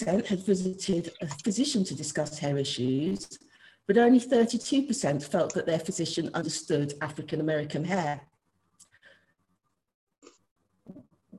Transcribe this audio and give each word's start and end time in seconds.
had 0.00 0.44
visited 0.44 1.12
a 1.20 1.26
physician 1.26 1.84
to 1.84 1.94
discuss 1.94 2.38
hair 2.38 2.56
issues, 2.56 3.38
but 3.86 3.98
only 3.98 4.20
32% 4.20 5.22
felt 5.22 5.54
that 5.54 5.66
their 5.66 5.78
physician 5.78 6.30
understood 6.34 6.94
African 7.00 7.40
American 7.40 7.84
hair. 7.84 8.22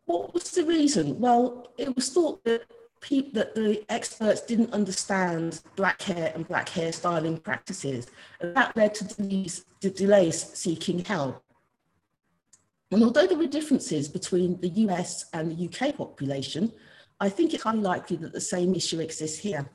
What 0.06 0.34
was 0.34 0.52
the 0.52 0.66
reason? 0.66 1.20
Well, 1.20 1.74
it 1.78 1.96
was 1.96 2.10
thought 2.10 2.44
that 2.44 2.64
people, 3.02 3.32
that 3.34 3.56
the 3.56 3.84
experts 3.90 4.42
didn't 4.42 4.74
understand 4.74 5.62
black 5.76 6.02
hair 6.02 6.32
and 6.36 6.48
black 6.48 6.70
hairstyling 6.70 7.42
practices, 7.42 8.08
and 8.40 8.56
that 8.56 8.76
led 8.76 8.94
to 8.96 9.06
delays, 9.06 9.66
to 9.82 9.90
delays 9.90 10.42
seeking 10.54 11.04
help. 11.06 11.44
And 12.92 13.04
although 13.04 13.26
there 13.26 13.38
were 13.38 13.48
differences 13.48 14.08
between 14.08 14.60
the 14.62 14.70
US 14.70 15.26
and 15.34 15.50
the 15.50 15.68
UK 15.68 15.98
population, 15.98 16.72
I 17.20 17.30
think 17.30 17.54
it's 17.54 17.66
unlikely 17.66 18.18
that 18.18 18.34
the 18.34 18.42
same 18.42 18.76
issue 18.76 19.00
exists 19.00 19.40
here. 19.40 19.70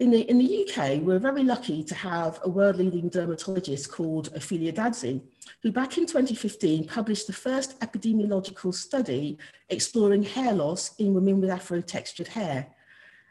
In 0.00 0.10
the, 0.10 0.28
in 0.28 0.38
the 0.38 0.66
UK, 0.66 1.00
we're 1.00 1.20
very 1.20 1.44
lucky 1.44 1.84
to 1.84 1.94
have 1.94 2.40
a 2.42 2.48
world 2.48 2.76
leading 2.76 3.08
dermatologist 3.08 3.92
called 3.92 4.34
Ophelia 4.34 4.72
Dadzie, 4.72 5.22
who 5.62 5.70
back 5.70 5.96
in 5.96 6.06
2015 6.06 6.88
published 6.88 7.28
the 7.28 7.32
first 7.32 7.78
epidemiological 7.80 8.74
study 8.74 9.38
exploring 9.68 10.24
hair 10.24 10.52
loss 10.54 10.96
in 10.96 11.14
women 11.14 11.40
with 11.40 11.50
Afro 11.50 11.80
textured 11.80 12.26
hair, 12.26 12.66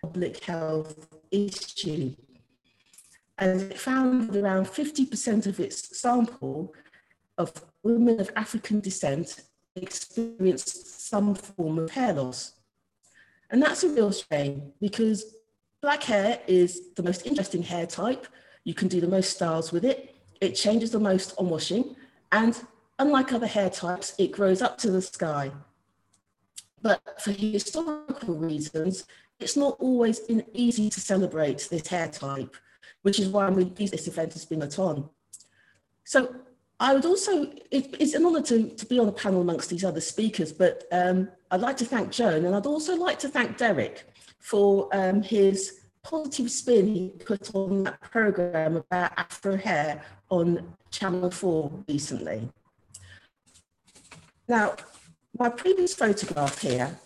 public 0.01 0.41
health 0.45 1.07
issue. 1.29 2.15
And 3.37 3.61
it 3.63 3.77
found 3.77 4.29
that 4.29 4.41
around 4.41 4.67
50% 4.67 5.47
of 5.47 5.59
its 5.59 5.99
sample 5.99 6.73
of 7.37 7.51
women 7.83 8.21
of 8.21 8.31
African 8.35 8.79
descent 8.79 9.41
experienced 9.75 11.07
some 11.09 11.35
form 11.35 11.79
of 11.79 11.91
hair 11.91 12.13
loss. 12.13 12.53
And 13.49 13.61
that's 13.61 13.83
a 13.83 13.89
real 13.89 14.11
shame 14.11 14.73
because 14.79 15.35
Black 15.81 16.03
hair 16.03 16.39
is 16.47 16.93
the 16.95 17.03
most 17.03 17.25
interesting 17.25 17.63
hair 17.63 17.87
type. 17.87 18.27
You 18.63 18.73
can 18.73 18.87
do 18.87 19.01
the 19.01 19.07
most 19.07 19.31
styles 19.31 19.71
with 19.71 19.83
it. 19.83 20.15
It 20.39 20.51
changes 20.51 20.91
the 20.91 20.99
most 20.99 21.33
on 21.37 21.49
washing. 21.49 21.95
And 22.31 22.59
unlike 22.99 23.33
other 23.33 23.47
hair 23.47 23.69
types, 23.69 24.13
it 24.19 24.31
grows 24.31 24.61
up 24.61 24.77
to 24.79 24.91
the 24.91 25.01
sky. 25.01 25.51
But 26.81 27.19
for 27.21 27.31
historical 27.31 28.35
reasons, 28.35 29.05
it's 29.39 29.57
not 29.57 29.77
always 29.79 30.19
been 30.19 30.45
easy 30.53 30.89
to 30.89 31.01
celebrate 31.01 31.67
this 31.69 31.87
hair 31.87 32.07
type, 32.07 32.55
which 33.01 33.19
is 33.19 33.29
why 33.29 33.47
I'm 33.47 33.55
really 33.55 33.71
pleased 33.71 33.93
this 33.93 34.07
event 34.07 34.33
has 34.33 34.45
been 34.45 34.61
put 34.61 34.77
on. 34.77 35.09
So 36.03 36.35
I 36.81 36.95
would 36.95 37.05
also, 37.05 37.43
it, 37.69 37.95
it's 37.99 38.15
an 38.15 38.25
honour 38.25 38.41
to, 38.41 38.67
to 38.67 38.85
be 38.87 38.97
on 38.97 39.07
a 39.07 39.11
panel 39.11 39.41
amongst 39.41 39.69
these 39.69 39.85
other 39.85 40.01
speakers, 40.01 40.51
but 40.51 40.85
um, 40.91 41.29
I'd 41.51 41.61
like 41.61 41.77
to 41.77 41.85
thank 41.85 42.11
Joan 42.11 42.43
and 42.43 42.55
I'd 42.55 42.65
also 42.65 42.95
like 42.95 43.19
to 43.19 43.29
thank 43.29 43.55
Derek 43.55 44.03
for 44.39 44.89
um, 44.91 45.21
his 45.21 45.81
positive 46.03 46.49
spin 46.49 46.87
he 46.87 47.09
put 47.23 47.53
on 47.53 47.83
that 47.83 48.01
programme 48.01 48.77
about 48.77 49.11
Afro 49.15 49.55
hair 49.55 50.01
on 50.29 50.73
Channel 50.89 51.29
4 51.29 51.71
recently. 51.87 52.49
Now, 54.47 54.75
my 55.37 55.49
previous 55.49 55.93
photograph 55.93 56.59
here, 56.63 56.97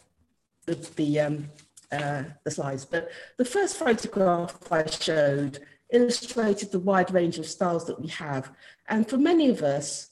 the, 0.68 0.76
the, 0.96 1.20
um, 1.20 1.50
uh, 1.92 2.24
the 2.46 2.52
slides, 2.52 2.86
but 2.86 3.12
the 3.36 3.44
first 3.44 3.76
photograph 3.76 4.72
I 4.72 4.86
showed 4.86 5.60
illustrated 5.92 6.72
the 6.72 6.80
wide 6.80 7.12
range 7.14 7.38
of 7.38 7.46
styles 7.46 7.86
that 7.86 8.00
we 8.00 8.08
have. 8.08 8.52
And 8.88 9.08
for 9.08 9.18
many 9.18 9.50
of 9.50 9.62
us, 9.62 10.10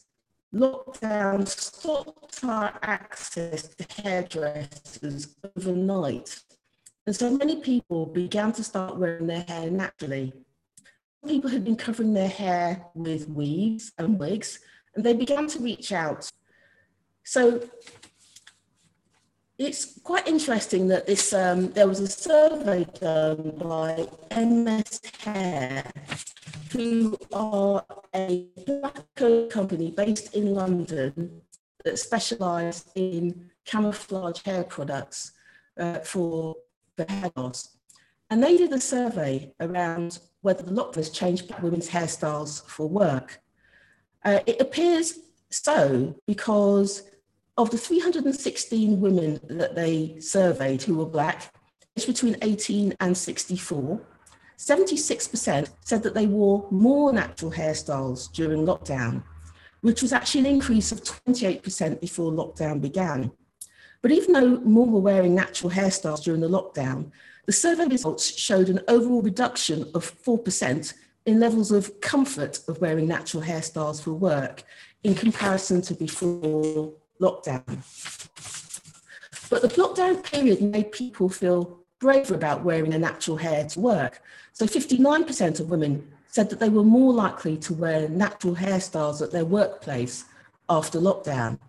lockdown 0.53 1.47
stopped 1.47 2.43
our 2.43 2.77
access 2.81 3.69
to 3.75 4.01
hairdressers 4.01 5.35
overnight. 5.57 6.39
And 7.05 7.15
so 7.15 7.35
many 7.35 7.57
people 7.57 8.05
began 8.05 8.53
to 8.53 8.63
start 8.63 8.97
wearing 8.97 9.27
their 9.27 9.45
hair 9.47 9.69
naturally. 9.69 10.33
People 11.27 11.49
had 11.49 11.63
been 11.63 11.75
covering 11.75 12.13
their 12.13 12.29
hair 12.29 12.85
with 12.93 13.27
weaves 13.29 13.91
and 13.97 14.19
wigs, 14.19 14.59
and 14.95 15.03
they 15.03 15.13
began 15.13 15.47
to 15.47 15.59
reach 15.59 15.91
out. 15.91 16.29
So 17.23 17.61
it's 19.57 19.99
quite 19.99 20.27
interesting 20.27 20.87
that 20.87 21.05
this 21.05 21.33
um, 21.33 21.71
there 21.71 21.87
was 21.87 21.99
a 21.99 22.07
survey 22.07 22.85
done 22.99 23.53
by 23.57 24.07
MS 24.35 24.99
Hair, 25.19 25.91
who 26.71 27.17
are 27.31 27.85
a 28.15 28.47
black 28.65 29.03
company 29.49 29.91
based 29.91 30.33
in 30.35 30.53
London 30.53 31.41
that 31.85 31.99
specialise 31.99 32.85
in 32.95 33.49
camouflage 33.65 34.41
hair 34.43 34.63
products 34.63 35.33
uh, 35.79 35.99
for 35.99 36.55
the 36.95 37.09
hair 37.09 37.31
loss. 37.35 37.77
And 38.29 38.41
they 38.41 38.57
did 38.57 38.71
a 38.73 38.81
survey 38.81 39.53
around 39.59 40.19
whether 40.41 40.63
the 40.63 40.71
lockdown 40.71 40.95
has 40.95 41.09
changed 41.09 41.53
women's 41.61 41.89
hairstyles 41.89 42.65
for 42.65 42.89
work. 42.89 43.39
Uh, 44.25 44.39
it 44.47 44.59
appears 44.59 45.19
so 45.51 46.15
because 46.25 47.03
of 47.57 47.69
the 47.69 47.77
316 47.77 48.99
women 48.99 49.39
that 49.47 49.75
they 49.75 50.19
surveyed 50.19 50.81
who 50.81 50.95
were 50.95 51.05
black, 51.05 51.53
aged 51.97 52.07
between 52.07 52.35
18 52.41 52.95
and 52.99 53.15
64, 53.15 54.01
76% 54.57 55.69
said 55.81 56.03
that 56.03 56.13
they 56.13 56.25
wore 56.25 56.67
more 56.71 57.13
natural 57.13 57.51
hairstyles 57.51 58.31
during 58.31 58.65
lockdown, 58.65 59.23
which 59.81 60.01
was 60.01 60.13
actually 60.13 60.41
an 60.41 60.47
increase 60.47 60.91
of 60.91 61.03
28% 61.03 61.99
before 61.99 62.31
lockdown 62.31 62.81
began. 62.81 63.31
But 64.01 64.11
even 64.11 64.33
though 64.33 64.59
more 64.61 64.87
were 64.87 64.99
wearing 64.99 65.35
natural 65.35 65.69
hairstyles 65.69 66.23
during 66.23 66.41
the 66.41 66.49
lockdown, 66.49 67.11
the 67.45 67.53
survey 67.53 67.85
results 67.85 68.37
showed 68.37 68.69
an 68.69 68.81
overall 68.87 69.21
reduction 69.21 69.83
of 69.93 70.23
4% 70.23 70.93
in 71.25 71.39
levels 71.39 71.71
of 71.71 72.01
comfort 72.01 72.59
of 72.67 72.81
wearing 72.81 73.07
natural 73.07 73.43
hairstyles 73.43 74.01
for 74.01 74.13
work 74.13 74.63
in 75.03 75.13
comparison 75.13 75.81
to 75.83 75.93
before 75.93 76.93
lockdown. 77.21 77.63
But 79.49 79.61
the 79.61 79.67
lockdown 79.69 80.23
period 80.23 80.61
made 80.61 80.91
people 80.91 81.29
feel 81.29 81.79
braver 81.99 82.35
about 82.35 82.63
wearing 82.63 82.93
a 82.93 82.99
natural 82.99 83.37
hair 83.37 83.65
to 83.65 83.79
work. 83.79 84.21
So 84.51 84.65
59% 84.65 85.59
of 85.59 85.69
women 85.69 86.07
said 86.27 86.49
that 86.49 86.59
they 86.59 86.69
were 86.69 86.83
more 86.83 87.13
likely 87.13 87.57
to 87.57 87.73
wear 87.73 88.09
natural 88.09 88.55
hairstyles 88.55 89.21
at 89.21 89.31
their 89.31 89.45
workplace 89.45 90.25
after 90.69 90.99
lockdown. 90.99 91.59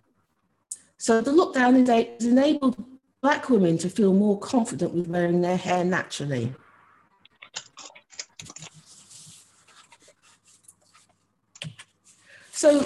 So 0.96 1.20
the 1.20 1.32
lockdown 1.32 1.86
has 1.86 2.24
enabled 2.24 2.82
Black 3.20 3.48
women 3.48 3.78
to 3.78 3.88
feel 3.88 4.12
more 4.12 4.38
confident 4.38 4.92
with 4.92 5.08
wearing 5.08 5.40
their 5.40 5.56
hair 5.56 5.82
naturally. 5.82 6.54
So 12.52 12.80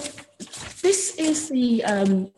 this 0.81 1.17
is 1.17 1.49
the 1.49 1.85
um, 1.85 2.31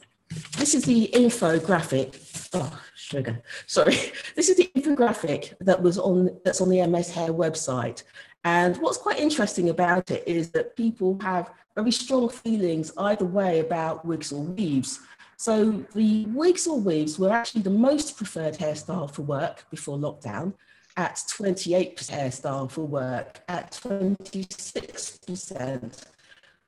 this 0.58 0.74
is 0.74 0.84
the 0.84 1.10
infographic. 1.12 2.48
Oh, 2.52 2.80
sugar. 2.94 3.42
Sorry. 3.66 3.96
This 4.36 4.48
is 4.48 4.56
the 4.56 4.70
infographic 4.76 5.54
that 5.60 5.82
was 5.82 5.98
on 5.98 6.38
that's 6.44 6.60
on 6.60 6.68
the 6.68 6.86
MS 6.86 7.10
Hair 7.10 7.32
website. 7.32 8.04
And 8.44 8.76
what's 8.78 8.96
quite 8.96 9.18
interesting 9.18 9.68
about 9.68 10.08
it 10.10 10.22
is 10.26 10.50
that 10.52 10.74
people 10.76 11.18
have 11.20 11.50
very 11.76 11.90
strong 11.90 12.30
feelings 12.30 12.90
either 12.96 13.26
way 13.26 13.58
about 13.60 14.04
wigs 14.04 14.32
or 14.32 14.42
weaves. 14.42 15.00
So 15.36 15.84
the 15.94 16.24
wigs 16.26 16.66
or 16.66 16.80
weaves 16.80 17.18
were 17.18 17.30
actually 17.30 17.62
the 17.62 17.70
most 17.70 18.16
preferred 18.16 18.54
hairstyle 18.54 19.10
for 19.10 19.22
work 19.22 19.64
before 19.70 19.98
lockdown 19.98 20.54
at 20.96 21.16
28% 21.16 21.94
hairstyle 22.10 22.70
for 22.70 22.86
work 22.86 23.40
at 23.48 23.72
26%, 23.72 26.04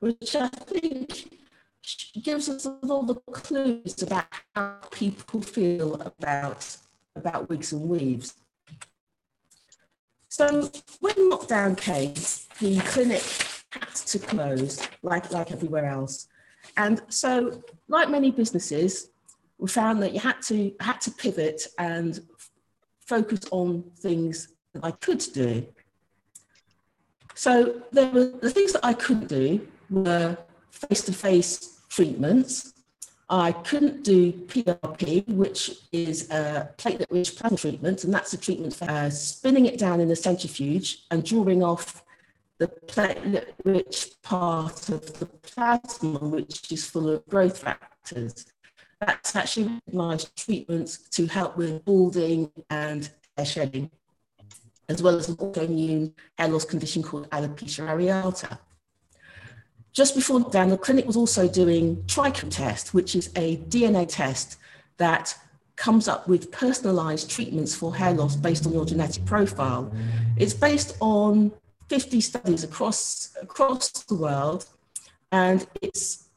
which 0.00 0.36
I 0.36 0.48
think 0.48 1.41
gives 2.22 2.48
us 2.48 2.66
all 2.66 3.02
the 3.02 3.14
clues 3.32 4.02
about 4.02 4.26
how 4.54 4.78
people 4.90 5.40
feel 5.40 5.94
about, 6.02 6.76
about 7.16 7.48
wigs 7.48 7.72
and 7.72 7.88
weaves. 7.88 8.34
So 10.28 10.70
when 11.00 11.30
lockdown 11.30 11.76
came, 11.76 12.14
the 12.60 12.80
clinic 12.86 13.22
had 13.70 13.94
to 13.94 14.18
close 14.18 14.86
like, 15.02 15.30
like 15.32 15.50
everywhere 15.50 15.86
else. 15.86 16.28
And 16.76 17.02
so, 17.08 17.62
like 17.88 18.08
many 18.08 18.30
businesses, 18.30 19.10
we 19.58 19.68
found 19.68 20.02
that 20.02 20.12
you 20.12 20.20
had 20.20 20.40
to 20.42 20.72
had 20.80 21.00
to 21.02 21.10
pivot 21.10 21.66
and 21.78 22.20
focus 23.00 23.40
on 23.50 23.84
things 23.98 24.54
that 24.72 24.84
I 24.84 24.92
could 24.92 25.22
do. 25.32 25.66
So 27.34 27.82
there 27.92 28.10
were 28.10 28.26
the 28.40 28.50
things 28.50 28.72
that 28.72 28.84
I 28.84 28.94
couldn't 28.94 29.28
do 29.28 29.66
were 29.90 30.36
face-to-face 30.72 31.80
treatments. 31.88 32.74
I 33.28 33.52
couldn't 33.52 34.04
do 34.04 34.32
PRP, 34.32 35.26
which 35.28 35.70
is 35.92 36.28
a 36.30 36.70
platelet-rich 36.76 37.36
plasma 37.36 37.56
treatment, 37.56 38.04
and 38.04 38.12
that's 38.12 38.32
a 38.32 38.36
treatment 38.36 38.74
for 38.74 38.90
uh, 38.90 39.08
spinning 39.08 39.66
it 39.66 39.78
down 39.78 40.00
in 40.00 40.10
a 40.10 40.16
centrifuge 40.16 41.04
and 41.10 41.24
drawing 41.24 41.62
off 41.62 42.04
the 42.58 42.68
platelet-rich 42.68 44.22
part 44.22 44.88
of 44.90 45.18
the 45.18 45.26
plasma, 45.26 46.18
which 46.18 46.70
is 46.70 46.84
full 46.84 47.08
of 47.08 47.26
growth 47.26 47.58
factors. 47.58 48.46
that's 49.00 49.34
actually 49.34 49.80
recognised 49.86 50.36
treatments 50.36 50.98
to 51.10 51.26
help 51.26 51.56
with 51.56 51.84
balding 51.84 52.50
and 52.70 53.10
hair 53.36 53.46
shedding, 53.46 53.90
as 54.88 55.02
well 55.02 55.16
as 55.16 55.28
an 55.28 55.36
autoimmune 55.36 56.12
hair 56.38 56.48
loss 56.48 56.64
condition 56.64 57.02
called 57.02 57.28
alopecia 57.30 57.86
areata. 57.88 58.58
Just 59.92 60.14
before 60.14 60.40
lockdown, 60.40 60.70
the 60.70 60.78
clinic 60.78 61.06
was 61.06 61.16
also 61.16 61.46
doing 61.46 61.96
TrichoTest, 62.04 62.94
which 62.94 63.14
is 63.14 63.30
a 63.36 63.58
DNA 63.68 64.08
test 64.08 64.56
that 64.96 65.36
comes 65.76 66.08
up 66.08 66.26
with 66.28 66.50
personalized 66.50 67.30
treatments 67.30 67.74
for 67.74 67.94
hair 67.94 68.14
loss 68.14 68.36
based 68.36 68.66
on 68.66 68.72
your 68.72 68.86
genetic 68.86 69.24
profile. 69.26 69.92
It's 70.36 70.54
based 70.54 70.96
on 71.00 71.52
50 71.88 72.20
studies 72.22 72.64
across, 72.64 73.34
across 73.42 73.90
the 73.90 74.14
world, 74.14 74.66
and 75.30 75.66
it's, 75.82 76.28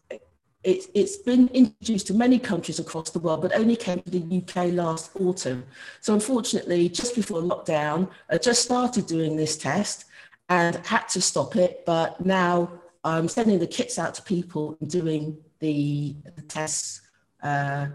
it, 0.63 0.85
it's 0.93 1.17
been 1.17 1.47
introduced 1.49 2.07
to 2.07 2.13
many 2.13 2.39
countries 2.39 2.79
across 2.79 3.09
the 3.11 3.19
world, 3.19 3.41
but 3.41 3.55
only 3.55 3.77
came 3.77 4.01
to 4.01 4.09
the 4.09 4.37
UK 4.37 4.73
last 4.73 5.11
autumn. 5.17 5.63
So 6.01 6.13
unfortunately, 6.13 6.89
just 6.89 7.15
before 7.15 7.41
lockdown, 7.41 8.09
I 8.29 8.37
just 8.37 8.63
started 8.63 9.05
doing 9.05 9.37
this 9.37 9.57
test 9.57 10.05
and 10.49 10.75
had 10.85 11.07
to 11.09 11.21
stop 11.21 11.55
it, 11.55 11.83
but 11.85 12.25
now 12.25 12.69
I'm 13.05 13.27
sending 13.27 13.59
the 13.59 13.67
kits 13.67 13.99
out 13.99 14.15
to 14.15 14.23
people 14.23 14.77
and 14.81 14.89
doing 14.89 15.37
the, 15.59 16.15
the 16.35 16.41
tests 16.41 17.01
uh, 17.43 17.85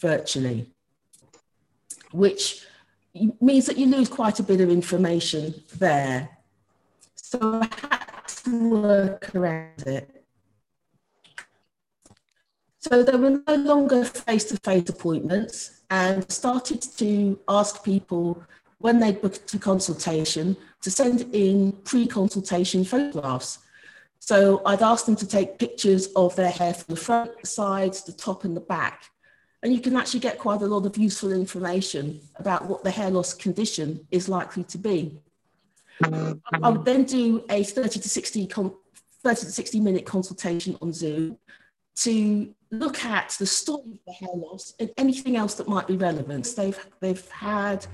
virtually, 0.00 0.72
which 2.10 2.66
means 3.40 3.66
that 3.66 3.78
you 3.78 3.86
lose 3.86 4.08
quite 4.08 4.40
a 4.40 4.42
bit 4.42 4.60
of 4.60 4.68
information 4.68 5.54
there. 5.78 6.28
So 7.14 7.60
I 7.62 7.68
had 7.80 8.26
to 8.26 8.68
work 8.68 9.34
around 9.36 9.82
it. 9.86 10.24
So 12.80 13.04
there 13.04 13.18
were 13.18 13.40
no 13.46 13.54
longer 13.54 14.04
face-to-face 14.04 14.88
appointments 14.88 15.82
and 15.90 16.28
started 16.30 16.82
to 16.98 17.38
ask 17.48 17.84
people 17.84 18.42
when 18.78 18.98
they 18.98 19.12
booked 19.12 19.54
a 19.54 19.60
consultation 19.60 20.56
to 20.82 20.90
send 20.90 21.22
in 21.32 21.70
pre-consultation 21.84 22.84
photographs 22.84 23.60
so 24.18 24.62
I'd 24.66 24.82
ask 24.82 25.06
them 25.06 25.16
to 25.16 25.26
take 25.26 25.58
pictures 25.58 26.08
of 26.16 26.34
their 26.36 26.50
hair 26.50 26.74
from 26.74 26.94
the 26.94 27.00
front, 27.00 27.40
the 27.40 27.46
sides, 27.46 28.02
the 28.02 28.12
top, 28.12 28.44
and 28.44 28.56
the 28.56 28.60
back. 28.60 29.04
And 29.62 29.72
you 29.72 29.80
can 29.80 29.96
actually 29.96 30.20
get 30.20 30.38
quite 30.38 30.62
a 30.62 30.66
lot 30.66 30.86
of 30.86 30.96
useful 30.96 31.32
information 31.32 32.20
about 32.36 32.66
what 32.66 32.84
the 32.84 32.90
hair 32.90 33.10
loss 33.10 33.34
condition 33.34 34.06
is 34.10 34.28
likely 34.28 34.64
to 34.64 34.78
be. 34.78 35.18
I 36.02 36.68
would 36.68 36.84
then 36.84 37.04
do 37.04 37.44
a 37.48 37.62
30 37.64 38.00
to 38.00 38.08
60, 38.08 38.46
30 38.46 38.74
to 39.24 39.34
60 39.34 39.80
minute 39.80 40.04
consultation 40.04 40.76
on 40.82 40.92
Zoom 40.92 41.38
to 41.96 42.54
look 42.70 43.04
at 43.04 43.34
the 43.38 43.46
story 43.46 43.92
of 43.92 43.98
the 44.06 44.12
hair 44.12 44.34
loss 44.34 44.74
and 44.78 44.90
anything 44.98 45.36
else 45.36 45.54
that 45.54 45.68
might 45.68 45.86
be 45.86 45.96
relevant. 45.96 46.52
They've, 46.54 46.86
they've 47.00 47.28
had 47.30 47.86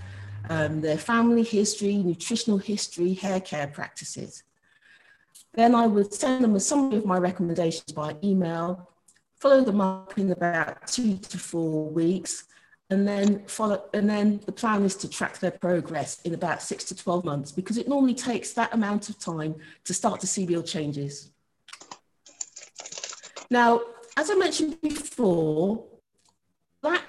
um, 0.51 0.81
their 0.81 0.99
family 0.99 1.45
history, 1.45 1.97
nutritional 1.97 2.59
history, 2.59 3.15
hair 3.15 3.41
care 3.41 3.69
practices. 3.69 4.43
Then 5.55 5.75
I 5.75 5.87
would 5.87 6.15
send 6.15 6.43
them 6.43 6.55
a 6.55 6.61
summary 6.61 6.99
of 6.99 7.05
my 7.05 7.19
recommendations 7.19 7.93
by 7.93 8.17
email, 8.25 8.89
follow 9.37 9.63
them 9.63 9.81
up 9.81 10.19
in 10.19 10.31
about 10.31 10.87
two 10.87 11.19
to 11.19 11.39
four 11.39 11.91
weeks, 11.91 12.45
and 12.89 13.07
then 13.07 13.45
follow. 13.47 13.85
And 13.93 14.09
then 14.09 14.41
the 14.47 14.53
plan 14.53 14.83
is 14.85 14.97
to 14.97 15.09
track 15.09 15.39
their 15.39 15.51
progress 15.51 16.21
in 16.23 16.35
about 16.35 16.63
six 16.63 16.85
to 16.85 16.97
12 16.97 17.25
months 17.25 17.53
because 17.53 17.77
it 17.77 17.89
normally 17.89 18.15
takes 18.15 18.53
that 18.55 18.73
amount 18.73 19.09
of 19.09 19.19
time 19.19 19.55
to 19.85 19.95
start 19.95 20.21
to 20.21 20.27
see 20.27 20.47
real 20.47 20.63
changes. 20.63 21.31
Now, 23.51 23.83
as 24.17 24.31
I 24.31 24.35
mentioned 24.35 24.81
before, 24.81 25.85
Black 26.81 27.03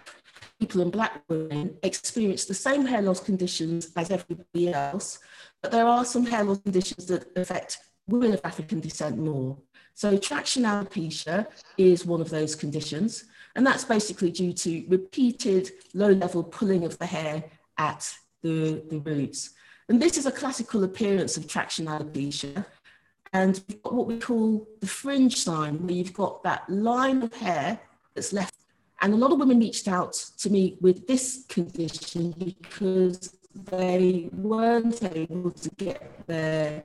people 0.59 0.81
and 0.81 0.91
Black 0.91 1.21
women 1.29 1.77
experience 1.83 2.45
the 2.45 2.53
same 2.53 2.85
hair 2.85 3.01
loss 3.01 3.21
conditions 3.21 3.91
as 3.95 4.11
everybody 4.11 4.73
else, 4.73 5.19
but 5.61 5.71
there 5.71 5.85
are 5.85 6.03
some 6.03 6.25
hair 6.25 6.43
loss 6.43 6.59
conditions 6.59 7.05
that 7.05 7.25
affect 7.37 7.79
women 8.07 8.33
of 8.33 8.41
African 8.43 8.79
descent 8.79 9.17
more. 9.17 9.57
So 9.93 10.17
traction 10.17 10.63
alopecia 10.63 11.47
is 11.77 12.05
one 12.05 12.21
of 12.21 12.29
those 12.29 12.55
conditions, 12.55 13.25
and 13.55 13.65
that's 13.65 13.85
basically 13.85 14.31
due 14.31 14.53
to 14.53 14.85
repeated 14.87 15.71
low-level 15.93 16.43
pulling 16.45 16.83
of 16.85 16.97
the 16.97 17.05
hair 17.05 17.43
at 17.77 18.11
the, 18.41 18.83
the 18.89 18.99
roots. 18.99 19.51
And 19.89 20.01
this 20.01 20.17
is 20.17 20.25
a 20.25 20.31
classical 20.31 20.83
appearance 20.83 21.37
of 21.37 21.47
traction 21.47 21.85
alopecia. 21.85 22.65
And 23.33 23.63
what 23.83 24.07
we 24.07 24.19
call 24.19 24.67
the 24.79 24.87
fringe 24.87 25.37
sign, 25.37 25.85
where 25.85 25.95
you've 25.95 26.13
got 26.13 26.43
that 26.43 26.69
line 26.69 27.21
of 27.23 27.33
hair 27.33 27.79
that's 28.13 28.31
left. 28.33 28.55
And 29.01 29.13
a 29.13 29.17
lot 29.17 29.31
of 29.31 29.39
women 29.39 29.59
reached 29.59 29.87
out 29.87 30.13
to 30.37 30.49
me 30.49 30.77
with 30.81 31.07
this 31.07 31.45
condition 31.49 32.31
because 32.37 33.35
they 33.53 34.29
weren't 34.33 35.03
able 35.03 35.51
to 35.51 35.69
get 35.71 36.25
their 36.27 36.83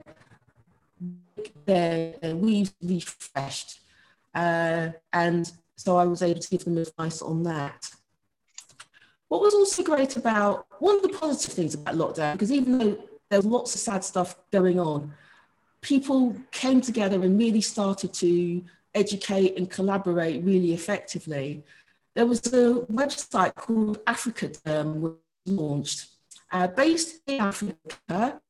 their, 1.64 2.14
their 2.20 2.36
weaves 2.36 2.74
refreshed. 2.82 3.80
Uh, 4.34 4.90
and 5.12 5.50
so 5.76 5.96
I 5.96 6.04
was 6.04 6.22
able 6.22 6.40
to 6.40 6.50
give 6.50 6.64
them 6.64 6.78
advice 6.78 7.22
on 7.22 7.42
that. 7.44 7.90
What 9.28 9.42
was 9.42 9.54
also 9.54 9.82
great 9.82 10.16
about 10.16 10.66
one 10.78 10.96
of 10.96 11.02
the 11.02 11.10
positive 11.10 11.54
things 11.54 11.74
about 11.74 11.94
lockdown, 11.94 12.32
because 12.32 12.50
even 12.50 12.78
though 12.78 12.98
there 13.28 13.38
was 13.38 13.46
lots 13.46 13.74
of 13.74 13.80
sad 13.80 14.02
stuff 14.02 14.36
going 14.50 14.80
on, 14.80 15.12
people 15.80 16.34
came 16.50 16.80
together 16.80 17.22
and 17.22 17.38
really 17.38 17.60
started 17.60 18.12
to 18.14 18.62
educate 18.94 19.56
and 19.56 19.70
collaborate 19.70 20.42
really 20.44 20.72
effectively. 20.72 21.62
There 22.14 22.26
was 22.26 22.40
a 22.46 22.86
website 22.90 23.54
called 23.54 24.00
Africa 24.06 24.50
was 24.64 25.14
launched, 25.46 26.06
uh, 26.50 26.66
based 26.68 27.20
in 27.26 27.40
Africa, 27.40 28.40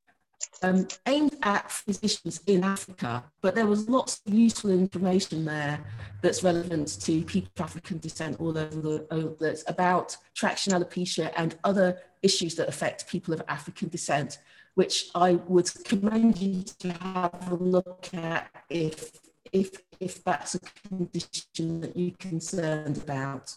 um, 0.63 0.87
aimed 1.07 1.37
at 1.43 1.71
physicians 1.71 2.41
in 2.47 2.65
Africa, 2.65 3.25
but 3.41 3.55
there 3.55 3.67
was 3.67 3.89
lots 3.89 4.21
of 4.27 4.35
useful 4.35 4.71
information 4.71 5.45
there 5.45 5.81
that's 6.23 6.43
relevant 6.43 7.01
to 7.03 7.23
people 7.23 7.51
of 7.57 7.65
African 7.65 7.99
descent 7.99 8.41
all 8.41 8.57
over 8.57 8.81
the 8.81 9.37
that's 9.41 9.65
about 9.69 10.17
traction 10.35 10.73
alopecia 10.73 11.33
and 11.37 11.57
other 11.65 11.99
issues 12.23 12.55
that 12.57 12.69
affect 12.69 13.09
people 13.09 13.35
of 13.35 13.43
African 13.49 13.89
descent, 13.89 14.39
which 14.75 15.11
I 15.15 15.33
would 15.47 15.71
commend 15.85 16.39
you 16.39 16.63
to 16.81 16.93
have 16.93 17.53
a 17.53 17.55
look 17.55 18.09
at 18.15 18.49
if 18.69 19.13
if 19.53 19.83
if 20.01 20.23
that's 20.25 20.55
a 20.55 20.61
condition 20.89 21.81
that 21.81 21.97
you're 21.97 22.17
concerned 22.19 22.99
about. 22.99 23.57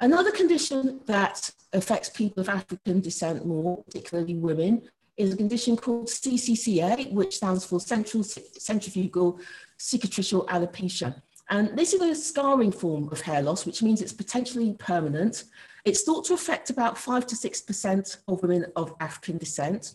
Another 0.00 0.30
condition 0.30 1.00
that 1.06 1.50
affects 1.72 2.10
people 2.10 2.42
of 2.42 2.48
African 2.50 3.00
descent 3.00 3.46
more, 3.46 3.82
particularly 3.84 4.34
women, 4.34 4.82
is 5.16 5.32
a 5.32 5.36
condition 5.36 5.76
called 5.76 6.08
CCCA, 6.08 7.10
which 7.12 7.36
stands 7.36 7.64
for 7.64 7.80
Central 7.80 8.22
Centrifugal 8.22 9.40
Cicatricial 9.78 10.46
Alopecia. 10.48 11.22
And 11.48 11.78
this 11.78 11.94
is 11.94 12.02
a 12.02 12.14
scarring 12.14 12.72
form 12.72 13.08
of 13.10 13.22
hair 13.22 13.40
loss, 13.40 13.64
which 13.64 13.82
means 13.82 14.02
it's 14.02 14.12
potentially 14.12 14.74
permanent. 14.74 15.44
It's 15.86 16.02
thought 16.02 16.26
to 16.26 16.34
affect 16.34 16.68
about 16.68 16.98
5 16.98 17.26
to 17.28 17.34
6% 17.36 18.16
of 18.28 18.42
women 18.42 18.66
of 18.76 18.94
African 19.00 19.38
descent. 19.38 19.94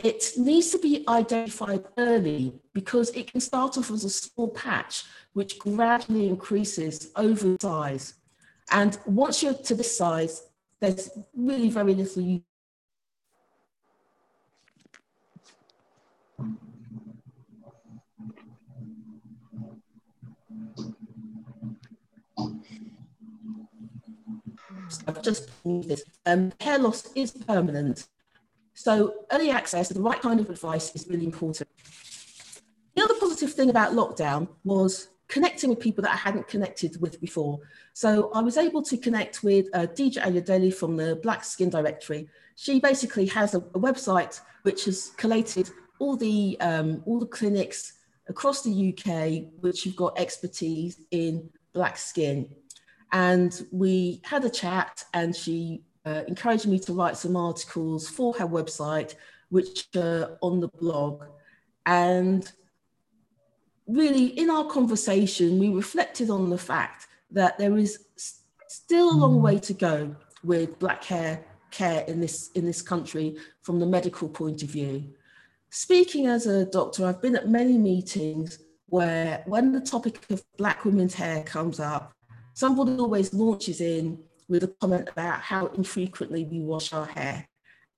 It 0.00 0.32
needs 0.36 0.70
to 0.70 0.78
be 0.78 1.04
identified 1.08 1.84
early 1.96 2.54
because 2.72 3.10
it 3.10 3.30
can 3.30 3.40
start 3.40 3.78
off 3.78 3.90
as 3.90 4.04
a 4.04 4.10
small 4.10 4.48
patch, 4.48 5.04
which 5.34 5.58
gradually 5.58 6.28
increases 6.28 7.12
over 7.16 7.56
size. 7.60 8.14
And 8.70 8.98
once 9.06 9.42
you're 9.42 9.54
to 9.54 9.74
this 9.74 9.96
size, 9.96 10.42
there's 10.80 11.10
really 11.34 11.70
very 11.70 11.94
little 11.94 12.22
you 12.22 12.42
I've 25.06 25.22
just 25.22 25.50
this. 25.64 26.04
Um, 26.24 26.52
hair 26.60 26.78
loss 26.78 27.08
is 27.14 27.30
permanent. 27.30 28.06
So 28.74 29.26
early 29.32 29.50
access 29.50 29.88
the 29.88 30.00
right 30.00 30.20
kind 30.20 30.40
of 30.40 30.50
advice 30.50 30.94
is 30.94 31.06
really 31.08 31.24
important. 31.24 31.68
The 32.94 33.02
other 33.02 33.14
positive 33.14 33.52
thing 33.52 33.70
about 33.70 33.92
lockdown 33.92 34.48
was 34.64 35.08
connecting 35.28 35.70
with 35.70 35.80
people 35.80 36.02
that 36.02 36.12
I 36.12 36.16
hadn't 36.16 36.48
connected 36.48 37.00
with 37.00 37.20
before. 37.20 37.60
So 37.92 38.30
I 38.32 38.40
was 38.40 38.56
able 38.56 38.82
to 38.82 38.96
connect 38.96 39.42
with 39.42 39.66
uh, 39.74 39.86
Dija 39.86 40.22
Ayodele 40.22 40.72
from 40.72 40.96
the 40.96 41.16
Black 41.16 41.44
Skin 41.44 41.70
Directory. 41.70 42.28
She 42.54 42.80
basically 42.80 43.26
has 43.26 43.54
a, 43.54 43.58
a 43.58 43.80
website 43.80 44.40
which 44.62 44.84
has 44.84 45.10
collated 45.16 45.70
all 45.98 46.16
the 46.16 46.56
um, 46.60 47.02
all 47.06 47.18
the 47.18 47.26
clinics 47.26 47.94
across 48.28 48.62
the 48.62 48.92
UK 48.92 49.62
which 49.62 49.84
have 49.84 49.96
got 49.96 50.18
expertise 50.18 51.00
in 51.10 51.48
black 51.72 51.96
skin. 51.96 52.48
And 53.12 53.66
we 53.70 54.20
had 54.24 54.44
a 54.44 54.50
chat, 54.50 55.04
and 55.14 55.34
she 55.34 55.82
uh, 56.04 56.22
encouraged 56.26 56.66
me 56.66 56.78
to 56.80 56.92
write 56.92 57.16
some 57.16 57.36
articles 57.36 58.08
for 58.08 58.34
her 58.34 58.46
website, 58.46 59.14
which 59.50 59.88
are 59.96 60.38
on 60.42 60.60
the 60.60 60.68
blog. 60.68 61.24
And 61.84 62.50
really, 63.86 64.26
in 64.38 64.50
our 64.50 64.64
conversation, 64.64 65.58
we 65.58 65.68
reflected 65.68 66.30
on 66.30 66.50
the 66.50 66.58
fact 66.58 67.06
that 67.30 67.58
there 67.58 67.76
is 67.76 68.06
still 68.68 69.10
a 69.10 69.16
long 69.16 69.36
hmm. 69.36 69.42
way 69.42 69.58
to 69.58 69.72
go 69.72 70.14
with 70.44 70.78
black 70.78 71.04
hair 71.04 71.44
care 71.70 72.04
in 72.06 72.20
this 72.20 72.50
in 72.52 72.64
this 72.64 72.80
country 72.80 73.36
from 73.62 73.80
the 73.80 73.86
medical 73.86 74.28
point 74.28 74.62
of 74.62 74.70
view. 74.70 75.04
Speaking 75.70 76.26
as 76.26 76.46
a 76.46 76.64
doctor, 76.66 77.04
I've 77.06 77.20
been 77.20 77.36
at 77.36 77.48
many 77.48 77.76
meetings 77.76 78.60
where 78.86 79.42
when 79.46 79.72
the 79.72 79.80
topic 79.80 80.24
of 80.30 80.42
black 80.56 80.84
women's 80.84 81.14
hair 81.14 81.42
comes 81.42 81.80
up, 81.80 82.12
somebody 82.54 82.96
always 82.96 83.34
launches 83.34 83.80
in 83.80 84.18
with 84.48 84.62
a 84.62 84.68
comment 84.80 85.08
about 85.08 85.40
how 85.40 85.66
infrequently 85.66 86.44
we 86.44 86.60
wash 86.60 86.92
our 86.92 87.06
hair. 87.06 87.46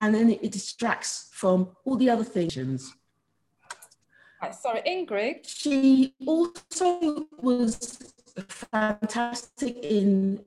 And 0.00 0.14
then 0.14 0.30
it, 0.30 0.40
it 0.42 0.52
distracts 0.52 1.28
from 1.33 1.68
all 1.85 1.97
the 1.97 2.09
other 2.09 2.25
things. 2.25 2.95
Right, 4.40 4.54
sorry, 4.54 4.83
Ingrid. 4.87 5.47
She 5.49 6.14
also 6.26 7.26
was 7.40 8.12
fantastic 8.49 9.76
in. 9.83 10.45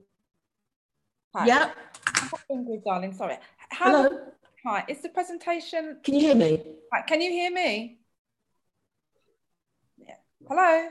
Hi. 1.34 1.46
Yep. 1.46 1.76
Ingrid, 2.50 2.84
darling, 2.84 3.12
sorry. 3.12 3.38
How, 3.70 3.86
Hello. 3.86 4.18
Hi, 4.64 4.84
is 4.88 5.02
the 5.02 5.10
presentation. 5.10 5.98
Can 6.02 6.14
you 6.14 6.20
hear 6.20 6.34
me? 6.34 6.62
Hi, 6.92 7.02
can 7.02 7.20
you 7.20 7.30
hear 7.30 7.50
me? 7.50 7.98
Yeah. 9.98 10.14
Hello. 10.48 10.88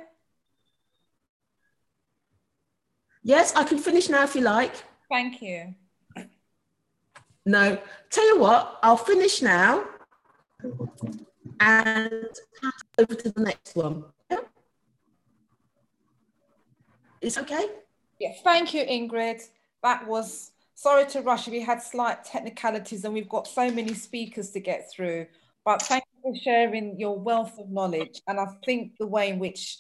Yes, 3.24 3.54
I 3.56 3.64
can 3.64 3.80
finish 3.80 4.10
now 4.10 4.24
if 4.24 4.36
you 4.36 4.42
like. 4.42 4.74
Thank 5.10 5.42
you. 5.42 5.74
No, 7.46 7.80
tell 8.12 8.28
you 8.28 8.40
what, 8.40 8.80
I'll 8.84 8.98
finish 8.98 9.42
now 9.42 9.84
and 11.62 12.28
over 12.98 13.16
to 13.16 13.32
the 13.32 13.42
next 13.42 13.76
one. 13.76 14.04
Yeah? 14.30 14.40
It's 17.22 17.38
okay? 17.38 17.68
Yeah, 18.20 18.34
thank 18.44 18.74
you, 18.74 18.84
Ingrid. 18.84 19.42
That 19.84 20.08
was, 20.08 20.52
sorry 20.76 21.06
to 21.08 21.22
rush. 21.22 21.48
We 21.48 21.62
had 21.62 21.82
slight 21.82 22.24
technicalities 22.24 23.06
and 23.06 23.14
we've 23.14 23.30
got 23.30 23.48
so 23.48 23.72
many 23.72 23.94
speakers 23.94 24.52
to 24.52 24.60
get 24.60 24.92
through. 24.92 25.28
But 25.64 25.82
thank 25.84 26.04
you 26.24 26.32
for 26.32 26.40
sharing 26.44 27.00
your 27.00 27.20
wealth 27.20 27.58
of 27.60 27.70
knowledge. 27.70 28.22
And 28.28 28.40
I 28.40 28.48
think 28.66 28.94
the 29.00 29.08
way 29.08 29.30
in 29.30 29.40
which 29.40 29.78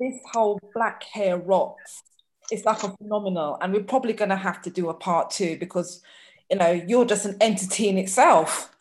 this 0.00 0.14
whole 0.32 0.60
black 0.74 1.04
hair 1.04 1.36
rocks 1.36 2.02
is 2.50 2.64
like 2.64 2.82
a 2.82 2.96
phenomenal. 2.96 3.58
And 3.60 3.72
we're 3.72 3.82
probably 3.82 4.12
going 4.12 4.30
to 4.30 4.36
have 4.36 4.62
to 4.62 4.70
do 4.70 4.88
a 4.88 4.94
part 4.94 5.30
two 5.30 5.56
because, 5.58 6.02
you 6.50 6.56
know, 6.56 6.70
you're 6.70 7.04
just 7.04 7.26
an 7.26 7.36
entity 7.40 7.88
in 7.88 7.98
itself. 7.98 8.74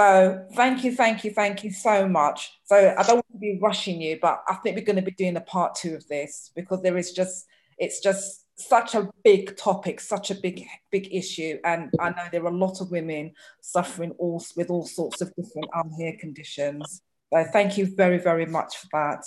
So 0.00 0.46
thank 0.54 0.82
you, 0.82 0.96
thank 0.96 1.24
you, 1.24 1.30
thank 1.30 1.62
you 1.62 1.70
so 1.70 2.08
much. 2.08 2.58
So 2.64 2.94
I 2.96 3.02
don't 3.02 3.16
want 3.16 3.32
to 3.32 3.38
be 3.38 3.58
rushing 3.60 4.00
you, 4.00 4.18
but 4.22 4.42
I 4.48 4.54
think 4.54 4.74
we're 4.74 4.84
going 4.84 4.96
to 4.96 5.02
be 5.02 5.10
doing 5.10 5.36
a 5.36 5.42
part 5.42 5.74
two 5.74 5.94
of 5.94 6.08
this 6.08 6.50
because 6.56 6.80
there 6.80 6.96
is 6.96 7.12
just, 7.12 7.44
it's 7.76 8.00
just 8.00 8.46
such 8.56 8.94
a 8.94 9.10
big 9.24 9.58
topic, 9.58 10.00
such 10.00 10.30
a 10.30 10.34
big, 10.34 10.64
big 10.90 11.12
issue. 11.12 11.58
And 11.64 11.90
I 12.00 12.08
know 12.10 12.24
there 12.32 12.42
are 12.44 12.48
a 12.48 12.56
lot 12.56 12.80
of 12.80 12.90
women 12.90 13.32
suffering 13.60 14.12
all, 14.12 14.42
with 14.56 14.70
all 14.70 14.86
sorts 14.86 15.20
of 15.20 15.34
different 15.36 15.68
um, 15.76 15.90
hair 15.90 16.14
conditions. 16.18 17.02
So 17.30 17.44
thank 17.52 17.76
you 17.76 17.94
very, 17.94 18.16
very 18.16 18.46
much 18.46 18.78
for 18.78 18.88
that. 18.94 19.26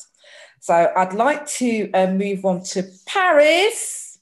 So 0.60 0.92
I'd 0.96 1.14
like 1.14 1.46
to 1.60 1.92
uh, 1.92 2.08
move 2.08 2.46
on 2.46 2.64
to 2.64 2.84
Paris. 3.06 4.18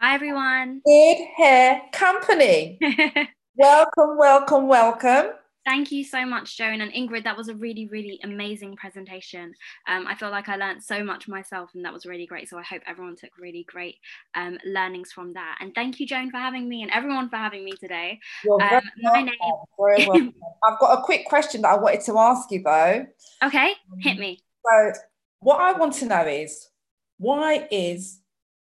Hi, 0.00 0.14
everyone. 0.16 0.82
Good 0.84 1.28
Hair 1.34 1.80
Company. 1.92 2.78
welcome, 3.56 4.18
welcome, 4.18 4.68
welcome. 4.68 5.32
Thank 5.66 5.90
you 5.90 6.04
so 6.04 6.26
much, 6.26 6.58
Joan 6.58 6.82
and 6.82 6.92
Ingrid. 6.92 7.24
That 7.24 7.38
was 7.38 7.48
a 7.48 7.54
really, 7.54 7.88
really 7.88 8.20
amazing 8.22 8.76
presentation. 8.76 9.54
Um, 9.88 10.06
I 10.06 10.14
feel 10.14 10.30
like 10.30 10.50
I 10.50 10.56
learned 10.56 10.82
so 10.82 11.02
much 11.02 11.26
myself, 11.26 11.70
and 11.74 11.82
that 11.86 11.92
was 11.92 12.04
really 12.04 12.26
great. 12.26 12.50
So 12.50 12.58
I 12.58 12.62
hope 12.62 12.82
everyone 12.86 13.16
took 13.16 13.30
really 13.38 13.64
great 13.66 13.96
um, 14.34 14.58
learnings 14.66 15.10
from 15.10 15.32
that. 15.32 15.56
And 15.60 15.74
thank 15.74 16.00
you, 16.00 16.06
Joan, 16.06 16.30
for 16.30 16.36
having 16.36 16.68
me, 16.68 16.82
and 16.82 16.90
everyone 16.90 17.30
for 17.30 17.36
having 17.36 17.64
me 17.64 17.72
today. 17.72 18.20
You're 18.44 18.62
um, 18.62 18.82
my 18.98 19.22
name. 19.22 19.34
I've 20.64 20.78
got 20.78 20.98
a 20.98 21.02
quick 21.02 21.24
question 21.24 21.62
that 21.62 21.68
I 21.68 21.76
wanted 21.76 22.02
to 22.02 22.18
ask 22.18 22.50
you, 22.50 22.62
though. 22.62 23.06
Okay, 23.42 23.72
hit 24.00 24.18
me. 24.18 24.40
So, 24.66 24.92
what 25.40 25.60
I 25.60 25.72
want 25.72 25.94
to 25.94 26.06
know 26.06 26.26
is, 26.26 26.68
why 27.16 27.66
is 27.70 28.20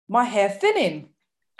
my 0.08 0.24
hair 0.24 0.48
thinning? 0.48 1.10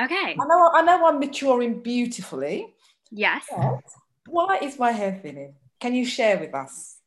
Okay. 0.03 0.37
I 0.41 0.47
know. 0.47 0.71
I 0.75 0.83
know. 0.83 1.07
I'm 1.07 1.21
maturing 1.21 1.83
beautifully. 1.83 2.75
Yes. 3.13 3.45
But 3.51 3.81
why 4.27 4.59
is 4.63 4.79
my 4.79 4.93
hair 4.93 5.19
thinning? 5.23 5.55
Can 5.81 5.95
you 5.95 6.05
share 6.05 6.39
with 6.39 6.55
us? 6.55 6.99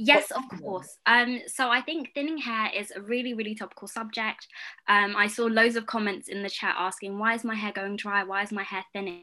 Yes, 0.00 0.30
of 0.30 0.42
course. 0.62 0.96
Um, 1.06 1.40
so 1.48 1.70
I 1.70 1.80
think 1.80 2.14
thinning 2.14 2.38
hair 2.38 2.70
is 2.72 2.92
a 2.94 3.00
really, 3.00 3.34
really 3.34 3.56
topical 3.56 3.88
subject. 3.88 4.46
Um, 4.86 5.16
I 5.16 5.26
saw 5.26 5.46
loads 5.46 5.74
of 5.74 5.86
comments 5.86 6.28
in 6.28 6.44
the 6.44 6.48
chat 6.48 6.76
asking, 6.78 7.18
why 7.18 7.34
is 7.34 7.42
my 7.42 7.56
hair 7.56 7.72
going 7.72 7.96
dry? 7.96 8.22
Why 8.22 8.42
is 8.42 8.52
my 8.52 8.62
hair 8.62 8.84
thinning? 8.92 9.22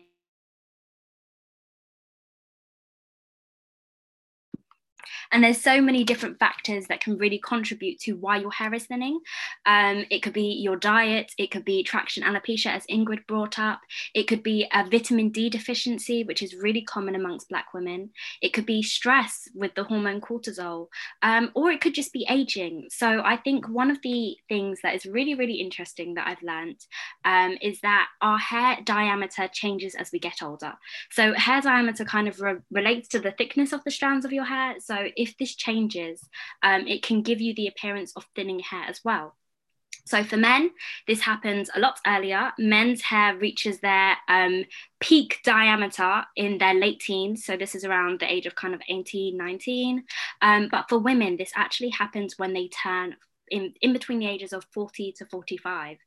And 5.31 5.43
there's 5.43 5.61
so 5.61 5.81
many 5.81 6.03
different 6.03 6.39
factors 6.39 6.87
that 6.87 7.01
can 7.01 7.17
really 7.17 7.39
contribute 7.39 7.99
to 8.01 8.13
why 8.13 8.37
your 8.37 8.51
hair 8.51 8.73
is 8.73 8.85
thinning. 8.85 9.19
Um, 9.65 10.05
it 10.09 10.19
could 10.19 10.33
be 10.33 10.59
your 10.61 10.75
diet, 10.75 11.33
it 11.37 11.51
could 11.51 11.65
be 11.65 11.83
traction 11.83 12.23
alopecia, 12.23 12.67
as 12.67 12.85
Ingrid 12.87 13.25
brought 13.27 13.59
up, 13.59 13.81
it 14.13 14.27
could 14.27 14.43
be 14.43 14.67
a 14.73 14.87
vitamin 14.89 15.29
D 15.29 15.49
deficiency, 15.49 16.23
which 16.23 16.41
is 16.41 16.55
really 16.55 16.81
common 16.81 17.15
amongst 17.15 17.49
Black 17.49 17.73
women. 17.73 18.11
It 18.41 18.53
could 18.53 18.65
be 18.65 18.81
stress 18.81 19.47
with 19.53 19.75
the 19.75 19.83
hormone 19.83 20.21
cortisol, 20.21 20.87
um, 21.21 21.51
or 21.55 21.71
it 21.71 21.81
could 21.81 21.93
just 21.93 22.13
be 22.13 22.25
aging. 22.29 22.87
So 22.89 23.21
I 23.23 23.37
think 23.37 23.67
one 23.67 23.91
of 23.91 24.01
the 24.01 24.37
things 24.49 24.79
that 24.83 24.95
is 24.95 25.05
really, 25.05 25.35
really 25.35 25.55
interesting 25.55 26.13
that 26.15 26.27
I've 26.27 26.43
learned 26.43 26.79
um, 27.23 27.57
is 27.61 27.79
that 27.81 28.07
our 28.21 28.37
hair 28.37 28.77
diameter 28.83 29.47
changes 29.51 29.95
as 29.95 30.11
we 30.11 30.19
get 30.19 30.43
older. 30.43 30.73
So 31.11 31.33
hair 31.33 31.61
diameter 31.61 32.05
kind 32.05 32.27
of 32.27 32.39
re- 32.39 32.57
relates 32.71 33.07
to 33.09 33.19
the 33.19 33.31
thickness 33.31 33.73
of 33.73 33.83
the 33.83 33.91
strands 33.91 34.25
of 34.25 34.33
your 34.33 34.45
hair. 34.45 34.75
So 34.79 35.07
if 35.15 35.37
this 35.37 35.55
changes, 35.55 36.27
um, 36.63 36.87
it 36.87 37.03
can 37.03 37.21
give 37.21 37.41
you 37.41 37.53
the 37.55 37.67
appearance 37.67 38.13
of 38.15 38.25
thinning 38.35 38.59
hair 38.59 38.83
as 38.87 39.01
well. 39.03 39.35
So 40.07 40.23
for 40.23 40.37
men, 40.37 40.69
this 41.07 41.21
happens 41.21 41.69
a 41.73 41.79
lot 41.79 41.99
earlier. 42.05 42.51
Men's 42.59 43.01
hair 43.01 43.35
reaches 43.35 43.79
their 43.79 44.15
um, 44.29 44.65
peak 44.99 45.39
diameter 45.43 46.23
in 46.35 46.59
their 46.59 46.75
late 46.75 46.99
teens. 46.99 47.43
So 47.43 47.57
this 47.57 47.73
is 47.73 47.83
around 47.83 48.19
the 48.19 48.31
age 48.31 48.45
of 48.45 48.53
kind 48.53 48.75
of 48.75 48.81
18, 48.87 49.35
19. 49.35 50.03
Um, 50.43 50.67
but 50.69 50.87
for 50.89 50.99
women, 50.99 51.37
this 51.37 51.51
actually 51.55 51.89
happens 51.89 52.37
when 52.37 52.53
they 52.53 52.67
turn 52.67 53.15
in, 53.49 53.73
in 53.81 53.93
between 53.93 54.19
the 54.19 54.27
ages 54.27 54.53
of 54.53 54.65
40 54.73 55.13
to 55.17 55.25
45 55.25 55.97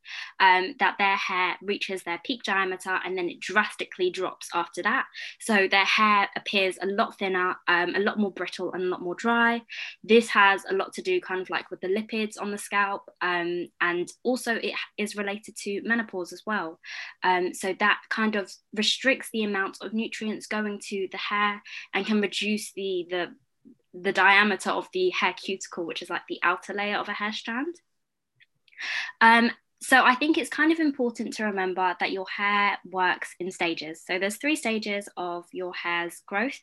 um, 0.41 0.75
that 0.79 0.97
their 0.99 1.17
hair 1.17 1.57
reaches 1.63 2.03
their 2.03 2.21
peak 2.25 2.43
diameter 2.43 2.99
and 3.05 3.17
then 3.17 3.29
it 3.29 3.41
drastically 3.41 4.11
drops 4.11 4.49
after 4.55 4.83
that. 4.83 5.07
So 5.41 5.69
their 5.71 5.85
hair 5.85 6.29
appears 6.37 6.79
a 6.81 6.87
lot 6.87 7.19
thinner, 7.19 7.57
um, 7.69 7.95
a 7.95 8.01
lot 8.01 8.19
more 8.19 8.33
brittle, 8.33 8.73
and 8.73 8.83
a 8.83 8.87
lot 8.87 9.03
more 9.03 9.15
dry. 9.15 9.63
This 10.03 10.29
has 10.31 10.65
a 10.69 10.75
lot 10.75 10.93
to 10.95 11.03
do 11.03 11.21
kind 11.21 11.41
of 11.41 11.51
like 11.51 11.71
with 11.71 11.81
the 11.81 11.89
lipids 11.89 12.41
on 12.41 12.51
the 12.51 12.59
scalp, 12.59 13.09
um, 13.21 13.67
and 13.81 14.11
also 14.23 14.55
it 14.55 14.75
is 14.97 15.17
related 15.17 15.57
to 15.65 15.83
menopause 15.85 16.33
as 16.33 16.43
well. 16.47 16.79
Um, 17.23 17.55
so 17.55 17.75
that 17.79 18.01
kind 18.09 18.37
of 18.37 18.53
restricts 18.75 19.29
the 19.33 19.45
amount 19.45 19.79
of 19.81 19.93
nutrients 19.93 20.47
going 20.47 20.81
to 20.89 21.09
the 21.11 21.19
hair 21.19 21.63
and 21.95 22.07
can 22.07 22.21
reduce 22.21 22.73
the 22.73 23.07
the 23.11 23.29
the 24.03 24.13
diameter 24.13 24.71
of 24.71 24.89
the 24.93 25.11
hair 25.11 25.35
cuticle, 25.35 25.85
which 25.85 26.03
is 26.03 26.11
like 26.11 26.23
the 26.29 26.41
outer 26.43 26.73
layer 26.73 26.97
of 26.97 27.09
a 27.09 27.13
hair 27.13 27.33
strand. 27.33 27.77
Um, 29.21 29.51
so 29.81 30.03
I 30.05 30.17
think 30.17 30.37
it's 30.37 30.51
kind 30.51 30.73
of 30.73 30.81
important 30.81 31.35
to 31.35 31.45
remember 31.45 31.97
that 32.01 32.11
your 32.11 32.27
hair 32.29 32.79
works 32.91 33.35
in 33.39 33.51
stages. 33.53 34.03
So 34.05 34.19
there's 34.19 34.37
three 34.37 34.57
stages 34.57 35.09
of 35.17 35.47
your 35.53 35.73
hair's 35.73 36.21
growth. 36.27 36.61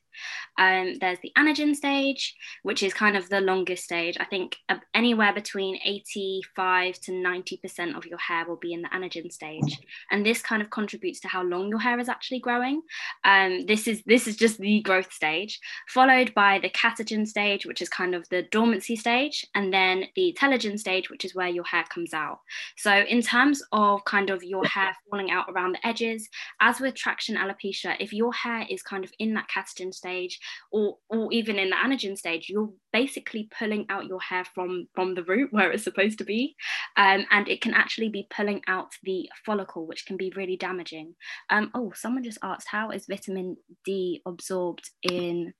Um, 0.58 0.96
there's 1.00 1.20
the 1.20 1.32
anagen 1.38 1.76
stage, 1.76 2.36
which 2.64 2.84
is 2.84 2.94
kind 2.94 3.16
of 3.16 3.30
the 3.30 3.40
longest 3.40 3.86
stage. 3.86 4.18
I 4.20 4.26
think 4.26 4.58
uh, 4.68 4.78
anywhere 4.94 5.34
between 5.34 5.80
85 5.84 7.00
to 7.02 7.12
90% 7.14 7.96
of 7.96 8.06
your 8.06 8.18
hair 8.18 8.46
will 8.46 8.58
be 8.58 8.74
in 8.74 8.82
the 8.82 8.90
anagen 8.90 9.32
stage, 9.32 9.80
and 10.12 10.26
this 10.26 10.42
kind 10.42 10.62
of 10.62 10.70
contributes 10.70 11.22
to 11.22 11.30
how 11.30 11.44
long 11.44 11.70
your 11.70 11.80
hair 11.80 12.00
is 12.00 12.10
actually 12.10 12.40
growing. 12.40 12.82
Um, 13.24 13.66
this 13.66 13.88
is 13.88 14.04
this 14.06 14.28
is 14.28 14.36
just 14.36 14.58
the 14.60 14.82
growth 14.82 15.14
stage, 15.14 15.60
followed 15.88 16.34
by 16.34 16.60
the 16.60 16.70
catagen 16.70 17.26
stage, 17.26 17.66
which 17.66 17.82
is 17.82 17.88
kind 17.88 18.14
of 18.14 18.28
the 18.28 18.44
dormancy 18.44 18.98
stage, 18.98 19.46
and 19.56 19.74
then 19.74 20.06
the 20.18 20.36
telogen 20.38 20.78
stage, 20.78 21.10
which 21.10 21.24
is 21.24 21.34
where 21.34 21.48
your 21.48 21.64
hair 21.64 21.86
comes 21.90 22.14
out. 22.14 22.40
So 22.76 23.05
in 23.06 23.22
terms 23.22 23.62
of 23.72 24.04
kind 24.06 24.30
of 24.30 24.44
your 24.44 24.66
hair 24.66 24.96
falling 25.10 25.32
out 25.32 25.46
around 25.50 25.74
the 25.74 25.88
edges, 25.88 26.28
as 26.60 26.80
with 26.80 26.96
traction 26.96 27.36
alopecia, 27.36 27.96
if 28.00 28.14
your 28.14 28.34
hair 28.34 28.66
is 28.70 28.82
kind 28.82 29.04
of 29.04 29.12
in 29.20 29.34
that 29.34 29.48
catagen 29.50 29.94
stage 29.94 30.40
or, 30.72 30.98
or 31.10 31.32
even 31.32 31.58
in 31.58 31.70
the 31.70 31.76
anagen 31.76 32.18
stage, 32.18 32.50
you're 32.50 32.72
basically 32.92 33.50
pulling 33.58 33.86
out 33.90 34.06
your 34.06 34.22
hair 34.22 34.46
from, 34.54 34.88
from 34.94 35.16
the 35.16 35.24
root 35.24 35.52
where 35.52 35.72
it's 35.72 35.84
supposed 35.84 36.18
to 36.18 36.24
be. 36.24 36.56
Um, 36.98 37.26
and 37.32 37.48
it 37.48 37.62
can 37.62 37.74
actually 37.74 38.10
be 38.10 38.28
pulling 38.30 38.62
out 38.68 38.92
the 39.04 39.30
follicle, 39.46 39.86
which 39.88 40.06
can 40.06 40.18
be 40.18 40.32
really 40.36 40.58
damaging. 40.58 41.16
Um, 41.50 41.72
oh, 41.74 41.92
someone 41.96 42.24
just 42.24 42.40
asked, 42.44 42.68
how 42.70 42.92
is 42.92 43.06
vitamin 43.08 43.58
D 43.84 44.22
absorbed 44.26 44.90
in 45.02 45.54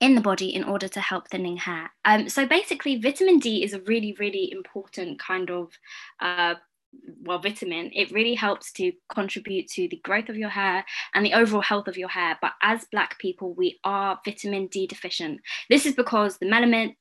in 0.00 0.14
the 0.14 0.20
body 0.20 0.54
in 0.54 0.64
order 0.64 0.88
to 0.88 1.00
help 1.00 1.28
thinning 1.28 1.56
hair. 1.56 1.90
Um, 2.04 2.28
so 2.28 2.46
basically, 2.46 3.00
vitamin 3.00 3.38
D 3.38 3.64
is 3.64 3.72
a 3.72 3.80
really, 3.82 4.16
really 4.18 4.50
important 4.52 5.18
kind 5.18 5.50
of 5.50 5.72
uh, 6.20 6.54
well 7.22 7.38
vitamin. 7.38 7.90
It 7.94 8.10
really 8.12 8.34
helps 8.34 8.72
to 8.72 8.92
contribute 9.12 9.68
to 9.70 9.88
the 9.88 10.00
growth 10.04 10.28
of 10.28 10.36
your 10.36 10.48
hair 10.48 10.84
and 11.14 11.24
the 11.24 11.34
overall 11.34 11.62
health 11.62 11.88
of 11.88 11.96
your 11.96 12.08
hair. 12.08 12.38
But 12.40 12.52
as 12.62 12.86
black 12.90 13.18
people 13.18 13.54
we 13.54 13.78
are 13.84 14.18
vitamin 14.24 14.68
d 14.68 14.86
deficient. 14.86 15.40
This 15.68 15.86
is 15.86 15.94
because 15.94 16.38
the 16.38 16.46
melanin 16.46 16.94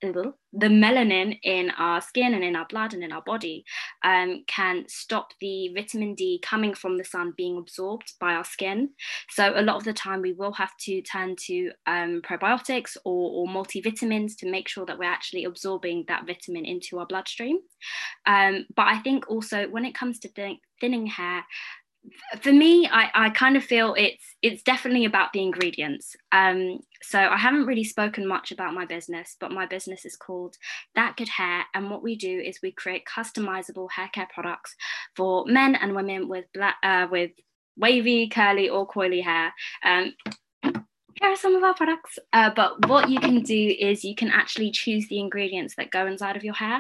the 0.54 0.68
melanin 0.68 1.38
in 1.44 1.72
our 1.72 2.02
skin 2.02 2.34
and 2.34 2.44
in 2.44 2.56
our 2.56 2.66
blood 2.68 2.94
and 2.94 3.04
in 3.04 3.12
our 3.12 3.22
body 3.22 3.66
um, 4.04 4.44
can 4.48 4.86
stop 4.88 5.34
the 5.42 5.70
vitamin 5.76 6.16
d 6.16 6.40
coming 6.44 6.74
from 6.74 6.98
the 6.98 7.04
sun 7.04 7.34
being 7.36 7.58
absorbed 7.58 8.14
by 8.20 8.34
our 8.34 8.46
skin. 8.46 8.90
So 9.30 9.54
a 9.56 9.62
lot 9.62 9.76
of 9.76 9.84
the 9.84 9.94
time 9.94 10.22
we 10.22 10.34
will 10.34 10.54
have 10.54 10.76
to 10.82 11.02
turn 11.02 11.36
to 11.48 11.72
um, 11.86 12.22
probiotics 12.22 12.98
or, 13.06 13.32
or 13.32 13.48
multivitamins 13.48 14.38
to 14.40 14.50
make 14.50 14.68
sure 14.68 14.86
that 14.86 14.98
we're 14.98 15.06
actually 15.06 15.44
absorbing 15.44 16.06
that 16.08 16.26
vitamin 16.26 16.66
into 16.66 17.00
our 17.00 17.06
bloodstream. 17.06 17.58
Um, 18.26 18.66
but 18.76 18.88
i 18.88 19.00
think 19.00 19.30
also 19.30 19.68
when 19.70 19.86
it 19.86 19.96
comes 19.96 20.20
to 20.20 20.30
thin- 20.30 20.60
thinning 20.80 21.08
hair, 21.08 21.44
for 22.42 22.52
me, 22.52 22.88
I, 22.92 23.10
I 23.14 23.30
kind 23.32 23.58
of 23.58 23.64
feel 23.64 23.96
it's 23.98 24.24
it's 24.42 24.64
definitely 24.64 25.06
about 25.06 25.34
the 25.34 25.42
ingredients. 25.42 26.16
Um, 26.32 26.80
so 27.02 27.20
I 27.20 27.38
haven't 27.38 27.66
really 27.66 27.84
spoken 27.84 28.28
much 28.28 28.52
about 28.52 28.74
my 28.74 28.86
business, 28.86 29.36
but 29.40 29.52
my 29.52 29.66
business 29.66 30.06
is 30.06 30.16
called 30.16 30.56
That 30.96 31.18
Good 31.18 31.30
Hair, 31.30 31.66
and 31.74 31.90
what 31.90 32.04
we 32.04 32.16
do 32.16 32.40
is 32.40 32.60
we 32.62 32.72
create 32.72 33.04
customizable 33.06 33.90
hair 33.92 34.10
care 34.14 34.28
products 34.34 34.76
for 35.16 35.46
men 35.46 35.76
and 35.76 35.96
women 35.96 36.28
with 36.28 36.46
black 36.54 36.76
uh, 36.84 37.08
with 37.12 37.32
wavy, 37.78 38.28
curly, 38.30 38.70
or 38.70 38.88
coily 38.88 39.24
hair. 39.24 39.54
Um, 39.84 40.14
here 41.22 41.32
are 41.32 41.36
some 41.36 41.56
of 41.56 41.64
our 41.64 41.74
products. 41.74 42.20
Uh, 42.34 42.50
but 42.56 42.88
what 42.88 43.10
you 43.10 43.20
can 43.20 43.42
do 43.42 43.76
is 43.80 44.04
you 44.04 44.16
can 44.16 44.30
actually 44.30 44.72
choose 44.72 45.08
the 45.08 45.20
ingredients 45.20 45.76
that 45.76 45.92
go 45.92 46.06
inside 46.06 46.36
of 46.36 46.44
your 46.44 46.54
hair. 46.54 46.78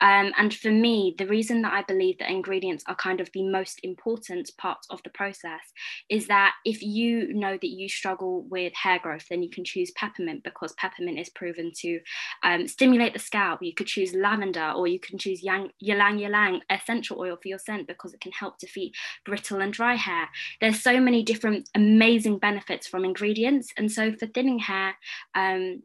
Um, 0.00 0.32
and 0.38 0.54
for 0.54 0.70
me, 0.70 1.14
the 1.18 1.26
reason 1.26 1.62
that 1.62 1.72
I 1.72 1.82
believe 1.82 2.18
that 2.18 2.30
ingredients 2.30 2.84
are 2.86 2.94
kind 2.94 3.20
of 3.20 3.30
the 3.32 3.42
most 3.42 3.80
important 3.82 4.50
part 4.58 4.78
of 4.90 5.02
the 5.02 5.10
process 5.10 5.60
is 6.08 6.26
that 6.28 6.54
if 6.64 6.82
you 6.82 7.32
know 7.32 7.52
that 7.52 7.68
you 7.68 7.88
struggle 7.88 8.42
with 8.50 8.72
hair 8.74 8.98
growth, 8.98 9.26
then 9.28 9.42
you 9.42 9.50
can 9.50 9.64
choose 9.64 9.90
peppermint 9.92 10.44
because 10.44 10.72
peppermint 10.74 11.18
is 11.18 11.28
proven 11.28 11.72
to 11.76 12.00
um, 12.42 12.66
stimulate 12.66 13.12
the 13.12 13.18
scalp. 13.18 13.62
You 13.62 13.74
could 13.74 13.86
choose 13.86 14.14
lavender 14.14 14.72
or 14.76 14.86
you 14.86 15.00
can 15.00 15.18
choose 15.18 15.42
yang, 15.42 15.70
ylang 15.80 16.20
ylang 16.20 16.60
essential 16.70 17.18
oil 17.18 17.36
for 17.40 17.48
your 17.48 17.58
scent 17.58 17.86
because 17.86 18.14
it 18.14 18.20
can 18.20 18.32
help 18.32 18.58
defeat 18.58 18.94
brittle 19.24 19.60
and 19.60 19.72
dry 19.72 19.94
hair. 19.94 20.28
There's 20.60 20.80
so 20.80 21.00
many 21.00 21.22
different 21.22 21.68
amazing 21.74 22.38
benefits 22.38 22.86
from 22.86 23.04
ingredients 23.04 23.71
and 23.76 23.90
so 23.90 24.12
for 24.12 24.26
thinning 24.26 24.58
hair, 24.58 24.94
um, 25.34 25.82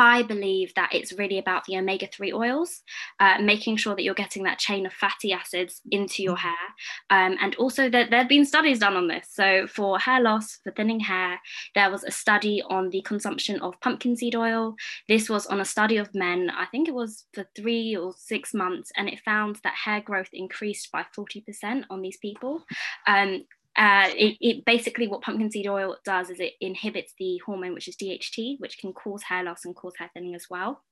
I 0.00 0.22
believe 0.22 0.72
that 0.76 0.94
it's 0.94 1.12
really 1.12 1.36
about 1.36 1.66
the 1.66 1.76
omega 1.76 2.06
3 2.06 2.32
oils, 2.32 2.80
uh, 3.20 3.36
making 3.42 3.76
sure 3.76 3.94
that 3.94 4.02
you're 4.02 4.14
getting 4.14 4.44
that 4.44 4.58
chain 4.58 4.86
of 4.86 4.94
fatty 4.94 5.30
acids 5.30 5.82
into 5.90 6.22
your 6.22 6.38
hair. 6.38 6.54
Um, 7.10 7.36
and 7.38 7.54
also 7.56 7.90
that 7.90 8.08
there 8.08 8.20
have 8.20 8.28
been 8.28 8.46
studies 8.46 8.78
done 8.78 8.96
on 8.96 9.08
this. 9.08 9.28
So, 9.30 9.66
for 9.66 9.98
hair 9.98 10.22
loss, 10.22 10.58
for 10.64 10.72
thinning 10.72 11.00
hair, 11.00 11.38
there 11.74 11.90
was 11.90 12.02
a 12.02 12.10
study 12.10 12.62
on 12.70 12.88
the 12.88 13.02
consumption 13.02 13.60
of 13.60 13.78
pumpkin 13.82 14.16
seed 14.16 14.34
oil. 14.34 14.74
This 15.06 15.28
was 15.28 15.46
on 15.46 15.60
a 15.60 15.66
study 15.66 15.98
of 15.98 16.14
men, 16.14 16.48
I 16.48 16.64
think 16.64 16.88
it 16.88 16.94
was 16.94 17.26
for 17.34 17.44
three 17.54 17.94
or 17.94 18.14
six 18.16 18.54
months, 18.54 18.90
and 18.96 19.06
it 19.06 19.20
found 19.22 19.56
that 19.64 19.74
hair 19.84 20.00
growth 20.00 20.30
increased 20.32 20.90
by 20.90 21.04
40% 21.14 21.84
on 21.90 22.00
these 22.00 22.16
people. 22.16 22.64
Um, 23.06 23.44
uh, 23.76 24.08
it, 24.10 24.36
it, 24.40 24.64
basically 24.64 25.06
what 25.06 25.22
pumpkin 25.22 25.50
seed 25.50 25.68
oil 25.68 25.96
does 26.04 26.28
is 26.28 26.40
it 26.40 26.54
inhibits 26.60 27.14
the 27.18 27.38
hormone 27.46 27.72
which 27.72 27.88
is 27.88 27.96
DHT, 27.96 28.58
which 28.58 28.78
can 28.78 28.92
cause 28.92 29.22
hair 29.22 29.44
loss 29.44 29.64
and 29.64 29.74
cause 29.76 29.94
hair 29.98 30.10
thinning 30.12 30.34
as 30.34 30.46
well. 30.50 30.82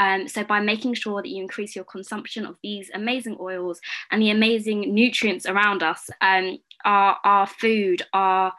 Um, 0.00 0.26
so 0.26 0.42
by 0.42 0.60
making 0.60 0.94
sure 0.94 1.22
that 1.22 1.28
you 1.28 1.42
increase 1.42 1.76
your 1.76 1.84
consumption 1.84 2.46
of 2.46 2.56
these 2.62 2.90
amazing 2.94 3.36
oils 3.40 3.80
and 4.10 4.20
the 4.20 4.30
amazing 4.30 4.94
nutrients 4.94 5.46
around 5.46 5.82
us, 5.82 6.08
um, 6.20 6.58
our, 6.84 7.18
our 7.24 7.46
food, 7.46 8.02
our 8.12 8.52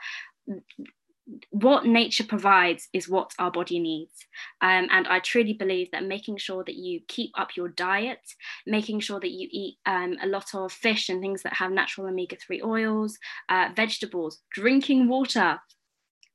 what 1.50 1.86
nature 1.86 2.24
provides 2.24 2.88
is 2.94 3.10
what 3.10 3.32
our 3.39 3.51
body 3.51 3.80
needs. 3.80 4.26
Um, 4.62 4.88
and 4.91 5.08
I 5.08 5.19
truly 5.19 5.54
believe 5.54 5.89
that 5.91 6.04
making 6.04 6.38
sure 6.38 6.63
that 6.63 6.76
you 6.76 7.02
keep 7.08 7.32
up 7.39 7.56
your 7.56 7.69
diet, 7.69 8.19
making 8.67 8.99
sure 8.99 9.19
that 9.19 9.32
you 9.32 9.47
eat 9.52 9.78
um, 9.86 10.17
a 10.21 10.28
lot 10.28 10.54
of 10.54 10.71
fish 10.71 11.10
and 11.10 11.21
things 11.21 11.41
that 11.43 11.54
have 11.54 11.71
natural 11.71 12.08
omega 12.08 12.36
3 12.36 12.62
oils, 12.62 13.17
uh, 13.49 13.69
vegetables, 13.76 14.41
drinking 14.52 15.08
water, 15.08 15.60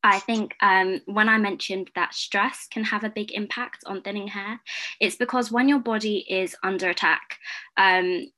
I 0.02 0.18
think 0.18 0.54
um, 0.62 1.00
when 1.06 1.28
I 1.28 1.36
mentioned 1.36 1.90
that 1.94 2.14
stress 2.14 2.66
can 2.70 2.84
have 2.84 3.04
a 3.04 3.10
big 3.10 3.32
impact 3.32 3.84
on 3.86 4.00
thinning 4.00 4.28
hair, 4.28 4.60
it's 4.98 5.16
because 5.16 5.52
when 5.52 5.68
your 5.68 5.78
body 5.78 6.24
is 6.28 6.56
under 6.62 6.88
attack, 6.88 7.38
um, 7.76 8.30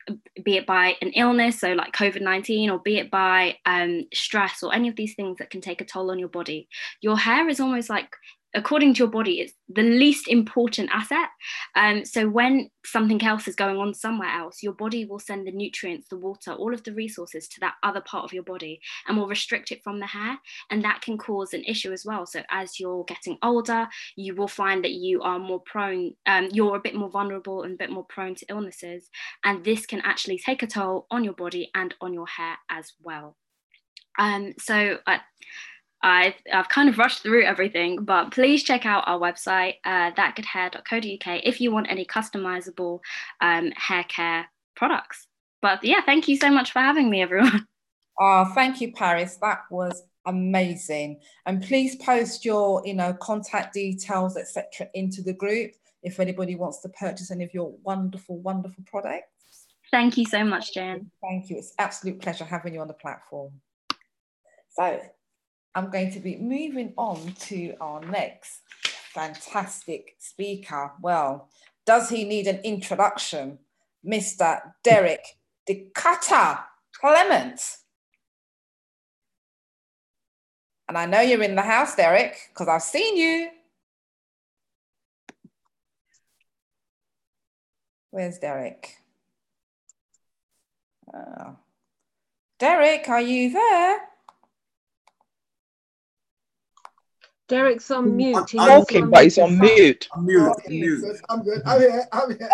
be 0.42 0.56
it 0.56 0.66
by 0.66 0.96
an 1.00 1.10
illness, 1.10 1.60
so 1.60 1.72
like 1.72 1.92
COVID 1.92 2.20
19, 2.20 2.70
or 2.70 2.80
be 2.80 2.98
it 2.98 3.10
by 3.10 3.56
um, 3.64 4.06
stress 4.12 4.62
or 4.62 4.74
any 4.74 4.88
of 4.88 4.96
these 4.96 5.14
things 5.14 5.38
that 5.38 5.50
can 5.50 5.60
take 5.60 5.80
a 5.80 5.84
toll 5.84 6.10
on 6.10 6.18
your 6.18 6.28
body, 6.28 6.68
your 7.00 7.16
hair 7.16 7.48
is 7.48 7.60
almost 7.60 7.88
like 7.88 8.16
according 8.54 8.94
to 8.94 8.98
your 8.98 9.08
body, 9.08 9.40
it's 9.40 9.54
the 9.68 9.82
least 9.82 10.28
important 10.28 10.90
asset. 10.92 11.28
Um, 11.74 12.04
so 12.04 12.28
when 12.28 12.70
something 12.84 13.22
else 13.22 13.48
is 13.48 13.54
going 13.54 13.78
on 13.78 13.94
somewhere 13.94 14.28
else, 14.28 14.62
your 14.62 14.74
body 14.74 15.04
will 15.04 15.18
send 15.18 15.46
the 15.46 15.52
nutrients, 15.52 16.08
the 16.08 16.18
water, 16.18 16.52
all 16.52 16.74
of 16.74 16.82
the 16.84 16.92
resources 16.92 17.48
to 17.48 17.60
that 17.60 17.74
other 17.82 18.00
part 18.00 18.24
of 18.24 18.32
your 18.32 18.42
body 18.42 18.80
and 19.06 19.16
will 19.16 19.28
restrict 19.28 19.72
it 19.72 19.82
from 19.82 20.00
the 20.00 20.06
hair. 20.06 20.38
And 20.70 20.84
that 20.84 21.00
can 21.00 21.16
cause 21.16 21.54
an 21.54 21.64
issue 21.64 21.92
as 21.92 22.04
well. 22.04 22.26
So 22.26 22.42
as 22.50 22.78
you're 22.78 23.04
getting 23.04 23.38
older, 23.42 23.88
you 24.16 24.34
will 24.34 24.48
find 24.48 24.84
that 24.84 24.92
you 24.92 25.22
are 25.22 25.38
more 25.38 25.60
prone, 25.60 26.14
um, 26.26 26.48
you're 26.52 26.76
a 26.76 26.80
bit 26.80 26.94
more 26.94 27.10
vulnerable 27.10 27.62
and 27.62 27.74
a 27.74 27.78
bit 27.78 27.90
more 27.90 28.04
prone 28.04 28.34
to 28.36 28.46
illnesses. 28.48 29.08
And 29.44 29.64
this 29.64 29.86
can 29.86 30.00
actually 30.02 30.38
take 30.38 30.62
a 30.62 30.66
toll 30.66 31.06
on 31.10 31.24
your 31.24 31.34
body 31.34 31.70
and 31.74 31.94
on 32.00 32.12
your 32.12 32.26
hair 32.26 32.56
as 32.70 32.92
well. 33.02 33.36
Um, 34.18 34.52
so 34.58 34.98
uh, 35.06 35.18
I've, 36.02 36.34
I've 36.52 36.68
kind 36.68 36.88
of 36.88 36.98
rushed 36.98 37.22
through 37.22 37.44
everything, 37.44 38.04
but 38.04 38.32
please 38.32 38.62
check 38.62 38.86
out 38.86 39.04
our 39.06 39.18
website, 39.18 39.74
uh, 39.84 40.10
thatgoodhair.co.uk, 40.12 41.40
if 41.44 41.60
you 41.60 41.70
want 41.70 41.90
any 41.90 42.04
customizable 42.04 43.00
um, 43.40 43.70
hair 43.72 44.04
care 44.04 44.46
products. 44.74 45.26
But 45.60 45.84
yeah, 45.84 46.00
thank 46.04 46.26
you 46.26 46.36
so 46.36 46.50
much 46.50 46.72
for 46.72 46.80
having 46.80 47.08
me, 47.10 47.22
everyone. 47.22 47.66
Oh, 48.20 48.44
thank 48.54 48.82
you, 48.82 48.92
Paris. 48.92 49.38
That 49.40 49.62
was 49.70 50.02
amazing. 50.26 51.20
And 51.46 51.62
please 51.62 51.96
post 51.96 52.44
your, 52.44 52.82
you 52.84 52.92
know, 52.92 53.14
contact 53.14 53.72
details, 53.72 54.36
etc., 54.36 54.88
into 54.92 55.22
the 55.22 55.32
group 55.32 55.72
if 56.02 56.20
anybody 56.20 56.54
wants 56.54 56.80
to 56.82 56.90
purchase 56.90 57.30
any 57.30 57.42
of 57.42 57.54
your 57.54 57.72
wonderful, 57.82 58.38
wonderful 58.38 58.84
products. 58.86 59.66
Thank 59.90 60.18
you 60.18 60.26
so 60.26 60.44
much, 60.44 60.74
Jan. 60.74 61.10
Thank 61.22 61.48
you. 61.48 61.56
It's 61.56 61.74
absolute 61.78 62.20
pleasure 62.20 62.44
having 62.44 62.74
you 62.74 62.80
on 62.80 62.88
the 62.88 62.94
platform. 62.94 63.52
So 64.70 65.00
I'm 65.74 65.90
going 65.90 66.12
to 66.12 66.20
be 66.20 66.36
moving 66.36 66.92
on 66.96 67.32
to 67.46 67.74
our 67.80 68.00
next 68.00 68.60
fantastic 69.14 70.16
speaker. 70.18 70.92
Well, 71.00 71.48
does 71.86 72.08
he 72.10 72.24
need 72.24 72.46
an 72.46 72.60
introduction? 72.64 73.58
Mr. 74.06 74.60
Derek 74.82 75.24
Decata 75.68 76.64
Clement. 77.00 77.60
And 80.88 80.98
I 80.98 81.06
know 81.06 81.20
you're 81.20 81.42
in 81.42 81.54
the 81.54 81.62
house, 81.62 81.96
Derek, 81.96 82.36
because 82.48 82.68
I've 82.68 82.82
seen 82.82 83.16
you. 83.16 83.48
Where's 88.10 88.38
Derek? 88.38 88.96
Oh. 91.14 91.56
Derek, 92.58 93.08
are 93.08 93.22
you 93.22 93.52
there? 93.52 94.00
Derek's 97.52 97.90
on 97.90 98.16
mute. 98.16 98.34
I'm 98.34 98.80
talking, 98.80 99.10
but 99.10 99.24
he's 99.24 99.36
on 99.36 99.58
mute. 99.58 100.08
I'm 100.14 100.24
mute. 100.24 100.54
I'm 100.66 100.72
mute. 100.72 101.20
I'm 101.28 101.42
good. 101.42 101.60
I'm 101.66 101.80
here. 101.82 102.06
I'm 102.10 102.30
here. 102.30 102.48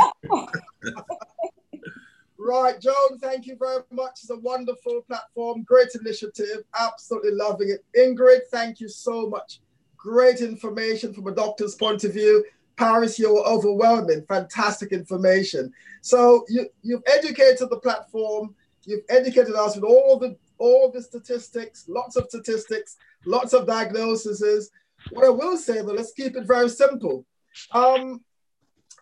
right, 2.37 2.81
Joan, 2.81 3.17
thank 3.21 3.47
you 3.47 3.55
very 3.57 3.85
much. 3.93 4.15
It's 4.15 4.31
a 4.31 4.39
wonderful 4.39 5.03
platform, 5.03 5.63
great 5.63 5.91
initiative. 5.95 6.65
Absolutely 6.77 7.31
loving 7.31 7.71
it. 7.71 7.85
Ingrid, 7.97 8.41
thank 8.51 8.81
you 8.81 8.89
so 8.89 9.29
much. 9.29 9.61
Great 9.97 10.41
information 10.41 11.15
from 11.15 11.29
a 11.29 11.33
doctor's 11.33 11.77
point 11.77 12.03
of 12.03 12.13
view. 12.13 12.45
Paris, 12.77 13.21
you're 13.21 13.47
overwhelming. 13.47 14.25
Fantastic 14.27 14.91
information. 14.91 15.73
So 16.01 16.45
you, 16.49 16.69
you've 16.83 17.05
educated 17.07 17.71
the 17.71 17.79
platform. 17.79 18.53
You've 18.85 19.05
educated 19.11 19.55
us 19.55 19.77
with 19.77 19.85
all 19.85 20.19
the 20.19 20.37
all 20.59 20.91
the 20.91 21.01
statistics, 21.01 21.85
lots 21.89 22.17
of 22.17 22.25
statistics, 22.29 22.97
lots 23.25 23.53
of 23.53 23.65
diagnoses. 23.65 24.73
What 25.11 25.27
I 25.27 25.31
will 25.31 25.57
say, 25.57 25.83
though, 25.83 25.93
let's 25.93 26.13
keep 26.13 26.37
it 26.37 26.47
very 26.47 26.69
simple. 26.69 27.25
Um, 27.73 28.25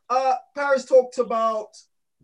uh, 0.09 0.35
Paris 0.55 0.85
talked 0.85 1.19
about 1.19 1.69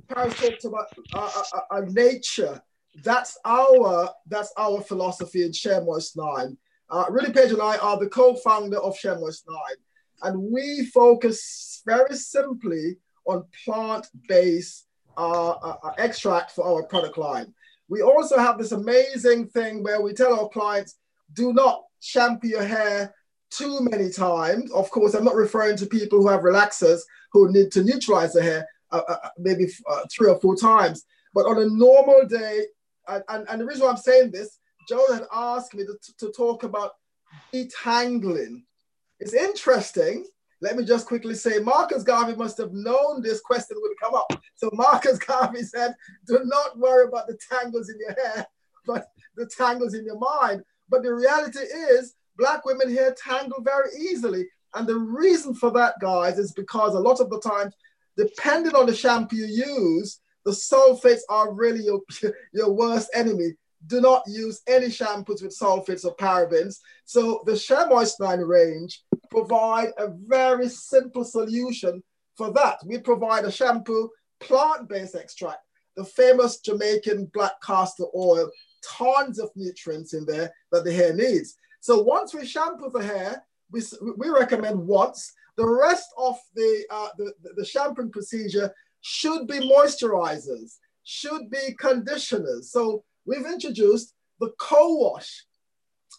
Paris 0.08 0.34
talked 0.38 0.64
about 0.64 0.86
uh, 1.14 1.30
uh, 1.36 1.42
uh, 1.56 1.76
uh 1.76 1.80
nature. 1.88 2.62
That's 3.02 3.38
our 3.44 4.10
that's 4.26 4.52
our 4.56 4.80
philosophy 4.82 5.42
in 5.44 5.52
Share 5.52 5.84
Nine. 6.16 6.56
Uh, 6.90 7.06
Rudy 7.08 7.32
Page 7.32 7.52
and 7.52 7.62
I 7.62 7.78
are 7.78 7.98
the 7.98 8.08
co-founder 8.08 8.78
of 8.78 8.96
Share 8.96 9.18
Nine. 9.18 9.78
And 10.22 10.52
we 10.52 10.86
focus 10.86 11.82
very 11.86 12.14
simply 12.14 12.96
on 13.24 13.44
plant-based 13.64 14.86
uh, 15.16 15.50
uh, 15.50 15.92
extract 15.98 16.52
for 16.52 16.64
our 16.64 16.84
product 16.84 17.18
line. 17.18 17.52
We 17.88 18.02
also 18.02 18.38
have 18.38 18.58
this 18.58 18.72
amazing 18.72 19.48
thing 19.48 19.82
where 19.82 20.00
we 20.00 20.12
tell 20.12 20.38
our 20.38 20.48
clients, 20.48 20.96
do 21.32 21.52
not 21.52 21.82
shampoo 22.00 22.48
your 22.48 22.64
hair 22.64 23.14
too 23.56 23.80
many 23.90 24.10
times. 24.10 24.70
Of 24.72 24.90
course, 24.90 25.14
I'm 25.14 25.24
not 25.24 25.34
referring 25.34 25.76
to 25.78 25.86
people 25.86 26.20
who 26.20 26.28
have 26.28 26.40
relaxers 26.40 27.00
who 27.32 27.52
need 27.52 27.70
to 27.72 27.84
neutralize 27.84 28.32
the 28.32 28.42
hair 28.42 28.66
uh, 28.90 29.02
uh, 29.08 29.16
uh 29.24 29.28
maybe 29.38 29.66
uh, 29.90 30.02
three 30.10 30.28
or 30.28 30.38
four 30.40 30.56
times. 30.56 31.04
But 31.34 31.46
on 31.46 31.58
a 31.58 31.66
normal 31.66 32.26
day, 32.28 32.66
and, 33.08 33.22
and, 33.28 33.46
and 33.48 33.60
the 33.60 33.64
reason 33.64 33.84
why 33.84 33.90
I'm 33.90 33.96
saying 33.96 34.30
this, 34.30 34.58
Joe 34.88 35.04
had 35.12 35.24
asked 35.32 35.74
me 35.74 35.84
to, 35.84 35.96
to 36.18 36.32
talk 36.32 36.62
about 36.62 36.92
detangling. 37.52 38.62
It's 39.20 39.34
interesting. 39.34 40.26
Let 40.60 40.76
me 40.76 40.84
just 40.84 41.06
quickly 41.06 41.34
say, 41.34 41.58
Marcus 41.58 42.02
Garvey 42.02 42.36
must 42.36 42.58
have 42.58 42.72
known 42.72 43.22
this 43.22 43.40
question 43.40 43.76
would 43.80 43.96
come 44.02 44.14
up. 44.14 44.32
So 44.56 44.70
Marcus 44.72 45.18
Garvey 45.26 45.62
said, 45.62 45.94
do 46.26 46.40
not 46.44 46.78
worry 46.78 47.08
about 47.08 47.26
the 47.26 47.38
tangles 47.50 47.88
in 47.88 47.96
your 47.98 48.14
hair, 48.14 48.46
but 48.86 49.06
the 49.36 49.46
tangles 49.46 49.94
in 49.94 50.04
your 50.04 50.18
mind. 50.18 50.62
But 50.88 51.02
the 51.02 51.14
reality 51.14 51.58
is, 51.58 52.14
black 52.36 52.64
women 52.64 52.94
hair 52.94 53.14
tangle 53.22 53.62
very 53.62 53.90
easily. 53.98 54.46
And 54.74 54.86
the 54.86 54.96
reason 54.96 55.54
for 55.54 55.70
that, 55.72 55.94
guys, 56.00 56.38
is 56.38 56.52
because 56.52 56.94
a 56.94 57.00
lot 57.00 57.20
of 57.20 57.30
the 57.30 57.40
times, 57.40 57.74
depending 58.16 58.74
on 58.74 58.86
the 58.86 58.94
shampoo 58.94 59.36
you 59.36 59.46
use, 59.46 60.20
the 60.44 60.50
sulfates 60.50 61.20
are 61.28 61.52
really 61.52 61.84
your, 61.84 62.00
your 62.52 62.72
worst 62.72 63.10
enemy. 63.14 63.52
Do 63.86 64.00
not 64.00 64.22
use 64.26 64.62
any 64.66 64.86
shampoos 64.86 65.42
with 65.42 65.56
sulfates 65.58 66.04
or 66.04 66.14
parabens. 66.16 66.78
So 67.04 67.42
the 67.46 67.56
Shea 67.56 67.84
Moist 67.88 68.20
9 68.20 68.38
range 68.40 69.02
provide 69.30 69.88
a 69.98 70.08
very 70.08 70.68
simple 70.68 71.24
solution 71.24 72.02
for 72.36 72.52
that. 72.52 72.78
We 72.86 72.98
provide 72.98 73.44
a 73.44 73.50
shampoo, 73.50 74.10
plant-based 74.40 75.16
extract, 75.16 75.60
the 75.96 76.04
famous 76.04 76.60
Jamaican 76.60 77.30
black 77.34 77.60
castor 77.62 78.04
oil, 78.14 78.50
tons 78.84 79.38
of 79.38 79.50
nutrients 79.56 80.14
in 80.14 80.26
there 80.26 80.52
that 80.70 80.84
the 80.84 80.92
hair 80.92 81.14
needs. 81.14 81.56
So 81.82 82.00
once 82.00 82.32
we 82.32 82.46
shampoo 82.46 82.90
the 82.90 83.02
hair, 83.02 83.44
we, 83.72 83.82
we 84.16 84.28
recommend 84.28 84.78
once. 84.78 85.32
The 85.56 85.68
rest 85.68 86.06
of 86.16 86.36
the, 86.54 86.84
uh, 86.88 87.08
the, 87.18 87.32
the 87.56 87.64
shampooing 87.64 88.12
procedure 88.12 88.72
should 89.00 89.48
be 89.48 89.58
moisturizers, 89.58 90.76
should 91.02 91.50
be 91.50 91.74
conditioners. 91.80 92.70
So 92.70 93.02
we've 93.26 93.46
introduced 93.46 94.14
the 94.38 94.52
co-wash. 94.60 95.44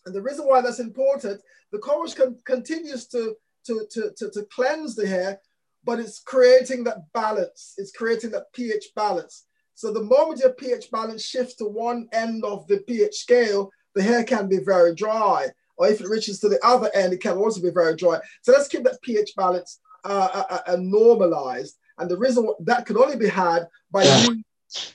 And 0.05 0.13
the 0.13 0.21
reason 0.21 0.45
why 0.45 0.59
that's 0.59 0.79
important, 0.79 1.41
the 1.71 1.79
co-wash 1.79 2.13
con 2.13 2.35
continues 2.45 3.07
to, 3.07 3.37
to, 3.67 3.87
to, 3.89 4.11
to, 4.17 4.31
to 4.31 4.45
cleanse 4.53 4.95
the 4.95 5.07
hair, 5.07 5.39
but 5.85 5.97
it's 5.97 6.19
creating 6.19 6.83
that 6.83 7.09
balance. 7.13 7.75
It's 7.77 7.93
creating 7.93 8.31
that 8.31 8.51
pH 8.51 8.87
balance. 8.97 9.45
So 9.75 9.93
the 9.93 10.03
moment 10.03 10.41
your 10.41 10.51
pH 10.51 10.91
balance 10.91 11.23
shifts 11.23 11.55
to 11.55 11.65
one 11.65 12.09
end 12.11 12.43
of 12.43 12.67
the 12.67 12.79
pH 12.79 13.15
scale, 13.15 13.71
the 13.95 14.03
hair 14.03 14.23
can 14.23 14.47
be 14.47 14.59
very 14.59 14.95
dry. 14.95 15.47
Or 15.75 15.87
if 15.87 16.01
it 16.01 16.09
reaches 16.09 16.39
to 16.39 16.49
the 16.49 16.63
other 16.63 16.89
end, 16.93 17.13
it 17.13 17.21
can 17.21 17.37
also 17.37 17.61
be 17.61 17.71
very 17.71 17.95
dry. 17.95 18.19
So 18.41 18.51
let's 18.51 18.67
keep 18.67 18.83
that 18.83 19.01
pH 19.01 19.33
balance 19.35 19.79
uh, 20.05 20.29
uh, 20.33 20.43
uh, 20.49 20.71
uh 20.71 20.77
normalized. 20.79 21.77
And 21.97 22.09
the 22.09 22.17
reason 22.17 22.47
that 22.61 22.85
can 22.85 22.97
only 22.97 23.17
be 23.17 23.27
had 23.27 23.67
by 23.91 24.03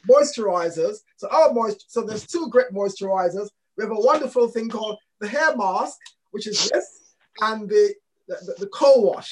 moisturizers. 0.09 0.99
So 1.17 1.29
our 1.31 1.53
moist, 1.53 1.85
so 1.89 2.03
there's 2.03 2.27
two 2.27 2.49
great 2.51 2.73
moisturizers. 2.73 3.49
We 3.77 3.85
have 3.85 3.93
a 3.93 4.01
wonderful 4.01 4.49
thing 4.49 4.69
called 4.69 4.99
the 5.21 5.29
hair 5.29 5.57
mask, 5.57 5.97
which 6.31 6.47
is 6.47 6.69
this, 6.69 7.15
and 7.41 7.69
the 7.69 7.95
the, 8.27 8.55
the 8.59 8.67
co-wash. 8.67 9.31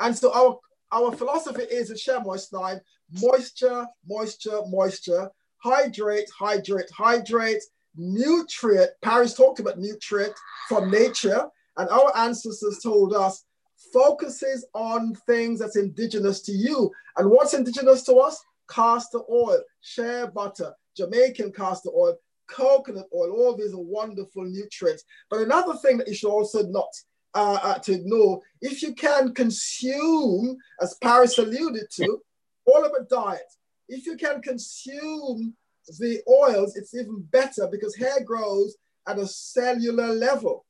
And 0.00 0.16
so 0.16 0.32
our 0.32 0.58
our 0.90 1.12
philosophy 1.12 1.62
is 1.62 1.90
at 1.90 1.98
Shea 1.98 2.18
Moist 2.18 2.52
9, 2.52 2.80
moisture, 3.20 3.86
moisture, 4.08 4.60
moisture, 4.66 5.30
hydrate, 5.58 6.30
hydrate, 6.36 6.90
hydrate, 6.90 7.62
nutrient. 7.98 8.90
Paris 9.02 9.34
talked 9.34 9.60
about 9.60 9.78
nutrient 9.78 10.32
from 10.68 10.90
nature, 10.90 11.46
and 11.76 11.88
our 11.90 12.16
ancestors 12.16 12.80
told 12.82 13.14
us 13.14 13.44
focuses 13.92 14.66
on 14.74 15.14
things 15.26 15.60
that's 15.60 15.76
indigenous 15.76 16.40
to 16.42 16.52
you. 16.52 16.90
And 17.16 17.30
what's 17.30 17.54
indigenous 17.54 18.02
to 18.04 18.14
us? 18.16 18.42
Castor 18.68 19.20
oil, 19.30 19.60
shea 19.80 20.26
butter, 20.34 20.74
Jamaican 20.96 21.52
castor 21.52 21.90
oil, 21.94 22.16
coconut 22.48 23.08
oil. 23.14 23.32
All 23.32 23.56
these 23.56 23.72
are 23.72 23.78
wonderful 23.78 24.44
nutrients. 24.44 25.04
But 25.30 25.40
another 25.40 25.74
thing 25.74 25.98
that 25.98 26.08
you 26.08 26.14
should 26.14 26.30
also 26.30 26.64
not 26.64 26.88
uh, 27.34 27.58
uh, 27.62 27.78
to 27.78 27.92
ignore, 27.92 28.40
if 28.60 28.82
you 28.82 28.94
can 28.94 29.32
consume, 29.32 30.56
as 30.80 30.96
Paris 31.02 31.38
alluded 31.38 31.86
to, 31.92 32.20
all 32.66 32.84
of 32.84 32.92
a 32.92 33.04
diet. 33.04 33.40
If 33.88 34.06
you 34.06 34.16
can 34.16 34.42
consume 34.42 35.54
the 35.96 36.20
oils, 36.28 36.76
it's 36.76 36.94
even 36.94 37.22
better 37.30 37.66
because 37.70 37.96
hair 37.96 38.22
grows 38.22 38.76
at 39.06 39.18
a 39.18 39.26
cellular 39.26 40.08
level. 40.08 40.66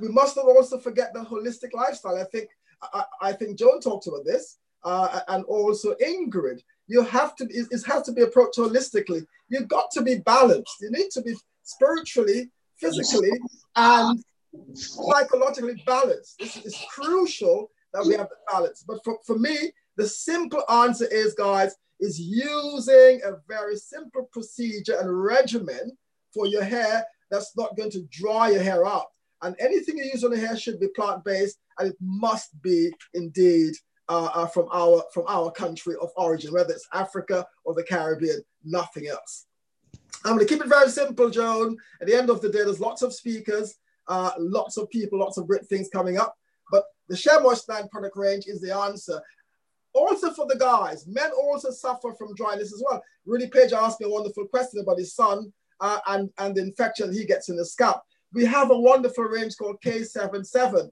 We 0.00 0.08
must 0.08 0.36
not 0.36 0.46
also 0.46 0.78
forget 0.78 1.12
the 1.12 1.20
holistic 1.20 1.74
lifestyle. 1.74 2.16
I 2.16 2.24
think 2.24 2.48
I, 2.80 3.04
I 3.20 3.32
think 3.32 3.58
Joan 3.58 3.80
talked 3.80 4.06
about 4.06 4.24
this, 4.24 4.58
uh, 4.84 5.20
and 5.28 5.44
also 5.44 5.94
Ingrid. 5.94 6.60
You 6.86 7.02
have 7.02 7.34
to 7.36 7.44
it, 7.44 7.66
it 7.70 7.82
has 7.86 8.02
to 8.04 8.12
be 8.12 8.22
approached 8.22 8.58
holistically. 8.58 9.26
You've 9.48 9.68
got 9.68 9.90
to 9.92 10.02
be 10.02 10.18
balanced. 10.18 10.76
You 10.80 10.90
need 10.92 11.10
to 11.10 11.22
be 11.22 11.34
spiritually, 11.64 12.50
physically, 12.78 13.32
and 13.74 14.22
psychologically 14.74 15.82
balanced. 15.86 16.38
This 16.38 16.56
is 16.58 16.84
crucial 16.90 17.70
that 17.92 18.04
we 18.06 18.14
have 18.14 18.28
the 18.28 18.36
balance. 18.50 18.84
But 18.86 19.02
for, 19.04 19.18
for 19.26 19.38
me, 19.38 19.72
the 19.96 20.06
simple 20.06 20.62
answer 20.70 21.06
is, 21.10 21.34
guys, 21.34 21.74
is 22.00 22.18
using 22.18 23.20
a 23.24 23.36
very 23.46 23.76
simple 23.76 24.28
procedure 24.32 24.98
and 24.98 25.22
regimen 25.22 25.96
for 26.32 26.46
your 26.46 26.64
hair 26.64 27.04
that's 27.30 27.56
not 27.56 27.76
going 27.76 27.90
to 27.90 28.02
dry 28.10 28.50
your 28.50 28.62
hair 28.62 28.86
out. 28.86 29.06
And 29.42 29.56
anything 29.58 29.96
you 29.98 30.04
use 30.04 30.24
on 30.24 30.32
the 30.32 30.38
hair 30.38 30.56
should 30.56 30.80
be 30.80 30.88
plant-based 30.88 31.58
and 31.78 31.90
it 31.90 31.96
must 32.00 32.60
be 32.62 32.92
indeed 33.14 33.74
uh, 34.08 34.28
uh, 34.34 34.46
from, 34.46 34.68
our, 34.72 35.02
from 35.14 35.24
our 35.28 35.50
country 35.52 35.94
of 36.00 36.10
origin, 36.16 36.52
whether 36.52 36.72
it's 36.72 36.88
Africa 36.92 37.46
or 37.64 37.74
the 37.74 37.84
Caribbean, 37.84 38.42
nothing 38.64 39.06
else. 39.06 39.46
I'm 40.24 40.34
going 40.34 40.46
to 40.46 40.52
keep 40.52 40.62
it 40.62 40.68
very 40.68 40.90
simple, 40.90 41.30
Joan. 41.30 41.76
At 42.00 42.08
the 42.08 42.14
end 42.14 42.28
of 42.28 42.42
the 42.42 42.50
day, 42.50 42.64
there's 42.64 42.80
lots 42.80 43.02
of 43.02 43.14
speakers, 43.14 43.76
uh, 44.08 44.32
lots 44.38 44.76
of 44.76 44.90
people, 44.90 45.18
lots 45.18 45.38
of 45.38 45.46
great 45.46 45.66
things 45.66 45.88
coming 45.88 46.18
up. 46.18 46.36
But 46.70 46.84
the 47.08 47.16
Shea 47.16 47.38
Moist 47.40 47.68
9 47.68 47.88
product 47.88 48.16
range 48.16 48.44
is 48.46 48.60
the 48.60 48.76
answer. 48.76 49.20
Also 49.92 50.32
for 50.32 50.46
the 50.46 50.56
guys, 50.56 51.06
men 51.06 51.30
also 51.32 51.70
suffer 51.70 52.14
from 52.14 52.34
dryness 52.34 52.72
as 52.72 52.82
well. 52.84 53.02
Rudy 53.26 53.48
Page 53.48 53.72
asked 53.72 54.00
me 54.00 54.06
a 54.06 54.10
wonderful 54.10 54.46
question 54.46 54.80
about 54.80 54.98
his 54.98 55.14
son 55.14 55.52
uh, 55.80 55.98
and, 56.08 56.30
and 56.38 56.54
the 56.54 56.62
infection 56.62 57.12
he 57.12 57.24
gets 57.24 57.48
in 57.48 57.56
the 57.56 57.64
scalp. 57.64 58.00
We 58.32 58.44
have 58.44 58.70
a 58.70 58.78
wonderful 58.78 59.24
range 59.24 59.56
called 59.56 59.80
K77. 59.84 60.88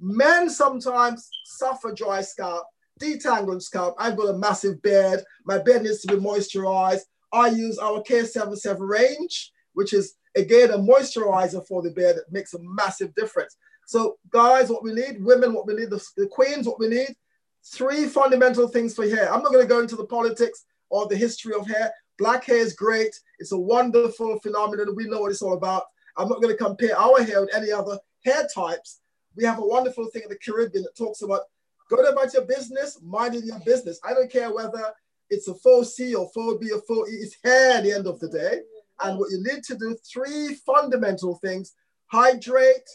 Men 0.00 0.48
sometimes 0.48 1.28
suffer 1.44 1.92
dry 1.92 2.22
scalp, 2.22 2.64
detangled 3.00 3.62
scalp. 3.62 3.94
I've 3.98 4.16
got 4.16 4.34
a 4.34 4.38
massive 4.38 4.80
beard. 4.80 5.22
My 5.44 5.58
beard 5.58 5.82
needs 5.82 6.00
to 6.02 6.16
be 6.16 6.22
moisturized. 6.22 7.02
I 7.32 7.48
use 7.48 7.78
our 7.78 8.02
K77 8.02 8.76
range, 8.80 9.52
which 9.74 9.92
is 9.92 10.14
again 10.36 10.70
a 10.70 10.78
moisturizer 10.78 11.66
for 11.66 11.82
the 11.82 11.90
beard 11.90 12.16
that 12.16 12.32
makes 12.32 12.54
a 12.54 12.58
massive 12.62 13.14
difference. 13.14 13.56
So, 13.86 14.18
guys, 14.30 14.70
what 14.70 14.82
we 14.82 14.92
need, 14.92 15.22
women, 15.22 15.52
what 15.52 15.66
we 15.66 15.74
need, 15.74 15.90
the, 15.90 16.02
the 16.16 16.26
queens, 16.26 16.66
what 16.66 16.78
we 16.78 16.88
need, 16.88 17.14
three 17.64 18.06
fundamental 18.06 18.68
things 18.68 18.94
for 18.94 19.08
hair. 19.08 19.32
I'm 19.32 19.42
not 19.42 19.52
going 19.52 19.64
to 19.64 19.68
go 19.68 19.80
into 19.80 19.96
the 19.96 20.06
politics 20.06 20.64
or 20.90 21.06
the 21.06 21.16
history 21.16 21.54
of 21.54 21.66
hair. 21.66 21.92
Black 22.18 22.44
hair 22.44 22.58
is 22.58 22.74
great. 22.74 23.14
It's 23.38 23.52
a 23.52 23.58
wonderful 23.58 24.38
phenomenon. 24.40 24.96
We 24.96 25.06
know 25.06 25.20
what 25.20 25.30
it's 25.30 25.42
all 25.42 25.54
about. 25.54 25.84
I'm 26.16 26.28
not 26.28 26.42
going 26.42 26.56
to 26.56 26.64
compare 26.64 26.98
our 26.98 27.22
hair 27.22 27.40
with 27.40 27.54
any 27.54 27.70
other 27.70 27.98
hair 28.24 28.46
types. 28.52 29.00
We 29.36 29.44
have 29.44 29.58
a 29.58 29.66
wonderful 29.66 30.06
thing 30.06 30.22
in 30.24 30.28
the 30.28 30.38
Caribbean 30.38 30.82
that 30.82 30.96
talks 30.96 31.22
about 31.22 31.42
go 31.88 31.96
about 31.96 32.32
your 32.34 32.44
business, 32.44 32.98
minding 33.02 33.44
your 33.44 33.60
business. 33.60 34.00
I 34.04 34.12
don't 34.12 34.30
care 34.30 34.52
whether 34.52 34.92
it's 35.30 35.48
a 35.48 35.54
4C 35.54 36.14
or 36.18 36.30
4B 36.36 36.70
or 36.72 36.82
faux 36.86 37.10
E, 37.10 37.14
it's 37.14 37.36
hair 37.42 37.72
at 37.72 37.84
the 37.84 37.92
end 37.92 38.06
of 38.06 38.18
the 38.20 38.28
day. 38.28 38.60
And 39.02 39.18
what 39.18 39.30
you 39.30 39.42
need 39.42 39.62
to 39.64 39.76
do, 39.76 39.96
three 40.10 40.54
fundamental 40.66 41.36
things, 41.36 41.74
hydrate, 42.06 42.88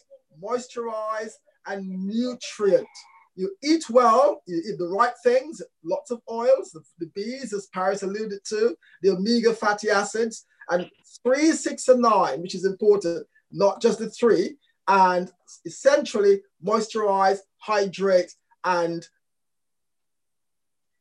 moisturize, 0.44 1.34
and 1.66 1.88
nutrient. 2.06 2.88
You 3.36 3.56
eat 3.64 3.90
well, 3.90 4.44
you 4.46 4.58
eat 4.58 4.78
the 4.78 4.88
right 4.88 5.14
things, 5.24 5.62
lots 5.84 6.12
of 6.12 6.22
oils, 6.30 6.72
the, 6.72 6.82
the 7.00 7.12
B's, 7.16 7.52
as 7.54 7.68
Paris 7.68 8.04
alluded 8.04 8.40
to, 8.50 8.76
the 9.02 9.10
omega 9.12 9.54
fatty 9.54 9.90
acids, 9.90 10.46
and 10.70 10.90
three, 11.24 11.52
six, 11.52 11.88
and 11.88 12.02
nine, 12.02 12.42
which 12.42 12.56
is 12.56 12.66
important, 12.66 13.26
not 13.52 13.82
just 13.82 14.00
the 14.00 14.10
three, 14.10 14.58
and 14.88 15.32
essentially 15.66 16.42
moisturize, 16.64 17.40
hydrate, 17.58 18.34
and 18.64 19.08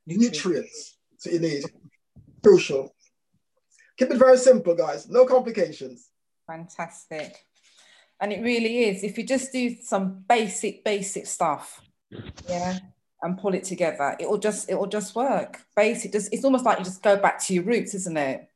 nutrients, 0.06 0.44
nutrients 0.44 0.98
so 1.18 1.30
you 1.30 1.38
need. 1.40 1.64
Crucial. 2.42 2.94
Keep 3.98 4.12
it 4.12 4.16
very 4.16 4.38
simple, 4.38 4.74
guys. 4.74 5.08
No 5.08 5.26
complications. 5.26 6.08
Fantastic. 6.46 7.44
And 8.20 8.32
it 8.32 8.42
really 8.42 8.84
is. 8.84 9.04
If 9.04 9.18
you 9.18 9.24
just 9.24 9.52
do 9.52 9.76
some 9.82 10.24
basic, 10.28 10.84
basic 10.84 11.26
stuff, 11.26 11.80
Yeah. 12.48 12.78
And 13.22 13.38
pull 13.38 13.54
it 13.54 13.64
together. 13.64 14.16
It 14.18 14.28
will 14.28 14.38
just 14.38 14.68
it 14.68 14.76
will 14.76 14.88
just 14.88 15.14
work. 15.14 15.60
Basically, 15.76 16.10
just 16.10 16.32
it's 16.32 16.44
almost 16.44 16.64
like 16.64 16.78
you 16.78 16.84
just 16.84 17.02
go 17.02 17.16
back 17.16 17.40
to 17.44 17.54
your 17.54 17.62
roots, 17.62 17.94
isn't 17.94 18.16
it? 18.16 18.48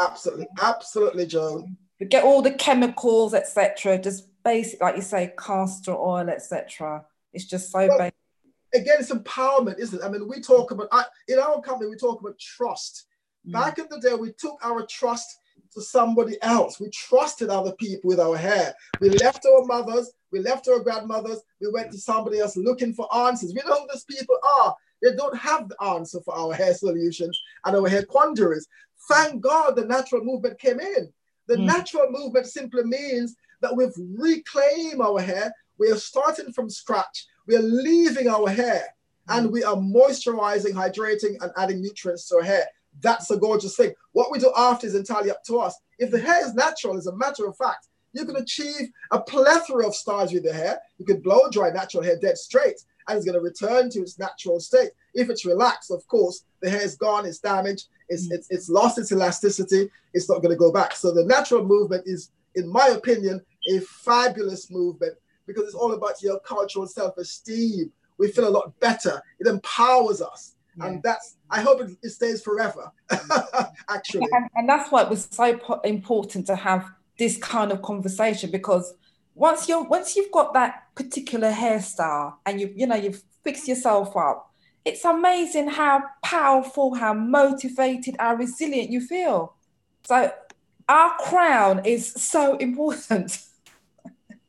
Absolutely, 0.00 0.48
absolutely, 0.60 1.26
Joan. 1.26 1.76
Get 2.08 2.24
all 2.24 2.42
the 2.42 2.52
chemicals, 2.52 3.32
etc. 3.34 3.98
Just 3.98 4.24
basic, 4.44 4.80
like 4.80 4.96
you 4.96 5.02
say, 5.02 5.32
castor 5.38 5.96
oil, 5.96 6.28
etc. 6.30 7.04
It's 7.32 7.44
just 7.44 7.70
so 7.70 7.86
well, 7.86 7.98
basic. 7.98 8.14
Again, 8.74 8.96
it's 8.98 9.12
empowerment, 9.12 9.78
isn't 9.78 10.00
it? 10.00 10.04
I 10.04 10.08
mean, 10.08 10.28
we 10.28 10.40
talk 10.40 10.72
about 10.72 10.88
I, 10.90 11.04
in 11.28 11.38
our 11.38 11.60
company, 11.60 11.90
we 11.90 11.96
talk 11.96 12.20
about 12.20 12.38
trust. 12.38 13.06
Mm. 13.46 13.52
Back 13.52 13.78
in 13.78 13.86
the 13.88 14.00
day, 14.00 14.14
we 14.14 14.32
took 14.32 14.58
our 14.64 14.84
trust 14.86 15.37
to 15.72 15.82
somebody 15.82 16.36
else. 16.42 16.80
We 16.80 16.90
trusted 16.90 17.50
other 17.50 17.72
people 17.72 18.08
with 18.08 18.20
our 18.20 18.36
hair. 18.36 18.74
We 19.00 19.10
left 19.10 19.46
our 19.46 19.64
mothers, 19.64 20.12
we 20.30 20.40
left 20.40 20.68
our 20.68 20.80
grandmothers, 20.80 21.40
we 21.60 21.70
went 21.70 21.92
to 21.92 21.98
somebody 21.98 22.40
else 22.40 22.56
looking 22.56 22.92
for 22.92 23.14
answers. 23.14 23.54
We 23.54 23.62
know 23.68 23.80
who 23.80 23.88
these 23.92 24.04
people 24.04 24.38
are. 24.60 24.74
They 25.02 25.14
don't 25.14 25.36
have 25.36 25.68
the 25.68 25.82
answer 25.82 26.20
for 26.20 26.34
our 26.36 26.52
hair 26.52 26.74
solutions 26.74 27.40
and 27.64 27.76
our 27.76 27.88
hair 27.88 28.04
quandaries. 28.04 28.66
Thank 29.08 29.40
God 29.40 29.76
the 29.76 29.84
natural 29.84 30.24
movement 30.24 30.58
came 30.58 30.80
in. 30.80 31.12
The 31.46 31.56
mm. 31.56 31.64
natural 31.64 32.10
movement 32.10 32.46
simply 32.46 32.84
means 32.84 33.36
that 33.60 33.74
we've 33.74 33.94
reclaimed 33.96 35.00
our 35.00 35.20
hair. 35.20 35.52
We 35.78 35.90
are 35.90 35.96
starting 35.96 36.52
from 36.52 36.68
scratch. 36.68 37.26
We 37.46 37.56
are 37.56 37.62
leaving 37.62 38.28
our 38.28 38.48
hair 38.48 38.82
and 39.28 39.48
mm. 39.48 39.52
we 39.52 39.64
are 39.64 39.76
moisturizing, 39.76 40.72
hydrating, 40.72 41.40
and 41.40 41.52
adding 41.56 41.80
nutrients 41.80 42.28
to 42.28 42.36
our 42.36 42.42
hair. 42.42 42.66
That's 43.00 43.30
a 43.30 43.36
gorgeous 43.36 43.76
thing. 43.76 43.94
What 44.12 44.30
we 44.30 44.38
do 44.38 44.52
after 44.56 44.86
is 44.86 44.94
entirely 44.94 45.30
up 45.30 45.44
to 45.44 45.58
us. 45.58 45.78
If 45.98 46.10
the 46.10 46.18
hair 46.18 46.44
is 46.44 46.54
natural, 46.54 46.96
as 46.96 47.06
a 47.06 47.16
matter 47.16 47.46
of 47.46 47.56
fact, 47.56 47.88
you 48.12 48.24
can 48.24 48.36
achieve 48.36 48.88
a 49.10 49.20
plethora 49.20 49.86
of 49.86 49.94
styles 49.94 50.32
with 50.32 50.44
the 50.44 50.52
hair. 50.52 50.80
You 50.98 51.04
can 51.04 51.20
blow 51.20 51.48
dry 51.50 51.70
natural 51.70 52.02
hair 52.02 52.18
dead 52.20 52.38
straight, 52.38 52.80
and 53.06 53.16
it's 53.16 53.26
going 53.26 53.38
to 53.38 53.40
return 53.40 53.90
to 53.90 54.00
its 54.00 54.18
natural 54.18 54.60
state. 54.60 54.90
If 55.14 55.30
it's 55.30 55.44
relaxed, 55.44 55.90
of 55.90 56.06
course, 56.08 56.44
the 56.60 56.70
hair 56.70 56.82
is 56.82 56.96
gone, 56.96 57.26
it's 57.26 57.38
damaged, 57.38 57.86
it's, 58.08 58.28
mm. 58.28 58.32
it's, 58.32 58.48
it's 58.50 58.68
lost 58.68 58.98
its 58.98 59.12
elasticity, 59.12 59.90
it's 60.14 60.28
not 60.28 60.42
going 60.42 60.50
to 60.50 60.56
go 60.56 60.72
back. 60.72 60.94
So 60.94 61.12
the 61.12 61.24
natural 61.24 61.64
movement 61.64 62.04
is, 62.06 62.30
in 62.54 62.66
my 62.66 62.88
opinion, 62.88 63.42
a 63.70 63.80
fabulous 63.80 64.70
movement 64.70 65.14
because 65.46 65.64
it's 65.64 65.74
all 65.74 65.92
about 65.92 66.22
your 66.22 66.40
cultural 66.40 66.86
self-esteem. 66.86 67.92
We 68.18 68.32
feel 68.32 68.48
a 68.48 68.50
lot 68.50 68.78
better. 68.80 69.22
It 69.38 69.46
empowers 69.46 70.20
us. 70.20 70.54
Yeah. 70.78 70.86
And 70.86 71.02
that's, 71.02 71.36
I 71.50 71.60
hope 71.60 71.80
it, 71.80 71.90
it 72.02 72.10
stays 72.10 72.40
forever, 72.42 72.92
actually. 73.88 74.28
And, 74.32 74.48
and 74.54 74.68
that's 74.68 74.90
why 74.90 75.02
it 75.02 75.10
was 75.10 75.28
so 75.30 75.58
important 75.84 76.46
to 76.46 76.56
have 76.56 76.88
this 77.18 77.36
kind 77.36 77.72
of 77.72 77.82
conversation 77.82 78.50
because 78.50 78.94
once 79.34 79.68
you're 79.68 79.84
once 79.84 80.16
you've 80.16 80.32
got 80.32 80.54
that 80.54 80.84
particular 80.94 81.50
hairstyle 81.50 82.34
and 82.46 82.60
you 82.60 82.72
you 82.74 82.86
know 82.86 82.96
you've 82.96 83.22
fixed 83.44 83.68
yourself 83.68 84.16
up 84.16 84.52
it's 84.84 85.04
amazing 85.04 85.68
how 85.68 86.02
powerful 86.22 86.94
how 86.94 87.12
motivated 87.12 88.16
how 88.18 88.34
resilient 88.34 88.90
you 88.90 89.00
feel 89.00 89.54
so 90.04 90.32
our 90.88 91.16
crown 91.18 91.84
is 91.84 92.12
so 92.12 92.56
important 92.60 93.40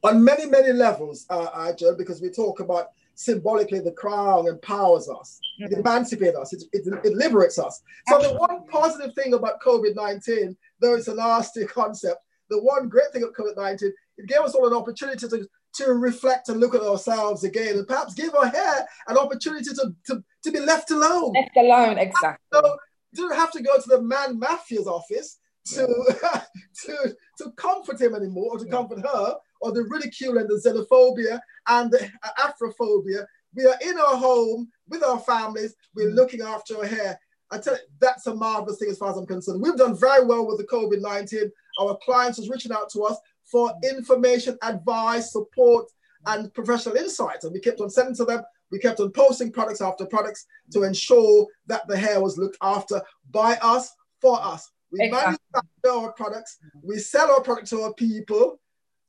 on 0.04 0.24
many 0.24 0.46
many 0.46 0.72
levels 0.72 1.26
uh, 1.30 1.74
Joe, 1.74 1.96
because 1.96 2.22
we 2.22 2.30
talk 2.30 2.60
about 2.60 2.90
symbolically 3.20 3.82
the 3.82 3.92
crown 3.92 4.48
empowers 4.48 5.10
us. 5.10 5.42
Mm-hmm. 5.62 5.74
it 5.74 5.80
emancipates 5.80 6.38
us. 6.38 6.54
It, 6.54 6.64
it, 6.72 6.88
it 7.04 7.14
liberates 7.18 7.60
us. 7.60 7.84
So 8.08 8.16
Absolutely. 8.16 8.38
the 8.38 8.40
one 8.40 8.68
positive 8.68 9.14
thing 9.14 9.34
about 9.34 9.60
covid-19 9.62 10.56
though 10.80 10.96
it's 10.96 11.10
a 11.10 11.16
nasty 11.16 11.66
concept 11.66 12.24
the 12.50 12.62
one 12.62 12.88
great 12.88 13.12
thing 13.12 13.24
of 13.24 13.34
covid-19 13.34 13.82
it 13.84 14.28
gave 14.28 14.40
us 14.40 14.56
all 14.56 14.68
an 14.68 14.74
opportunity 14.74 15.28
to, 15.28 15.48
to 15.74 15.94
reflect 15.94 16.48
and 16.48 16.62
look 16.62 16.74
at 16.74 16.82
ourselves 16.82 17.44
again 17.44 17.78
and 17.78 17.88
perhaps 17.88 18.14
give 18.14 18.34
our 18.36 18.48
hair 18.48 18.88
an 19.10 19.18
opportunity 19.18 19.66
to, 19.66 19.94
to, 20.06 20.24
to 20.44 20.52
be 20.52 20.60
left 20.62 20.90
alone. 20.92 21.34
Left 21.34 21.58
alone 21.58 21.98
exactly. 21.98 22.46
So 22.54 22.78
you 23.12 23.28
don't 23.28 23.38
have 23.38 23.52
to 23.52 23.62
go 23.62 23.76
to 23.82 23.90
the 23.90 24.02
man 24.02 24.40
mafia's 24.40 24.88
office 24.88 25.40
to, 25.74 25.88
to, 26.86 27.16
to 27.38 27.52
comfort 27.58 28.02
him 28.02 28.16
anymore 28.16 28.52
or 28.52 28.60
to 28.60 28.66
comfort 28.66 29.00
her 29.00 29.36
or 29.62 29.72
the 29.72 29.84
ridicule 29.84 30.38
and 30.38 30.50
the 30.50 30.56
xenophobia 30.56 31.40
and 31.68 31.92
the 31.92 32.10
Afrophobia. 32.40 33.26
We 33.56 33.66
are 33.66 33.78
in 33.82 33.98
our 33.98 34.16
home 34.16 34.70
with 34.88 35.04
our 35.04 35.20
families. 35.20 35.76
We're 35.96 36.12
mm. 36.12 36.16
looking 36.16 36.42
after 36.42 36.78
our 36.78 36.86
hair. 36.86 37.20
I 37.52 37.58
tell 37.58 37.74
you, 37.74 37.80
that's 38.00 38.28
a 38.28 38.36
marvelous 38.36 38.78
thing 38.78 38.90
as 38.90 38.98
far 38.98 39.12
as 39.12 39.18
I'm 39.18 39.26
concerned. 39.26 39.62
We've 39.62 39.76
done 39.76 39.98
very 39.98 40.26
well 40.26 40.46
with 40.46 40.60
the 40.60 40.68
COVID 40.68 41.02
19. 41.02 41.52
Our 41.80 41.98
clients 42.04 42.38
was 42.38 42.50
reaching 42.50 42.72
out 42.72 42.90
to 42.92 43.02
us 43.04 43.18
for 43.44 43.74
information, 43.84 44.58
advice, 44.62 45.32
support, 45.32 45.86
and 46.28 46.54
professional 46.54 46.96
insights. 46.96 47.46
And 47.46 47.54
we 47.54 47.60
kept 47.60 47.82
on 47.82 47.90
sending 47.90 48.16
to 48.16 48.26
them. 48.26 48.44
We 48.72 48.78
kept 48.78 49.00
on 49.00 49.12
posting 49.12 49.52
products 49.52 49.82
after 49.82 50.06
products 50.06 50.46
to 50.74 50.84
ensure 50.84 51.48
that 51.66 51.88
the 51.88 51.98
hair 51.98 52.22
was 52.22 52.38
looked 52.38 52.58
after 52.62 53.02
by 53.32 53.58
us, 53.64 53.92
for 54.22 54.40
us. 54.40 54.70
We 54.92 55.06
exactly. 55.06 55.38
manufacture 55.54 56.06
our 56.06 56.12
products, 56.14 56.58
we 56.82 56.98
sell 56.98 57.32
our 57.32 57.42
product 57.42 57.70
to 57.70 57.82
our 57.82 57.94
people, 57.94 58.60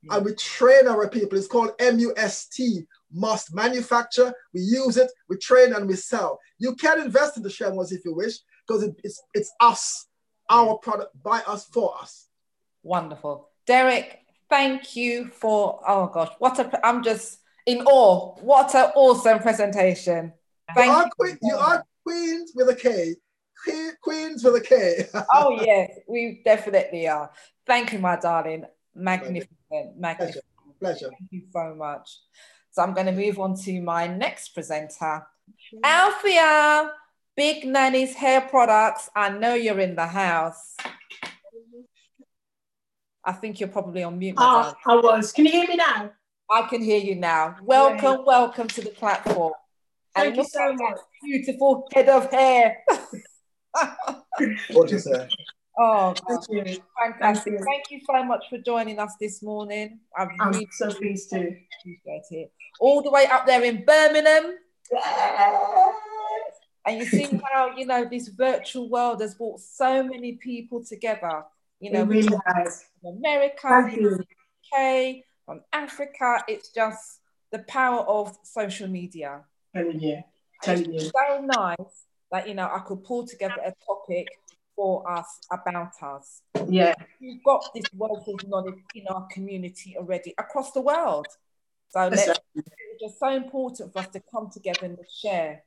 yeah. 0.03 0.17
and 0.17 0.25
we 0.25 0.35
train 0.35 0.87
our 0.87 1.09
people. 1.09 1.39
It's 1.39 1.47
called 1.47 1.73
MUST, 1.81 2.87
must 3.13 3.55
manufacture. 3.55 4.33
We 4.53 4.61
use 4.61 4.97
it, 4.97 5.11
we 5.29 5.37
train, 5.37 5.73
and 5.73 5.89
we 5.89 5.97
sell. 5.97 6.39
You 6.59 6.75
can 6.75 7.01
invest 7.01 7.37
in 7.37 7.43
the 7.43 7.51
share 7.51 7.71
Shenwas 7.71 7.93
if 7.93 8.05
you 8.05 8.15
wish, 8.15 8.35
because 8.67 8.83
it, 8.83 8.95
it's 9.03 9.23
it's 9.35 9.53
us, 9.61 10.07
our 10.51 10.77
product 10.79 11.11
by 11.23 11.41
us 11.47 11.65
for 11.67 11.95
us. 12.01 12.29
Wonderful, 12.83 13.49
Derek. 13.67 14.19
Thank 14.49 14.97
you 14.97 15.29
for 15.29 15.81
oh 15.87 16.09
gosh, 16.09 16.31
what 16.39 16.59
a 16.59 16.87
I'm 16.87 17.03
just 17.03 17.39
in 17.67 17.83
awe. 17.83 18.35
What 18.41 18.75
an 18.75 18.91
awesome 18.95 19.39
presentation. 19.39 20.33
Thank 20.75 20.87
you 20.87 20.93
are, 20.93 21.05
you. 21.05 21.11
Queen, 21.19 21.39
you 21.43 21.57
are 21.57 21.85
queens 22.05 22.53
with 22.55 22.69
a 22.69 22.75
K. 22.75 23.15
Queens 24.03 24.43
for 24.43 24.51
the 24.51 24.59
a 24.59 24.61
K. 24.61 25.09
oh 25.35 25.61
yes, 25.61 25.91
we 26.09 26.43
definitely 26.45 27.09
are. 27.09 27.31
Thank 27.67 27.93
you, 27.93 27.99
my 27.99 28.17
darling. 28.17 28.65
Magnificent. 28.95 29.97
Magnificent. 29.97 30.45
Pleasure. 30.79 31.01
Pleasure. 31.01 31.11
Thank 31.11 31.31
you 31.31 31.43
so 31.53 31.75
much. 31.77 32.19
So 32.73 32.83
I'm 32.83 32.95
going 32.95 33.07
to 33.07 33.13
move 33.13 33.39
on 33.41 33.57
to 33.65 33.83
my 33.83 34.07
next 34.07 34.51
presenter, 34.51 35.27
Althea, 35.85 36.93
Big 37.37 37.65
Nanny's 37.65 38.15
Hair 38.15 38.43
Products. 38.43 39.11
I 39.15 39.31
know 39.31 39.55
you're 39.55 39.81
in 39.81 39.97
the 39.97 40.07
house. 40.07 40.77
I 43.25 43.33
think 43.33 43.61
you're 43.61 43.69
probably 43.69 44.03
on 44.03 44.19
mute. 44.19 44.37
Oh, 44.39 44.73
I 44.87 44.97
was. 44.97 45.33
Can 45.33 45.47
you 45.47 45.53
hear 45.53 45.69
me 45.69 45.77
now? 45.77 46.11
I 46.51 46.63
can 46.63 46.83
hear 46.83 46.99
you 46.99 47.15
now. 47.15 47.57
Welcome, 47.63 48.19
yeah. 48.21 48.25
welcome 48.25 48.69
to 48.69 48.81
the 48.81 48.91
platform. 48.91 49.53
Thank 50.15 50.29
and 50.29 50.37
you 50.37 50.45
so 50.45 50.73
much. 50.75 50.99
Beautiful 51.23 51.89
head 51.93 52.09
of 52.09 52.31
hair. 52.31 52.79
Gorgeous 54.73 55.07
hair. 55.07 55.29
Oh, 55.79 56.15
Thank 56.29 56.69
you. 56.69 56.83
fantastic. 57.01 57.55
Thank 57.55 57.59
you. 57.59 57.65
Thank 57.65 57.91
you. 57.91 58.01
so 58.07 58.23
much 58.25 58.45
for 58.51 58.59
joining 58.59 58.99
us 58.99 59.15
this 59.19 59.43
morning. 59.43 60.01
I'm, 60.17 60.29
I'm 60.39 60.53
really 60.53 60.69
so 60.73 60.93
pleased 60.93 61.31
to. 61.31 61.37
Appreciate 61.39 62.25
it. 62.31 62.53
All 62.81 63.03
the 63.03 63.11
way 63.11 63.27
up 63.27 63.47
there 63.47 63.63
in 63.65 63.85
Birmingham. 63.85 64.57
Yes. 64.93 65.63
And 66.87 66.99
you 66.99 67.07
see 67.07 67.41
how, 67.51 67.75
you 67.77 67.87
know, 67.87 68.05
this 68.05 68.29
virtual 68.29 68.91
world 68.91 69.23
has 69.23 69.35
brought 69.35 69.61
so 69.61 70.03
many 70.03 70.33
people 70.33 70.85
together. 70.85 71.45
You 71.79 71.93
know, 71.93 72.03
it 72.03 72.09
really 72.09 72.39
has. 72.47 72.85
From 73.01 73.17
America, 73.17 73.59
from 73.61 74.25
UK, 74.75 75.17
from 75.47 75.63
Africa. 75.73 76.45
It's 76.47 76.71
just 76.71 77.21
the 77.53 77.61
power 77.61 78.01
of 78.01 78.37
social 78.43 78.89
media. 78.89 79.45
Telling 79.75 80.01
you. 80.01 80.23
Telling 80.63 80.93
you. 80.93 81.01
so 81.01 81.47
nice 81.57 82.05
that, 82.33 82.49
you 82.49 82.55
know, 82.55 82.67
I 82.67 82.81
could 82.81 83.03
pull 83.05 83.27
together 83.27 83.61
a 83.65 83.73
topic 83.85 84.29
for 84.77 85.11
us 85.11 85.41
about 85.53 85.93
us. 86.03 86.43
Yeah. 86.69 86.95
We've 87.21 87.43
got 87.45 87.71
this 87.75 87.85
wealth 87.95 88.27
of 88.29 88.49
knowledge 88.49 88.79
in 88.95 89.07
our 89.09 89.27
community 89.31 89.97
already 89.99 90.35
across 90.39 90.73
the 90.73 90.81
world. 90.81 91.27
So 91.91 92.09
it's 92.13 92.27
just 93.01 93.19
so 93.19 93.29
important 93.29 93.93
for 93.93 93.99
us 93.99 94.09
to 94.09 94.23
come 94.33 94.49
together 94.51 94.87
and 94.87 94.99
share. 95.21 95.65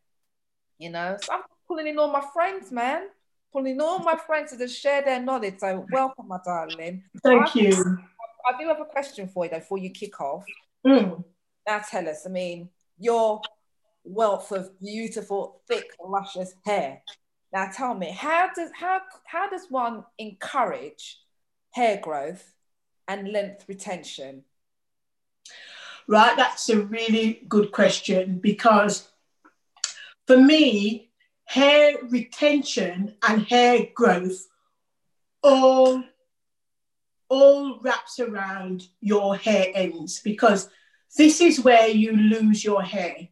You 0.80 0.90
know, 0.90 1.18
so 1.22 1.34
I'm 1.34 1.42
pulling 1.68 1.88
in 1.88 2.00
all 2.00 2.12
my 2.12 2.24
friends, 2.34 2.72
man. 2.72 3.08
Pulling 3.52 3.76
in 3.76 3.82
all 3.82 4.00
my 4.00 4.16
friends 4.16 4.52
to 4.52 4.58
just 4.58 4.80
share 4.80 5.04
their 5.04 5.22
knowledge. 5.22 5.56
So 5.60 5.86
welcome, 5.92 6.28
my 6.28 6.40
darling. 6.44 7.04
Thank 7.24 7.56
I, 7.56 7.60
you. 7.60 8.00
I 8.46 8.60
do 8.60 8.68
have 8.68 8.82
a 8.82 8.86
question 8.86 9.28
for 9.28 9.46
you 9.46 9.52
though 9.52 9.60
before 9.60 9.78
you 9.78 9.92
kick 9.92 10.20
off. 10.20 10.44
Mm. 10.86 11.24
Now 11.68 11.82
tell 11.90 12.10
us, 12.10 12.26
I 12.26 12.30
mean, 12.30 12.70
your 12.98 13.42
wealth 14.04 14.52
of 14.52 14.80
beautiful, 14.80 15.62
thick, 15.68 15.90
luscious 16.04 16.54
hair. 16.66 17.02
Now 17.52 17.70
tell 17.72 17.94
me, 17.94 18.12
how 18.12 18.50
does 18.56 18.72
how 18.74 19.02
how 19.26 19.50
does 19.50 19.68
one 19.70 20.04
encourage 20.18 21.20
hair 21.72 22.00
growth 22.02 22.54
and 23.08 23.32
length 23.32 23.66
retention? 23.68 24.44
Right, 26.08 26.36
that's 26.36 26.70
a 26.70 26.82
really 26.82 27.46
good 27.48 27.72
question 27.72 28.40
because 28.40 29.08
for 30.28 30.38
me, 30.38 31.12
hair 31.46 31.96
retention 32.10 33.16
and 33.28 33.44
hair 33.44 33.88
growth 33.94 34.48
all 35.42 36.04
all 37.30 37.80
wraps 37.82 38.20
around 38.20 38.88
your 39.02 39.36
hair 39.36 39.68
ends 39.74 40.22
because 40.24 40.70
this 41.18 41.42
is 41.42 41.64
where 41.64 41.88
you 41.88 42.12
lose 42.16 42.64
your 42.64 42.82
hair. 42.84 43.28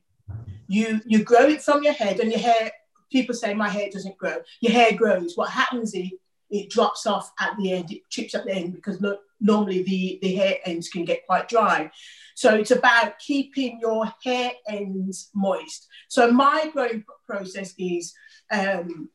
You 0.71 1.01
you 1.05 1.21
grow 1.23 1.47
it 1.47 1.61
from 1.61 1.83
your 1.83 1.93
head, 1.93 2.19
and 2.21 2.31
your 2.31 2.39
hair. 2.39 2.71
People 3.11 3.35
say 3.35 3.53
my 3.53 3.67
hair 3.67 3.89
doesn't 3.91 4.17
grow. 4.17 4.37
Your 4.61 4.71
hair 4.71 4.93
grows. 4.93 5.35
What 5.35 5.49
happens 5.49 5.93
is 5.93 6.11
it 6.49 6.69
drops 6.69 7.05
off 7.05 7.29
at 7.41 7.57
the 7.57 7.73
end. 7.73 7.91
It 7.91 8.03
chips 8.09 8.35
at 8.35 8.45
the 8.45 8.53
end 8.53 8.75
because 8.75 9.01
no, 9.01 9.17
normally 9.41 9.83
the 9.83 10.19
the 10.21 10.33
hair 10.33 10.59
ends 10.65 10.87
can 10.87 11.03
get 11.03 11.25
quite 11.25 11.49
dry. 11.49 11.91
So 12.35 12.55
it's 12.55 12.71
about 12.71 13.19
keeping 13.19 13.79
your 13.81 14.13
hair 14.23 14.51
ends 14.65 15.29
moist. 15.35 15.87
So 16.07 16.31
my 16.31 16.69
growing 16.71 17.03
process 17.27 17.73
is. 17.77 18.13
Um, 18.49 19.09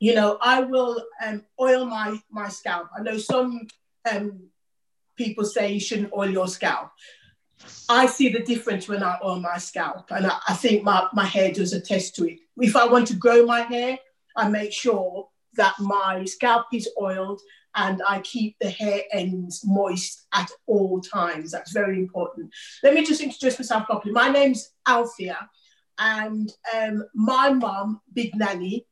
you 0.00 0.14
know, 0.14 0.38
I 0.40 0.60
will 0.60 1.02
um, 1.24 1.44
oil 1.60 1.84
my 1.84 2.18
my 2.30 2.48
scalp. 2.48 2.88
I 2.96 3.02
know 3.02 3.18
some 3.18 3.66
um, 4.10 4.48
people 5.16 5.44
say 5.44 5.72
you 5.72 5.80
shouldn't 5.80 6.12
oil 6.12 6.30
your 6.30 6.48
scalp. 6.48 6.90
I 7.88 8.06
see 8.06 8.28
the 8.28 8.40
difference 8.40 8.88
when 8.88 9.02
I 9.02 9.18
oil 9.24 9.40
my 9.40 9.58
scalp, 9.58 10.10
and 10.10 10.26
I, 10.26 10.38
I 10.48 10.54
think 10.54 10.84
my, 10.84 11.08
my 11.12 11.24
hair 11.24 11.52
does 11.52 11.72
attest 11.72 12.16
to 12.16 12.28
it. 12.28 12.38
If 12.58 12.76
I 12.76 12.86
want 12.86 13.06
to 13.08 13.14
grow 13.14 13.46
my 13.46 13.60
hair, 13.62 13.98
I 14.36 14.48
make 14.48 14.72
sure 14.72 15.28
that 15.54 15.74
my 15.80 16.24
scalp 16.24 16.66
is 16.72 16.88
oiled 17.00 17.40
and 17.74 18.02
I 18.08 18.20
keep 18.20 18.56
the 18.60 18.70
hair 18.70 19.02
ends 19.12 19.62
moist 19.64 20.26
at 20.32 20.50
all 20.66 21.00
times. 21.00 21.50
That's 21.50 21.72
very 21.72 21.98
important. 21.98 22.52
Let 22.82 22.94
me 22.94 23.04
just 23.04 23.20
introduce 23.20 23.58
myself 23.58 23.86
properly. 23.86 24.12
My 24.12 24.28
name's 24.28 24.72
Althea, 24.86 25.48
and 25.98 26.52
um, 26.74 27.04
my 27.14 27.50
mum, 27.50 28.00
Big 28.12 28.34
Nanny, 28.34 28.86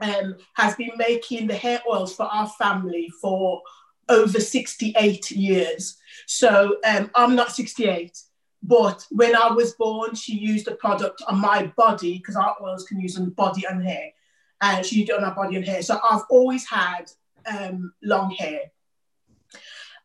um, 0.00 0.36
has 0.54 0.74
been 0.76 0.92
making 0.96 1.46
the 1.46 1.54
hair 1.54 1.80
oils 1.88 2.14
for 2.14 2.24
our 2.24 2.48
family 2.48 3.10
for 3.20 3.62
over 4.08 4.40
68 4.40 5.30
years. 5.30 5.98
So 6.26 6.76
um, 6.84 7.10
I'm 7.14 7.34
not 7.34 7.52
68, 7.52 8.18
but 8.62 9.06
when 9.10 9.34
I 9.34 9.50
was 9.50 9.74
born, 9.74 10.14
she 10.14 10.36
used 10.36 10.66
the 10.66 10.76
product 10.76 11.22
on 11.26 11.40
my 11.40 11.72
body 11.76 12.18
because 12.18 12.36
our 12.36 12.56
oils 12.62 12.84
can 12.84 13.00
use 13.00 13.18
on 13.18 13.30
body 13.30 13.64
and 13.68 13.82
hair. 13.82 14.10
And 14.60 14.86
she 14.86 15.00
used 15.00 15.10
it 15.10 15.16
on 15.16 15.24
our 15.24 15.34
body 15.34 15.56
and 15.56 15.66
hair. 15.66 15.82
So 15.82 15.98
I've 16.02 16.22
always 16.30 16.68
had 16.68 17.10
um, 17.46 17.92
long 18.02 18.30
hair. 18.30 18.60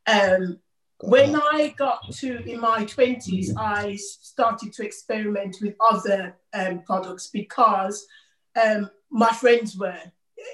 Um, 0.08 0.60
when 1.02 1.36
I 1.36 1.76
got 1.78 2.12
to 2.12 2.44
in 2.50 2.60
my 2.60 2.84
20s, 2.86 3.52
I 3.56 3.96
started 3.98 4.74
to 4.74 4.86
experiment 4.86 5.58
with 5.62 5.76
other 5.80 6.36
um, 6.54 6.82
products 6.82 7.28
because 7.28 8.08
um, 8.62 8.90
my 9.12 9.30
friends 9.30 9.78
were. 9.78 10.02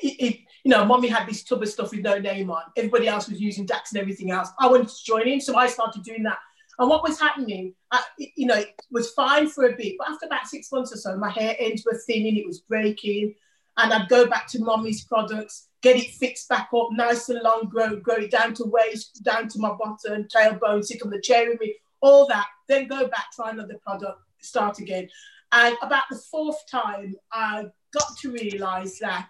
It, 0.02 0.22
it, 0.22 0.40
you 0.64 0.70
know, 0.70 0.86
mommy 0.86 1.10
had 1.10 1.28
this 1.28 1.44
tub 1.44 1.62
of 1.62 1.70
stuff 1.70 1.92
with 1.92 2.02
no 2.02 2.18
name 2.18 2.50
on. 2.50 2.64
Everybody 2.78 3.08
else 3.08 3.28
was 3.28 3.42
using 3.42 3.66
Dax 3.66 3.92
and 3.92 4.02
everything 4.02 4.32
else. 4.32 4.50
I 4.60 4.68
wanted 4.68 4.88
to 4.88 5.04
join 5.04 5.28
in, 5.28 5.42
so 5.42 5.58
I 5.58 5.68
started 5.68 6.04
doing 6.04 6.24
that. 6.24 6.38
And 6.80 6.90
what 6.90 7.04
was 7.04 7.20
happening, 7.20 7.76
I, 7.92 8.02
you 8.18 8.48
know, 8.48 8.56
it 8.56 8.76
was 8.90 9.12
fine 9.12 9.48
for 9.48 9.66
a 9.66 9.76
bit, 9.76 9.96
but 10.00 10.10
after 10.10 10.26
about 10.26 10.48
six 10.48 10.72
months 10.72 10.94
or 10.94 10.98
so, 10.98 11.18
my 11.18 11.30
hair 11.30 11.56
ends 11.60 11.86
were 11.86 12.00
thinning, 12.08 12.38
it 12.38 12.48
was 12.48 12.62
breaking, 12.62 13.36
and 13.78 13.94
I'd 13.94 14.10
go 14.10 14.26
back 14.26 14.48
to 14.50 14.60
mommy's 14.60 15.04
products, 15.04 15.68
get 15.82 15.98
it 15.98 16.12
fixed 16.12 16.50
back 16.50 16.70
up, 16.76 16.90
nice 16.92 17.30
and 17.30 17.42
long, 17.44 17.68
grow, 17.70 17.98
grow 17.98 18.16
it 18.16 18.32
down 18.32 18.54
to 18.56 18.64
waist, 18.66 19.24
down 19.24 19.48
to 19.50 19.60
my 19.60 19.74
bottom, 19.74 20.28
tailbone, 20.34 20.84
sit 20.84 21.04
on 21.04 21.10
the 21.10 21.22
chair 21.22 21.50
with 21.50 21.60
me, 21.60 21.76
all 22.02 22.28
that. 22.28 22.48
Then 22.68 22.88
go 22.88 23.08
back, 23.08 23.32
try 23.36 23.52
another 23.52 23.80
product, 23.86 24.20
start 24.40 24.80
again. 24.80 25.10
And 25.52 25.78
about 25.82 26.04
the 26.10 26.18
fourth 26.18 26.68
time, 26.70 27.16
I 27.32 27.66
got 27.94 28.18
to 28.22 28.32
realize 28.32 28.98
that 29.00 29.28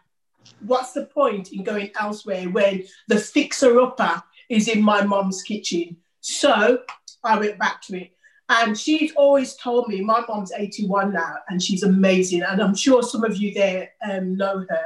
what's 0.65 0.93
the 0.93 1.06
point 1.06 1.51
in 1.51 1.63
going 1.63 1.91
elsewhere 1.99 2.49
when 2.49 2.84
the 3.08 3.17
fixer 3.17 3.79
upper 3.79 4.23
is 4.49 4.67
in 4.67 4.82
my 4.82 5.03
mom's 5.03 5.41
kitchen? 5.41 5.97
So 6.21 6.79
I 7.23 7.38
went 7.38 7.60
back 7.60 7.82
to 7.84 7.97
it. 7.97 8.12
And 8.49 8.77
she's 8.77 9.13
always 9.15 9.56
told 9.56 9.88
me, 9.88 10.01
my 10.01 10.23
mom's 10.27 10.51
81 10.51 11.13
now, 11.13 11.36
and 11.47 11.63
she's 11.63 11.84
amazing. 11.84 12.43
And 12.43 12.62
I'm 12.62 12.75
sure 12.75 13.01
some 13.01 13.23
of 13.23 13.38
you 13.38 13.53
there 13.53 13.91
um, 14.08 14.36
know 14.36 14.65
her. 14.69 14.86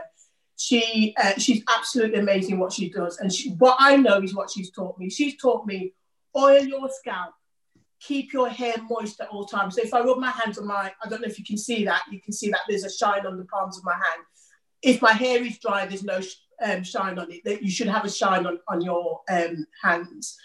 She 0.57 1.13
uh, 1.21 1.33
she's 1.37 1.63
absolutely 1.67 2.19
amazing 2.19 2.59
what 2.59 2.71
she 2.71 2.89
does. 2.89 3.17
And 3.17 3.33
she, 3.33 3.49
what 3.51 3.77
I 3.79 3.97
know 3.97 4.19
is 4.21 4.33
what 4.35 4.49
she's 4.51 4.71
taught 4.71 4.97
me. 4.97 5.09
She's 5.09 5.37
taught 5.37 5.65
me 5.65 5.93
oil 6.35 6.63
your 6.63 6.89
scalp, 6.89 7.33
keep 7.99 8.31
your 8.31 8.47
hair 8.47 8.75
moist 8.89 9.19
at 9.21 9.29
all 9.29 9.45
times. 9.45 9.75
So 9.75 9.81
if 9.81 9.93
I 9.93 10.01
rub 10.01 10.19
my 10.19 10.31
hands 10.31 10.57
on 10.59 10.67
my, 10.67 10.91
I 11.03 11.09
don't 11.09 11.21
know 11.21 11.27
if 11.27 11.39
you 11.39 11.45
can 11.45 11.57
see 11.57 11.83
that, 11.85 12.03
you 12.11 12.21
can 12.21 12.33
see 12.33 12.49
that 12.51 12.61
there's 12.69 12.83
a 12.83 12.91
shine 12.91 13.25
on 13.25 13.37
the 13.37 13.45
palms 13.45 13.77
of 13.77 13.83
my 13.83 13.93
hand 13.93 14.23
if 14.81 15.01
my 15.01 15.13
hair 15.13 15.43
is 15.43 15.59
dry, 15.59 15.85
there's 15.85 16.03
no 16.03 16.21
um, 16.63 16.83
shine 16.83 17.19
on 17.19 17.31
it. 17.31 17.43
That 17.45 17.63
you 17.63 17.71
should 17.71 17.87
have 17.87 18.05
a 18.05 18.09
shine 18.09 18.45
on, 18.45 18.59
on 18.67 18.81
your 18.81 19.21
um, 19.29 19.65
hands. 19.83 20.37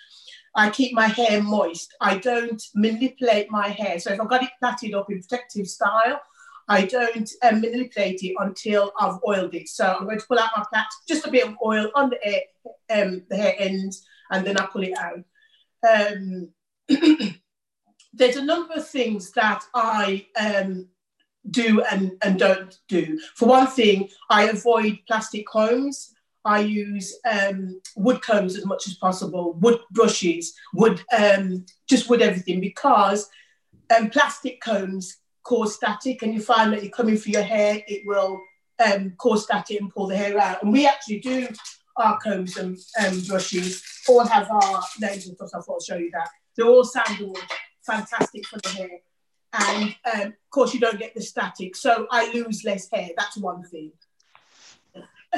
I 0.55 0.71
keep 0.71 0.93
my 0.93 1.07
hair 1.07 1.43
moist. 1.43 1.95
I 2.01 2.19
don't 2.19 2.63
manipulate 2.75 3.51
my 3.51 3.69
hair. 3.69 3.99
So 3.99 4.13
if 4.13 4.21
I've 4.21 4.29
got 4.29 4.43
it 4.43 4.51
plaited 4.61 4.95
up 4.95 5.11
in 5.11 5.21
protective 5.21 5.67
style, 5.67 6.21
I 6.69 6.85
don't 6.85 7.31
um, 7.43 7.61
manipulate 7.61 8.23
it 8.23 8.35
until 8.39 8.93
I've 8.99 9.19
oiled 9.27 9.55
it. 9.55 9.69
So 9.69 9.85
I'm 9.87 10.05
going 10.05 10.19
to 10.19 10.27
pull 10.27 10.39
out 10.39 10.51
my 10.57 10.65
plait, 10.73 10.85
just 11.09 11.27
a 11.27 11.31
bit 11.31 11.47
of 11.47 11.57
oil 11.65 11.91
on 11.95 12.11
the 12.11 12.19
hair, 12.23 12.43
um, 12.91 13.23
the 13.29 13.37
hair 13.37 13.55
ends, 13.59 14.07
and 14.31 14.47
then 14.47 14.59
I 14.59 14.67
pull 14.67 14.85
it 14.85 14.97
out. 14.99 15.25
Um, 15.89 16.51
there's 18.13 18.37
a 18.37 18.45
number 18.45 18.75
of 18.75 18.87
things 18.87 19.33
that 19.33 19.65
I 19.75 20.27
um, 20.39 20.89
do 21.51 21.83
and, 21.91 22.13
and 22.23 22.39
don't 22.39 22.79
do. 22.89 23.19
For 23.35 23.49
one 23.49 23.67
thing, 23.67 24.09
I 24.31 24.49
avoid 24.49 24.99
plastic 25.07 25.47
combs. 25.47 26.15
I 26.45 26.61
use 26.61 27.19
um, 27.31 27.81
wood 27.97 28.21
combs 28.21 28.57
as 28.57 28.67
much 28.67 28.87
as 28.89 28.95
possible, 28.95 29.55
wood 29.55 29.81
brushes, 29.93 30.55
wood, 30.75 31.01
um, 31.17 31.65
just 31.89 32.11
wood 32.11 32.23
everything, 32.23 32.61
because 32.61 33.29
um, 33.97 34.11
plastic 34.11 34.61
combs 34.61 35.19
cause 35.45 35.77
static, 35.77 36.23
and 36.23 36.35
you 36.35 36.41
find 36.41 36.73
that 36.73 36.83
you're 36.83 36.91
coming 36.91 37.17
for 37.17 37.31
your 37.31 37.43
hair, 37.43 37.81
it 37.87 38.03
will 38.05 38.41
um, 38.85 39.13
cause 39.19 39.45
static 39.45 39.81
and 39.81 39.93
pull 39.93 40.09
the 40.09 40.17
hair 40.17 40.39
out. 40.39 40.63
And 40.63 40.73
we 40.73 40.87
actually 40.87 41.21
do 41.21 41.49
our 41.97 42.19
combs 42.19 42.57
and 42.57 42.77
um, 43.05 43.21
brushes 43.29 43.83
all 44.09 44.25
have 44.25 44.51
our 44.51 44.83
names 45.01 45.29
and 45.29 45.37
stuff. 45.37 45.51
I 45.55 45.61
thought 45.61 45.75
I'll 45.75 45.81
show 45.81 45.97
you 45.97 46.11
that. 46.13 46.29
They're 46.57 46.67
all 46.67 46.85
sandalwood, 46.85 47.39
fantastic 47.85 48.47
for 48.47 48.59
the 48.59 48.69
hair 48.71 48.99
and 49.53 49.95
um, 50.15 50.29
of 50.29 50.51
course 50.51 50.73
you 50.75 50.81
don't 50.81 50.99
get 50.99 51.15
the 51.15 51.21
static 51.21 51.77
so 51.77 52.07
i 52.11 52.33
lose 52.33 52.65
less 52.65 52.89
hair. 52.91 53.11
That's 53.17 53.37
one 53.37 53.63
thing. 53.65 53.93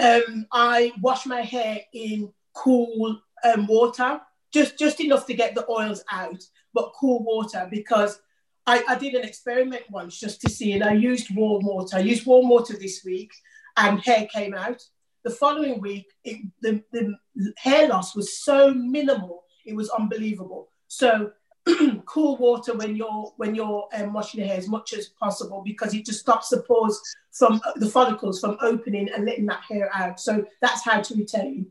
Um, 0.00 0.46
i 0.52 0.92
wash 1.00 1.26
my 1.26 1.42
hair 1.42 1.80
in 1.92 2.32
cool 2.52 3.20
um, 3.44 3.66
water 3.66 4.20
just 4.52 4.78
just 4.78 5.00
enough 5.00 5.26
to 5.26 5.34
get 5.34 5.54
the 5.54 5.68
oils 5.70 6.04
out 6.10 6.42
but 6.72 6.92
cool 6.98 7.22
water 7.22 7.68
because 7.70 8.20
I, 8.66 8.82
I 8.88 8.96
did 8.96 9.14
an 9.14 9.24
experiment 9.24 9.82
once 9.90 10.18
just 10.18 10.40
to 10.42 10.50
see 10.50 10.72
and 10.72 10.84
i 10.84 10.92
used 10.92 11.34
warm 11.34 11.64
water. 11.64 11.96
I 11.96 12.00
used 12.00 12.26
warm 12.26 12.48
water 12.48 12.76
this 12.76 13.02
week 13.04 13.32
and 13.76 14.00
hair 14.00 14.26
came 14.26 14.54
out. 14.54 14.82
The 15.24 15.30
following 15.30 15.80
week 15.80 16.06
it, 16.24 16.40
the, 16.60 16.82
the 16.92 17.14
hair 17.56 17.88
loss 17.88 18.14
was 18.14 18.38
so 18.38 18.72
minimal 18.72 19.44
it 19.64 19.74
was 19.74 19.90
unbelievable. 19.90 20.68
So 20.88 21.32
cool 22.04 22.36
water 22.36 22.76
when 22.76 22.94
you're 22.94 23.32
when 23.36 23.54
you're 23.54 23.88
um, 23.94 24.12
washing 24.12 24.40
your 24.40 24.48
hair 24.48 24.58
as 24.58 24.68
much 24.68 24.92
as 24.92 25.08
possible 25.08 25.62
because 25.64 25.94
it 25.94 26.04
just 26.04 26.20
stops 26.20 26.50
the 26.50 26.62
pores 26.62 27.00
from 27.32 27.60
uh, 27.64 27.72
the 27.76 27.86
follicles 27.86 28.40
from 28.40 28.56
opening 28.60 29.08
and 29.14 29.24
letting 29.24 29.46
that 29.46 29.62
hair 29.62 29.90
out. 29.94 30.20
So 30.20 30.44
that's 30.60 30.84
how 30.84 31.00
to 31.00 31.14
retain. 31.14 31.66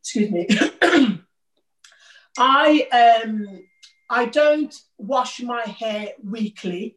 Excuse 0.00 0.30
me. 0.30 0.48
I 2.38 3.20
um 3.22 3.46
I 4.08 4.26
don't 4.26 4.74
wash 4.98 5.40
my 5.40 5.62
hair 5.62 6.12
weekly. 6.22 6.96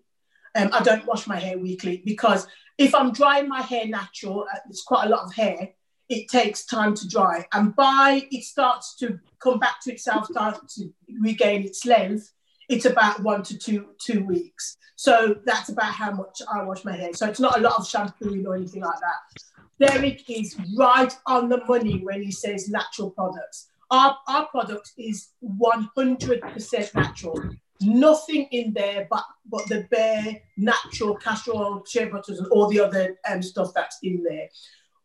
Um, 0.56 0.70
I 0.74 0.82
don't 0.82 1.06
wash 1.06 1.28
my 1.28 1.40
hair 1.40 1.58
weekly 1.58 2.02
because 2.06 2.48
if 2.78 2.96
I'm 2.96 3.12
drying 3.12 3.48
my 3.48 3.62
hair 3.62 3.88
natural, 3.88 4.46
uh, 4.52 4.60
it's 4.70 4.84
quite 4.84 5.06
a 5.06 5.10
lot 5.10 5.26
of 5.26 5.34
hair. 5.34 5.70
It 6.10 6.30
takes 6.30 6.66
time 6.66 6.96
to 6.96 7.08
dry, 7.08 7.46
and 7.52 7.76
by 7.76 8.26
it 8.32 8.44
starts 8.46 8.96
to 8.98 9.20
come 9.40 9.60
back 9.60 9.82
to 9.82 9.92
itself, 9.92 10.28
start 10.28 10.68
to 10.76 10.94
regain 11.20 11.64
its 11.64 11.86
length 11.86 12.32
it's 12.70 12.86
about 12.86 13.22
one 13.22 13.44
to 13.44 13.58
two 13.58 13.90
two 14.00 14.24
weeks. 14.26 14.78
So 14.96 15.36
that's 15.46 15.70
about 15.70 15.94
how 15.94 16.12
much 16.12 16.42
I 16.52 16.64
wash 16.64 16.84
my 16.84 16.96
hair. 16.96 17.14
So 17.14 17.28
it's 17.28 17.40
not 17.40 17.58
a 17.58 17.62
lot 17.62 17.78
of 17.78 17.88
shampooing 17.88 18.46
or 18.48 18.56
anything 18.56 18.82
like 18.82 19.00
that. 19.00 19.90
Derek 19.92 20.28
is 20.28 20.56
right 20.76 21.14
on 21.28 21.50
the 21.50 21.64
money 21.66 22.00
when 22.04 22.24
he 22.24 22.32
says 22.32 22.68
natural 22.68 23.12
products. 23.12 23.68
Our, 23.92 24.18
our 24.28 24.48
product 24.48 24.92
is 24.98 25.30
100% 25.44 26.96
natural. 26.96 27.50
Nothing 27.80 28.48
in 28.52 28.74
there 28.74 29.08
but, 29.10 29.24
but 29.46 29.68
the 29.70 29.88
bare 29.92 30.42
natural 30.58 31.16
castor 31.16 31.52
oil, 31.54 31.84
shea 31.88 32.06
butters, 32.06 32.40
and 32.40 32.48
all 32.48 32.68
the 32.68 32.80
other 32.80 33.18
um, 33.30 33.44
stuff 33.44 33.72
that's 33.76 34.00
in 34.02 34.24
there. 34.28 34.50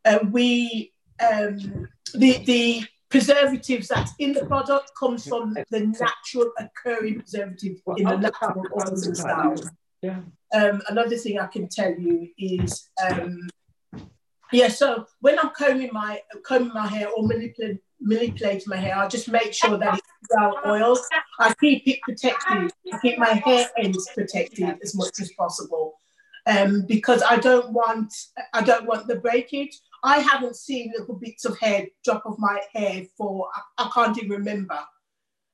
Uh, 0.06 0.20
we 0.30 0.92
um, 1.20 1.88
the 2.14 2.38
the 2.44 2.82
preservatives 3.12 3.86
that's 3.92 4.12
in 4.24 4.30
the 4.32 4.44
product 4.52 4.86
comes 5.02 5.20
from 5.30 5.46
the 5.72 5.80
natural 6.04 6.48
occurring 6.64 7.16
preservative 7.20 7.76
in 8.00 8.04
the 8.12 8.18
natural 8.26 8.64
oils 8.78 9.06
and 9.06 9.16
styles. 9.16 9.62
Yeah. 10.08 10.20
Um, 10.58 10.76
another 10.88 11.16
thing 11.22 11.34
I 11.38 11.48
can 11.54 11.68
tell 11.78 11.92
you 12.06 12.16
is, 12.38 12.70
um, 13.06 13.48
yeah. 14.58 14.68
So 14.80 14.86
when 15.24 15.38
I'm 15.40 15.52
combing 15.60 15.92
my 15.92 16.12
combing 16.48 16.74
my 16.82 16.88
hair 16.94 17.08
or 17.14 17.20
manipulating 17.32 17.78
manipulating 18.00 18.68
my 18.74 18.80
hair, 18.84 18.94
I 19.02 19.06
just 19.16 19.28
make 19.38 19.52
sure 19.60 19.76
that 19.78 19.94
it's 19.94 20.28
well 20.34 20.54
oiled. 20.66 20.98
I 21.38 21.54
keep 21.60 21.82
it 21.86 21.98
protected. 22.02 22.72
I 22.92 22.98
keep 23.02 23.16
my 23.26 23.34
hair 23.46 23.62
ends 23.78 24.04
protected 24.16 24.68
as 24.82 24.90
much 25.00 25.14
as 25.20 25.30
possible. 25.42 25.84
um, 26.46 26.84
because 26.86 27.22
I 27.22 27.36
don't 27.36 27.72
want 27.72 28.12
I 28.52 28.62
don't 28.62 28.86
want 28.86 29.06
the 29.06 29.16
breakage. 29.16 29.78
I 30.02 30.18
haven't 30.18 30.56
seen 30.56 30.92
little 30.96 31.14
bits 31.14 31.44
of 31.44 31.58
hair 31.58 31.86
drop 32.04 32.26
off 32.26 32.38
my 32.38 32.60
hair 32.74 33.04
for 33.16 33.48
I, 33.54 33.84
I 33.84 33.90
can't 33.94 34.18
even 34.18 34.30
remember 34.30 34.78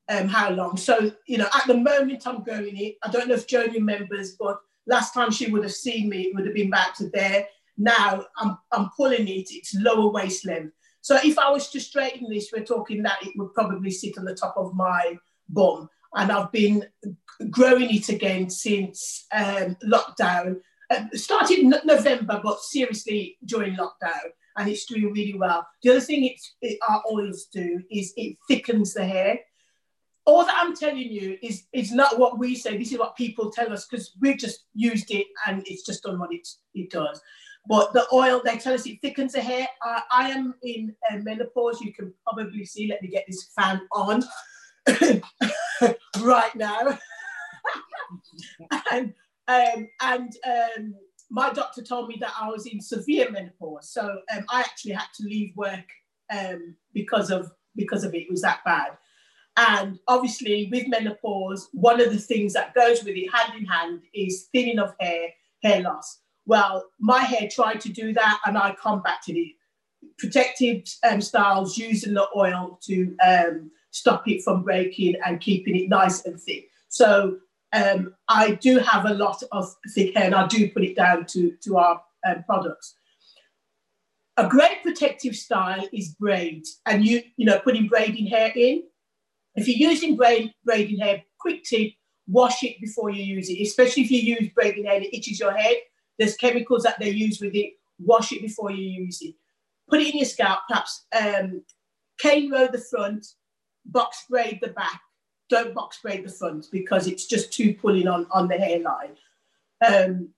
um, 0.08 0.28
how 0.28 0.50
long. 0.50 0.76
So 0.76 1.12
you 1.26 1.38
know, 1.38 1.48
at 1.54 1.66
the 1.66 1.76
moment 1.76 2.26
I'm 2.26 2.42
growing 2.42 2.76
it. 2.76 2.96
I 3.02 3.10
don't 3.10 3.28
know 3.28 3.34
if 3.34 3.46
Joan 3.46 3.72
remembers, 3.72 4.36
but 4.38 4.58
last 4.86 5.12
time 5.12 5.30
she 5.30 5.50
would 5.50 5.62
have 5.64 5.72
seen 5.72 6.08
me, 6.08 6.22
it 6.22 6.34
would 6.34 6.46
have 6.46 6.54
been 6.54 6.70
back 6.70 6.94
to 6.96 7.10
there. 7.10 7.46
Now 7.76 8.24
I'm 8.38 8.58
I'm 8.72 8.90
pulling 8.96 9.28
it. 9.28 9.48
It's 9.50 9.74
lower 9.74 10.10
waist 10.10 10.46
length. 10.46 10.74
So 11.00 11.16
if 11.24 11.38
I 11.38 11.50
was 11.50 11.70
to 11.70 11.80
straighten 11.80 12.28
this, 12.28 12.50
we're 12.52 12.64
talking 12.64 13.02
that 13.02 13.22
it 13.22 13.32
would 13.36 13.54
probably 13.54 13.90
sit 13.90 14.18
on 14.18 14.24
the 14.24 14.34
top 14.34 14.54
of 14.56 14.74
my 14.74 15.18
bum. 15.48 15.88
And 16.14 16.32
I've 16.32 16.50
been 16.52 16.84
growing 17.50 17.94
it 17.94 18.08
again 18.08 18.50
since 18.50 19.26
um, 19.32 19.76
lockdown. 19.84 20.60
Uh, 20.90 21.04
started 21.12 21.58
in 21.58 21.74
November, 21.84 22.40
but 22.42 22.60
seriously 22.60 23.36
during 23.44 23.76
lockdown, 23.76 24.30
and 24.56 24.68
it's 24.68 24.86
doing 24.86 25.12
really 25.12 25.34
well. 25.34 25.66
The 25.82 25.90
other 25.90 26.00
thing 26.00 26.24
it's, 26.24 26.54
it, 26.62 26.78
our 26.88 27.02
oils 27.12 27.48
do 27.52 27.82
is 27.90 28.14
it 28.16 28.38
thickens 28.48 28.94
the 28.94 29.04
hair. 29.04 29.38
All 30.24 30.46
that 30.46 30.56
I'm 30.58 30.74
telling 30.74 31.10
you 31.10 31.38
is 31.42 31.64
is 31.72 31.92
not 31.92 32.18
what 32.18 32.38
we 32.38 32.54
say. 32.54 32.76
This 32.76 32.92
is 32.92 32.98
what 32.98 33.16
people 33.16 33.50
tell 33.50 33.72
us 33.72 33.86
because 33.86 34.12
we've 34.20 34.38
just 34.38 34.64
used 34.74 35.10
it 35.10 35.26
and 35.46 35.62
it's 35.66 35.84
just 35.84 36.02
done 36.02 36.18
what 36.18 36.32
it, 36.32 36.46
it 36.74 36.90
does. 36.90 37.20
But 37.66 37.92
the 37.92 38.06
oil, 38.12 38.40
they 38.42 38.56
tell 38.56 38.72
us 38.72 38.86
it 38.86 39.00
thickens 39.02 39.34
the 39.34 39.42
hair. 39.42 39.68
I 39.82 40.30
am 40.30 40.54
in 40.62 40.94
uh, 41.10 41.16
menopause. 41.18 41.82
You 41.82 41.92
can 41.92 42.14
probably 42.24 42.64
see. 42.64 42.88
Let 42.88 43.02
me 43.02 43.08
get 43.08 43.24
this 43.26 43.50
fan 43.54 43.82
on 43.92 44.22
right 46.20 46.54
now. 46.54 46.98
and 48.90 49.12
um, 49.48 49.88
and 50.02 50.36
um, 50.46 50.94
my 51.30 51.50
doctor 51.52 51.82
told 51.82 52.08
me 52.08 52.16
that 52.20 52.32
I 52.40 52.48
was 52.48 52.66
in 52.66 52.80
severe 52.80 53.30
menopause, 53.30 53.90
so 53.90 54.20
um, 54.34 54.44
I 54.50 54.60
actually 54.60 54.92
had 54.92 55.08
to 55.16 55.24
leave 55.24 55.56
work 55.56 55.86
um, 56.34 56.76
because 56.94 57.30
of 57.30 57.50
because 57.76 58.04
of 58.04 58.14
it. 58.14 58.22
It 58.22 58.30
was 58.30 58.42
that 58.42 58.60
bad. 58.64 58.96
And 59.56 59.98
obviously, 60.06 60.68
with 60.70 60.86
menopause, 60.86 61.68
one 61.72 62.00
of 62.00 62.12
the 62.12 62.18
things 62.18 62.52
that 62.52 62.74
goes 62.74 63.02
with 63.02 63.16
it, 63.16 63.28
hand 63.34 63.58
in 63.58 63.66
hand, 63.66 64.02
is 64.14 64.48
thinning 64.52 64.78
of 64.78 64.94
hair, 65.00 65.30
hair 65.64 65.82
loss. 65.82 66.20
Well, 66.46 66.84
my 67.00 67.22
hair 67.22 67.48
tried 67.50 67.80
to 67.82 67.88
do 67.88 68.12
that, 68.14 68.40
and 68.46 68.56
I 68.56 68.76
combated 68.80 69.36
it. 69.36 69.54
Protective 70.18 70.84
um, 71.08 71.20
styles 71.20 71.76
using 71.76 72.14
the 72.14 72.26
oil 72.36 72.78
to 72.84 73.16
um, 73.26 73.70
stop 73.90 74.28
it 74.28 74.42
from 74.44 74.62
breaking 74.62 75.16
and 75.26 75.40
keeping 75.40 75.74
it 75.74 75.88
nice 75.88 76.24
and 76.24 76.40
thick. 76.40 76.68
So 76.88 77.38
um, 77.72 78.14
I 78.28 78.52
do 78.52 78.78
have 78.78 79.04
a 79.04 79.14
lot 79.14 79.42
of 79.52 79.74
thick 79.94 80.16
hair 80.16 80.26
and 80.26 80.34
I 80.34 80.46
do 80.46 80.70
put 80.70 80.84
it 80.84 80.96
down 80.96 81.26
to, 81.26 81.52
to 81.62 81.76
our 81.76 82.02
um, 82.26 82.42
products. 82.44 82.94
A 84.36 84.48
great 84.48 84.82
protective 84.82 85.34
style 85.34 85.86
is 85.92 86.14
braids 86.14 86.80
and 86.86 87.04
you, 87.04 87.22
you 87.36 87.44
know, 87.44 87.58
putting 87.58 87.88
braiding 87.88 88.26
hair 88.26 88.52
in. 88.54 88.84
If 89.56 89.66
you're 89.66 89.90
using 89.90 90.16
braid, 90.16 90.52
braiding 90.64 91.00
hair, 91.00 91.24
quick 91.40 91.64
tip, 91.64 91.92
wash 92.28 92.62
it 92.62 92.80
before 92.80 93.10
you 93.10 93.22
use 93.22 93.48
it, 93.50 93.60
especially 93.60 94.04
if 94.04 94.10
you 94.10 94.20
use 94.20 94.50
braiding 94.54 94.84
hair 94.84 95.00
that 95.00 95.16
itches 95.16 95.40
your 95.40 95.52
head. 95.52 95.76
There's 96.18 96.36
chemicals 96.36 96.84
that 96.84 96.98
they 96.98 97.10
use 97.10 97.40
with 97.40 97.54
it. 97.54 97.74
Wash 97.98 98.32
it 98.32 98.42
before 98.42 98.70
you 98.70 98.84
use 98.84 99.20
it. 99.22 99.34
Put 99.90 100.00
it 100.00 100.12
in 100.12 100.18
your 100.18 100.26
scalp, 100.26 100.60
perhaps 100.68 101.06
um, 101.18 101.62
cane 102.18 102.50
row 102.50 102.68
the 102.70 102.78
front, 102.78 103.26
box 103.86 104.24
braid 104.28 104.58
the 104.62 104.68
back, 104.68 105.00
don't 105.48 105.74
box 105.74 105.98
braid 106.02 106.24
the 106.24 106.30
front 106.30 106.66
because 106.70 107.06
it's 107.06 107.26
just 107.26 107.52
too 107.52 107.74
pulling 107.74 108.08
on, 108.08 108.26
on 108.30 108.48
the 108.48 108.56
hairline. 108.56 109.16
Um, 109.86 110.30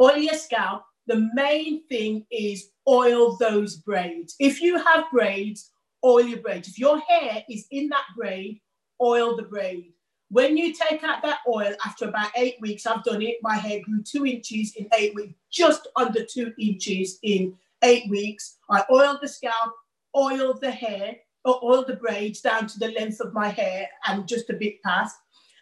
oil 0.00 0.16
your 0.16 0.34
scalp. 0.34 0.84
The 1.06 1.30
main 1.34 1.86
thing 1.86 2.26
is 2.30 2.70
oil 2.88 3.36
those 3.36 3.76
braids. 3.76 4.34
If 4.38 4.60
you 4.60 4.78
have 4.78 5.04
braids, 5.12 5.70
oil 6.04 6.24
your 6.24 6.40
braids. 6.40 6.68
If 6.68 6.78
your 6.78 7.00
hair 7.00 7.44
is 7.48 7.66
in 7.70 7.88
that 7.88 8.04
braid, 8.16 8.60
oil 9.00 9.36
the 9.36 9.44
braid. 9.44 9.92
When 10.28 10.56
you 10.56 10.72
take 10.72 11.04
out 11.04 11.22
that 11.22 11.38
oil 11.48 11.74
after 11.84 12.08
about 12.08 12.30
eight 12.36 12.56
weeks, 12.60 12.86
I've 12.86 13.04
done 13.04 13.22
it, 13.22 13.36
my 13.42 13.54
hair 13.54 13.80
grew 13.84 14.02
two 14.02 14.26
inches 14.26 14.74
in 14.74 14.88
eight 14.98 15.14
weeks, 15.14 15.34
just 15.52 15.86
under 15.94 16.24
two 16.24 16.52
inches 16.58 17.18
in 17.22 17.54
eight 17.82 18.10
weeks. 18.10 18.58
I 18.68 18.82
oiled 18.90 19.18
the 19.22 19.28
scalp, 19.28 19.72
oiled 20.16 20.60
the 20.60 20.70
hair, 20.72 21.16
all 21.52 21.84
the 21.84 21.96
braids 21.96 22.40
down 22.40 22.66
to 22.66 22.78
the 22.78 22.92
length 22.92 23.20
of 23.20 23.32
my 23.32 23.48
hair 23.48 23.88
and 24.08 24.28
just 24.28 24.50
a 24.50 24.54
bit 24.54 24.82
past. 24.82 25.16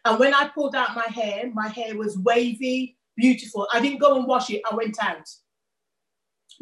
And 0.04 0.18
when 0.18 0.34
I 0.34 0.48
pulled 0.48 0.74
out 0.74 0.94
my 0.94 1.06
hair, 1.06 1.50
my 1.52 1.68
hair 1.68 1.96
was 1.96 2.18
wavy, 2.18 2.96
beautiful. 3.16 3.66
I 3.72 3.80
didn't 3.80 4.00
go 4.00 4.16
and 4.16 4.26
wash 4.26 4.50
it, 4.50 4.62
I 4.70 4.74
went 4.74 5.02
out 5.02 5.28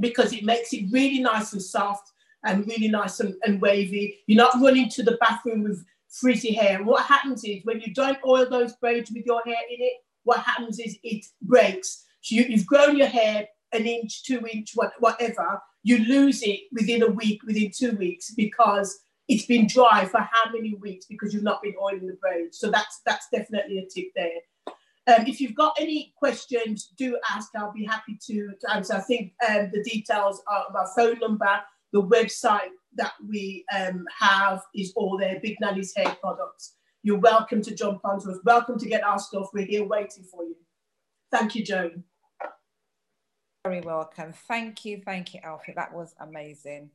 because 0.01 0.33
it 0.33 0.45
makes 0.45 0.73
it 0.73 0.87
really 0.91 1.21
nice 1.21 1.53
and 1.53 1.63
soft 1.63 2.11
and 2.45 2.67
really 2.67 2.89
nice 2.89 3.21
and, 3.21 3.35
and 3.45 3.61
wavy. 3.61 4.19
You're 4.27 4.43
not 4.43 4.61
running 4.61 4.89
to 4.91 5.03
the 5.03 5.19
bathroom 5.21 5.63
with 5.63 5.85
frizzy 6.09 6.53
hair. 6.53 6.83
What 6.83 7.05
happens 7.05 7.45
is 7.45 7.65
when 7.65 7.81
you 7.81 7.93
don't 7.93 8.19
oil 8.27 8.49
those 8.49 8.75
braids 8.75 9.11
with 9.11 9.25
your 9.27 9.43
hair 9.45 9.57
in 9.71 9.79
it, 9.81 9.95
what 10.25 10.41
happens 10.41 10.79
is 10.79 10.99
it 11.03 11.25
breaks. 11.43 12.05
So 12.21 12.37
you, 12.37 12.57
have 12.57 12.67
grown 12.67 12.97
your 12.97 13.09
hair 13.09 13.47
an 13.73 13.87
inch, 13.87 14.23
two 14.25 14.47
inch, 14.47 14.73
what, 14.75 14.93
whatever. 15.01 15.61
You 15.83 15.99
lose 16.05 16.43
it 16.43 16.61
within 16.73 17.03
a 17.03 17.09
week, 17.09 17.43
within 17.45 17.71
two 17.75 17.93
weeks, 17.97 18.33
because 18.35 19.01
it's 19.29 19.47
been 19.47 19.67
dry 19.67 20.05
for 20.05 20.21
how 20.21 20.51
many 20.53 20.75
weeks 20.75 21.07
because 21.07 21.33
you've 21.33 21.43
not 21.43 21.63
been 21.63 21.75
oiling 21.81 22.07
the 22.07 22.19
braids. 22.21 22.59
So 22.59 22.71
that's 22.71 23.01
that's 23.07 23.29
definitely 23.31 23.79
a 23.79 23.87
tip 23.87 24.09
there. 24.15 24.75
Um, 25.07 25.27
if 25.27 25.41
you've 25.41 25.55
got 25.55 25.77
any 25.81 26.13
questions, 26.17 26.93
do 26.97 27.19
ask. 27.31 27.51
I'll 27.57 27.73
be 27.73 27.85
happy 27.85 28.19
to, 28.27 28.53
to 28.61 28.75
answer. 28.75 28.95
I 28.95 29.01
think 29.01 29.33
um, 29.49 29.71
the 29.73 29.83
details 29.83 30.43
of 30.47 30.77
our 30.77 30.87
phone 30.95 31.19
number, 31.19 31.61
the 31.93 32.03
website 32.03 32.71
that 32.95 33.13
we 33.29 33.65
um, 33.77 34.05
have 34.17 34.63
is 34.75 34.93
all 34.95 35.19
there. 35.19 35.41
Big 35.43 35.57
Nanny's 35.61 35.93
Hair 35.97 36.17
Products. 36.21 36.77
You're 37.03 37.19
welcome 37.19 37.63
to 37.63 37.75
jump 37.75 38.01
onto 38.05 38.31
us. 38.31 38.39
Welcome 38.45 38.79
to 38.79 38.89
get 38.89 39.03
our 39.03 39.19
stuff. 39.19 39.49
We're 39.53 39.67
here 39.67 39.85
waiting 39.85 40.23
for 40.23 40.45
you. 40.45 40.55
Thank 41.33 41.57
you, 41.57 41.65
Joan. 41.65 42.05
Very 43.65 43.81
welcome. 43.81 44.33
Thank 44.33 44.85
you, 44.85 45.03
thank 45.05 45.35
you, 45.35 45.41
Alfie. 45.43 45.73
That 45.75 45.93
was 45.93 46.15
amazing. 46.21 46.91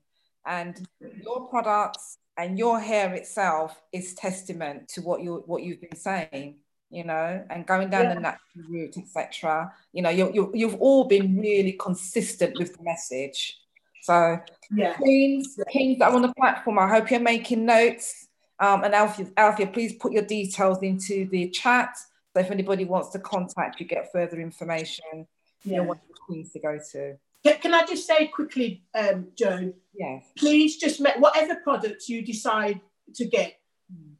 And 0.48 0.88
your 1.02 1.48
products 1.50 2.18
and 2.38 2.58
your 2.58 2.80
hair 2.80 3.14
itself 3.14 3.82
is 3.92 4.14
testament 4.14 4.88
to 4.90 5.02
what 5.02 5.22
you 5.22 5.44
what 5.46 5.64
you've 5.64 5.82
been 5.82 5.96
saying 5.96 6.56
you 6.90 7.04
know 7.04 7.44
and 7.50 7.66
going 7.66 7.90
down 7.90 8.06
yeah. 8.06 8.14
the 8.14 8.20
natural 8.20 8.64
route 8.70 8.98
etc 8.98 9.72
you 9.92 10.02
know 10.02 10.10
you, 10.10 10.32
you, 10.34 10.52
you've 10.54 10.76
all 10.76 11.06
been 11.06 11.38
really 11.38 11.74
consistent 11.74 12.58
with 12.58 12.78
the 12.78 12.84
message. 12.84 13.58
So 14.04 14.40
yeah. 14.72 14.96
Kings 14.98 15.60
kings 15.70 16.00
that 16.00 16.12
are 16.12 16.16
on 16.16 16.22
the 16.22 16.34
platform 16.34 16.80
i 16.80 16.88
hope 16.88 17.12
you're 17.12 17.20
making 17.20 17.66
notes. 17.66 18.28
Um, 18.60 18.84
and 18.84 18.94
alfia, 18.94 19.32
alfia 19.36 19.72
please 19.72 19.94
put 19.94 20.14
your 20.14 20.24
details 20.24 20.82
into 20.82 21.28
the 21.30 21.50
chat. 21.50 21.96
So 22.34 22.40
if 22.40 22.50
anybody 22.50 22.86
wants 22.86 23.10
to 23.10 23.20
contact 23.20 23.80
you 23.80 23.86
get 23.86 24.12
further 24.12 24.40
information 24.40 25.28
yeah. 25.64 25.72
you 25.72 25.78
know 25.78 25.84
what 25.84 26.00
queens 26.26 26.52
to 26.54 26.60
go 26.60 26.80
to 26.92 27.18
can 27.54 27.74
I 27.74 27.86
just 27.86 28.08
say 28.08 28.28
quickly, 28.28 28.84
um, 28.96 29.28
Joan? 29.38 29.74
Yes. 29.94 30.26
Please 30.38 30.78
just 30.78 31.00
make 31.00 31.18
whatever 31.18 31.56
products 31.56 32.10
you 32.10 32.22
decide 32.24 32.82
to 33.16 33.26
get. 33.26 33.58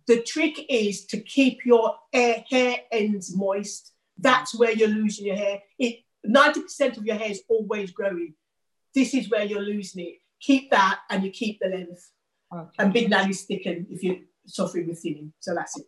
The 0.08 0.22
trick 0.22 0.66
is 0.70 1.06
to 1.08 1.20
keep 1.20 1.66
your 1.66 1.96
hair, 2.14 2.44
hair 2.50 2.78
ends 2.92 3.36
moist. 3.36 3.92
That's 4.18 4.58
where 4.58 4.72
you're 4.72 4.88
losing 4.88 5.28
your 5.28 5.36
hair. 5.36 5.62
It 5.78 6.00
90% 6.26 6.98
of 6.98 7.06
your 7.06 7.16
hair 7.16 7.32
is 7.32 7.44
always 7.50 7.92
growing. 7.92 8.34
This 8.96 9.14
is 9.14 9.30
where 9.30 9.44
you're 9.44 9.62
losing 9.62 10.06
it. 10.06 10.16
Keep 10.40 10.72
that 10.72 11.00
and 11.10 11.24
you 11.24 11.30
keep 11.30 11.60
the 11.60 11.68
length. 11.68 12.12
Okay. 12.54 12.70
And 12.80 12.94
big 12.94 13.10
nannies 13.10 13.44
thicken 13.44 13.88
if 13.90 14.02
you're 14.02 14.18
suffering 14.46 14.88
with 14.88 15.00
thinning. 15.02 15.34
So 15.40 15.54
that's 15.54 15.78
it. 15.78 15.86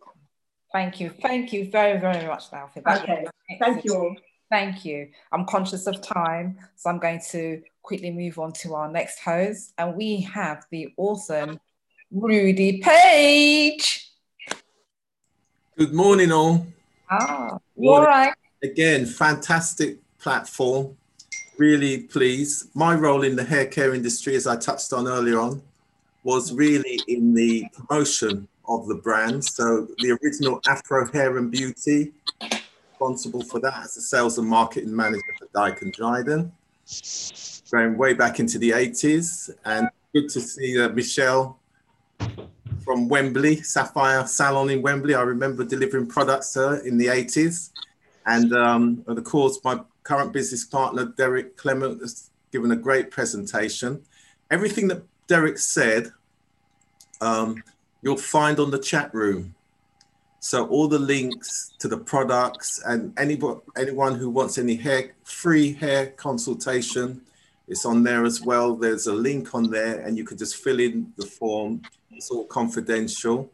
Thank 0.72 1.00
you. 1.00 1.10
Thank 1.22 1.52
you 1.52 1.70
very, 1.70 1.98
very 1.98 2.26
much, 2.26 2.52
Alfie. 2.52 2.82
Okay. 2.86 3.26
Thank 3.58 3.84
you 3.84 3.94
all. 3.94 4.16
Thank 4.50 4.84
you. 4.84 5.08
I'm 5.30 5.46
conscious 5.46 5.86
of 5.86 6.02
time, 6.02 6.58
so 6.74 6.90
I'm 6.90 6.98
going 6.98 7.20
to 7.30 7.62
quickly 7.82 8.10
move 8.10 8.40
on 8.40 8.52
to 8.54 8.74
our 8.74 8.90
next 8.90 9.20
host. 9.20 9.72
And 9.78 9.94
we 9.94 10.22
have 10.22 10.66
the 10.72 10.92
awesome 10.96 11.60
Rudy 12.10 12.80
Page. 12.82 14.10
Good 15.78 15.94
morning, 15.94 16.32
all. 16.32 16.66
Ah, 17.08 17.58
all 17.76 18.02
right. 18.02 18.34
Again, 18.62 19.06
fantastic 19.06 19.98
platform. 20.18 20.96
Really 21.56 22.02
pleased. 22.02 22.70
My 22.74 22.94
role 22.94 23.22
in 23.22 23.36
the 23.36 23.44
hair 23.44 23.66
care 23.66 23.94
industry, 23.94 24.34
as 24.34 24.48
I 24.48 24.56
touched 24.56 24.92
on 24.92 25.06
earlier 25.06 25.38
on, 25.38 25.62
was 26.24 26.52
really 26.52 27.00
in 27.06 27.34
the 27.34 27.66
promotion 27.72 28.48
of 28.68 28.88
the 28.88 28.96
brand. 28.96 29.44
So 29.44 29.86
the 29.98 30.18
original 30.22 30.60
Afro 30.66 31.10
Hair 31.12 31.38
and 31.38 31.50
Beauty 31.50 32.12
responsible 33.00 33.42
for 33.42 33.60
that 33.60 33.82
as 33.82 33.96
a 33.96 34.00
sales 34.00 34.36
and 34.36 34.46
marketing 34.46 34.94
manager 34.94 35.22
for 35.38 35.48
Dyke 35.54 35.80
and 35.80 35.92
Dryden, 35.92 36.52
going 37.70 37.96
way 37.96 38.12
back 38.12 38.40
into 38.40 38.58
the 38.58 38.70
80s. 38.70 39.50
And 39.64 39.88
good 40.12 40.28
to 40.28 40.40
see 40.40 40.78
uh, 40.78 40.90
Michelle 40.90 41.58
from 42.84 43.08
Wembley, 43.08 43.62
Sapphire 43.62 44.26
Salon 44.26 44.68
in 44.68 44.82
Wembley. 44.82 45.14
I 45.14 45.22
remember 45.22 45.64
delivering 45.64 46.08
products 46.08 46.52
to 46.52 46.58
her 46.60 46.86
in 46.86 46.98
the 46.98 47.06
80s. 47.06 47.70
And 48.26 48.52
um, 48.52 49.02
of 49.06 49.24
course, 49.24 49.58
my 49.64 49.80
current 50.02 50.34
business 50.34 50.64
partner, 50.64 51.06
Derek 51.16 51.56
Clement, 51.56 52.02
has 52.02 52.28
given 52.52 52.70
a 52.72 52.76
great 52.76 53.10
presentation. 53.10 54.02
Everything 54.50 54.88
that 54.88 55.02
Derek 55.26 55.56
said, 55.56 56.12
um, 57.22 57.62
you'll 58.02 58.18
find 58.18 58.60
on 58.60 58.70
the 58.70 58.78
chat 58.78 59.14
room. 59.14 59.54
So 60.40 60.66
all 60.68 60.88
the 60.88 60.98
links 60.98 61.74
to 61.78 61.86
the 61.86 61.98
products 61.98 62.82
and 62.86 63.12
anybody, 63.18 63.60
anyone 63.76 64.14
who 64.14 64.30
wants 64.30 64.56
any 64.56 64.74
hair, 64.74 65.12
free 65.22 65.74
hair 65.74 66.08
consultation, 66.16 67.20
it's 67.68 67.84
on 67.84 68.02
there 68.02 68.24
as 68.24 68.40
well. 68.40 68.74
There's 68.74 69.06
a 69.06 69.12
link 69.12 69.54
on 69.54 69.70
there 69.70 70.00
and 70.00 70.16
you 70.16 70.24
can 70.24 70.38
just 70.38 70.56
fill 70.56 70.80
in 70.80 71.12
the 71.16 71.26
form. 71.26 71.82
It's 72.10 72.30
all 72.30 72.46
confidential. 72.46 73.50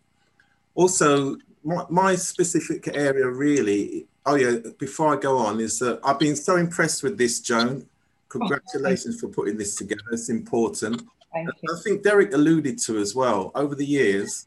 Also, 0.77 1.37
my, 1.65 1.85
my 1.91 2.15
specific 2.15 2.89
area 2.97 3.29
really, 3.29 4.07
oh 4.25 4.37
yeah, 4.37 4.57
before 4.79 5.13
I 5.13 5.21
go 5.21 5.39
on, 5.39 5.59
is 5.61 5.81
that 5.81 5.99
I've 6.05 6.21
been 6.21 6.37
so 6.37 6.55
impressed 6.55 7.03
with 7.03 7.19
this, 7.19 7.41
Joan. 7.41 7.85
Congratulations 8.29 9.21
for 9.21 9.29
putting 9.29 9.59
this 9.59 9.75
together. 9.75 10.03
It's 10.13 10.29
important. 10.29 11.03
I 11.35 11.45
think 11.83 12.03
Derek 12.03 12.33
alluded 12.33 12.79
to 12.79 12.99
as 12.99 13.15
well 13.15 13.51
over 13.55 13.75
the 13.75 13.85
years. 13.85 14.47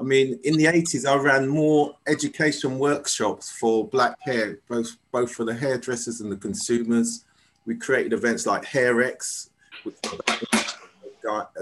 I 0.00 0.02
mean, 0.02 0.40
in 0.44 0.56
the 0.56 0.64
80s, 0.64 1.06
I 1.06 1.14
ran 1.16 1.46
more 1.46 1.94
education 2.06 2.78
workshops 2.78 3.50
for 3.50 3.86
black 3.86 4.16
hair, 4.22 4.58
both, 4.66 4.96
both 5.12 5.30
for 5.30 5.44
the 5.44 5.52
hairdressers 5.52 6.22
and 6.22 6.32
the 6.32 6.36
consumers. 6.36 7.26
We 7.66 7.76
created 7.76 8.14
events 8.14 8.46
like 8.46 8.64
HairX, 8.64 9.50
which 9.82 9.96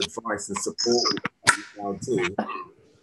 advice 0.00 0.48
and 0.50 0.58
support. 0.58 1.02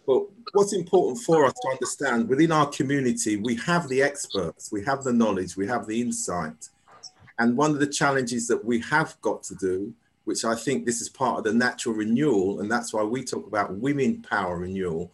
But 0.06 0.22
what's 0.54 0.72
important 0.72 1.18
for 1.18 1.44
us 1.44 1.52
to 1.52 1.68
understand 1.68 2.30
within 2.30 2.50
our 2.50 2.70
community, 2.70 3.36
we 3.36 3.56
have 3.56 3.88
the 3.88 4.02
experts, 4.02 4.72
we 4.72 4.82
have 4.84 5.04
the 5.04 5.12
knowledge, 5.12 5.54
we 5.54 5.66
have 5.66 5.86
the 5.86 6.00
insight. 6.00 6.70
And 7.38 7.58
one 7.58 7.72
of 7.72 7.78
the 7.78 7.86
challenges 7.86 8.48
that 8.48 8.64
we 8.64 8.80
have 8.80 9.20
got 9.20 9.42
to 9.44 9.54
do 9.56 9.92
which 10.26 10.44
I 10.44 10.56
think 10.56 10.84
this 10.84 11.00
is 11.00 11.08
part 11.08 11.38
of 11.38 11.44
the 11.44 11.52
natural 11.52 11.94
renewal, 11.94 12.58
and 12.58 12.68
that's 12.68 12.92
why 12.92 13.04
we 13.04 13.22
talk 13.22 13.46
about 13.46 13.72
women 13.76 14.22
power 14.22 14.58
renewal, 14.58 15.12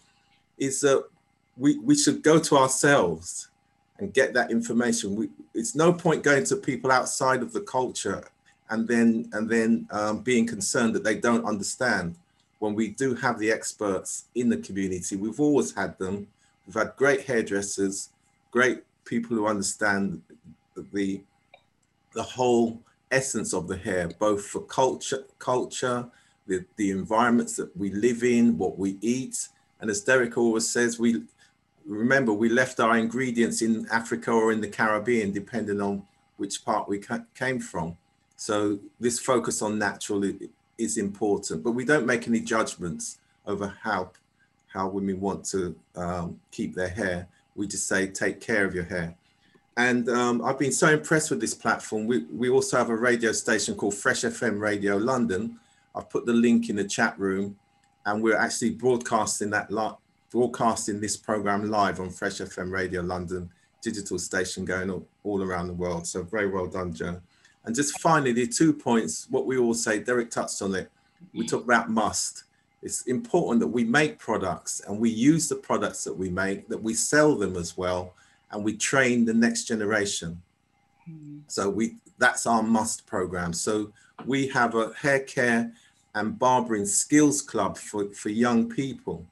is 0.63 0.81
that 0.81 1.05
we, 1.57 1.79
we 1.79 1.97
should 1.97 2.23
go 2.23 2.39
to 2.39 2.57
ourselves 2.57 3.49
and 3.99 4.15
get 4.15 4.33
that 4.35 4.51
information. 4.51 5.15
We, 5.15 5.29
it's 5.55 5.75
no 5.75 5.93
point 5.93 6.23
going 6.23 6.45
to 6.45 6.57
people 6.57 6.91
outside 6.91 7.43
of 7.43 7.53
the 7.53 7.61
culture 7.61 8.25
and 8.71 8.89
then 8.89 9.29
and 9.33 9.49
then 9.49 9.87
um, 9.91 10.21
being 10.21 10.47
concerned 10.47 10.95
that 10.95 11.05
they 11.05 11.17
don't 11.17 11.45
understand. 11.45 12.17
When 12.59 12.75
we 12.75 12.89
do 12.89 13.15
have 13.17 13.39
the 13.39 13.51
experts 13.51 14.27
in 14.35 14.49
the 14.49 14.57
community, 14.57 15.17
we've 15.17 15.41
always 15.41 15.75
had 15.75 15.99
them. 15.99 16.29
We've 16.67 16.77
had 16.77 16.95
great 16.97 17.23
hairdressers, 17.23 18.11
great 18.53 18.85
people 19.05 19.37
who 19.37 19.47
understand 19.47 20.23
the 20.93 21.21
the 22.15 22.23
whole 22.23 22.81
essence 23.11 23.53
of 23.53 23.69
the 23.69 23.77
hair, 23.77 24.09
both 24.19 24.47
for 24.47 24.63
culture, 24.63 25.25
culture, 25.39 26.09
the, 26.47 26.65
the 26.77 26.91
environments 26.91 27.57
that 27.57 27.77
we 27.77 27.91
live 27.91 28.23
in, 28.23 28.59
what 28.59 28.79
we 28.79 28.99
eat. 29.01 29.49
And 29.83 29.91
as 29.91 30.01
Derek 30.01 30.39
always 30.39 30.67
says, 30.67 31.01
we 31.01 31.25
remember 31.85 32.33
we 32.33 32.49
left 32.49 32.79
our 32.79 32.97
ingredients 32.97 33.63
in 33.63 33.85
Africa 33.91 34.31
or 34.31 34.53
in 34.53 34.61
the 34.61 34.69
Caribbean, 34.69 35.33
depending 35.33 35.81
on 35.81 36.05
which 36.37 36.65
part 36.65 36.89
we 36.89 37.03
came 37.35 37.59
from. 37.59 37.97
So 38.37 38.79
this 39.01 39.19
focus 39.19 39.61
on 39.61 39.81
natural 39.81 40.23
is 40.79 40.99
important, 40.99 41.65
but 41.65 41.73
we 41.73 41.85
don't 41.85 42.07
make 42.07 42.29
any 42.29 42.41
judgments 42.41 43.19
over 43.45 43.75
how 43.83 44.13
how 44.73 44.89
women 44.89 45.21
want 45.21 45.45
to 45.45 45.75
um, 45.97 46.41
keep 46.51 46.75
their 46.75 46.89
hair. 46.89 47.29
We 47.57 47.67
just 47.67 47.87
say, 47.87 48.07
take 48.07 48.41
care 48.41 48.65
of 48.65 48.75
your 48.75 48.85
hair. 48.85 49.15
And 49.77 50.09
um, 50.09 50.43
I've 50.43 50.59
been 50.59 50.73
so 50.73 50.89
impressed 50.89 51.29
with 51.31 51.41
this 51.41 51.53
platform. 51.53 52.07
We, 52.07 52.25
we 52.33 52.49
also 52.49 52.79
have 52.79 52.89
a 52.89 52.97
radio 52.97 53.33
station 53.33 53.75
called 53.75 53.95
Fresh 53.95 54.23
FM 54.23 54.59
Radio 54.59 54.97
London. 54.97 55.59
I've 55.95 56.09
put 56.09 56.25
the 56.25 56.33
link 56.33 56.71
in 56.71 56.77
the 56.77 56.85
chat 56.85 57.19
room 57.19 57.59
and 58.07 58.23
we're 58.23 58.37
actually 58.37 58.71
broadcasting 58.71 59.51
that 59.51 59.71
broadcasting 60.31 61.01
this 61.01 61.17
program 61.17 61.71
live 61.71 62.01
on 62.01 62.11
Fresh 62.11 62.39
FM 62.39 62.71
Radio 62.71 63.03
London 63.03 63.51
digital 63.83 64.19
station 64.19 64.65
going 64.65 64.89
all, 64.91 65.07
all 65.25 65.43
around 65.43 65.67
the 65.67 65.75
world. 65.75 66.07
So 66.07 66.23
very 66.23 66.49
well 66.49 66.67
done, 66.67 66.95
Joe. 66.95 67.21
And 67.65 67.75
just 67.75 68.01
finally, 68.01 68.33
the 68.33 68.47
two 68.47 68.73
points, 68.73 69.27
what 69.29 69.47
we 69.47 69.59
all 69.59 69.75
say, 69.75 69.99
Derek 69.99 70.31
touched 70.31 70.63
on 70.63 70.75
it. 70.75 70.91
We 71.35 71.47
talk 71.47 71.65
about 71.65 71.91
must. 71.91 72.45
It's 72.83 73.03
important 73.03 73.61
that 73.61 73.69
we 73.69 73.85
make 73.85 74.19
products 74.19 74.81
and 74.87 74.99
we 74.99 75.11
use 75.11 75.49
the 75.49 75.57
products 75.57 76.03
that 76.05 76.15
we 76.15 76.31
make, 76.31 76.69
that 76.69 76.83
we 76.83 76.95
sell 76.95 77.37
them 77.37 77.57
as 77.57 77.77
well, 77.77 78.15
and 78.51 78.65
we 78.65 78.77
train 78.77 79.25
the 79.25 79.35
next 79.35 79.65
generation. 79.65 80.43
Mm. 81.09 81.43
So 81.47 81.71
we 81.71 81.97
that's 82.19 82.47
our 82.47 82.63
must 82.63 83.07
program. 83.07 83.53
So 83.53 83.93
we 84.27 84.49
have 84.49 84.75
a 84.75 84.93
hair 84.95 85.21
care 85.21 85.73
and 86.15 86.39
barbering 86.39 86.87
skills 86.87 87.41
club 87.41 87.77
for, 87.79 88.11
for 88.11 88.29
young 88.29 88.69
people, 88.69 89.25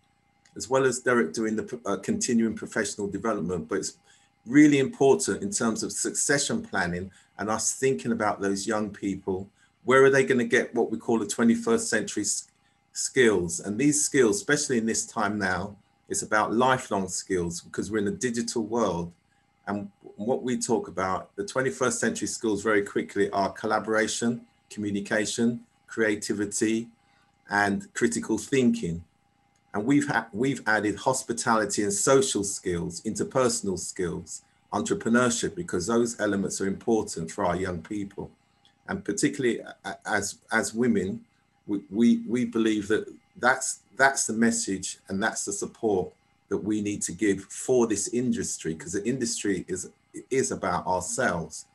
as 0.57 0.68
well 0.68 0.85
as 0.85 1.01
Derek 1.01 1.33
doing 1.33 1.57
the 1.57 1.81
uh, 1.87 1.97
continuing 1.97 2.55
professional 2.55 3.07
development. 3.07 3.68
But 3.68 3.78
it's 3.78 3.99
really 4.47 4.78
important 4.78 5.43
in 5.43 5.51
terms 5.51 5.83
of 5.83 5.93
succession 5.93 6.62
planning 6.62 7.11
and 7.39 7.51
us 7.51 7.74
thinking 7.74 8.12
about 8.12 8.41
those 8.41 8.66
young 8.66 8.91
people. 8.91 9.49
Where 9.85 10.05
are 10.05 10.11
they 10.11 10.24
going 10.24 10.39
to 10.39 10.45
get 10.45 10.74
what 10.74 10.91
we 10.91 10.99
call 10.99 11.18
the 11.18 11.26
21st 11.26 11.81
century 11.81 12.24
skills? 12.93 13.61
And 13.61 13.78
these 13.78 14.03
skills, 14.05 14.37
especially 14.37 14.78
in 14.78 14.87
this 14.87 15.07
time 15.07 15.39
now, 15.39 15.76
it's 16.09 16.22
about 16.22 16.53
lifelong 16.53 17.09
skills 17.09 17.61
because 17.61 17.91
we're 17.91 17.99
in 17.99 18.09
a 18.09 18.12
digital 18.12 18.64
world. 18.64 19.12
And 19.66 19.91
what 20.16 20.43
we 20.43 20.59
talk 20.59 20.89
about, 20.89 21.35
the 21.37 21.45
21st 21.45 21.93
century 21.93 22.26
skills 22.26 22.62
very 22.62 22.83
quickly 22.83 23.31
are 23.31 23.53
collaboration, 23.53 24.41
communication, 24.68 25.61
creativity, 25.91 26.88
and 27.51 27.93
critical 27.95 28.38
thinking. 28.38 29.05
And 29.74 29.84
we've, 29.84 30.09
ha- 30.09 30.28
we've 30.32 30.62
added 30.66 30.97
hospitality 30.97 31.82
and 31.82 31.93
social 31.93 32.45
skills, 32.45 33.03
interpersonal 33.03 33.78
skills, 33.78 34.43
entrepreneurship, 34.72 35.55
because 35.55 35.86
those 35.86 36.18
elements 36.20 36.61
are 36.61 36.66
important 36.66 37.30
for 37.30 37.45
our 37.45 37.57
young 37.57 37.82
people. 37.82 38.30
And 38.88 39.05
particularly 39.05 39.61
as, 40.07 40.38
as 40.51 40.74
women, 40.74 41.24
we, 41.66 41.82
we, 41.91 42.22
we 42.26 42.45
believe 42.45 42.88
that 42.88 43.07
that's 43.41 43.80
that's 43.97 44.26
the 44.26 44.32
message 44.32 44.99
and 45.09 45.22
that's 45.22 45.45
the 45.45 45.53
support 45.53 46.12
that 46.49 46.59
we 46.59 46.80
need 46.80 47.03
to 47.03 47.12
give 47.12 47.45
for 47.45 47.86
this 47.86 48.09
industry 48.09 48.74
because 48.74 48.93
the 48.93 49.05
industry 49.05 49.64
is 49.68 49.91
is 50.30 50.51
about 50.51 50.86
ourselves 50.86 51.66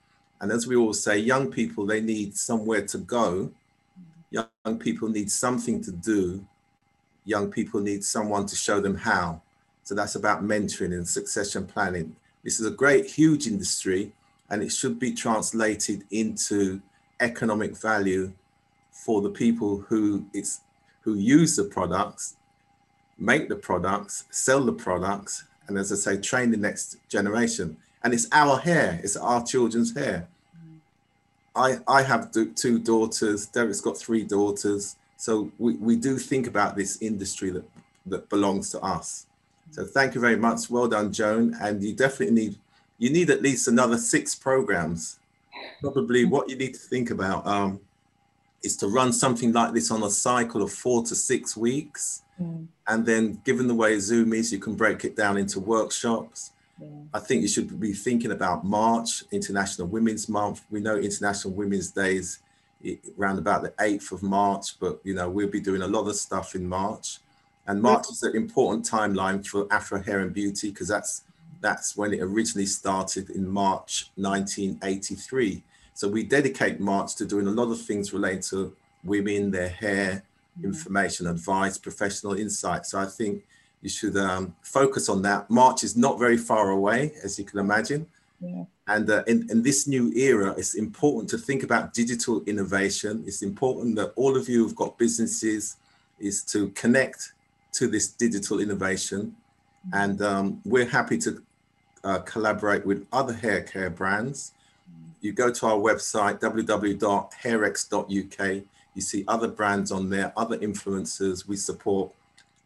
and 0.42 0.52
as 0.52 0.68
we 0.68 0.76
all 0.76 0.94
say 0.94 1.18
young 1.18 1.52
people 1.52 1.86
they 1.86 2.02
need 2.02 2.36
somewhere 2.36 2.86
to 2.86 2.98
go 2.98 3.52
young 4.36 4.80
people 4.80 5.08
need 5.10 5.32
something 5.32 5.82
to 5.82 5.92
do 5.92 6.46
young 7.26 7.50
people 7.52 7.80
need 7.80 8.04
someone 8.04 8.46
to 8.46 8.56
show 8.56 8.80
them 8.80 8.96
how 8.96 9.42
so 9.84 9.96
that's 9.96 10.16
about 10.16 10.44
mentoring 10.44 10.94
and 10.94 11.08
succession 11.08 11.66
planning 11.66 12.16
this 12.44 12.60
is 12.60 12.66
a 12.66 12.72
great 12.72 13.06
huge 13.06 13.48
industry 13.48 14.12
and 14.50 14.62
it 14.62 14.72
should 14.72 15.00
be 15.00 15.12
translated 15.12 16.04
into 16.12 16.82
economic 17.20 17.76
value 17.78 18.32
for 18.92 19.22
the 19.22 19.30
people 19.30 19.78
who 19.88 20.26
it's 20.34 20.62
who 21.06 21.14
use 21.14 21.56
the 21.56 21.64
products, 21.64 22.36
make 23.20 23.48
the 23.48 23.56
products, 23.56 24.26
sell 24.32 24.66
the 24.66 24.74
products, 24.74 25.44
and 25.68 25.78
as 25.78 25.92
I 25.92 25.96
say, 25.96 26.20
train 26.20 26.50
the 26.50 26.58
next 26.58 26.98
generation. 27.08 27.78
And 28.04 28.12
it's 28.14 28.28
our 28.32 28.58
hair, 28.58 29.00
it's 29.04 29.16
our 29.16 29.44
children's 29.46 29.96
hair. 29.96 30.28
I, 31.56 31.78
I 31.88 32.02
have 32.04 32.32
two 32.32 32.80
daughters, 32.80 33.46
Derek's 33.46 33.82
got 33.82 33.98
three 33.98 34.24
daughters. 34.24 34.98
So 35.18 35.52
we, 35.58 35.76
we 35.76 35.96
do 35.96 36.18
think 36.18 36.48
about 36.48 36.76
this 36.76 37.02
industry 37.02 37.50
that, 37.52 37.64
that 38.08 38.30
belongs 38.30 38.72
to 38.72 38.82
us. 38.82 39.28
So 39.72 39.86
thank 39.86 40.16
you 40.16 40.22
very 40.22 40.36
much. 40.36 40.70
Well 40.70 40.88
done, 40.88 41.12
Joan. 41.12 41.56
And 41.62 41.84
you 41.84 41.94
definitely 41.94 42.36
need, 42.36 42.56
you 42.98 43.10
need 43.10 43.30
at 43.30 43.42
least 43.42 43.68
another 43.68 43.98
six 43.98 44.36
programs. 44.36 45.20
Probably 45.82 46.26
what 46.26 46.50
you 46.50 46.58
need 46.58 46.74
to 46.74 46.80
think 46.80 47.10
about 47.12 47.48
um, 47.48 47.80
is 48.62 48.76
to 48.78 48.88
run 48.88 49.14
something 49.14 49.54
like 49.54 49.74
this 49.74 49.92
on 49.92 50.04
a 50.04 50.10
cycle 50.10 50.62
of 50.62 50.72
four 50.72 51.04
to 51.04 51.16
six 51.16 51.56
weeks. 51.56 52.24
Mm. 52.42 52.68
And 52.88 53.06
then, 53.06 53.42
given 53.46 53.68
the 53.68 53.76
way 53.76 53.98
Zoom 54.00 54.34
is, 54.34 54.52
you 54.52 54.60
can 54.60 54.76
break 54.76 55.06
it 55.06 55.16
down 55.16 55.38
into 55.38 55.60
workshops. 55.60 56.52
Yeah. 56.80 56.88
I 57.14 57.20
think 57.20 57.42
you 57.42 57.48
should 57.48 57.80
be 57.80 57.94
thinking 57.94 58.32
about 58.32 58.66
March, 58.66 59.24
International 59.32 59.88
Women's 59.88 60.28
Month. 60.28 60.66
We 60.70 60.80
know 60.82 60.98
International 60.98 61.54
Women's 61.54 61.92
Day 61.92 62.18
is 62.18 62.40
around 63.18 63.40
about 63.40 63.64
the 63.64 63.70
8th 63.72 64.12
of 64.12 64.24
March, 64.24 64.80
but 64.80 65.00
you 65.04 65.14
know, 65.14 65.30
we'll 65.30 65.48
be 65.48 65.62
doing 65.62 65.82
a 65.82 65.88
lot 65.88 66.08
of 66.08 66.16
stuff 66.16 66.56
in 66.56 66.68
March. 66.68 67.20
And 67.68 67.82
March 67.82 68.10
is 68.12 68.22
an 68.22 68.36
important 68.36 68.88
timeline 68.88 69.46
for 69.46 69.68
Afro 69.72 70.02
Hair 70.02 70.20
and 70.20 70.34
Beauty 70.34 70.70
because 70.70 70.88
that's 70.88 71.24
that's 71.62 71.98
when 71.98 72.14
it 72.14 72.22
originally 72.22 72.68
started 72.68 73.32
in 73.32 73.48
March 73.48 74.12
1983. 74.16 75.64
So 75.96 76.08
we 76.08 76.24
dedicate 76.24 76.80
March 76.80 77.16
to 77.16 77.26
doing 77.26 77.48
a 77.48 77.52
lot 77.52 77.72
of 77.72 77.82
things 77.82 78.14
related 78.14 78.44
to 78.44 78.76
women, 79.04 79.50
their 79.50 79.70
hair, 79.70 80.24
mm. 80.60 80.64
information, 80.64 81.26
advice, 81.26 81.78
professional 81.78 82.34
insight. 82.34 82.86
So 82.86 83.00
I 83.00 83.06
think 83.06 83.46
you 83.82 83.90
should 83.90 84.18
um, 84.18 84.56
focus 84.62 85.10
on 85.10 85.22
that. 85.24 85.50
March 85.50 85.84
is 85.84 85.96
not 85.96 86.18
very 86.18 86.38
far 86.38 86.72
away, 86.72 87.14
as 87.24 87.38
you 87.38 87.46
can 87.46 87.60
imagine. 87.60 88.08
Yeah. 88.42 88.64
And 88.88 89.10
uh, 89.10 89.24
in, 89.28 89.50
in 89.50 89.64
this 89.64 89.88
new 89.88 90.12
era, 90.14 90.54
it's 90.58 90.76
important 90.76 91.30
to 91.32 91.38
think 91.38 91.64
about 91.64 91.94
digital 91.94 92.44
innovation. 92.46 93.24
It's 93.26 93.42
important 93.42 93.96
that 93.96 94.14
all 94.16 94.38
of 94.38 94.48
you 94.48 94.64
who've 94.64 94.76
got 94.76 94.98
businesses 94.98 95.78
is 96.20 96.44
to 96.44 96.70
connect 96.70 97.34
to 97.74 97.88
this 97.88 98.08
digital 98.08 98.60
innovation. 98.60 99.36
And 99.94 100.22
um, 100.22 100.62
we're 100.66 100.88
happy 100.88 101.18
to 101.20 101.44
uh, 102.04 102.20
collaborate 102.20 102.86
with 102.86 103.08
other 103.12 103.34
hair 103.34 103.64
care 103.64 103.90
brands. 103.90 104.52
You 105.22 105.32
go 105.32 105.50
to 105.52 105.66
our 105.66 105.78
website, 105.78 106.40
www.hairx.uk. 106.40 108.64
You 108.94 109.02
see 109.02 109.24
other 109.28 109.48
brands 109.48 109.92
on 109.92 110.10
there, 110.10 110.32
other 110.38 110.60
influencers. 110.60 111.48
We 111.48 111.58
support 111.58 112.14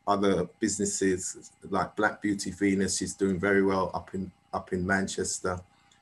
other 0.09 0.49
businesses 0.59 1.51
like 1.69 1.95
Black 1.95 2.21
Beauty 2.21 2.51
Venus. 2.51 2.97
She's 2.97 3.13
doing 3.13 3.39
very 3.39 3.63
well 3.63 3.91
up 3.93 4.13
in 4.13 4.31
up 4.53 4.73
in 4.73 4.85
Manchester. 4.85 5.59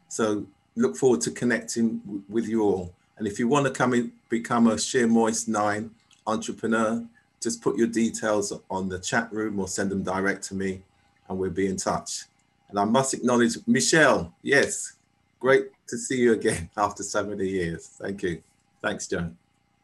So 0.08 0.46
look 0.78 0.96
forward 0.96 1.22
to 1.22 1.32
connecting 1.32 2.24
with 2.30 2.48
you 2.48 2.64
all. 2.64 2.94
And 3.18 3.28
if 3.28 3.38
you 3.38 3.48
want 3.50 3.66
to 3.66 3.72
come 3.72 3.94
in, 3.94 4.14
become 4.30 4.68
a 4.68 4.80
Shea 4.80 5.06
Moist 5.06 5.50
9 5.50 5.92
entrepreneur, 6.26 7.06
just 7.42 7.62
put 7.62 7.78
your 7.78 7.88
details 7.88 8.54
on 8.70 8.88
the 8.88 9.00
chat 9.00 9.32
room 9.34 9.60
or 9.60 9.68
send 9.68 9.92
them 9.92 10.04
direct 10.04 10.44
to 10.44 10.56
me 10.56 10.82
and 11.28 11.38
we'll 11.38 11.50
be 11.50 11.68
in 11.68 11.76
touch. 11.76 12.24
And 12.70 12.80
I 12.80 12.86
must 12.86 13.14
acknowledge 13.14 13.58
Michelle. 13.68 14.34
Yes, 14.44 14.94
great 15.40 15.66
to 15.88 15.98
see 15.98 16.18
you 16.18 16.34
again 16.34 16.70
after 16.78 17.04
so 17.04 17.26
many 17.26 17.48
years. 17.48 17.88
Thank 17.88 18.24
you. 18.24 18.42
Thanks, 18.82 19.08
Joan. 19.08 19.36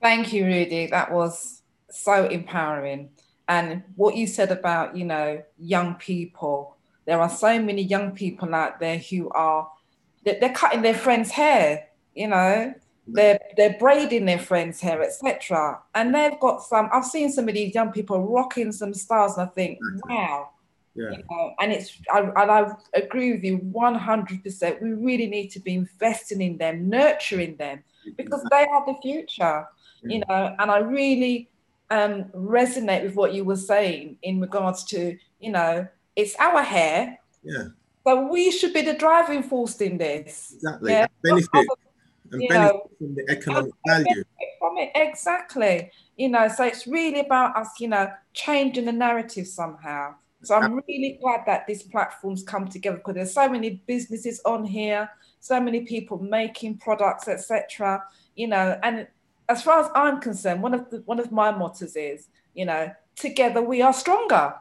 Thank 0.02 0.32
you, 0.32 0.46
Rudy. 0.46 0.88
That 0.88 1.12
was 1.12 1.62
so 1.90 2.28
empowering. 2.28 3.10
And 3.48 3.84
what 3.96 4.16
you 4.16 4.28
said 4.28 4.52
about, 4.52 4.96
you 4.96 5.06
know, 5.06 5.44
young 5.58 5.96
people, 5.96 6.78
there 7.06 7.20
are 7.22 7.30
so 7.30 7.62
many 7.62 7.82
young 7.82 8.12
people 8.12 8.56
out 8.56 8.80
there 8.80 8.98
who 8.98 9.30
are 9.30 9.70
they're, 10.24 10.38
they're 10.39 10.54
cutting 10.54 10.82
their 10.82 10.94
friends' 10.94 11.32
hair, 11.32 11.88
you 12.16 12.28
know, 12.28 12.74
they're 13.08 13.39
they're 13.58 13.78
braiding 13.78 14.26
their 14.26 14.39
friends' 14.39 14.80
hair, 14.80 15.02
etc. 15.04 15.80
And 15.94 16.16
they've 16.16 16.39
got 16.39 16.64
some. 16.64 16.89
I've 16.94 17.06
seen 17.06 17.30
some 17.30 17.50
of 17.50 17.54
these 17.54 17.76
young 17.76 17.91
people 17.91 18.20
rocking 18.26 18.72
some 18.72 18.94
styles, 18.94 19.38
and 19.38 19.50
I 19.50 19.52
think, 19.52 19.78
wow, 20.08 20.50
Yeah. 20.96 21.12
you 21.12 21.18
know, 21.30 21.54
and 21.60 21.74
it's 21.74 22.00
I, 22.12 22.20
and 22.22 22.52
I 22.52 22.72
agree 22.94 23.34
with 23.34 23.44
you 23.44 23.58
100%. 23.60 24.82
We 24.82 24.94
really 24.94 25.28
need 25.28 25.50
to 25.50 25.60
be 25.60 25.74
investing 25.74 26.41
in 26.41 26.58
them, 26.58 26.88
nurturing 26.88 27.58
them, 27.58 27.84
because 28.16 28.41
they 28.50 28.66
are 28.72 28.86
the 28.86 28.96
future, 29.02 29.68
you 30.04 30.20
know. 30.20 30.56
And 30.58 30.72
I 30.72 30.78
really 30.78 31.50
um, 31.90 32.26
resonate 32.36 33.04
with 33.04 33.16
what 33.16 33.34
you 33.34 33.44
were 33.44 33.56
saying 33.58 34.18
in 34.24 34.40
regards 34.42 34.84
to, 34.86 35.18
you 35.40 35.52
know, 35.52 35.88
it's 36.16 36.36
our 36.40 36.62
hair, 36.64 37.20
Yeah, 37.44 37.66
but 38.04 38.30
we 38.30 38.52
should 38.52 38.74
be 38.74 38.82
the 38.82 38.94
driving 38.94 39.44
force 39.44 39.80
in 39.82 39.98
this. 39.98 40.54
exactly. 40.56 40.92
Yeah, 40.92 41.08
Benefit. 41.24 41.68
And 42.32 42.42
benefit 42.50 42.74
know, 42.74 42.90
from 42.98 43.16
the 43.16 43.26
economic 43.30 43.74
value. 43.88 44.24
from 44.60 44.78
it. 44.78 44.92
Exactly. 44.96 45.92
You 46.18 46.30
know 46.30 46.48
so 46.48 46.64
it's 46.64 46.88
really 46.88 47.20
about 47.20 47.56
us 47.56 47.70
you 47.80 47.88
know 47.88 48.12
changing 48.34 48.86
the 48.86 48.92
narrative 48.92 49.48
somehow. 49.48 50.16
So 50.44 50.56
i'm 50.56 50.74
really 50.88 51.18
glad 51.22 51.42
that 51.46 51.68
this 51.68 51.84
platform's 51.84 52.44
come 52.44 52.68
together 52.68 52.98
because 52.98 53.16
there's 53.16 53.34
so 53.34 53.48
many 53.48 53.82
businesses 53.88 54.42
on 54.46 54.66
here 54.66 55.10
so 55.40 55.60
many 55.60 55.82
people 55.82 56.18
making 56.20 56.78
products 56.78 57.28
etc 57.28 58.04
you 58.36 58.48
know 58.48 58.78
and 58.84 59.08
as 59.54 59.64
far 59.64 59.80
as 59.84 59.89
i'm 59.95 60.20
concerned 60.20 60.62
one 60.62 60.74
of 60.74 60.89
the 60.89 60.97
one 61.06 61.20
of 61.20 61.32
my 61.32 61.51
mottos 61.51 61.95
is 61.95 62.28
you 62.54 62.66
know 62.66 62.91
together 63.16 63.62
we 63.62 63.82
are 63.82 63.93
stronger 63.93 64.54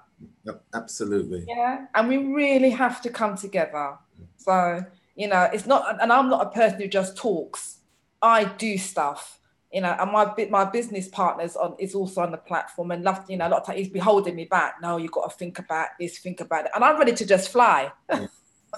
Yep, 0.45 0.65
Absolutely. 0.75 1.45
yeah 1.49 1.87
and 1.95 2.09
we 2.09 2.17
really 2.17 2.71
have 2.71 3.03
to 3.03 3.11
come 3.11 3.37
together 3.37 3.97
so 4.37 4.85
you 5.17 5.27
know 5.27 5.49
it's 5.53 5.67
not 5.67 6.01
and 6.01 6.13
i'm 6.13 6.29
not 6.31 6.47
a 6.47 6.51
person 6.51 6.81
who 6.81 6.87
just 6.87 7.17
talks 7.17 7.79
i 8.21 8.45
do 8.45 8.79
stuff 8.79 9.41
you 9.73 9.81
know 9.81 9.97
and 9.99 10.13
my 10.13 10.33
my 10.51 10.65
business 10.65 11.09
partners 11.09 11.57
on 11.57 11.75
is 11.81 11.95
also 11.95 12.21
on 12.21 12.31
the 12.31 12.37
platform 12.39 12.93
and 12.93 13.03
love 13.03 13.25
you 13.29 13.37
know 13.37 13.49
a 13.49 13.51
lot 13.51 13.61
of 13.63 13.67
times 13.67 13.79
he's 13.79 13.89
be 13.89 13.99
holding 13.99 14.37
me 14.37 14.45
back 14.45 14.77
no 14.81 14.97
you've 14.97 15.11
got 15.11 15.29
to 15.29 15.37
think 15.37 15.59
about 15.59 15.89
this 15.99 16.19
think 16.19 16.41
about 16.41 16.67
it 16.67 16.71
and 16.75 16.85
i'm 16.85 16.99
ready 16.99 17.13
to 17.13 17.27
just 17.27 17.51
fly 17.51 17.91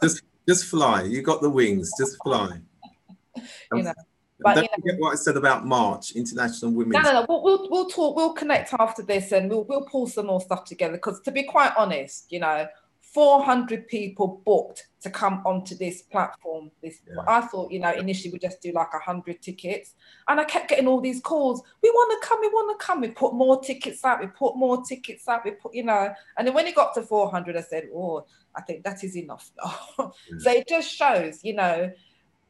Just 0.03 0.23
just 0.49 0.65
fly. 0.67 1.03
You 1.03 1.23
got 1.23 1.41
the 1.41 1.49
wings. 1.51 1.91
Just 1.99 2.17
fly. 2.23 2.61
you 3.73 3.83
know 3.83 3.95
but 4.41 4.55
don't 4.55 4.69
you 4.85 4.93
know 4.93 4.99
what 4.99 5.13
I 5.13 5.17
said 5.17 5.37
about 5.37 5.67
March, 5.67 6.13
International 6.13 6.71
no, 6.71 6.79
Women's 6.79 7.05
no, 7.05 7.13
no. 7.13 7.27
We'll, 7.29 7.43
we'll, 7.43 7.71
we'll 7.71 7.89
talk. 7.89 8.17
We'll 8.17 8.33
connect 8.33 8.75
after 8.75 9.03
this, 9.03 9.33
and 9.33 9.49
we'll 9.49 9.65
we'll 9.65 9.87
pull 9.87 10.07
some 10.07 10.27
more 10.27 10.41
stuff 10.41 10.65
together. 10.65 10.95
Because 10.95 11.21
to 11.21 11.31
be 11.31 11.45
quite 11.45 11.73
honest, 11.77 12.27
you 12.31 12.41
know, 12.41 12.67
400 13.15 13.87
people 13.87 14.43
booked 14.45 14.89
to 15.03 15.09
come 15.09 15.41
onto 15.47 15.77
this 15.77 16.03
platform. 16.03 16.73
This 16.83 17.01
Yeah. 17.07 17.23
I 17.29 17.43
thought, 17.43 17.71
you 17.71 17.79
know, 17.79 17.93
initially 17.93 18.33
we 18.33 18.41
just 18.41 18.61
do 18.61 18.73
like 18.73 18.93
100 18.93 19.41
tickets, 19.41 19.95
and 20.27 20.41
I 20.41 20.45
kept 20.45 20.69
getting 20.69 20.89
all 20.89 21.01
these 21.01 21.21
calls. 21.21 21.63
We 21.81 21.91
want 21.91 22.21
to 22.21 22.29
come. 22.29 22.41
We 22.41 22.49
want 22.49 22.79
to 22.79 22.85
come. 22.85 23.01
We 23.03 23.09
put 23.09 23.35
more 23.35 23.63
tickets 23.63 24.05
out. 24.05 24.21
We 24.21 24.27
put 24.27 24.57
more 24.57 24.83
tickets 24.83 25.29
out. 25.29 25.45
We 25.45 25.53
put, 25.53 25.75
you 25.75 25.85
know, 25.85 26.13
and 26.37 26.47
then 26.47 26.55
when 26.55 26.67
it 26.67 26.75
got 26.75 26.93
to 26.95 27.03
400, 27.03 27.57
I 27.57 27.61
said, 27.61 27.89
oh, 27.95 28.27
I 28.57 28.63
think 28.63 28.83
that 28.83 29.05
is 29.05 29.17
enough. 29.17 29.49
now." 29.99 30.13
so 30.39 30.51
it 30.51 30.67
just 30.67 30.93
shows, 30.93 31.45
you 31.45 31.55
know, 31.55 31.93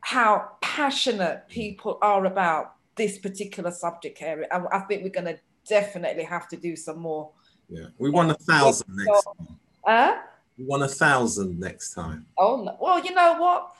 how 0.04 0.50
passionate 0.60 1.48
people 1.48 1.96
are 2.02 2.26
about 2.26 2.74
this 2.94 3.16
particular 3.16 3.70
subject 3.70 4.20
area. 4.20 4.46
And 4.50 4.66
I 4.70 4.80
think 4.80 5.02
we're 5.02 5.08
going 5.08 5.34
to 5.34 5.38
definitely 5.66 6.24
have 6.24 6.46
to 6.48 6.58
do 6.58 6.76
some 6.76 6.98
more. 6.98 7.30
Yeah. 7.70 7.86
We 7.96 8.10
want 8.10 8.30
a 8.30 8.34
thousand 8.34 8.94
next 8.96 9.24
time. 9.24 9.58
Uh, 9.86 10.16
We 10.58 10.66
want 10.66 10.82
a 10.82 10.88
thousand 10.88 11.58
next 11.58 11.94
time. 11.94 12.26
oh, 12.36 12.62
no. 12.62 12.76
well, 12.78 13.02
you 13.02 13.14
know 13.14 13.36
what? 13.38 13.72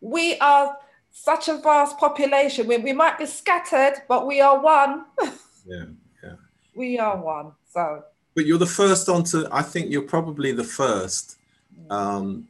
We 0.00 0.36
are 0.40 0.76
such 1.12 1.46
a 1.48 1.58
vast 1.58 1.96
population. 1.96 2.66
We, 2.66 2.78
we 2.78 2.92
might 2.92 3.16
be 3.16 3.26
scattered, 3.26 4.02
but 4.08 4.26
we 4.26 4.40
are 4.40 4.60
one. 4.60 5.04
Yeah, 5.64 5.84
yeah. 6.24 6.36
we 6.74 6.98
are 6.98 7.16
one. 7.22 7.52
So, 7.72 8.02
But 8.34 8.46
you're 8.46 8.58
the 8.58 8.74
first 8.82 9.08
on 9.10 9.22
to, 9.24 9.46
I 9.52 9.60
think 9.62 9.92
you're 9.92 10.10
probably 10.16 10.50
the 10.50 10.64
first 10.64 11.36
um, 11.90 12.48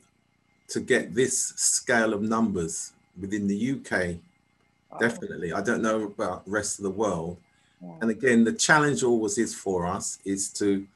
to 0.68 0.78
get 0.80 1.14
this 1.16 1.48
scale 1.56 2.14
of 2.14 2.22
numbers 2.22 2.92
within 3.20 3.46
the 3.46 3.72
UK. 3.72 4.16
Definitely. 4.98 5.52
I 5.52 5.60
don't 5.60 5.82
know 5.82 6.04
about 6.04 6.44
the 6.44 6.50
rest 6.50 6.78
of 6.78 6.84
the 6.84 6.90
world. 6.90 7.36
Yeah. 7.82 7.92
And 8.00 8.10
again, 8.10 8.44
the 8.44 8.52
challenge 8.52 9.02
always 9.02 9.38
is 9.38 9.54
for 9.54 9.86
us 9.86 10.18
is 10.24 10.48
to, 10.54 10.86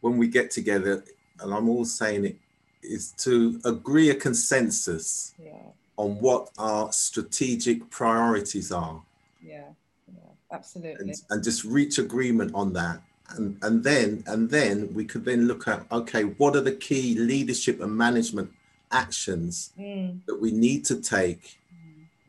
when 0.00 0.16
we 0.16 0.26
get 0.26 0.50
together, 0.50 1.04
and 1.40 1.54
I'm 1.54 1.68
always 1.68 1.94
saying 1.94 2.24
it, 2.24 2.36
is 2.82 3.12
to 3.18 3.60
agree 3.64 4.10
a 4.10 4.14
consensus 4.14 5.34
yeah, 5.40 5.52
on 5.96 6.16
what 6.20 6.50
our 6.58 6.90
strategic 6.92 7.88
priorities 7.90 8.72
are 8.72 9.00
yeah, 9.42 9.64
yeah, 10.08 10.30
absolutely. 10.50 11.10
and, 11.10 11.14
and 11.30 11.44
just 11.44 11.64
reach 11.64 11.98
agreement 11.98 12.52
on 12.54 12.72
that. 12.72 13.00
And, 13.30 13.56
and 13.62 13.82
then 13.82 14.24
and 14.26 14.50
then 14.50 14.92
we 14.92 15.04
could 15.04 15.24
then 15.24 15.46
look 15.46 15.66
at 15.66 15.86
okay, 15.90 16.24
what 16.24 16.54
are 16.54 16.60
the 16.60 16.72
key 16.72 17.14
leadership 17.18 17.80
and 17.80 17.96
management 17.96 18.50
actions 18.90 19.72
Mm, 19.78 20.20
that 20.26 20.38
we 20.38 20.50
need 20.50 20.84
to 20.84 21.00
take 21.00 21.58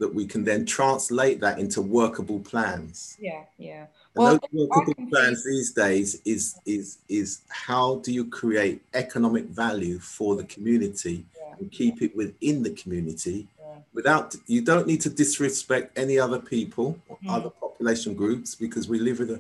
that 0.04 0.14
we 0.14 0.26
can 0.26 0.44
then 0.44 0.66
translate 0.66 1.40
that 1.40 1.56
into 1.64 1.82
workable 1.82 2.40
plans. 2.52 3.16
yeah, 3.30 3.44
yeah. 3.58 3.86
And 4.16 4.22
Well, 4.24 4.40
those 4.52 4.68
workable 4.70 5.06
plans 5.14 5.40
these 5.46 5.72
days 5.72 6.10
is 6.34 6.44
is 6.66 6.86
is 7.08 7.30
how 7.66 7.86
do 8.06 8.10
you 8.18 8.26
create 8.42 8.78
economic 9.04 9.46
value 9.64 9.98
for 10.16 10.36
the 10.40 10.44
community 10.56 11.18
Yeah. 11.40 11.56
and 11.60 11.72
keep 11.72 11.96
it 12.06 12.12
within 12.22 12.58
the 12.68 12.74
community 12.82 13.38
Yeah. 13.60 13.78
without 13.98 14.26
you 14.54 14.62
don't 14.72 14.88
need 14.92 15.02
to 15.08 15.12
disrespect 15.24 15.88
any 16.04 16.16
other 16.26 16.40
people 16.56 16.88
or 17.10 17.16
Mm. 17.24 17.30
other 17.38 17.52
population 17.64 18.12
groups 18.22 18.50
because 18.66 18.86
we 18.94 19.00
live 19.10 19.20
in 19.26 19.30
a 19.38 19.40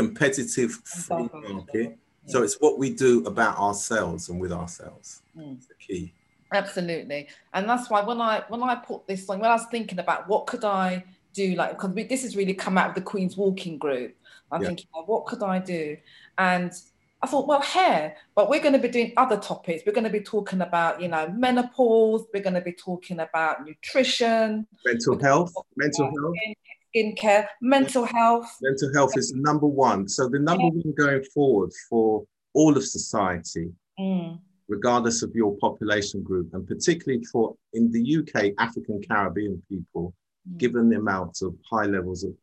competitive 0.00 0.70
free 1.06 1.28
market. 1.50 1.88
So 2.32 2.36
it's 2.46 2.58
what 2.64 2.74
we 2.82 2.88
do 3.06 3.12
about 3.32 3.54
ourselves 3.66 4.22
and 4.30 4.36
with 4.44 4.52
ourselves. 4.52 5.08
Mm. 5.36 5.56
It's 5.56 5.66
the 5.72 5.78
key. 5.86 6.12
Absolutely, 6.52 7.28
and 7.52 7.68
that's 7.68 7.90
why 7.90 8.00
when 8.02 8.20
I 8.20 8.42
when 8.48 8.62
I 8.62 8.74
put 8.76 9.06
this 9.06 9.28
on, 9.28 9.38
when 9.40 9.50
I 9.50 9.54
was 9.54 9.66
thinking 9.70 9.98
about 9.98 10.28
what 10.28 10.46
could 10.46 10.64
I 10.64 11.04
do, 11.34 11.54
like 11.54 11.72
because 11.78 11.94
this 12.08 12.22
has 12.22 12.36
really 12.36 12.54
come 12.54 12.78
out 12.78 12.88
of 12.90 12.94
the 12.94 13.02
Queen's 13.02 13.36
Walking 13.36 13.78
Group. 13.78 14.14
I'm 14.50 14.62
Yeah. 14.62 14.68
thinking, 14.68 14.86
well, 14.94 15.04
what 15.06 15.26
could 15.26 15.42
I 15.42 15.58
do? 15.58 15.96
And 16.38 16.72
I 17.20 17.26
thought, 17.26 17.46
well, 17.48 17.60
hair, 17.60 18.16
but 18.34 18.48
we're 18.48 18.60
going 18.60 18.72
to 18.72 18.78
be 18.78 18.88
doing 18.88 19.12
other 19.16 19.36
topics. 19.36 19.82
We're 19.84 19.92
going 19.92 20.04
to 20.04 20.10
be 20.10 20.20
talking 20.20 20.60
about, 20.62 21.02
you 21.02 21.08
know, 21.08 21.28
menopause. 21.36 22.24
We're 22.32 22.42
going 22.44 22.54
to 22.54 22.60
be 22.62 22.72
talking 22.72 23.18
about 23.20 23.66
nutrition, 23.66 24.66
Mental 24.86 25.18
health, 25.20 25.52
mental 25.76 26.06
health. 26.06 26.34
skincare, 26.96 27.48
mental 27.60 28.04
health. 28.04 28.48
Mental 28.62 28.90
health 28.94 29.18
is 29.18 29.32
number 29.34 29.66
one. 29.66 30.08
So 30.08 30.28
the 30.28 30.38
number 30.38 30.64
one 30.68 30.94
going 30.96 31.24
forward 31.34 31.72
for 31.90 32.24
all 32.54 32.76
of 32.76 32.84
society, 32.84 33.70
Mm, 34.00 34.38
regardless 34.68 35.22
of 35.22 35.34
your 35.34 35.56
population 35.56 36.22
group, 36.22 36.52
and 36.52 36.66
particularly 36.66 37.24
for 37.24 37.56
in 37.72 37.90
the 37.90 38.18
UK, 38.18 38.52
African 38.58 39.00
Caribbean 39.02 39.62
people, 39.68 40.14
mm, 40.48 40.58
given 40.58 40.88
the 40.88 40.96
amount 40.96 41.38
of 41.42 41.54
high 41.68 41.86
levels 41.86 42.24
of 42.24 42.34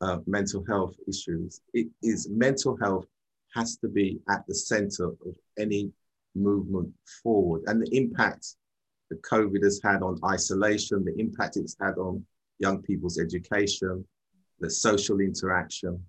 uh, 0.00 0.18
mental 0.26 0.64
health 0.66 0.96
issues, 1.08 1.60
it 1.74 1.88
is 2.02 2.28
mental 2.30 2.76
health 2.80 3.06
has 3.54 3.76
to 3.78 3.88
be 3.88 4.20
at 4.28 4.46
the 4.46 4.54
center 4.54 5.06
of 5.06 5.36
any 5.58 5.90
movement 6.34 6.92
forward, 7.22 7.62
and 7.66 7.82
the 7.82 7.96
impact 7.96 8.54
that 9.10 9.22
COVID 9.22 9.62
has 9.62 9.80
had 9.82 10.02
on 10.02 10.18
isolation, 10.24 11.04
the 11.04 11.18
impact 11.18 11.56
it's 11.56 11.76
had 11.80 11.96
on 11.96 12.24
young 12.58 12.82
people's 12.82 13.18
education, 13.18 14.04
the 14.60 14.70
social 14.70 15.20
interaction. 15.20 16.00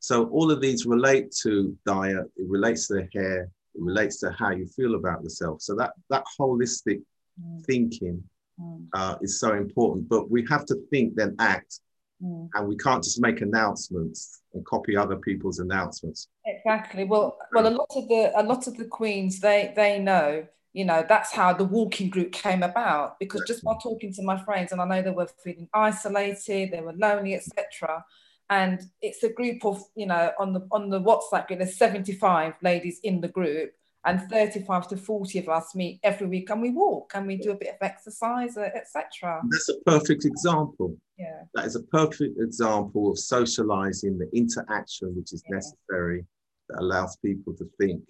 So 0.00 0.28
all 0.28 0.50
of 0.50 0.60
these 0.60 0.86
relate 0.86 1.30
to 1.42 1.76
diet, 1.84 2.26
it 2.36 2.48
relates 2.48 2.88
to 2.88 2.94
the 2.94 3.08
hair, 3.12 3.50
it 3.74 3.80
relates 3.82 4.18
to 4.20 4.30
how 4.32 4.50
you 4.50 4.66
feel 4.66 4.94
about 4.94 5.22
yourself. 5.22 5.60
So 5.62 5.74
that 5.76 5.92
that 6.10 6.24
holistic 6.38 7.02
Mm. 7.40 7.64
thinking 7.64 8.22
Mm. 8.60 8.88
uh, 8.92 9.16
is 9.22 9.40
so 9.40 9.54
important. 9.54 10.08
But 10.08 10.30
we 10.30 10.44
have 10.50 10.66
to 10.66 10.74
think, 10.90 11.14
then 11.14 11.36
act, 11.38 11.80
Mm. 12.22 12.50
and 12.54 12.68
we 12.68 12.76
can't 12.76 13.02
just 13.02 13.20
make 13.20 13.40
announcements 13.40 14.42
and 14.52 14.66
copy 14.66 14.94
other 14.96 15.16
people's 15.16 15.58
announcements. 15.60 16.28
Exactly. 16.44 17.04
Well, 17.04 17.38
well, 17.54 17.66
a 17.66 17.70
lot 17.70 17.90
of 17.96 18.08
the 18.08 18.32
a 18.38 18.42
lot 18.42 18.66
of 18.66 18.76
the 18.76 18.84
queens 18.84 19.40
they 19.40 19.72
they 19.74 19.98
know, 19.98 20.46
you 20.74 20.84
know, 20.84 21.02
that's 21.08 21.32
how 21.32 21.54
the 21.54 21.64
walking 21.64 22.10
group 22.10 22.32
came 22.32 22.62
about. 22.62 23.18
Because 23.18 23.42
just 23.46 23.64
by 23.64 23.74
talking 23.82 24.12
to 24.14 24.22
my 24.22 24.36
friends, 24.44 24.72
and 24.72 24.80
I 24.82 24.86
know 24.86 25.00
they 25.00 25.10
were 25.10 25.28
feeling 25.44 25.68
isolated, 25.72 26.72
they 26.72 26.80
were 26.82 26.92
lonely, 26.92 27.34
etc. 27.34 28.04
And 28.50 28.82
it's 29.00 29.22
a 29.22 29.32
group 29.32 29.64
of, 29.64 29.80
you 29.94 30.06
know, 30.06 30.32
on 30.38 30.52
the 30.52 30.66
on 30.72 30.90
the 30.90 31.00
WhatsApp 31.00 31.46
group, 31.46 31.60
there's 31.60 31.76
75 31.76 32.54
ladies 32.62 32.98
in 33.04 33.20
the 33.20 33.28
group, 33.28 33.72
and 34.04 34.20
35 34.28 34.88
to 34.88 34.96
40 34.96 35.38
of 35.38 35.48
us 35.48 35.74
meet 35.76 36.00
every 36.02 36.26
week, 36.26 36.50
and 36.50 36.60
we 36.60 36.70
walk 36.70 37.12
and 37.14 37.28
we 37.28 37.36
do 37.36 37.52
a 37.52 37.54
bit 37.54 37.68
of 37.68 37.76
exercise, 37.80 38.56
etc. 38.56 39.40
That's 39.48 39.68
a 39.68 39.78
perfect 39.86 40.24
example. 40.24 40.96
Yeah. 41.16 41.44
That 41.54 41.66
is 41.66 41.76
a 41.76 41.82
perfect 41.84 42.40
example 42.40 43.10
of 43.10 43.18
socializing 43.20 44.18
the 44.18 44.28
interaction 44.36 45.14
which 45.14 45.32
is 45.32 45.44
Yeah. 45.48 45.56
necessary 45.56 46.26
that 46.68 46.80
allows 46.80 47.16
people 47.18 47.54
to 47.54 47.70
think 47.78 48.02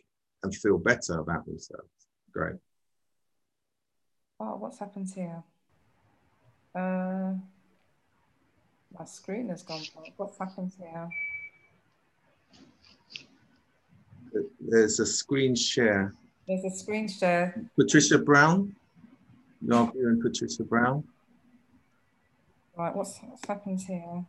and 0.43 0.55
feel 0.55 0.79
better 0.79 1.19
about 1.19 1.45
themselves. 1.45 1.91
Great. 2.33 2.57
Oh, 4.39 4.57
what's 4.57 4.79
happened 4.79 5.11
here? 5.11 5.43
Uh, 6.75 7.35
my 8.99 9.05
screen 9.05 9.49
has 9.49 9.63
gone 9.63 9.83
blank. 9.95 10.15
What's 10.17 10.39
happened 10.39 10.73
here? 10.79 11.09
There's 14.61 15.01
a 15.01 15.07
screen 15.07 15.55
share. 15.55 16.15
There's 16.47 16.65
a 16.65 16.71
screen 16.71 17.09
share. 17.09 17.63
Patricia 17.79 18.19
Brown. 18.19 18.75
You're 19.63 19.93
hearing 19.93 20.21
Patricia 20.23 20.65
Brown. 20.65 21.05
Right, 22.77 22.95
what's, 22.95 23.19
what's 23.19 23.47
happened 23.47 23.81
here? 23.81 24.25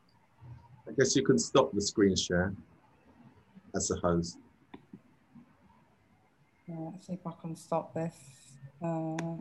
I 0.88 0.92
guess 0.98 1.16
you 1.16 1.24
can 1.24 1.40
stop 1.40 1.72
the 1.74 1.82
screen 1.82 2.16
share 2.16 2.54
as 3.76 3.92
a 3.92 3.96
host. 3.96 4.38
Yeah, 6.68 6.76
let's 6.80 7.08
see 7.08 7.14
if 7.14 7.26
I 7.26 7.32
can 7.42 7.56
stop 7.56 7.94
this. 7.94 8.16
Uh, 8.84 9.38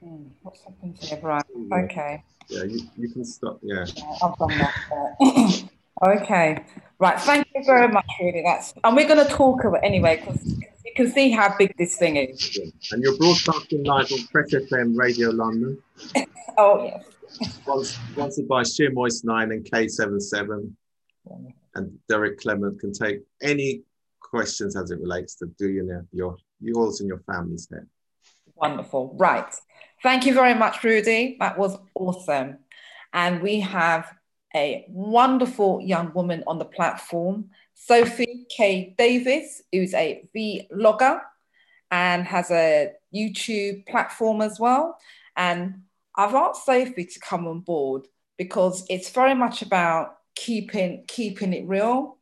hmm, 0.00 0.24
what's 0.42 0.62
happened 0.62 0.96
here? 0.98 1.18
Right, 1.22 1.44
okay. 1.72 2.24
Yeah, 2.48 2.64
you, 2.64 2.80
you 2.96 3.08
can 3.10 3.24
stop. 3.24 3.60
Yeah. 3.62 3.86
Yeah, 3.94 4.16
I've 4.22 4.36
done 4.38 4.58
that. 4.58 5.64
okay, 6.22 6.64
right. 6.98 7.20
Thank 7.20 7.46
you 7.54 7.62
very 7.64 7.88
much, 7.88 8.06
really. 8.20 8.42
That's 8.44 8.74
and 8.82 8.96
we're 8.96 9.06
going 9.06 9.24
to 9.24 9.32
talk 9.32 9.64
about 9.64 9.84
anyway 9.84 10.16
because 10.16 10.44
you 10.84 10.92
can 10.96 11.10
see 11.10 11.30
how 11.30 11.54
big 11.56 11.76
this 11.76 11.96
thing 11.96 12.16
is. 12.16 12.58
And 12.90 13.02
you're 13.02 13.16
broadcasting 13.16 13.84
live 13.84 14.10
on 14.12 14.18
Fresh 14.32 14.50
FM 14.50 14.96
Radio 14.96 15.30
London, 15.30 15.80
Oh 16.58 16.84
yes. 16.84 17.04
spons- 17.64 18.12
sponsored 18.12 18.48
by 18.48 18.62
Shea 18.64 18.88
Moist 18.88 19.24
9 19.24 19.52
and 19.52 19.64
K77. 19.64 20.72
And 21.76 21.98
Derek 22.08 22.40
Clement 22.40 22.80
can 22.80 22.92
take 22.92 23.20
any 23.40 23.82
questions 24.20 24.76
as 24.76 24.90
it 24.90 25.00
relates 25.00 25.34
to 25.36 25.46
do 25.58 25.68
you 25.68 25.82
know 25.82 26.04
your 26.12 26.36
yours 26.60 27.00
and 27.00 27.08
your 27.08 27.20
family's 27.20 27.68
hair. 27.70 27.86
Wonderful. 28.60 29.16
Right. 29.18 29.52
Thank 30.02 30.26
you 30.26 30.34
very 30.34 30.54
much, 30.54 30.84
Rudy. 30.84 31.36
That 31.40 31.58
was 31.58 31.76
awesome. 31.94 32.58
And 33.12 33.42
we 33.42 33.60
have 33.60 34.12
a 34.54 34.84
wonderful 34.88 35.80
young 35.80 36.12
woman 36.12 36.42
on 36.46 36.58
the 36.58 36.64
platform, 36.64 37.50
Sophie 37.74 38.46
K. 38.54 38.94
Davis, 38.98 39.62
who's 39.72 39.94
a 39.94 40.28
vlogger 40.34 41.20
and 41.90 42.24
has 42.24 42.50
a 42.50 42.92
YouTube 43.14 43.86
platform 43.86 44.42
as 44.42 44.58
well. 44.60 44.96
And 45.36 45.82
I've 46.16 46.34
asked 46.34 46.66
Sophie 46.66 47.04
to 47.04 47.20
come 47.20 47.46
on 47.46 47.60
board 47.60 48.06
because 48.36 48.84
it's 48.90 49.10
very 49.10 49.34
much 49.34 49.62
about 49.62 50.16
keeping 50.34 51.04
keeping 51.06 51.52
it 51.52 51.66
real. 51.66 52.18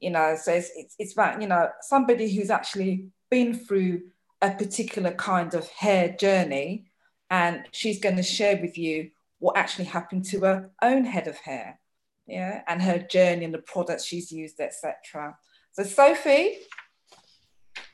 You 0.00 0.10
know, 0.10 0.36
so 0.40 0.52
it's, 0.52 0.70
it's, 0.76 0.94
it's 0.98 1.12
about, 1.12 1.42
you 1.42 1.48
know, 1.48 1.68
somebody 1.80 2.32
who's 2.32 2.50
actually 2.50 3.08
been 3.30 3.54
through 3.54 4.02
a 4.40 4.50
particular 4.50 5.10
kind 5.12 5.54
of 5.54 5.68
hair 5.68 6.10
journey 6.18 6.86
and 7.30 7.64
she's 7.72 8.00
going 8.00 8.16
to 8.16 8.22
share 8.22 8.58
with 8.60 8.78
you 8.78 9.10
what 9.38 9.56
actually 9.56 9.84
happened 9.84 10.24
to 10.24 10.40
her 10.40 10.70
own 10.82 11.04
head 11.04 11.26
of 11.26 11.36
hair 11.38 11.78
yeah 12.26 12.62
and 12.66 12.82
her 12.82 12.98
journey 12.98 13.44
and 13.44 13.54
the 13.54 13.58
products 13.58 14.04
she's 14.04 14.30
used 14.30 14.60
etc 14.60 15.36
so 15.72 15.82
sophie 15.82 16.58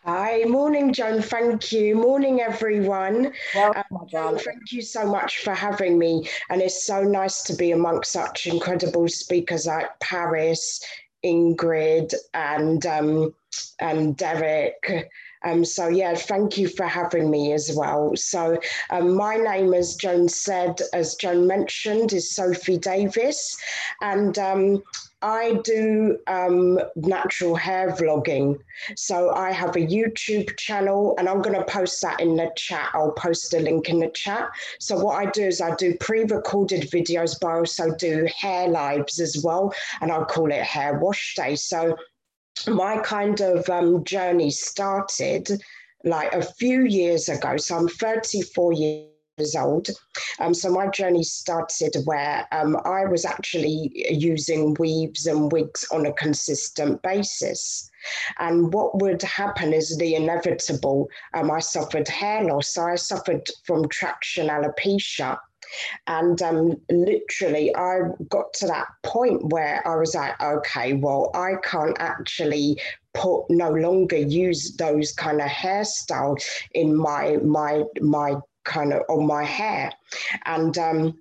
Hi, 0.07 0.45
morning, 0.45 0.93
Joan. 0.93 1.23
Thank 1.23 1.73
you. 1.73 1.95
Morning, 1.95 2.43
everyone. 2.43 3.33
welcome 3.55 3.85
Um. 4.15 4.37
Thank 4.39 4.71
you 4.71 4.83
so 4.83 5.07
much 5.07 5.39
for 5.39 5.55
having 5.55 5.99
me. 5.99 6.29
And 6.51 6.61
it's 6.61 6.87
so 6.87 7.03
nice 7.03 7.43
to 7.45 7.55
be 7.55 7.73
amongst 7.73 8.13
such 8.13 8.47
incredible 8.47 9.09
speakers 9.09 9.67
like 9.67 9.99
Paris, 10.01 10.85
Ingrid, 11.25 12.13
and 12.35 12.85
um, 12.85 13.35
and 13.81 14.15
Derek. 14.15 15.09
Um, 15.45 15.65
so 15.65 15.89
yeah, 15.89 16.15
thank 16.15 16.59
you 16.59 16.69
for 16.69 16.87
having 16.87 17.31
me 17.31 17.53
as 17.53 17.71
well. 17.75 18.13
So 18.17 18.59
um, 18.91 19.15
my 19.15 19.37
name, 19.37 19.75
as 19.75 19.97
Joan 19.97 20.29
said, 20.29 20.81
as 20.93 21.15
Joan 21.17 21.47
mentioned, 21.47 22.13
is 22.13 22.35
Sophie 22.35 22.79
Davis, 22.79 23.57
and 24.01 24.39
um, 24.39 24.83
I 25.23 25.55
do 25.65 26.19
um, 26.27 26.79
natural 26.97 27.55
hair 27.57 27.91
vlogging. 27.93 28.59
So 28.97 29.33
I 29.35 29.53
have 29.53 29.75
a 29.75 29.81
YouTube 29.81 30.55
channel, 30.59 31.15
and 31.19 31.29
I'm 31.29 31.41
going 31.41 31.57
to 31.57 31.65
post 31.65 32.03
that 32.03 32.21
in 32.21 32.37
the 32.37 32.51
chat. 32.57 32.91
I'll 32.93 33.13
post 33.13 33.55
a 33.55 33.61
link 33.61 33.89
in 33.89 34.01
the 34.01 34.11
chat. 34.11 34.51
So 34.81 34.99
what 34.99 35.17
I 35.17 35.31
do 35.31 35.45
is 35.45 35.63
I 35.63 35.75
do 35.77 35.97
pre-recorded 35.99 36.91
videos, 36.91 37.39
but 37.41 37.49
I 37.49 37.55
also 37.55 37.95
do 37.95 38.29
hair 38.37 38.69
lives 38.69 39.19
as 39.19 39.43
well, 39.43 39.73
and 40.03 40.13
I'll 40.13 40.27
call 40.27 40.53
it 40.53 40.63
Hair 40.63 40.99
Wash 40.99 41.35
Day. 41.37 41.57
So 41.57 41.97
my 42.69 42.99
kind 42.99 43.41
of 43.41 43.69
um, 43.69 44.05
journey 44.05 44.51
started 44.51 45.49
like 46.05 46.33
a 46.33 46.43
few 46.43 46.85
years 46.85 47.29
ago. 47.29 47.57
So 47.57 47.77
I'm 47.77 47.89
34 47.89 48.73
years 48.75 49.57
old. 49.57 49.89
Um, 50.39 50.55
so 50.55 50.71
my 50.71 50.87
journey 50.89 51.25
started 51.25 51.97
where 52.05 52.47
um, 52.53 52.77
I 52.85 53.05
was 53.07 53.25
actually 53.25 53.91
using 54.11 54.77
weaves 54.79 55.27
and 55.27 55.51
wigs 55.51 55.87
on 55.93 56.07
a 56.07 56.13
consistent 56.13 57.03
basis. 57.03 57.91
And 58.39 58.73
what 58.73 59.01
would 59.01 59.23
happen 59.23 59.73
is 59.73 59.97
the 59.97 60.15
inevitable. 60.15 61.09
Um, 61.33 61.51
I 61.51 61.61
suffered 61.61 62.07
hair 62.09 62.45
loss. 62.45 62.75
So 62.75 62.85
I 62.85 62.95
suffered 62.95 63.47
from 63.65 63.89
traction 63.89 64.49
alopecia. 64.49 65.39
And 66.07 66.41
um, 66.43 66.81
literally, 66.91 67.75
I 67.75 68.01
got 68.29 68.53
to 68.55 68.67
that 68.67 68.87
point 69.03 69.53
where 69.53 69.87
I 69.87 69.97
was 69.97 70.15
like, 70.15 70.41
okay, 70.41 70.95
well, 70.95 71.31
I 71.35 71.55
can't 71.63 71.97
actually 72.01 72.81
put 73.15 73.45
no 73.49 73.71
longer 73.71 74.17
use 74.17 74.77
those 74.77 75.13
kind 75.13 75.41
of 75.41 75.49
hairstyles 75.49 76.43
in 76.73 76.97
my 76.97 77.37
my 77.45 77.85
my 78.01 78.35
kind 78.65 78.93
of 78.93 79.03
on 79.09 79.27
my 79.27 79.45
hair, 79.45 79.93
and 80.47 80.77
um, 80.79 81.19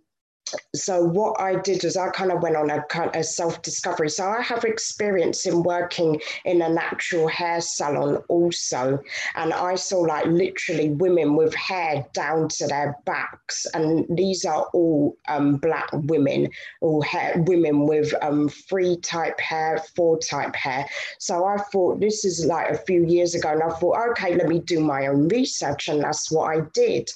so 0.76 1.04
what 1.04 1.40
I 1.40 1.56
did 1.56 1.84
was 1.84 1.98
I 1.98 2.10
kind 2.10 2.32
of 2.32 2.42
went 2.42 2.56
on 2.56 2.70
a, 2.70 2.84
kind 2.84 3.16
of 3.16 3.26
self 3.26 3.62
discovery. 3.62 4.10
So 4.10 4.28
I 4.28 4.42
have 4.42 4.64
experience 4.64 5.46
in 5.46 5.64
working 5.64 6.20
in 6.46 6.62
a 6.62 6.70
natural 6.70 7.28
hair 7.28 7.62
salon 7.62 8.18
also, 8.28 9.00
and 9.36 9.54
I 9.54 9.76
saw 9.76 10.00
like 10.00 10.26
literally 10.26 10.90
women 10.90 11.36
with 11.36 11.54
hair 11.54 12.06
down 12.14 12.48
to 12.50 12.68
their 12.68 12.96
backs, 13.06 13.66
and 13.74 14.06
these 14.10 14.46
are 14.46 14.66
all 14.74 15.18
um, 15.28 15.58
black 15.58 15.90
women, 15.94 16.50
all 16.82 17.02
hair 17.02 17.34
women 17.48 17.86
with 17.86 18.14
um, 18.22 18.50
three 18.50 18.98
type 18.98 19.40
hair, 19.40 19.84
four 19.96 20.20
type 20.20 20.56
hair. 20.56 20.86
So 21.20 21.46
I 21.46 21.58
thought 21.72 22.00
this 22.00 22.26
is 22.26 22.46
like 22.46 22.70
a 22.70 22.78
few 22.78 23.06
years 23.06 23.36
ago, 23.36 23.50
and 23.50 23.64
I 23.64 23.70
thought, 23.70 24.10
okay, 24.12 24.36
let 24.36 24.48
me 24.48 24.60
do 24.60 24.80
my 24.80 25.08
own 25.08 25.28
research, 25.28 25.88
and 25.88 26.04
that's 26.04 26.32
what 26.32 26.56
I 26.56 26.62
did. 26.74 27.10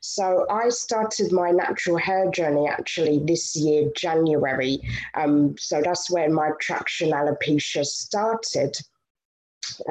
So 0.00 0.46
I 0.50 0.68
started 0.68 1.32
my 1.32 1.50
natural 1.50 1.96
hair 1.96 2.30
journey 2.30 2.68
actually 2.68 3.20
this 3.24 3.56
year, 3.56 3.90
January. 3.96 4.80
Um, 5.14 5.54
so 5.58 5.80
that's 5.82 6.10
when 6.10 6.32
my 6.32 6.50
traction 6.60 7.10
alopecia 7.10 7.84
started. 7.84 8.76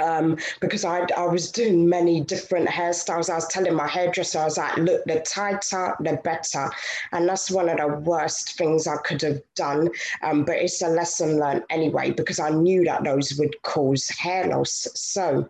Um, 0.01 0.37
because 0.59 0.85
I, 0.85 1.05
I 1.17 1.25
was 1.25 1.51
doing 1.51 1.87
many 1.87 2.21
different 2.21 2.67
hairstyles. 2.67 3.29
I 3.29 3.35
was 3.35 3.47
telling 3.47 3.73
my 3.73 3.87
hairdresser, 3.87 4.39
I 4.39 4.45
was 4.45 4.57
like, 4.57 4.77
look, 4.77 5.03
the 5.05 5.21
tighter, 5.21 5.95
the 5.99 6.19
better. 6.23 6.69
And 7.11 7.27
that's 7.27 7.51
one 7.51 7.69
of 7.69 7.77
the 7.77 7.87
worst 8.09 8.57
things 8.57 8.87
I 8.87 8.97
could 8.97 9.21
have 9.21 9.41
done. 9.55 9.89
Um, 10.23 10.43
but 10.43 10.57
it's 10.57 10.81
a 10.81 10.87
lesson 10.87 11.39
learned 11.39 11.63
anyway, 11.69 12.11
because 12.11 12.39
I 12.39 12.49
knew 12.49 12.83
that 12.85 13.03
those 13.03 13.37
would 13.37 13.55
cause 13.63 14.07
hair 14.09 14.47
loss. 14.47 14.87
So 14.95 15.47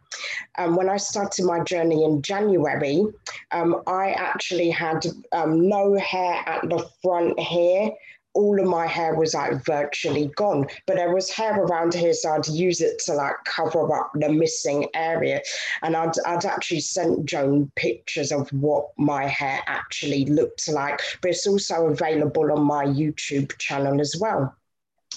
um, 0.57 0.75
when 0.75 0.89
I 0.89 0.97
started 0.97 1.45
my 1.45 1.63
journey 1.63 2.03
in 2.03 2.21
January, 2.21 3.05
um, 3.51 3.81
I 3.87 4.11
actually 4.11 4.69
had 4.69 5.05
um, 5.31 5.67
no 5.67 5.95
hair 5.97 6.43
at 6.45 6.61
the 6.69 6.87
front 7.01 7.39
here 7.39 7.91
all 8.33 8.59
of 8.59 8.65
my 8.65 8.87
hair 8.87 9.15
was 9.15 9.33
like 9.33 9.63
virtually 9.65 10.31
gone, 10.35 10.65
but 10.87 10.95
there 10.95 11.13
was 11.13 11.29
hair 11.29 11.61
around 11.61 11.93
here, 11.93 12.13
so 12.13 12.31
I'd 12.31 12.47
use 12.47 12.81
it 12.81 12.99
to 13.05 13.13
like 13.13 13.35
cover 13.45 13.93
up 13.93 14.11
the 14.13 14.29
missing 14.29 14.87
area. 14.93 15.41
And 15.81 15.95
I'd, 15.95 16.13
I'd 16.25 16.45
actually 16.45 16.81
sent 16.81 17.25
Joan 17.25 17.71
pictures 17.75 18.31
of 18.31 18.49
what 18.49 18.89
my 18.97 19.27
hair 19.27 19.61
actually 19.67 20.25
looked 20.25 20.67
like, 20.69 21.01
but 21.21 21.31
it's 21.31 21.47
also 21.47 21.87
available 21.87 22.51
on 22.51 22.63
my 22.63 22.85
YouTube 22.85 23.57
channel 23.57 23.99
as 23.99 24.15
well. 24.19 24.55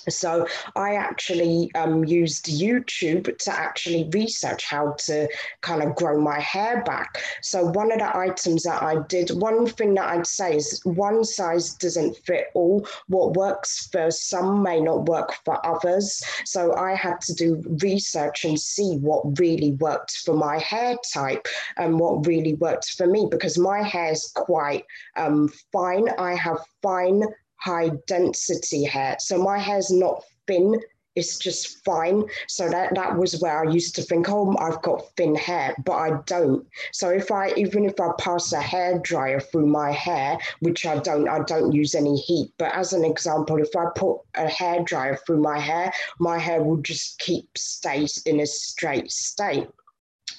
So 0.09 0.47
I 0.77 0.95
actually 0.95 1.71
um, 1.75 2.05
used 2.05 2.47
YouTube 2.47 3.37
to 3.39 3.53
actually 3.53 4.09
research 4.13 4.65
how 4.65 4.93
to 5.07 5.29
kind 5.61 5.83
of 5.83 5.95
grow 5.97 6.21
my 6.21 6.39
hair 6.41 6.83
back. 6.85 7.23
So 7.43 7.67
one 7.67 7.93
of 7.93 7.99
the 7.99 8.17
items 8.17 8.65
that 8.65 8.83
I 8.83 8.97
did, 9.09 9.31
one 9.31 9.67
thing 9.67 9.95
that 9.95 10.09
I'd 10.09 10.27
say 10.27 10.57
is 10.57 10.81
one 10.85 11.25
size 11.25 11.75
doesn't 11.75 12.17
fit 12.27 12.49
all. 12.55 12.87
What 13.09 13.35
works 13.35 13.89
for 13.91 14.11
some 14.11 14.63
may 14.63 14.81
not 14.81 15.07
work 15.07 15.35
for 15.45 15.65
others. 15.67 16.23
So 16.45 16.75
I 16.75 16.95
had 16.95 17.21
to 17.23 17.35
do 17.35 17.63
research 17.83 18.45
and 18.45 18.59
see 18.59 18.97
what 18.99 19.39
really 19.39 19.73
worked 19.73 20.19
for 20.19 20.35
my 20.35 20.59
hair 20.59 20.97
type 21.13 21.47
and 21.77 21.99
what 21.99 22.27
really 22.27 22.55
worked 22.55 22.93
for 22.93 23.07
me 23.07 23.27
because 23.31 23.59
my 23.59 23.83
hair 23.83 24.13
is 24.13 24.31
quite 24.35 24.85
um, 25.17 25.49
fine. 25.73 26.09
I 26.19 26.35
have 26.35 26.59
fine 26.83 27.23
high 27.65 27.91
density 28.07 28.85
hair. 28.85 29.17
So 29.21 29.39
my 29.39 29.59
hair's 29.59 29.91
not 29.91 30.23
thin, 30.47 30.79
it's 31.17 31.39
just 31.39 31.85
fine. 31.85 32.25
So 32.49 32.69
that, 32.69 32.95
that 32.95 33.17
was 33.17 33.41
where 33.41 33.67
I 33.67 33.71
used 33.71 33.95
to 33.97 34.03
think, 34.03 34.29
oh, 34.29 34.57
I've 34.59 34.83
got 34.83 35.05
thin 35.17 35.35
hair, 35.35 35.75
but 35.85 35.93
I 35.93 36.21
don't. 36.27 36.67
So 36.93 37.09
if 37.09 37.31
I, 37.31 37.53
even 37.57 37.85
if 37.85 38.01
I 38.01 38.11
pass 38.19 38.53
a 38.53 38.61
hair 38.61 38.99
dryer 38.99 39.41
through 39.41 39.67
my 39.67 39.93
hair, 39.93 40.39
which 40.61 40.85
I 40.85 40.99
don't, 40.99 41.29
I 41.29 41.41
don't 41.45 41.73
use 41.73 41.95
any 41.95 42.17
heat. 42.17 42.53
But 42.59 42.75
as 42.75 42.93
an 42.93 43.05
example, 43.05 43.57
if 43.59 43.75
I 43.77 43.87
put 43.95 44.19
a 44.35 44.49
hair 44.49 44.83
dryer 44.83 45.17
through 45.17 45.41
my 45.41 45.59
hair, 45.59 45.93
my 46.19 46.39
hair 46.39 46.63
will 46.63 46.79
just 46.83 47.19
keep 47.19 47.47
stay 47.57 48.07
in 48.27 48.41
a 48.41 48.47
straight 48.47 49.11
state. 49.11 49.69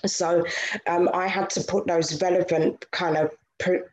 So 0.06 0.46
um, 0.88 1.10
I 1.14 1.28
had 1.28 1.50
to 1.52 1.62
put 1.62 1.88
those 1.88 2.22
relevant 2.22 2.86
kind 2.92 3.18
of 3.18 3.32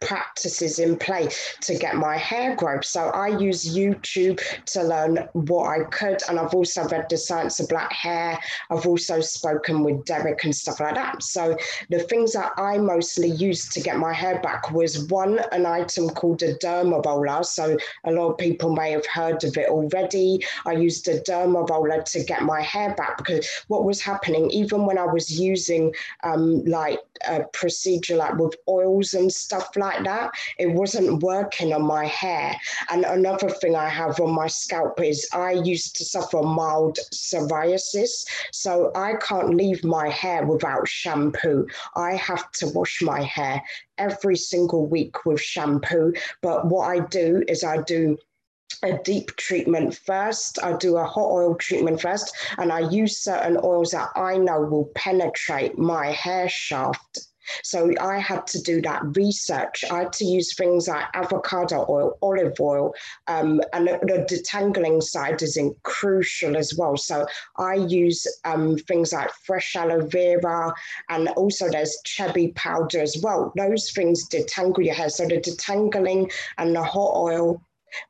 practices 0.01 0.79
in 0.79 0.97
place 0.97 1.57
to 1.61 1.77
get 1.77 1.95
my 1.95 2.17
hair 2.17 2.57
growth. 2.57 2.85
So 2.85 3.09
I 3.11 3.29
use 3.29 3.77
YouTube 3.77 4.41
to 4.67 4.83
learn 4.83 5.29
what 5.33 5.69
I 5.69 5.85
could. 5.85 6.21
And 6.29 6.39
I've 6.39 6.55
also 6.55 6.87
read 6.89 7.07
The 7.09 7.17
Science 7.17 7.61
of 7.61 7.69
Black 7.69 7.93
Hair. 7.93 8.39
I've 8.71 8.87
also 8.87 9.21
spoken 9.21 9.85
with 9.85 10.05
Derek 10.05 10.45
and 10.45 10.55
stuff 10.55 10.81
like 10.81 10.95
that. 10.97 11.23
So 11.23 11.57
the 11.91 12.01
things 12.01 12.33
that 12.33 12.53
I 12.57 12.79
mostly 12.79 13.31
used 13.31 13.73
to 13.73 13.81
get 13.81 13.99
my 13.99 14.13
hair 14.13 14.41
back 14.41 14.73
was 14.73 15.07
one, 15.09 15.39
an 15.53 15.67
item 15.67 16.11
called 16.11 16.43
a 16.43 16.55
derma 16.57 17.05
roller. 17.05 17.45
So 17.45 17.77
a 18.05 18.13
lot 18.13 18.33
of 18.33 18.39
people 18.39 18.75
may 18.75 18.91
have 18.91 19.07
heard 19.07 19.45
of 19.45 19.57
it 19.57 19.69
already. 19.69 20.45
I 20.67 20.73
used 20.73 21.07
a 21.09 21.21
derma 21.21 21.69
roller 21.69 22.03
to 22.03 22.25
get 22.25 22.43
my 22.43 22.61
hair 22.61 22.95
back 22.95 23.19
because 23.19 23.49
what 23.69 23.85
was 23.85 24.01
happening, 24.01 24.51
even 24.51 24.87
when 24.87 24.99
I 24.99 25.07
was 25.07 25.39
using 25.39 25.95
um, 26.25 26.65
like 26.65 26.99
a 27.29 27.45
procedure 27.53 28.17
like 28.17 28.37
with 28.37 28.57
oils 28.69 29.15
and 29.15 29.33
stuff, 29.33 29.52
stuff 29.53 29.77
like 29.77 30.03
that. 30.05 30.31
It 30.59 30.69
wasn't 30.69 31.23
working 31.23 31.75
on 31.75 31.83
my 31.83 32.07
hair. 32.07 32.57
And 32.91 33.05
another 33.05 33.51
thing 33.51 33.77
I 33.77 33.89
have 33.89 34.19
on 34.19 34.33
my 34.33 34.47
scalp 34.47 34.99
is 35.03 35.29
I 35.35 35.53
used 35.53 35.95
to 35.97 36.05
suffer 36.07 36.43
mild 36.43 36.99
psoriasis. 37.13 38.25
So 38.51 38.91
I 38.95 39.15
can't 39.17 39.55
leave 39.55 39.85
my 39.85 40.09
hair 40.09 40.47
without 40.47 40.89
shampoo. 40.89 41.67
I 41.97 42.15
have 42.15 42.51
to 42.53 42.69
wash 42.69 43.03
my 43.03 43.21
hair 43.23 43.63
every 43.99 44.37
single 44.37 44.87
week 44.87 45.27
with 45.27 45.41
shampoo. 45.41 46.15
But 46.41 46.69
what 46.69 46.89
I 46.89 47.01
do 47.01 47.45
is 47.47 47.63
I 47.63 47.83
do 47.83 48.17
a 48.83 48.99
deep 49.05 49.37
treatment 49.37 49.95
first. 49.95 50.59
I 50.63 50.79
do 50.79 50.97
a 50.97 51.05
hot 51.05 51.31
oil 51.31 51.55
treatment 51.57 52.01
first, 52.01 52.35
and 52.57 52.73
I 52.73 52.81
use 52.89 53.19
certain 53.19 53.59
oils 53.63 53.91
that 53.91 54.09
I 54.17 54.39
know 54.39 54.63
will 54.63 54.91
penetrate 54.95 55.79
my 55.79 56.07
hair 56.07 56.49
shaft 56.49 57.29
so 57.63 57.93
I 58.01 58.19
had 58.19 58.47
to 58.49 58.63
do 58.63 58.81
that 58.83 59.03
research. 59.17 59.85
I 59.91 60.01
had 60.01 60.13
to 60.15 60.25
use 60.25 60.55
things 60.55 60.89
like 60.89 61.07
avocado 61.15 61.87
oil, 61.89 62.19
olive 62.23 62.59
oil, 62.61 62.95
um, 63.29 63.61
and 63.73 63.89
the 63.89 64.27
detangling 64.29 65.03
side 65.03 65.43
is 65.43 65.59
crucial 65.83 66.57
as 66.57 66.75
well. 66.77 66.97
So 66.97 67.27
I 67.57 67.75
use 67.75 68.27
um, 68.45 68.77
things 68.79 69.13
like 69.13 69.31
fresh 69.45 69.77
aloe 69.77 70.07
vera, 70.07 70.73
and 71.09 71.29
also 71.31 71.69
there's 71.69 71.97
chebe 72.07 72.55
powder 72.55 73.01
as 73.01 73.17
well. 73.23 73.53
Those 73.57 73.91
things 73.93 74.29
detangle 74.29 74.85
your 74.85 74.95
hair. 74.95 75.11
So 75.11 75.27
the 75.27 75.41
detangling 75.41 76.33
and 76.59 76.75
the 76.75 76.83
hot 76.83 77.17
oil 77.17 77.63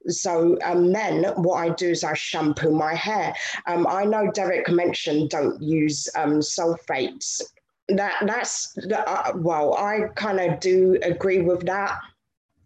so 0.06 0.56
um, 0.62 0.92
then 0.92 1.24
what 1.42 1.56
I 1.56 1.70
do 1.70 1.90
is 1.90 2.04
I 2.04 2.14
shampoo 2.14 2.70
my 2.70 2.94
hair. 2.94 3.34
Um, 3.66 3.86
I 3.88 4.04
know 4.04 4.30
Derek 4.30 4.68
mentioned 4.68 5.30
don't 5.30 5.60
use 5.60 6.08
um, 6.14 6.34
sulfates 6.38 7.42
that 7.88 8.22
that's 8.26 8.76
uh, 8.92 9.32
well 9.36 9.74
i 9.74 10.08
kind 10.14 10.40
of 10.40 10.60
do 10.60 10.98
agree 11.02 11.40
with 11.40 11.64
that. 11.66 11.98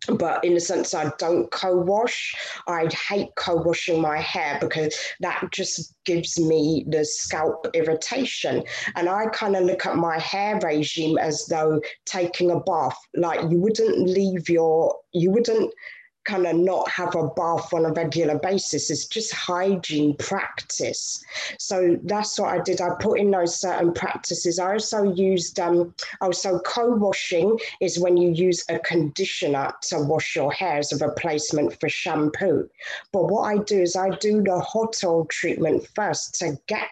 But 0.09 0.45
in 0.45 0.57
a 0.57 0.61
sense 0.61 0.95
i 0.95 1.11
don't 1.19 1.51
co-wash 1.51 2.35
i 2.69 2.87
hate 3.09 3.31
co-washing 3.37 4.01
my 4.01 4.21
hair 4.21 4.59
because 4.61 4.95
that 5.21 5.43
just 5.51 5.95
gives 6.05 6.39
me 6.39 6.85
the 6.89 7.05
scalp 7.05 7.67
irritation. 7.75 8.63
And 8.95 9.09
i 9.09 9.27
kind 9.27 9.57
of 9.57 9.65
look 9.65 9.85
at 9.85 9.97
my 9.97 10.19
hair 10.21 10.61
regime 10.63 11.19
as 11.19 11.47
though 11.47 11.81
taking 12.05 12.53
a 12.53 12.61
bath. 12.61 12.97
Like 13.17 13.41
you 13.51 13.59
wouldn't 13.59 14.09
leave 14.09 14.49
your 14.49 14.97
you 15.13 15.33
wouldn't 15.33 15.73
kind 16.27 16.47
of 16.47 16.57
not 16.57 16.89
have 16.91 17.15
a 17.15 17.29
bath 17.29 17.73
on 17.73 17.85
a 17.85 17.93
regular 17.93 18.39
basis. 18.39 18.91
It's 18.91 19.07
just 19.07 19.33
hygiene 19.33 20.15
practice. 20.17 21.25
So 21.59 21.99
that's 22.05 22.39
what 22.39 22.53
I 22.59 22.63
did. 22.63 22.81
I 22.81 22.91
put 23.01 23.19
in 23.21 23.31
those 23.31 23.61
certain 23.61 23.93
practices. 23.93 24.59
I 24.59 24.73
also 24.73 25.03
used, 25.15 25.59
um, 25.61 25.95
also 26.21 26.59
co-washing 26.61 27.59
is 27.81 27.99
when 27.99 28.17
you 28.17 28.31
use 28.31 28.65
a 28.69 28.79
conditioner 28.81 29.73
to 29.89 30.01
wash 30.01 30.37
your 30.37 30.53
hair 30.53 30.79
as 30.79 30.93
a 30.93 31.07
replacement 31.07 31.79
for 31.81 31.89
shampoo. 31.89 32.69
But 33.13 33.31
what 33.31 33.43
I 33.43 33.59
do 33.59 33.81
is 33.81 33.97
I 33.97 34.11
do 34.11 34.43
the 34.43 34.61
hot 34.61 35.03
oil 35.05 35.27
treatment 35.27 35.87
first 35.95 36.39
to 36.41 36.59
get 36.67 36.89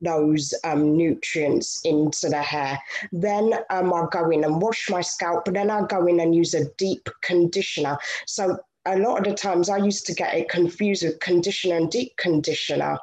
those 0.00 0.54
um, 0.64 0.96
nutrients 0.96 1.80
into 1.84 2.28
the 2.28 2.40
hair. 2.40 2.78
Then 3.12 3.52
um, 3.70 3.92
I'll 3.92 4.06
go 4.06 4.30
in 4.30 4.44
and 4.44 4.60
wash 4.60 4.88
my 4.88 5.00
scalp, 5.00 5.44
but 5.44 5.54
then 5.54 5.70
I'll 5.70 5.86
go 5.86 6.06
in 6.06 6.20
and 6.20 6.34
use 6.34 6.54
a 6.54 6.70
deep 6.76 7.08
conditioner. 7.22 7.98
So 8.26 8.58
a 8.88 8.98
lot 8.98 9.18
of 9.18 9.24
the 9.24 9.34
times 9.34 9.68
I 9.68 9.78
used 9.78 10.06
to 10.06 10.14
get 10.14 10.34
it 10.34 10.48
confused 10.48 11.04
with 11.04 11.20
conditioner 11.20 11.76
and 11.76 11.90
deep 11.90 12.16
conditioner. 12.16 12.98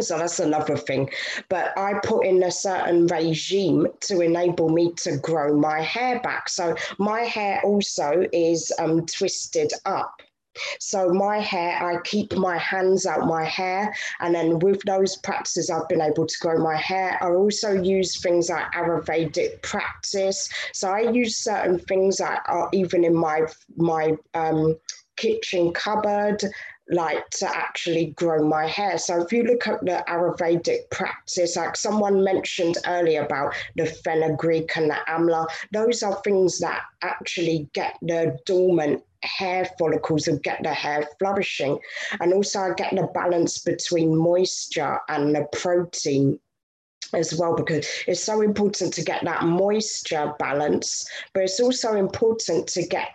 So 0.00 0.16
that's 0.16 0.40
another 0.40 0.76
thing. 0.76 1.10
But 1.50 1.76
I 1.76 2.00
put 2.02 2.24
in 2.24 2.42
a 2.42 2.50
certain 2.50 3.06
regime 3.08 3.86
to 4.00 4.20
enable 4.20 4.70
me 4.70 4.94
to 4.98 5.18
grow 5.18 5.54
my 5.58 5.82
hair 5.82 6.18
back. 6.20 6.48
So 6.48 6.74
my 6.98 7.20
hair 7.20 7.60
also 7.62 8.24
is 8.32 8.72
um, 8.78 9.04
twisted 9.04 9.70
up. 9.84 10.14
So 10.80 11.08
my 11.08 11.38
hair, 11.38 11.82
I 11.82 12.00
keep 12.02 12.34
my 12.34 12.58
hands 12.58 13.06
out 13.06 13.26
my 13.26 13.44
hair, 13.44 13.94
and 14.20 14.34
then 14.34 14.58
with 14.58 14.82
those 14.84 15.16
practices, 15.16 15.70
I've 15.70 15.88
been 15.88 16.02
able 16.02 16.26
to 16.26 16.38
grow 16.40 16.62
my 16.62 16.76
hair. 16.76 17.18
I 17.22 17.30
also 17.30 17.72
use 17.72 18.20
things 18.20 18.50
like 18.50 18.70
Ayurvedic 18.72 19.62
practice. 19.62 20.50
So 20.74 20.90
I 20.90 21.10
use 21.10 21.38
certain 21.38 21.78
things 21.78 22.18
that 22.18 22.42
are 22.46 22.68
even 22.72 23.04
in 23.04 23.16
my 23.16 23.46
my 23.76 24.14
um, 24.34 24.76
kitchen 25.22 25.72
cupboard 25.72 26.42
like 26.90 27.28
to 27.30 27.46
actually 27.46 28.06
grow 28.16 28.46
my 28.46 28.66
hair. 28.66 28.98
So 28.98 29.22
if 29.22 29.32
you 29.32 29.44
look 29.44 29.68
at 29.68 29.80
the 29.80 30.04
Ayurvedic 30.08 30.90
practice, 30.90 31.56
like 31.56 31.76
someone 31.76 32.24
mentioned 32.24 32.76
earlier 32.86 33.24
about 33.24 33.54
the 33.76 33.86
fenugreek 33.86 34.76
and 34.76 34.90
the 34.90 34.98
amla, 35.08 35.46
those 35.72 36.02
are 36.02 36.20
things 36.22 36.58
that 36.58 36.82
actually 37.02 37.70
get 37.72 37.96
the 38.02 38.36
dormant 38.46 39.02
hair 39.22 39.64
follicles 39.78 40.26
and 40.26 40.42
get 40.42 40.60
the 40.64 40.74
hair 40.74 41.06
flourishing. 41.20 41.78
And 42.20 42.34
also 42.34 42.58
I 42.58 42.74
get 42.74 42.94
the 42.94 43.08
balance 43.14 43.58
between 43.58 44.16
moisture 44.16 44.98
and 45.08 45.34
the 45.34 45.46
protein 45.52 46.40
as 47.14 47.38
well 47.38 47.54
because 47.54 47.86
it's 48.08 48.22
so 48.22 48.40
important 48.40 48.92
to 48.94 49.04
get 49.04 49.24
that 49.24 49.44
moisture 49.44 50.32
balance, 50.38 51.06
but 51.32 51.44
it's 51.44 51.60
also 51.60 51.94
important 51.94 52.66
to 52.68 52.86
get 52.86 53.10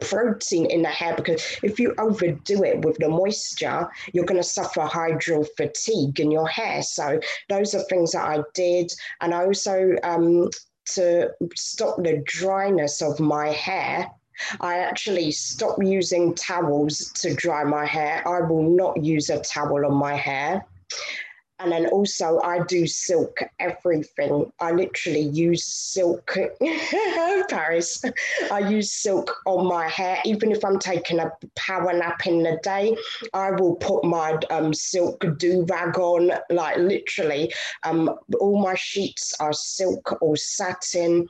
protein 0.00 0.66
in 0.66 0.82
the 0.82 0.88
hair 0.88 1.14
because 1.14 1.58
if 1.62 1.78
you 1.78 1.94
overdo 1.98 2.62
it 2.62 2.84
with 2.84 2.96
the 2.98 3.08
moisture, 3.08 3.88
you're 4.12 4.24
going 4.24 4.40
to 4.40 4.48
suffer 4.48 4.80
hygral 4.80 5.46
fatigue 5.56 6.20
in 6.20 6.30
your 6.30 6.48
hair. 6.48 6.82
So 6.82 7.20
those 7.48 7.74
are 7.74 7.82
things 7.84 8.12
that 8.12 8.24
I 8.24 8.42
did. 8.54 8.92
And 9.20 9.34
I 9.34 9.44
also, 9.44 9.94
um, 10.02 10.50
to 10.94 11.30
stop 11.54 11.96
the 12.02 12.22
dryness 12.24 13.02
of 13.02 13.20
my 13.20 13.48
hair, 13.48 14.10
I 14.60 14.78
actually 14.78 15.30
stopped 15.30 15.82
using 15.82 16.34
towels 16.34 17.12
to 17.16 17.34
dry 17.34 17.64
my 17.64 17.86
hair. 17.86 18.26
I 18.26 18.40
will 18.40 18.68
not 18.68 19.02
use 19.02 19.30
a 19.30 19.40
towel 19.40 19.86
on 19.86 19.94
my 19.94 20.14
hair. 20.14 20.64
And 21.64 21.72
then 21.72 21.86
also, 21.86 22.40
I 22.40 22.62
do 22.64 22.86
silk 22.86 23.40
everything. 23.58 24.52
I 24.60 24.72
literally 24.72 25.22
use 25.22 25.64
silk, 25.64 26.36
Paris. 27.48 28.04
I 28.52 28.58
use 28.68 28.92
silk 28.92 29.34
on 29.46 29.66
my 29.66 29.88
hair. 29.88 30.18
Even 30.26 30.52
if 30.52 30.62
I'm 30.62 30.78
taking 30.78 31.20
a 31.20 31.32
power 31.56 31.94
nap 31.94 32.26
in 32.26 32.42
the 32.42 32.60
day, 32.62 32.94
I 33.32 33.52
will 33.52 33.76
put 33.76 34.04
my 34.04 34.38
um, 34.50 34.74
silk 34.74 35.24
do 35.38 35.64
rag 35.70 35.98
on. 35.98 36.32
Like 36.50 36.76
literally, 36.76 37.50
um, 37.82 38.10
all 38.38 38.60
my 38.60 38.74
sheets 38.74 39.34
are 39.40 39.54
silk 39.54 40.20
or 40.20 40.36
satin 40.36 41.26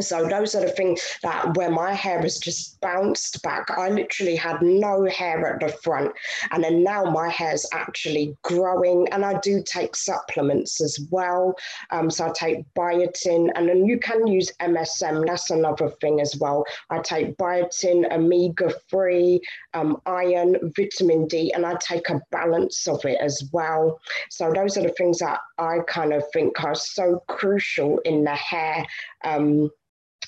so 0.00 0.28
those 0.28 0.54
are 0.54 0.60
the 0.60 0.70
things 0.70 1.00
that 1.22 1.56
where 1.56 1.70
my 1.70 1.92
hair 1.94 2.20
has 2.20 2.38
just 2.38 2.80
bounced 2.80 3.42
back. 3.42 3.70
I 3.70 3.88
literally 3.88 4.36
had 4.36 4.60
no 4.62 5.06
hair 5.06 5.54
at 5.54 5.60
the 5.60 5.68
front, 5.68 6.12
and 6.50 6.62
then 6.62 6.84
now 6.84 7.04
my 7.04 7.28
hair 7.28 7.54
is 7.54 7.68
actually 7.72 8.36
growing. 8.42 9.08
And 9.12 9.24
I 9.24 9.38
do 9.40 9.62
take 9.64 9.96
supplements 9.96 10.80
as 10.80 10.98
well. 11.10 11.54
Um, 11.90 12.10
so 12.10 12.26
I 12.26 12.32
take 12.32 12.64
biotin, 12.74 13.50
and 13.54 13.68
then 13.68 13.86
you 13.86 13.98
can 13.98 14.26
use 14.26 14.52
MSM. 14.60 15.26
That's 15.26 15.50
another 15.50 15.90
thing 16.00 16.20
as 16.20 16.36
well. 16.36 16.64
I 16.90 16.98
take 17.00 17.36
biotin, 17.36 18.12
omega 18.12 18.72
three, 18.90 19.40
um, 19.74 20.00
iron, 20.06 20.72
vitamin 20.76 21.26
D, 21.26 21.52
and 21.54 21.64
I 21.64 21.74
take 21.80 22.08
a 22.10 22.20
balance 22.30 22.86
of 22.86 23.04
it 23.04 23.18
as 23.20 23.48
well. 23.52 24.00
So 24.30 24.52
those 24.52 24.76
are 24.76 24.82
the 24.82 24.90
things 24.90 25.18
that 25.18 25.40
I 25.58 25.78
kind 25.86 26.12
of 26.12 26.24
think 26.32 26.62
are 26.62 26.74
so 26.74 27.22
crucial 27.28 27.98
in 27.98 28.24
the 28.24 28.34
hair. 28.34 28.84
Um, 29.24 29.70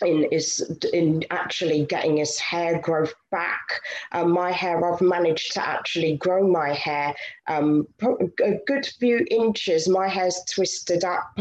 in 0.03 0.25
is 0.25 0.79
in 0.93 1.25
actually 1.31 1.85
getting 1.87 2.17
his 2.17 2.39
hair 2.39 2.81
growth 2.81 3.15
back. 3.31 3.81
Um, 4.13 4.31
my 4.33 4.51
hair, 4.51 4.85
I've 4.85 5.01
managed 5.01 5.53
to 5.55 5.67
actually 5.67 6.17
grow 6.17 6.47
my 6.47 6.73
hair 6.73 7.15
um, 7.49 7.87
a 8.03 8.55
good 8.67 8.87
few 8.99 9.27
inches. 9.31 9.89
My 9.89 10.09
hair's 10.09 10.41
twisted 10.53 11.05
up. 11.05 11.39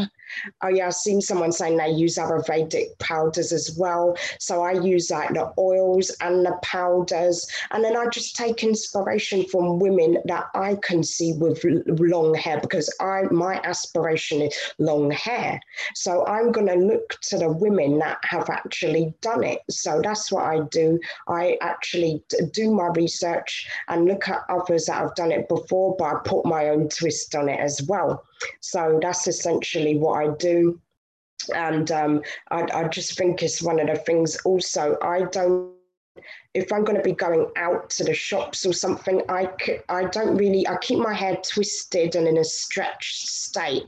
Oh 0.62 0.68
yeah, 0.68 0.86
I've 0.86 0.94
seen 0.94 1.20
someone 1.20 1.52
saying 1.52 1.76
they 1.76 1.90
use 1.90 2.16
Ayurvedic 2.16 2.98
powders 2.98 3.52
as 3.52 3.76
well. 3.78 4.16
So 4.38 4.62
I 4.62 4.72
use 4.72 5.10
like 5.10 5.34
the 5.34 5.52
oils 5.58 6.10
and 6.20 6.44
the 6.44 6.58
powders, 6.62 7.46
and 7.70 7.84
then 7.84 7.96
I 7.96 8.06
just 8.06 8.36
take 8.36 8.62
inspiration 8.62 9.44
from 9.46 9.78
women 9.78 10.18
that 10.26 10.46
I 10.54 10.76
can 10.82 11.02
see 11.02 11.34
with 11.34 11.64
long 11.64 12.34
hair 12.34 12.60
because 12.60 12.92
I 13.00 13.22
my 13.30 13.60
aspiration 13.64 14.42
is 14.42 14.54
long 14.78 15.10
hair. 15.10 15.60
So 15.94 16.26
I'm 16.26 16.52
going 16.52 16.66
to 16.66 16.74
look 16.74 17.18
to 17.22 17.38
the 17.38 17.50
women 17.50 17.98
that 17.98 18.18
have 18.22 18.50
actually 18.50 19.14
done 19.20 19.44
it. 19.44 19.60
So 19.70 20.00
that's 20.02 20.30
what 20.32 20.44
I 20.44 20.60
do. 20.70 20.98
I 21.28 21.56
actually 21.60 22.22
do 22.52 22.70
my 22.70 22.88
research 22.94 23.68
and 23.88 24.06
look 24.06 24.28
at 24.28 24.40
others 24.48 24.86
that 24.86 24.96
have 24.96 25.14
done 25.14 25.32
it 25.32 25.48
before, 25.48 25.96
but 25.98 26.04
I 26.04 26.14
put 26.24 26.44
my 26.44 26.68
own 26.68 26.88
twist 26.88 27.34
on 27.34 27.48
it 27.48 27.60
as 27.60 27.82
well. 27.88 28.24
So 28.60 28.98
that's 29.02 29.26
essentially 29.26 29.98
what 29.98 30.24
I 30.24 30.34
do. 30.36 30.80
And 31.54 31.90
um, 31.90 32.22
I, 32.50 32.66
I 32.74 32.88
just 32.88 33.16
think 33.16 33.42
it's 33.42 33.62
one 33.62 33.80
of 33.80 33.86
the 33.86 33.96
things 33.96 34.36
also, 34.44 34.96
I 35.02 35.22
don't 35.32 35.72
if 36.54 36.72
I'm 36.72 36.84
going 36.84 36.96
to 36.96 37.02
be 37.02 37.12
going 37.12 37.50
out 37.56 37.90
to 37.90 38.04
the 38.04 38.14
shops 38.14 38.66
or 38.66 38.72
something, 38.72 39.22
I, 39.28 39.48
I 39.88 40.04
don't 40.04 40.36
really, 40.36 40.66
I 40.66 40.76
keep 40.78 40.98
my 40.98 41.14
hair 41.14 41.36
twisted 41.36 42.16
and 42.16 42.26
in 42.26 42.38
a 42.38 42.44
stretched 42.44 43.28
state, 43.28 43.84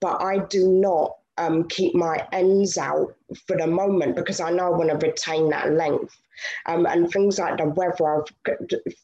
but 0.00 0.22
I 0.22 0.38
do 0.46 0.68
not 0.68 1.16
um, 1.38 1.68
keep 1.68 1.94
my 1.94 2.26
ends 2.32 2.78
out 2.78 3.14
for 3.46 3.56
the 3.56 3.66
moment 3.66 4.16
because 4.16 4.40
I 4.40 4.50
know 4.50 4.66
I 4.66 4.76
want 4.76 4.88
to 4.98 5.06
retain 5.06 5.50
that 5.50 5.72
length. 5.72 6.18
Um, 6.66 6.86
and 6.86 7.10
things 7.10 7.38
like 7.38 7.58
the 7.58 7.68
weather, 7.68 8.24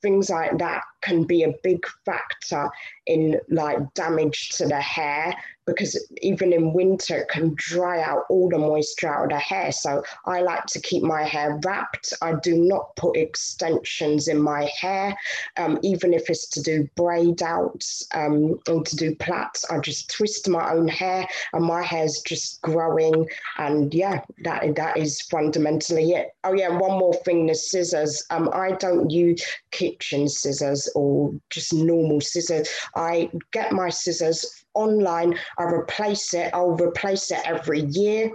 things 0.00 0.30
like 0.30 0.58
that 0.58 0.82
can 1.00 1.24
be 1.24 1.42
a 1.42 1.54
big 1.62 1.84
factor 2.04 2.68
in 3.06 3.40
like 3.48 3.94
damage 3.94 4.50
to 4.50 4.66
the 4.66 4.80
hair 4.80 5.34
because 5.66 5.98
even 6.20 6.52
in 6.52 6.72
winter 6.72 7.18
it 7.18 7.28
can 7.28 7.54
dry 7.56 8.02
out 8.02 8.24
all 8.28 8.48
the 8.48 8.58
moisture 8.58 9.12
out 9.12 9.24
of 9.24 9.30
the 9.30 9.38
hair. 9.38 9.72
So 9.72 10.02
I 10.26 10.42
like 10.42 10.66
to 10.66 10.80
keep 10.80 11.02
my 11.02 11.22
hair 11.22 11.58
wrapped. 11.64 12.12
I 12.20 12.34
do 12.42 12.56
not 12.56 12.94
put 12.96 13.16
extensions 13.16 14.28
in 14.28 14.40
my 14.40 14.70
hair, 14.80 15.16
um, 15.56 15.78
even 15.82 16.12
if 16.12 16.28
it's 16.28 16.48
to 16.50 16.62
do 16.62 16.88
braid 16.96 17.42
outs 17.42 18.06
um, 18.14 18.58
and 18.66 18.84
to 18.86 18.96
do 18.96 19.14
plaits. 19.16 19.70
I 19.70 19.78
just 19.78 20.10
twist 20.10 20.48
my 20.48 20.72
own 20.72 20.88
hair 20.88 21.26
and 21.52 21.64
my 21.64 21.82
hair's 21.82 22.22
just 22.26 22.60
growing. 22.62 23.28
And 23.58 23.92
yeah, 23.94 24.22
that 24.44 24.74
that 24.76 24.96
is 24.96 25.20
fundamentally 25.22 26.12
it. 26.12 26.34
Oh 26.44 26.52
yeah, 26.52 26.68
one 26.68 26.98
more 26.98 27.14
thing: 27.14 27.46
the 27.46 27.54
scissors. 27.54 28.24
Um, 28.30 28.50
I 28.52 28.72
don't 28.72 29.10
use 29.10 29.44
kitchen 29.70 30.28
scissors 30.28 30.88
or 30.94 31.32
just 31.50 31.72
normal 31.72 32.20
scissors. 32.20 32.68
I 32.96 33.30
get 33.52 33.72
my 33.72 33.90
scissors 33.90 34.64
online. 34.74 35.38
I 35.58 35.64
replace 35.64 36.34
it. 36.34 36.50
I'll 36.54 36.76
replace 36.76 37.30
it 37.30 37.40
every 37.44 37.82
year. 37.82 38.30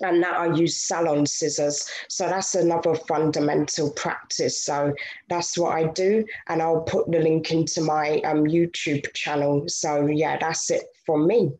And 0.00 0.20
now 0.20 0.32
I 0.32 0.54
use 0.54 0.76
salon 0.76 1.26
scissors. 1.26 1.88
So 2.08 2.26
that's 2.26 2.54
another 2.54 2.94
fundamental 2.94 3.90
practice. 3.92 4.62
So 4.62 4.94
that's 5.28 5.56
what 5.56 5.76
I 5.76 5.84
do. 5.84 6.24
And 6.48 6.62
I'll 6.62 6.80
put 6.82 7.10
the 7.10 7.18
link 7.20 7.50
into 7.52 7.82
my 7.82 8.20
um, 8.20 8.44
YouTube 8.44 9.12
channel. 9.12 9.68
So 9.68 10.06
yeah, 10.06 10.38
that's 10.40 10.70
it 10.70 10.84
from 11.06 11.26
me. 11.26 11.52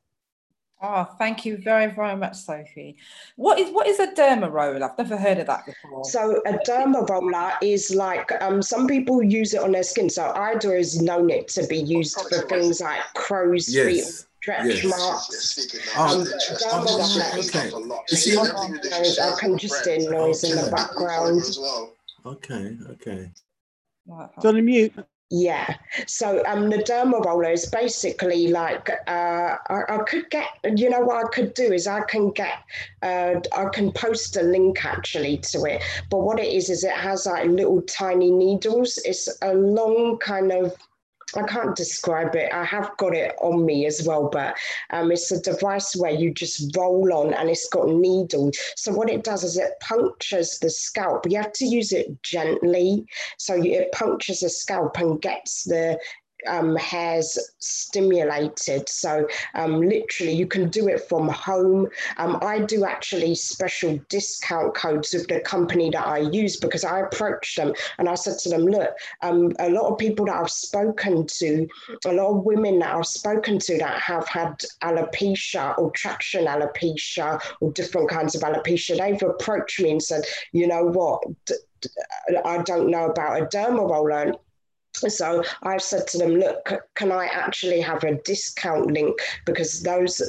Oh, 0.84 1.04
thank 1.16 1.44
you 1.44 1.58
very, 1.58 1.92
very 1.92 2.16
much, 2.16 2.34
Sophie. 2.34 2.96
What 3.36 3.60
is 3.60 3.70
what 3.70 3.86
is 3.86 4.00
a 4.00 4.08
derma 4.08 4.50
roller? 4.50 4.84
I've 4.84 4.98
never 4.98 5.16
heard 5.16 5.38
of 5.38 5.46
that 5.46 5.64
before. 5.64 6.04
So 6.04 6.42
a 6.44 6.54
derma 6.66 7.08
roller 7.08 7.52
is 7.62 7.94
like 7.94 8.32
um, 8.42 8.60
some 8.62 8.88
people 8.88 9.22
use 9.22 9.54
it 9.54 9.62
on 9.62 9.70
their 9.70 9.84
skin. 9.84 10.10
So 10.10 10.32
Ida 10.34 10.74
has 10.74 11.00
known 11.00 11.30
it 11.30 11.46
to 11.48 11.64
be 11.68 11.78
used 11.78 12.20
for 12.28 12.42
things 12.48 12.80
like 12.80 13.00
crow's 13.14 13.72
yes. 13.72 13.86
feet, 13.86 14.26
stretch 14.42 14.82
yes. 14.82 14.84
marks. 14.84 15.76
Oh, 15.96 16.20
um, 16.20 16.26
oh, 16.72 17.32
okay. 17.38 17.70
okay. 17.70 19.22
I 19.22 19.36
can 19.38 19.56
just 19.56 19.86
hear 19.86 20.10
noise 20.10 20.42
in 20.42 20.56
the 20.56 20.68
background. 20.68 21.42
Okay, 22.26 22.76
okay. 22.90 23.30
Johnny 24.42 24.62
mute. 24.62 24.94
Yeah. 25.34 25.76
So 26.06 26.42
um, 26.46 26.68
the 26.68 26.76
derma 26.76 27.24
roller 27.24 27.50
is 27.50 27.64
basically 27.64 28.48
like 28.48 28.90
uh, 29.06 29.56
I, 29.70 29.82
I, 29.88 29.98
could 30.06 30.28
get. 30.28 30.46
You 30.62 30.90
know 30.90 31.00
what 31.00 31.24
I 31.24 31.28
could 31.30 31.54
do 31.54 31.72
is 31.72 31.86
I 31.86 32.02
can 32.02 32.32
get. 32.32 32.58
Uh, 33.00 33.40
I 33.56 33.64
can 33.72 33.92
post 33.92 34.36
a 34.36 34.42
link 34.42 34.84
actually 34.84 35.38
to 35.38 35.64
it. 35.64 35.82
But 36.10 36.18
what 36.18 36.38
it 36.38 36.52
is 36.52 36.68
is 36.68 36.84
it 36.84 36.92
has 36.92 37.24
like 37.24 37.46
little 37.48 37.80
tiny 37.80 38.30
needles. 38.30 38.98
It's 39.06 39.26
a 39.40 39.54
long 39.54 40.18
kind 40.18 40.52
of 40.52 40.76
I 41.36 41.42
can't 41.42 41.76
describe 41.76 42.34
it. 42.34 42.52
I 42.52 42.64
have 42.64 42.96
got 42.98 43.14
it 43.14 43.34
on 43.40 43.64
me 43.64 43.86
as 43.86 44.02
well, 44.06 44.28
but 44.30 44.56
um, 44.90 45.10
it's 45.10 45.30
a 45.30 45.40
device 45.40 45.94
where 45.96 46.12
you 46.12 46.32
just 46.32 46.76
roll 46.76 47.12
on 47.12 47.34
and 47.34 47.48
it's 47.48 47.68
got 47.68 47.88
needles. 47.88 48.58
So 48.76 48.92
what 48.92 49.10
it 49.10 49.24
does 49.24 49.44
is 49.44 49.56
it 49.56 49.72
punctures 49.80 50.58
the 50.58 50.70
scalp. 50.70 51.26
You 51.28 51.38
have 51.38 51.52
to 51.54 51.64
use 51.64 51.92
it 51.92 52.22
gently. 52.22 53.06
So 53.38 53.62
it 53.62 53.92
punctures 53.92 54.40
the 54.40 54.50
scalp 54.50 54.98
and 54.98 55.20
gets 55.20 55.64
the 55.64 55.98
um, 56.48 56.76
hairs 56.76 57.38
stimulated. 57.58 58.88
So 58.88 59.26
um, 59.54 59.80
literally, 59.80 60.32
you 60.32 60.46
can 60.46 60.68
do 60.68 60.88
it 60.88 61.08
from 61.08 61.28
home. 61.28 61.88
Um, 62.16 62.38
I 62.42 62.60
do 62.60 62.84
actually 62.84 63.34
special 63.34 63.98
discount 64.08 64.74
codes 64.74 65.12
with 65.14 65.28
the 65.28 65.40
company 65.40 65.90
that 65.90 66.06
I 66.06 66.18
use 66.18 66.56
because 66.56 66.84
I 66.84 67.00
approached 67.00 67.56
them 67.56 67.72
and 67.98 68.08
I 68.08 68.14
said 68.14 68.38
to 68.40 68.48
them, 68.48 68.66
look, 68.66 68.90
um, 69.22 69.52
a 69.58 69.70
lot 69.70 69.90
of 69.90 69.98
people 69.98 70.26
that 70.26 70.36
I've 70.36 70.50
spoken 70.50 71.26
to, 71.26 71.66
a 72.06 72.12
lot 72.12 72.30
of 72.30 72.44
women 72.44 72.78
that 72.80 72.94
I've 72.94 73.06
spoken 73.06 73.58
to 73.58 73.78
that 73.78 74.00
have 74.00 74.26
had 74.28 74.62
alopecia 74.82 75.78
or 75.78 75.90
traction 75.92 76.46
alopecia 76.46 77.40
or 77.60 77.72
different 77.72 78.10
kinds 78.10 78.34
of 78.34 78.42
alopecia, 78.42 78.98
they've 78.98 79.22
approached 79.22 79.80
me 79.80 79.90
and 79.90 80.02
said, 80.02 80.24
you 80.52 80.66
know 80.66 80.84
what? 80.84 81.22
I 82.44 82.62
don't 82.62 82.90
know 82.90 83.06
about 83.06 83.42
a 83.42 83.46
derma 83.46 83.88
roller 83.88 84.34
so 85.08 85.42
I've 85.62 85.82
said 85.82 86.06
to 86.08 86.18
them, 86.18 86.36
look, 86.36 86.72
can 86.94 87.12
I 87.12 87.26
actually 87.26 87.80
have 87.80 88.04
a 88.04 88.20
discount 88.22 88.90
link? 88.90 89.18
Because 89.46 89.82
those 89.82 90.20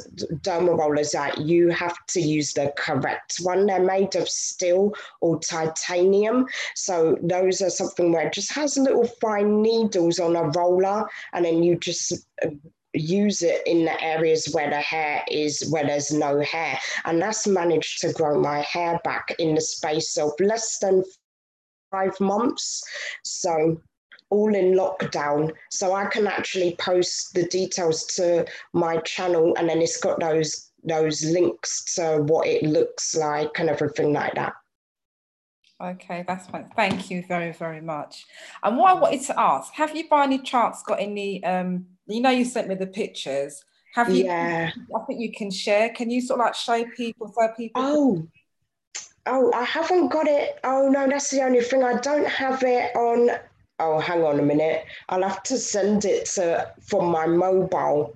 derma 0.42 0.78
rollers 0.78 1.12
that 1.12 1.38
you 1.38 1.70
have 1.70 1.96
to 2.08 2.20
use 2.20 2.52
the 2.52 2.72
correct 2.76 3.36
one. 3.42 3.66
They're 3.66 3.82
made 3.82 4.16
of 4.16 4.28
steel 4.28 4.94
or 5.20 5.38
titanium. 5.40 6.46
So 6.74 7.16
those 7.22 7.60
are 7.62 7.70
something 7.70 8.12
where 8.12 8.26
it 8.26 8.32
just 8.32 8.52
has 8.52 8.76
little 8.76 9.06
fine 9.20 9.62
needles 9.62 10.18
on 10.18 10.36
a 10.36 10.44
roller, 10.50 11.06
and 11.32 11.44
then 11.44 11.62
you 11.62 11.76
just 11.76 12.12
uh, 12.44 12.48
use 12.92 13.42
it 13.42 13.62
in 13.66 13.84
the 13.84 14.02
areas 14.02 14.50
where 14.52 14.70
the 14.70 14.80
hair 14.80 15.24
is 15.28 15.68
where 15.70 15.84
there's 15.84 16.12
no 16.12 16.40
hair 16.40 16.78
and 17.04 17.20
that's 17.20 17.44
managed 17.44 18.00
to 18.00 18.12
grow 18.12 18.40
my 18.40 18.60
hair 18.60 19.00
back 19.02 19.34
in 19.40 19.56
the 19.56 19.60
space 19.60 20.16
of 20.16 20.30
less 20.38 20.78
than 20.78 21.02
five 21.90 22.18
months. 22.20 22.82
So 23.24 23.80
all 24.34 24.54
in 24.54 24.74
lockdown. 24.74 25.52
So 25.70 25.94
I 25.94 26.06
can 26.06 26.26
actually 26.26 26.76
post 26.78 27.34
the 27.34 27.46
details 27.46 28.04
to 28.16 28.44
my 28.72 28.96
channel 28.98 29.54
and 29.56 29.68
then 29.68 29.80
it's 29.80 29.98
got 29.98 30.18
those 30.20 30.70
those 30.86 31.24
links 31.24 31.94
to 31.94 32.22
what 32.24 32.46
it 32.46 32.62
looks 32.62 33.16
like 33.16 33.58
and 33.58 33.70
everything 33.70 34.12
like 34.12 34.34
that. 34.34 34.52
Okay, 35.82 36.24
that's 36.26 36.46
fine. 36.46 36.70
Thank 36.76 37.10
you 37.10 37.24
very, 37.26 37.52
very 37.52 37.80
much. 37.80 38.26
And 38.62 38.76
what 38.76 38.90
I 38.90 39.00
wanted 39.00 39.22
to 39.22 39.40
ask, 39.40 39.72
have 39.74 39.96
you 39.96 40.08
by 40.08 40.24
any 40.24 40.38
chance 40.38 40.82
got 40.82 41.00
any 41.00 41.42
um 41.44 41.86
you 42.06 42.20
know 42.20 42.30
you 42.30 42.44
sent 42.44 42.68
me 42.68 42.74
the 42.74 42.86
pictures. 42.86 43.64
Have 43.94 44.10
you 44.10 44.24
yeah. 44.24 44.70
I 44.74 45.04
think 45.06 45.20
you 45.20 45.32
can 45.32 45.50
share. 45.50 45.90
Can 45.90 46.10
you 46.10 46.20
sort 46.20 46.40
of 46.40 46.46
like 46.46 46.54
show 46.54 46.84
people 46.96 47.32
so 47.32 47.48
people 47.56 47.82
Oh, 47.82 48.28
oh, 49.26 49.52
I 49.54 49.64
haven't 49.64 50.08
got 50.08 50.26
it. 50.26 50.58
Oh 50.64 50.88
no, 50.88 51.08
that's 51.08 51.30
the 51.30 51.42
only 51.42 51.60
thing. 51.60 51.82
I 51.82 51.98
don't 52.00 52.28
have 52.28 52.62
it 52.62 52.94
on 52.96 53.30
oh 53.78 53.98
hang 53.98 54.22
on 54.22 54.38
a 54.38 54.42
minute. 54.42 54.84
I'll 55.08 55.22
have 55.22 55.42
to 55.44 55.58
send 55.58 56.04
it 56.04 56.26
to 56.34 56.72
from 56.82 57.10
my 57.10 57.26
mobile. 57.26 58.14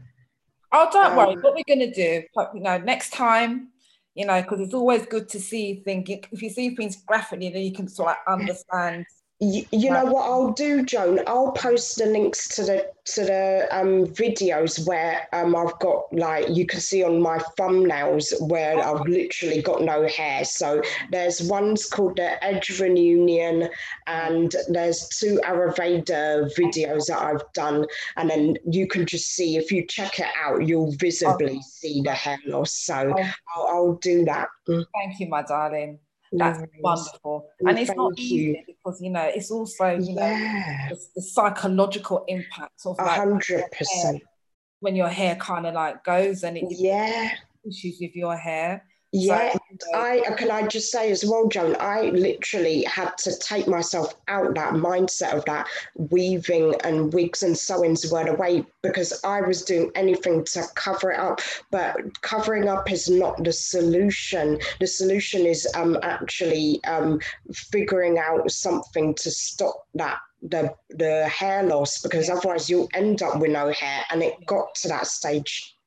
Oh, 0.73 0.89
don't 0.93 1.13
um, 1.13 1.17
worry. 1.17 1.37
What 1.37 1.55
we're 1.55 1.65
gonna 1.69 1.93
do, 1.93 2.23
you 2.55 2.61
know, 2.61 2.79
next 2.79 3.13
time, 3.13 3.69
you 4.15 4.27
know, 4.27 4.43
because 4.43 4.61
it's 4.61 4.75
always 4.75 5.07
good 5.07 5.29
to 5.31 5.41
see 5.41 5.83
things. 5.85 6.09
If 6.33 6.43
you 6.43 6.51
see 6.51 6.75
things 6.75 6.97
graphically, 6.97 7.51
then 7.51 7.63
you 7.63 7.73
can 7.73 7.89
sort 7.89 8.11
of 8.11 8.17
understand 8.41 9.07
you, 9.41 9.65
you 9.71 9.91
know 9.91 10.05
what 10.05 10.25
I'll 10.25 10.53
do, 10.53 10.85
Joan? 10.85 11.21
I'll 11.27 11.53
post 11.53 11.99
the 11.99 12.07
links 12.07 12.49
to 12.57 12.63
the 12.65 12.91
to 13.05 13.25
the 13.25 13.69
um, 13.71 14.07
videos 14.07 14.87
where 14.87 15.29
um, 15.33 15.55
I've 15.55 15.79
got 15.79 16.13
like 16.13 16.49
you 16.51 16.67
can 16.67 16.81
see 16.81 17.05
on 17.05 17.23
my 17.23 17.39
thumbnails 17.59 18.33
where 18.49 18.79
I've 18.85 19.07
literally 19.07 19.63
got 19.63 19.83
no 19.83 20.07
hair. 20.09 20.45
So 20.45 20.83
there's 21.11 21.43
one's 21.43 21.87
called 21.87 22.17
the 22.17 22.43
Edge 22.45 22.81
Reunion, 22.81 23.69
and 24.09 24.55
there's 24.69 25.09
two 25.09 25.41
Ayurveda 25.45 26.53
videos 26.57 27.07
that 27.07 27.23
I've 27.23 27.53
done, 27.53 27.87
and 28.17 28.29
then 28.29 28.57
you 28.69 28.89
can 28.89 29.07
just 29.07 29.31
see 29.31 29.57
if 29.57 29.71
you 29.71 29.87
check 29.87 30.19
it 30.19 30.29
out, 30.43 30.67
you'll 30.67 30.93
visibly 30.97 31.61
see 31.63 32.03
the 32.03 32.13
hair 32.13 32.39
loss. 32.47 32.73
So. 32.73 33.15
I'll, 33.57 33.67
I'll 33.67 33.95
do 33.95 34.25
that. 34.25 34.49
Thank 34.67 35.21
you, 35.21 35.29
my 35.29 35.43
darling. 35.43 35.99
That's 36.33 36.61
nice. 36.61 36.69
wonderful. 36.81 37.49
And 37.61 37.79
it's 37.79 37.95
not 37.95 38.19
easy 38.19 38.35
you. 38.35 38.63
because, 38.67 39.01
you 39.01 39.11
know, 39.11 39.31
it's 39.35 39.51
also, 39.51 39.97
you 39.97 40.15
yeah. 40.15 40.89
know, 40.91 40.95
the, 40.97 41.01
the, 41.17 41.23
psychological 41.23 42.25
impact 42.29 42.81
of 42.85 42.99
like 42.99 43.21
100%. 43.21 44.21
when 44.81 44.95
your 44.95 45.09
hair 45.09 45.37
kind 45.37 45.67
of 45.67 45.75
like 45.75 46.05
goes 46.05 46.43
and 46.45 46.57
it 46.57 46.65
yeah 46.69 47.31
issues 47.67 47.99
with 48.01 48.15
your 48.15 48.37
hair. 48.37 48.85
Yeah, 49.13 49.55
so, 49.81 49.95
I 49.95 50.21
can 50.37 50.51
I 50.51 50.67
just 50.67 50.93
say 50.93 51.11
as 51.11 51.25
well, 51.25 51.49
Joan, 51.49 51.77
I 51.81 52.11
literally 52.11 52.83
had 52.83 53.17
to 53.19 53.35
take 53.39 53.67
myself 53.67 54.15
out 54.29 54.55
that 54.55 54.75
mindset 54.75 55.33
of 55.33 55.47
that 55.47 55.67
weaving 55.95 56.75
and 56.85 57.13
wigs 57.15 57.43
and 57.43 57.55
sewings 57.55 58.13
were 58.13 58.29
away 58.29 58.67
because 58.83 59.19
I 59.25 59.41
was 59.41 59.63
doing 59.63 59.91
anything 59.95 60.45
to 60.53 60.63
cover 60.75 61.13
it 61.13 61.21
up. 61.21 61.41
But 61.71 62.21
covering 62.21 62.69
up 62.69 62.91
is 62.93 63.09
not 63.09 63.43
the 63.43 63.53
solution. 63.53 64.61
The 64.79 64.87
solution 64.87 65.47
is 65.47 65.67
um 65.75 65.99
actually 66.03 66.85
um 66.85 67.19
figuring 67.55 68.19
out 68.19 68.51
something 68.51 69.15
to 69.15 69.31
stop 69.31 69.87
that 69.95 70.19
the 70.43 70.75
the 70.91 71.27
hair 71.29 71.63
loss 71.63 72.03
because 72.03 72.29
otherwise 72.29 72.69
you'll 72.69 72.89
end 72.93 73.23
up 73.23 73.41
with 73.41 73.51
no 73.51 73.73
hair 73.73 74.05
and 74.11 74.23
it 74.23 74.35
got 74.47 74.75
to 74.75 74.89
that 74.89 75.07
stage 75.07 75.78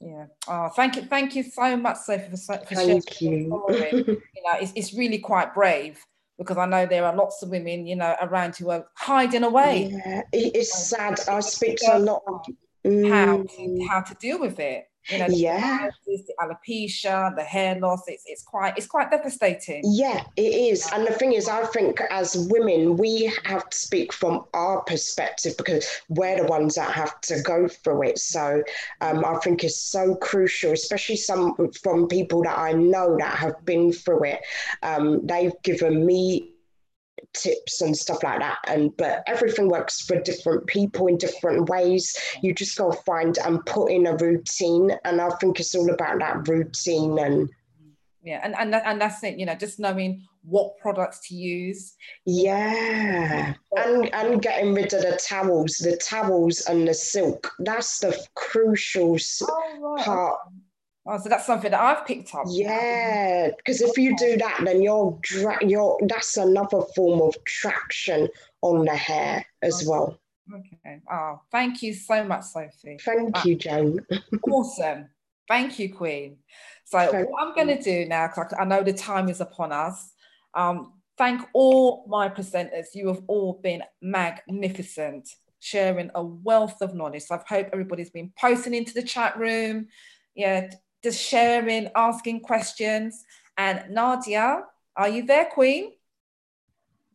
yeah. 0.00 0.26
Oh, 0.48 0.68
thank 0.68 0.96
you. 0.96 1.02
Thank 1.02 1.36
you 1.36 1.42
so 1.42 1.76
much, 1.76 1.98
Sophie, 1.98 2.30
for, 2.30 2.58
for 2.58 2.74
sharing 2.74 3.02
you. 3.20 3.64
you 3.70 4.42
know, 4.44 4.54
it's, 4.60 4.72
it's 4.74 4.94
really 4.94 5.18
quite 5.18 5.54
brave 5.54 6.04
because 6.38 6.56
I 6.56 6.66
know 6.66 6.86
there 6.86 7.04
are 7.04 7.14
lots 7.14 7.42
of 7.42 7.50
women, 7.50 7.86
you 7.86 7.96
know, 7.96 8.16
around 8.22 8.56
who 8.56 8.70
are 8.70 8.86
hiding 8.96 9.44
away. 9.44 9.90
Yeah, 9.92 10.22
it's 10.32 10.88
sad. 10.88 11.20
I 11.28 11.40
speak 11.40 11.76
to 11.78 11.96
a 11.96 11.98
lot. 11.98 12.22
Of, 12.26 12.46
mm. 12.86 13.08
How 13.08 13.42
to, 13.42 13.86
how 13.88 14.00
to 14.00 14.14
deal 14.14 14.40
with 14.40 14.58
it 14.58 14.89
you 15.08 15.18
know, 15.18 15.26
yeah, 15.28 15.88
the 16.06 16.24
alopecia, 16.40 17.34
the 17.34 17.42
hair 17.42 17.78
loss. 17.80 18.02
It's 18.06 18.22
it's 18.26 18.42
quite 18.42 18.76
it's 18.76 18.86
quite 18.86 19.10
devastating. 19.10 19.82
Yeah, 19.84 20.22
it 20.36 20.42
is. 20.42 20.88
And 20.92 21.06
the 21.06 21.12
thing 21.12 21.32
is, 21.32 21.48
I 21.48 21.64
think 21.66 22.00
as 22.10 22.48
women, 22.50 22.96
we 22.96 23.32
have 23.44 23.68
to 23.70 23.76
speak 23.76 24.12
from 24.12 24.44
our 24.54 24.82
perspective 24.82 25.54
because 25.56 25.86
we're 26.08 26.36
the 26.36 26.48
ones 26.48 26.74
that 26.74 26.92
have 26.92 27.20
to 27.22 27.40
go 27.42 27.66
through 27.66 28.02
it. 28.04 28.18
So 28.18 28.62
um, 29.00 29.24
I 29.24 29.36
think 29.38 29.64
it's 29.64 29.80
so 29.80 30.14
crucial, 30.16 30.72
especially 30.72 31.16
some 31.16 31.54
from 31.82 32.06
people 32.06 32.42
that 32.42 32.58
I 32.58 32.72
know 32.72 33.16
that 33.18 33.36
have 33.36 33.64
been 33.64 33.92
through 33.92 34.24
it. 34.24 34.40
Um, 34.82 35.26
they've 35.26 35.54
given 35.62 36.04
me 36.04 36.52
tips 37.34 37.80
and 37.80 37.96
stuff 37.96 38.22
like 38.22 38.40
that. 38.40 38.58
And 38.66 38.96
but 38.96 39.22
everything 39.26 39.68
works 39.68 40.02
for 40.02 40.20
different 40.20 40.66
people 40.66 41.06
in 41.06 41.16
different 41.16 41.68
ways. 41.68 42.16
You 42.42 42.54
just 42.54 42.76
to 42.76 42.92
find 43.06 43.38
and 43.38 43.64
put 43.66 43.90
in 43.90 44.06
a 44.06 44.16
routine. 44.16 44.92
And 45.04 45.20
i 45.20 45.30
think 45.40 45.60
it's 45.60 45.74
all 45.74 45.90
about 45.90 46.18
that 46.20 46.48
routine 46.48 47.18
and 47.18 47.48
yeah 48.22 48.40
and 48.44 48.54
and, 48.54 48.74
and 48.74 49.00
that's 49.00 49.22
it 49.24 49.38
you 49.38 49.46
know 49.46 49.54
just 49.54 49.80
knowing 49.80 50.22
what 50.42 50.78
products 50.78 51.28
to 51.28 51.34
use. 51.34 51.96
Yeah. 52.24 53.54
And 53.76 54.14
and 54.14 54.42
getting 54.42 54.74
rid 54.74 54.92
of 54.94 55.02
the 55.02 55.20
towels 55.22 55.76
the 55.76 55.96
towels 55.96 56.62
and 56.62 56.88
the 56.88 56.94
silk. 56.94 57.52
That's 57.58 57.98
the 58.00 58.18
crucial 58.34 59.16
oh, 59.42 59.78
right. 59.80 60.04
part 60.04 60.38
Oh, 61.06 61.18
so 61.18 61.28
that's 61.28 61.46
something 61.46 61.70
that 61.70 61.80
I've 61.80 62.06
picked 62.06 62.34
up. 62.34 62.44
Yeah, 62.48 63.50
because 63.56 63.80
if 63.80 63.96
you 63.96 64.16
do 64.16 64.36
that, 64.36 64.62
then 64.64 64.82
you're 64.82 65.18
dra- 65.22 65.64
you're 65.64 65.98
that's 66.02 66.36
another 66.36 66.82
form 66.94 67.22
of 67.22 67.42
traction 67.44 68.28
on 68.60 68.84
the 68.84 68.94
hair 68.94 69.44
as 69.62 69.84
well. 69.86 70.18
Okay. 70.52 71.00
Oh, 71.10 71.40
thank 71.50 71.82
you 71.82 71.94
so 71.94 72.24
much, 72.24 72.44
Sophie. 72.44 72.98
Thank 73.02 73.44
you, 73.44 73.56
Jane. 73.56 74.00
awesome. 74.50 75.08
Thank 75.48 75.78
you, 75.78 75.92
Queen. 75.92 76.38
So 76.84 76.98
thank 77.10 77.30
what 77.30 77.42
I'm 77.42 77.54
going 77.54 77.68
to 77.68 77.82
do 77.82 78.06
now, 78.06 78.28
because 78.28 78.54
I 78.58 78.64
know 78.64 78.82
the 78.82 78.92
time 78.92 79.28
is 79.28 79.40
upon 79.40 79.72
us. 79.72 80.12
Um, 80.54 80.94
thank 81.16 81.42
all 81.54 82.04
my 82.08 82.28
presenters. 82.28 82.86
You 82.94 83.08
have 83.08 83.22
all 83.26 83.60
been 83.62 83.82
magnificent, 84.02 85.28
sharing 85.60 86.10
a 86.14 86.22
wealth 86.22 86.82
of 86.82 86.94
knowledge. 86.94 87.22
So 87.22 87.36
I 87.36 87.42
hope 87.48 87.68
everybody's 87.72 88.10
been 88.10 88.32
posting 88.38 88.74
into 88.74 88.92
the 88.92 89.02
chat 89.02 89.38
room. 89.38 89.88
Yeah, 90.34 90.70
just 91.02 91.20
sharing, 91.22 91.88
asking 91.94 92.40
questions. 92.40 93.24
And 93.56 93.94
Nadia, 93.94 94.64
are 94.96 95.08
you 95.08 95.26
there, 95.26 95.46
Queen? 95.46 95.92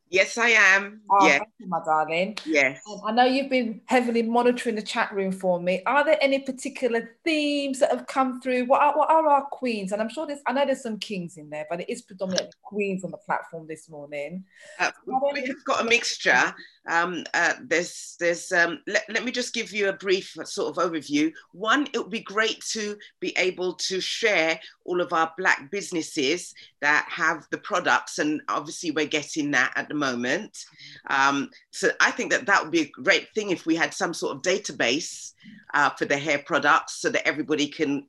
Yes, 0.10 0.38
I 0.38 0.50
am. 0.50 1.02
Oh, 1.10 1.26
yes. 1.26 1.42
You, 1.58 1.68
my 1.68 1.80
darling. 1.84 2.38
Yes. 2.46 2.80
I 3.06 3.12
know 3.12 3.26
you've 3.26 3.50
been 3.50 3.82
heavily 3.86 4.22
monitoring 4.22 4.76
the 4.76 4.82
chat 4.82 5.12
room 5.12 5.32
for 5.32 5.60
me. 5.60 5.82
Are 5.86 6.06
there 6.06 6.18
any 6.22 6.40
particular 6.40 7.18
themes 7.24 7.80
that 7.80 7.92
have 7.92 8.06
come 8.06 8.40
through? 8.40 8.66
What 8.66 8.82
are, 8.82 8.98
what 8.98 9.10
are 9.10 9.28
our 9.28 9.46
queens? 9.46 9.92
And 9.92 10.02
I'm 10.02 10.10
sure 10.10 10.28
there's, 10.28 10.42
I 10.46 10.54
know 10.54 10.66
there's 10.66 10.84
some 10.84 11.00
kings 11.00 11.38
in 11.38 11.50
there, 11.50 11.66
but 11.70 11.82
it 11.82 11.90
is 11.90 12.04
predominantly 12.04 12.52
queens 12.62 13.04
on 13.04 13.12
the 13.12 13.18
platform 13.18 13.66
this 13.68 13.90
morning. 13.90 14.46
Uh, 14.80 14.92
we 15.34 15.42
have 15.48 15.66
got 15.66 15.82
a 15.82 15.90
mixture. 15.90 16.54
Um, 16.88 17.24
uh, 17.34 17.54
there's, 17.64 18.16
there's. 18.20 18.52
Um, 18.52 18.82
let, 18.88 19.04
let 19.10 19.24
me 19.24 19.32
just 19.32 19.54
give 19.54 19.72
you 19.72 19.90
a 19.90 19.94
brief 19.94 20.36
sort 20.44 20.78
of 20.78 20.92
overview. 20.92 21.32
One, 21.52 21.88
it 21.94 21.98
would 21.98 22.12
be 22.12 22.22
great 22.22 22.64
to 22.72 22.98
be 23.20 23.36
able 23.38 23.74
to 23.74 24.00
share 24.00 24.60
all 24.84 25.02
of 25.02 25.12
our 25.14 25.32
black 25.38 25.72
businesses 25.72 26.54
that 26.82 27.08
have 27.10 27.48
the 27.52 27.58
products, 27.58 28.20
and 28.20 28.42
obviously 28.50 28.92
we're 28.92 29.06
getting 29.08 29.52
that 29.52 29.74
at 29.76 29.90
the 29.90 29.96
moment. 29.96 30.66
Um, 31.10 31.50
so 31.72 31.90
I 32.00 32.12
think 32.12 32.32
that 32.32 32.46
that 32.46 32.62
would 32.62 32.72
be 32.72 32.82
a 32.82 33.02
great 33.02 33.30
thing 33.34 33.50
if 33.50 33.66
we 33.66 33.76
had 33.76 33.94
some 33.94 34.14
sort 34.14 34.36
of 34.36 34.44
database 34.44 35.34
uh, 35.74 35.90
for 35.92 36.06
the 36.06 36.18
hair 36.18 36.40
products, 36.46 37.02
so 37.02 37.10
that 37.10 37.28
everybody 37.28 37.68
can 37.68 38.08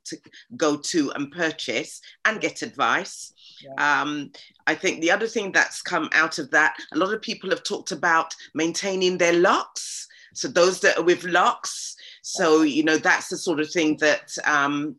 go 0.55 0.77
to 0.77 1.11
and 1.11 1.31
purchase 1.31 2.01
and 2.25 2.41
get 2.41 2.61
advice. 2.61 3.33
Yeah. 3.61 4.01
Um, 4.01 4.31
I 4.67 4.75
think 4.75 5.01
the 5.01 5.11
other 5.11 5.27
thing 5.27 5.51
that's 5.51 5.81
come 5.81 6.09
out 6.13 6.39
of 6.39 6.51
that, 6.51 6.75
a 6.93 6.97
lot 6.97 7.13
of 7.13 7.21
people 7.21 7.49
have 7.49 7.63
talked 7.63 7.91
about 7.91 8.33
maintaining 8.53 9.17
their 9.17 9.33
locks. 9.33 10.07
So 10.33 10.47
those 10.47 10.81
that 10.81 10.97
are 10.97 11.03
with 11.03 11.23
locks, 11.23 11.95
so 12.21 12.61
you 12.61 12.83
know 12.83 12.97
that's 12.97 13.29
the 13.29 13.37
sort 13.37 13.59
of 13.59 13.71
thing 13.71 13.97
that 13.97 14.35
um, 14.45 14.97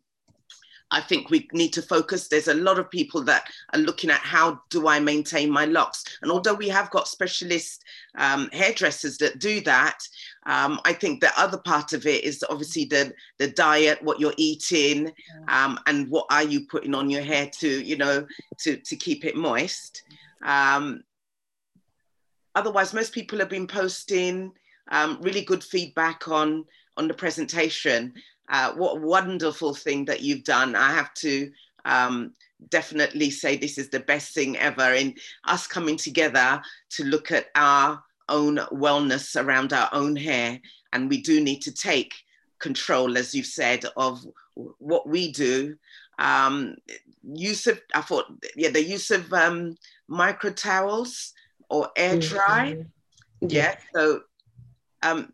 I 0.90 1.00
think 1.00 1.28
we 1.28 1.48
need 1.52 1.72
to 1.74 1.82
focus. 1.82 2.28
There's 2.28 2.48
a 2.48 2.54
lot 2.54 2.78
of 2.78 2.90
people 2.90 3.22
that 3.24 3.44
are 3.74 3.80
looking 3.80 4.10
at 4.10 4.20
how 4.20 4.60
do 4.70 4.88
I 4.88 4.98
maintain 4.98 5.50
my 5.50 5.66
locks. 5.66 6.04
And 6.22 6.30
although 6.30 6.54
we 6.54 6.68
have 6.68 6.90
got 6.90 7.08
specialist 7.08 7.84
um, 8.16 8.48
hairdressers 8.52 9.18
that 9.18 9.38
do 9.38 9.60
that, 9.62 9.98
um, 10.46 10.80
I 10.84 10.94
think 10.94 11.20
the 11.20 11.32
other 11.38 11.58
part 11.58 11.92
of 11.92 12.06
it 12.06 12.24
is 12.24 12.44
obviously 12.48 12.86
the 12.86 13.12
the 13.38 13.48
diet, 13.48 14.02
what 14.02 14.18
you're 14.18 14.34
eating, 14.38 15.12
um, 15.48 15.78
and 15.86 16.08
what 16.08 16.26
are 16.30 16.42
you 16.44 16.66
putting 16.66 16.94
on 16.94 17.10
your 17.10 17.22
hair 17.22 17.50
to 17.58 17.68
you 17.68 17.96
know 17.96 18.26
to 18.60 18.76
to 18.76 18.96
keep 18.96 19.24
it 19.24 19.36
moist. 19.36 20.02
Um, 20.42 21.02
otherwise, 22.54 22.94
most 22.94 23.12
people 23.12 23.38
have 23.40 23.50
been 23.50 23.66
posting 23.66 24.52
um, 24.90 25.18
really 25.20 25.42
good 25.42 25.62
feedback 25.62 26.28
on 26.28 26.64
on 26.96 27.08
the 27.08 27.14
presentation. 27.14 28.14
Uh, 28.50 28.72
what 28.72 29.00
wonderful 29.00 29.74
thing 29.74 30.04
that 30.06 30.22
you've 30.22 30.44
done. 30.44 30.74
I 30.74 30.92
have 30.92 31.12
to 31.14 31.50
um, 31.84 32.32
definitely 32.70 33.30
say 33.30 33.56
this 33.56 33.78
is 33.78 33.90
the 33.90 34.00
best 34.00 34.34
thing 34.34 34.56
ever 34.56 34.94
in 34.94 35.14
us 35.44 35.66
coming 35.66 35.96
together 35.96 36.60
to 36.90 37.04
look 37.04 37.30
at 37.30 37.46
our 37.54 38.02
own 38.28 38.56
wellness 38.72 39.40
around 39.42 39.72
our 39.72 39.88
own 39.92 40.16
hair. 40.16 40.60
And 40.92 41.08
we 41.08 41.20
do 41.20 41.40
need 41.40 41.60
to 41.62 41.72
take 41.72 42.14
control, 42.58 43.16
as 43.18 43.34
you've 43.34 43.46
said, 43.46 43.84
of 43.96 44.26
what 44.54 45.08
we 45.08 45.30
do. 45.30 45.76
Um, 46.18 46.76
use 47.22 47.66
of, 47.66 47.80
I 47.94 48.00
thought, 48.00 48.26
yeah, 48.56 48.70
the 48.70 48.82
use 48.82 49.10
of 49.10 49.32
um, 49.32 49.76
micro 50.08 50.50
towels 50.50 51.32
or 51.68 51.90
air 51.96 52.16
mm-hmm. 52.16 52.34
dry. 52.34 52.72
Mm-hmm. 53.42 53.46
Yeah. 53.50 53.76
So 53.94 54.22
um, 55.02 55.32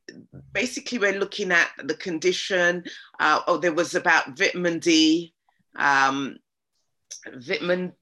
basically, 0.52 0.98
we're 0.98 1.18
looking 1.18 1.50
at 1.52 1.70
the 1.82 1.94
condition. 1.94 2.84
Uh, 3.18 3.40
oh, 3.46 3.58
there 3.58 3.72
was 3.72 3.94
about 3.94 4.36
vitamin 4.36 4.78
D, 4.78 5.34
um, 5.76 6.36
vitamin 7.36 7.92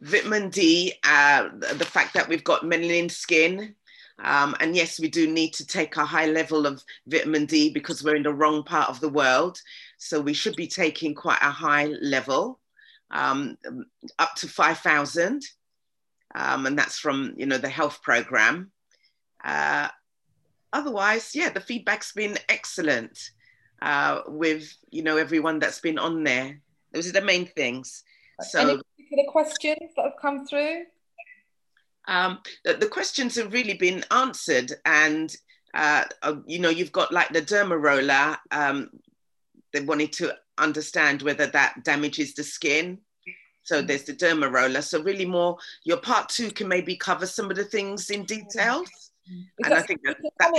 vitamin 0.00 0.50
D, 0.50 0.94
uh, 1.04 1.48
the 1.58 1.84
fact 1.84 2.14
that 2.14 2.28
we've 2.28 2.44
got 2.44 2.62
melanin 2.62 3.10
skin. 3.10 3.74
Um, 4.20 4.56
and 4.58 4.74
yes, 4.74 4.98
we 4.98 5.08
do 5.08 5.30
need 5.30 5.52
to 5.54 5.66
take 5.66 5.96
a 5.96 6.04
high 6.04 6.26
level 6.26 6.66
of 6.66 6.82
vitamin 7.06 7.46
D 7.46 7.70
because 7.70 8.02
we're 8.02 8.16
in 8.16 8.24
the 8.24 8.34
wrong 8.34 8.64
part 8.64 8.88
of 8.88 9.00
the 9.00 9.08
world. 9.08 9.60
So 9.98 10.20
we 10.20 10.34
should 10.34 10.56
be 10.56 10.66
taking 10.66 11.14
quite 11.14 11.40
a 11.40 11.50
high 11.50 11.86
level, 12.02 12.58
um, 13.10 13.56
up 14.18 14.34
to 14.36 14.48
5,000. 14.48 15.42
Um, 16.34 16.66
and 16.66 16.78
that's 16.78 16.98
from, 16.98 17.34
you 17.36 17.46
know, 17.46 17.58
the 17.58 17.68
health 17.68 18.02
program. 18.02 18.72
Uh, 19.42 19.88
otherwise, 20.72 21.34
yeah, 21.34 21.50
the 21.50 21.60
feedback's 21.60 22.12
been 22.12 22.38
excellent 22.48 23.18
uh, 23.82 24.22
with, 24.26 24.76
you 24.90 25.02
know, 25.02 25.16
everyone 25.16 25.58
that's 25.58 25.80
been 25.80 25.98
on 25.98 26.24
there. 26.24 26.60
Those 26.92 27.08
are 27.08 27.12
the 27.12 27.22
main 27.22 27.46
things. 27.46 28.02
So, 28.42 28.60
Any 28.60 28.80
particular 28.96 29.30
questions 29.30 29.92
that 29.96 30.04
have 30.04 30.20
come 30.20 30.46
through? 30.46 30.84
Um, 32.06 32.38
the, 32.64 32.74
the, 32.74 32.86
questions 32.86 33.36
have 33.36 33.52
really 33.52 33.74
been 33.74 34.04
answered, 34.10 34.72
and 34.86 35.34
uh, 35.74 36.04
uh, 36.22 36.36
you 36.46 36.58
know, 36.58 36.70
you've 36.70 36.92
got 36.92 37.12
like 37.12 37.28
the 37.30 37.42
derma 37.42 37.80
roller. 37.80 38.38
Um, 38.50 38.90
they 39.74 39.80
wanted 39.80 40.12
to 40.14 40.34
understand 40.56 41.20
whether 41.20 41.46
that 41.46 41.84
damages 41.84 42.34
the 42.34 42.44
skin. 42.44 42.98
So 43.62 43.82
there's 43.82 44.04
the 44.04 44.14
derma 44.14 44.50
roller. 44.50 44.80
So 44.80 45.02
really, 45.02 45.26
more 45.26 45.58
your 45.84 45.98
part 45.98 46.30
two 46.30 46.50
can 46.50 46.68
maybe 46.68 46.96
cover 46.96 47.26
some 47.26 47.50
of 47.50 47.56
the 47.56 47.64
things 47.64 48.08
in 48.08 48.24
details. 48.24 48.88
And 49.64 49.74
I 49.74 49.82
think 49.82 50.00
that, 50.04 50.16
that 50.38 50.52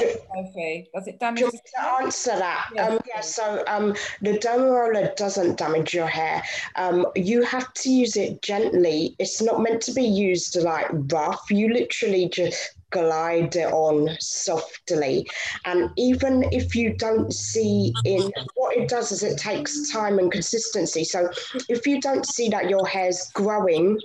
does 0.93 1.07
it 1.07 1.19
damage? 1.19 1.39
Just 1.39 1.63
to 1.75 1.81
answer 2.01 2.37
that, 2.37 2.69
yeah. 2.75 2.87
Um, 2.87 2.99
yeah. 3.07 3.21
So 3.21 3.63
um, 3.67 3.95
the 4.21 4.37
derma 4.37 4.71
roller 4.71 5.13
doesn't 5.15 5.57
damage 5.57 5.93
your 5.93 6.07
hair. 6.07 6.43
Um, 6.75 7.05
you 7.15 7.43
have 7.43 7.73
to 7.75 7.89
use 7.89 8.17
it 8.17 8.41
gently. 8.41 9.15
It's 9.19 9.41
not 9.41 9.61
meant 9.61 9.81
to 9.83 9.93
be 9.93 10.03
used 10.03 10.55
like 10.61 10.87
rough. 10.91 11.49
You 11.49 11.73
literally 11.73 12.29
just 12.29 12.75
glide 12.91 13.55
it 13.55 13.71
on 13.71 14.17
softly. 14.19 15.27
And 15.65 15.91
even 15.97 16.43
if 16.51 16.75
you 16.75 16.93
don't 16.95 17.33
see 17.33 17.93
in 18.03 18.31
what 18.55 18.75
it 18.75 18.89
does 18.89 19.11
is 19.11 19.23
it 19.23 19.37
takes 19.37 19.91
time 19.91 20.19
and 20.19 20.31
consistency. 20.31 21.03
So 21.03 21.29
if 21.67 21.85
you 21.85 22.01
don't 22.01 22.25
see 22.25 22.49
that 22.49 22.69
your 22.69 22.87
hair's 22.87 23.29
growing 23.33 23.99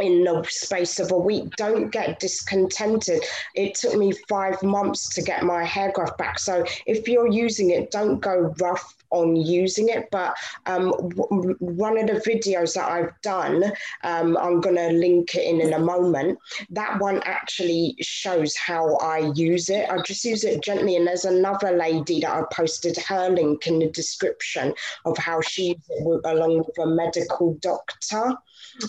in 0.00 0.24
the 0.24 0.42
space 0.48 0.98
of 0.98 1.12
a 1.12 1.16
week. 1.16 1.54
Don't 1.56 1.90
get 1.90 2.20
discontented. 2.20 3.24
It 3.54 3.74
took 3.74 3.94
me 3.94 4.12
five 4.28 4.62
months 4.62 5.08
to 5.14 5.22
get 5.22 5.42
my 5.42 5.64
hair 5.64 5.92
growth 5.92 6.16
back. 6.16 6.38
So 6.38 6.64
if 6.86 7.08
you're 7.08 7.28
using 7.28 7.70
it, 7.70 7.90
don't 7.90 8.20
go 8.20 8.54
rough 8.60 8.95
on 9.10 9.36
using 9.36 9.88
it. 9.88 10.08
But 10.10 10.34
um, 10.66 10.90
w- 10.90 11.56
one 11.60 11.98
of 11.98 12.06
the 12.06 12.20
videos 12.20 12.74
that 12.74 12.90
I've 12.90 13.20
done, 13.22 13.64
um, 14.04 14.36
I'm 14.36 14.60
going 14.60 14.76
to 14.76 14.90
link 14.90 15.34
it 15.34 15.44
in 15.44 15.60
in 15.60 15.72
a 15.72 15.78
moment. 15.78 16.38
That 16.70 17.00
one 17.00 17.22
actually 17.24 17.96
shows 18.00 18.56
how 18.56 18.96
I 18.96 19.32
use 19.34 19.68
it. 19.68 19.88
I 19.90 20.00
just 20.02 20.24
use 20.24 20.44
it 20.44 20.62
gently. 20.62 20.96
And 20.96 21.06
there's 21.06 21.24
another 21.24 21.72
lady 21.72 22.20
that 22.20 22.30
I 22.30 22.42
posted 22.52 22.96
her 22.98 23.28
link 23.30 23.66
in 23.66 23.78
the 23.78 23.90
description 23.90 24.74
of 25.04 25.16
how 25.18 25.40
she 25.40 25.68
used 25.68 25.90
it 25.90 26.20
along 26.24 26.58
with 26.58 26.78
a 26.78 26.86
medical 26.86 27.54
doctor. 27.60 28.34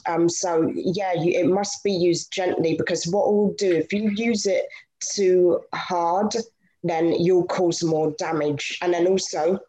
Um, 0.07 0.27
so 0.29 0.71
yeah, 0.75 1.13
you, 1.13 1.31
it 1.31 1.47
must 1.47 1.83
be 1.83 1.91
used 1.91 2.31
gently 2.31 2.75
because 2.77 3.07
what 3.07 3.31
will 3.31 3.53
do 3.53 3.75
if 3.75 3.93
you 3.93 4.09
use 4.11 4.45
it 4.45 4.65
too 4.99 5.61
hard, 5.73 6.33
then 6.83 7.13
you'll 7.13 7.45
cause 7.45 7.83
more 7.83 8.13
damage. 8.17 8.77
And 8.81 8.93
then 8.93 9.07
also, 9.07 9.59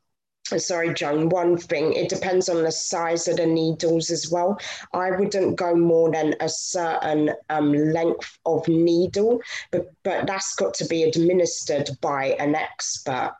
sorry, 0.57 0.95
Joan, 0.95 1.29
one 1.29 1.57
thing, 1.57 1.93
it 1.93 2.09
depends 2.09 2.49
on 2.49 2.63
the 2.63 2.73
size 2.73 3.29
of 3.29 3.37
the 3.37 3.47
needles 3.47 4.11
as 4.11 4.31
well. 4.31 4.59
I 4.93 5.11
wouldn't 5.11 5.57
go 5.57 5.75
more 5.75 6.11
than 6.11 6.35
a 6.41 6.49
certain 6.49 7.33
um, 7.51 7.73
length 7.73 8.39
of 8.47 8.67
needle, 8.69 9.41
but, 9.71 9.91
but 10.05 10.27
that's 10.27 10.55
got 10.55 10.75
to 10.75 10.87
be 10.87 11.05
administered 11.05 11.91
by 12.01 12.37
an 12.39 12.55
expert. 12.55 13.35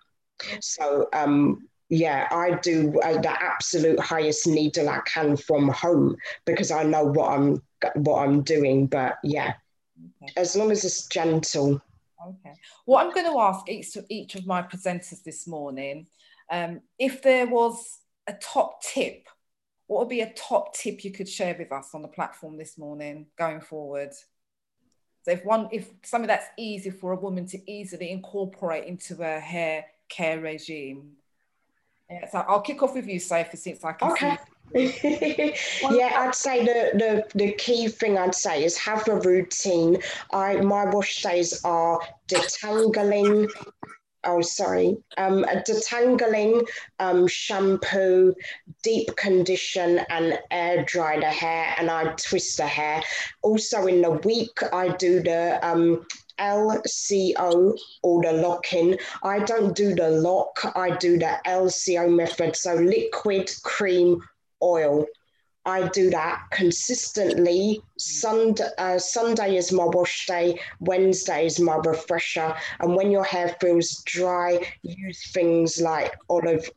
So 0.61 1.09
um, 1.13 1.69
yeah, 1.89 2.29
I 2.31 2.59
do 2.63 3.01
uh, 3.01 3.21
the 3.21 3.31
absolute 3.31 3.99
highest 3.99 4.47
needle 4.47 4.89
I 4.89 5.01
can 5.07 5.37
from 5.37 5.69
home 5.69 6.17
because 6.45 6.71
I 6.71 6.83
know 6.83 7.05
what 7.05 7.31
I'm 7.33 7.63
what 7.95 8.23
I'm 8.23 8.43
doing. 8.43 8.87
But 8.87 9.17
yeah, 9.25 9.55
okay. 10.23 10.33
as 10.37 10.55
long 10.55 10.71
as 10.71 10.85
it's 10.85 11.07
gentle. 11.07 11.81
Okay. 12.27 12.55
What 12.85 13.07
I'm 13.07 13.13
going 13.13 13.33
to 13.33 13.39
ask 13.39 13.69
each 13.69 13.97
each 14.09 14.35
of 14.35 14.47
my 14.47 14.63
presenters 14.63 15.23
this 15.23 15.47
morning, 15.47 16.07
um, 16.51 16.81
if 16.99 17.23
there 17.23 17.47
was 17.47 17.99
a 18.27 18.35
top 18.35 18.83
tip, 18.83 19.27
what 19.87 20.01
would 20.01 20.09
be 20.09 20.21
a 20.21 20.33
top 20.33 20.75
tip 20.75 21.05
you 21.05 21.11
could 21.11 21.29
share 21.29 21.57
with 21.59 21.73
us 21.73 21.91
on 21.95 22.03
the 22.03 22.09
platform 22.09 22.57
this 22.57 22.79
morning 22.79 23.27
going 23.37 23.61
forward? 23.61 24.13
So 25.23 25.33
if 25.33 25.45
one, 25.45 25.69
if 25.73 25.91
something 26.05 26.29
that's 26.29 26.47
easy 26.57 26.91
for 26.91 27.13
a 27.13 27.17
woman 27.17 27.47
to 27.49 27.71
easily 27.71 28.11
incorporate 28.11 28.85
into 28.85 29.17
her 29.17 29.41
hair 29.41 29.85
care 30.09 30.41
regime, 30.41 31.13
yeah, 32.11 32.29
so 32.31 32.39
I'll 32.49 32.63
kick 32.63 32.83
off 32.83 32.95
with 32.95 33.07
you, 33.07 33.21
Sophie, 33.21 33.57
since 33.57 33.85
I 33.85 33.93
can 33.93 34.13
okay. 34.13 34.39
yeah, 34.75 36.21
I'd 36.21 36.35
say 36.35 36.65
the, 36.65 36.91
the 36.95 37.25
the 37.35 37.53
key 37.53 37.89
thing 37.89 38.19
I'd 38.19 38.35
say 38.35 38.65
is 38.65 38.77
have 38.79 39.09
a 39.09 39.19
routine. 39.21 39.99
I 40.33 40.57
my 40.57 40.85
wash 40.87 41.23
days 41.23 41.63
are 41.65 42.01
detangling. 42.29 43.51
Oh, 44.31 44.43
sorry. 44.43 44.95
Um, 45.17 45.43
detangling, 45.67 46.69
um, 46.99 47.27
shampoo, 47.27 48.35
deep 48.83 49.17
condition, 49.17 50.01
and 50.11 50.39
air 50.51 50.85
dry 50.85 51.19
the 51.19 51.31
hair, 51.31 51.75
and 51.79 51.91
I 51.91 52.13
twist 52.13 52.59
the 52.59 52.67
hair. 52.67 53.03
Also, 53.41 53.87
in 53.87 54.03
the 54.03 54.11
week, 54.11 54.59
I 54.71 54.91
do 54.97 55.23
the 55.23 55.59
um, 55.67 56.07
LCO 56.39 57.75
or 58.03 58.23
the 58.23 58.35
lock-in. 58.35 58.99
I 59.23 59.39
don't 59.39 59.75
do 59.75 59.95
the 59.95 60.11
lock, 60.11 60.73
I 60.77 60.91
do 60.99 61.19
the 61.19 61.41
LCO 61.47 62.15
method. 62.15 62.55
So 62.55 62.75
liquid, 62.75 63.51
cream, 63.63 64.21
oil. 64.63 65.07
I 65.69 65.87
do 65.89 66.09
that 66.11 66.45
consistently. 66.51 67.83
Sunday, 67.99 68.69
uh, 68.79 68.99
Sunday 68.99 69.57
is 69.57 69.71
my 69.71 69.85
wash 69.85 70.27
day, 70.27 70.59
Wednesday 70.81 71.45
is 71.45 71.61
my 71.61 71.77
refresher. 71.77 72.57
And 72.81 72.97
when 72.97 73.11
your 73.11 73.25
hair 73.25 73.55
feels 73.61 74.03
dry, 74.07 74.61
use 74.83 75.31
things 75.33 75.79
like 75.79 76.17
olive, 76.31 76.71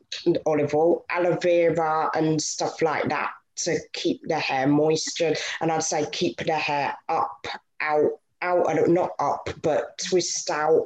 olive 0.44 0.74
oil, 0.74 1.06
aloe 1.08 1.38
vera, 1.38 2.10
and 2.14 2.40
stuff 2.40 2.82
like 2.82 3.08
that 3.08 3.30
to 3.64 3.78
keep 3.94 4.20
the 4.28 4.38
hair 4.38 4.66
moisture. 4.66 5.34
And 5.62 5.72
I'd 5.72 5.84
say 5.84 6.06
keep 6.12 6.44
the 6.44 6.54
hair 6.54 6.94
up, 7.08 7.46
out, 7.80 8.20
out 8.42 8.70
and 8.70 8.92
not 8.92 9.12
up, 9.18 9.48
but 9.62 9.96
twist 10.06 10.50
out 10.50 10.84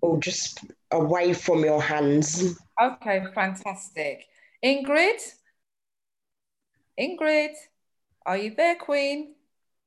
or 0.00 0.18
just 0.18 0.60
away 0.92 1.32
from 1.32 1.64
your 1.64 1.82
hands. 1.82 2.56
Okay, 2.80 3.24
fantastic. 3.34 4.26
Ingrid? 4.64 5.34
Ingrid, 6.98 7.54
are 8.24 8.36
you 8.36 8.54
there, 8.54 8.76
Queen? 8.76 9.34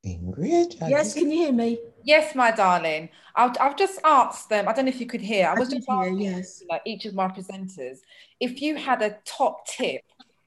Ingrid? 0.06 0.76
Yes, 0.88 1.14
can 1.14 1.30
you 1.30 1.38
hear 1.38 1.52
me? 1.52 1.78
Yes, 2.04 2.34
my 2.34 2.50
darling. 2.50 3.10
I've, 3.36 3.56
I've 3.60 3.76
just 3.76 4.00
asked 4.04 4.48
them, 4.48 4.68
I 4.68 4.72
don't 4.72 4.86
know 4.86 4.90
if 4.90 5.00
you 5.00 5.06
could 5.06 5.20
hear, 5.20 5.46
I 5.48 5.58
was 5.58 5.68
I 5.72 5.76
just 5.76 5.88
asking 5.88 6.20
yes. 6.20 6.62
like, 6.70 6.82
each 6.86 7.04
of 7.04 7.14
my 7.14 7.28
presenters, 7.28 7.98
if 8.40 8.62
you 8.62 8.76
had 8.76 9.02
a 9.02 9.16
top 9.24 9.66
tip, 9.66 10.02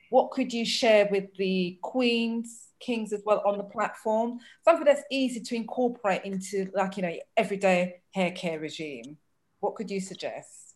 what 0.10 0.32
could 0.32 0.54
you 0.54 0.66
share 0.66 1.08
with 1.12 1.36
the 1.38 1.78
queens, 1.82 2.68
kings 2.84 3.14
as 3.14 3.22
well 3.26 3.42
on 3.46 3.58
the 3.58 3.64
platform. 3.64 4.40
Something 4.64 4.86
that's 4.86 5.04
easy 5.10 5.40
to 5.40 5.56
incorporate 5.56 6.24
into 6.24 6.70
like, 6.74 6.98
you 6.98 7.04
know, 7.04 7.14
everyday 7.38 8.02
hair 8.14 8.32
care 8.32 8.60
regime. 8.60 9.18
What 9.60 9.76
could 9.76 9.90
you 9.90 10.00
suggest? 10.00 10.76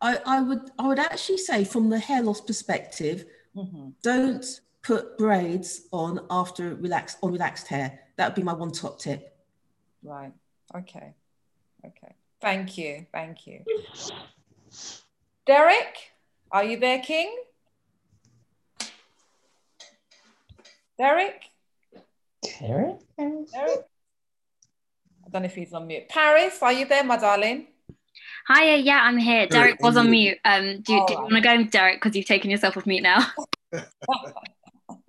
I, 0.00 0.18
I 0.26 0.42
would 0.42 0.70
I 0.78 0.88
would 0.88 0.98
actually 0.98 1.38
say 1.38 1.64
from 1.64 1.88
the 1.88 1.98
hair 1.98 2.22
loss 2.22 2.40
perspective, 2.40 3.24
mm-hmm. 3.56 3.90
don't 4.02 4.44
put 4.84 5.16
braids 5.18 5.88
on 5.90 6.20
after 6.30 6.74
relaxed 6.76 7.18
on 7.22 7.32
relaxed 7.32 7.66
hair. 7.66 8.00
That 8.16 8.28
would 8.28 8.34
be 8.36 8.42
my 8.42 8.52
one 8.52 8.70
top 8.70 9.00
tip. 9.00 9.36
Right. 10.02 10.32
Okay. 10.76 11.14
Okay. 11.84 12.14
Thank 12.40 12.78
you. 12.78 13.06
Thank 13.10 13.46
you. 13.46 13.64
Derek, 15.46 16.12
are 16.52 16.64
you 16.64 16.78
there, 16.78 17.00
King? 17.00 17.34
Derek? 20.98 21.42
Derek? 22.60 22.96
Derek? 23.18 23.48
I 23.56 25.30
don't 25.30 25.42
know 25.42 25.46
if 25.46 25.54
he's 25.54 25.72
on 25.72 25.86
mute. 25.86 26.08
Paris, 26.08 26.58
are 26.62 26.72
you 26.72 26.86
there, 26.86 27.02
my 27.02 27.16
darling? 27.16 27.66
Hiya, 28.54 28.76
yeah, 28.76 29.00
I'm 29.02 29.16
here. 29.16 29.46
Derek 29.46 29.82
was 29.82 29.96
on 29.96 30.10
mute. 30.10 30.38
Um, 30.44 30.82
do, 30.82 31.04
do 31.06 31.14
you 31.14 31.20
want 31.20 31.32
to 31.32 31.40
go, 31.40 31.64
Derek, 31.64 32.00
because 32.00 32.14
you've 32.14 32.26
taken 32.26 32.50
yourself 32.50 32.76
off 32.76 32.86
mute 32.86 33.02
now? 33.02 33.26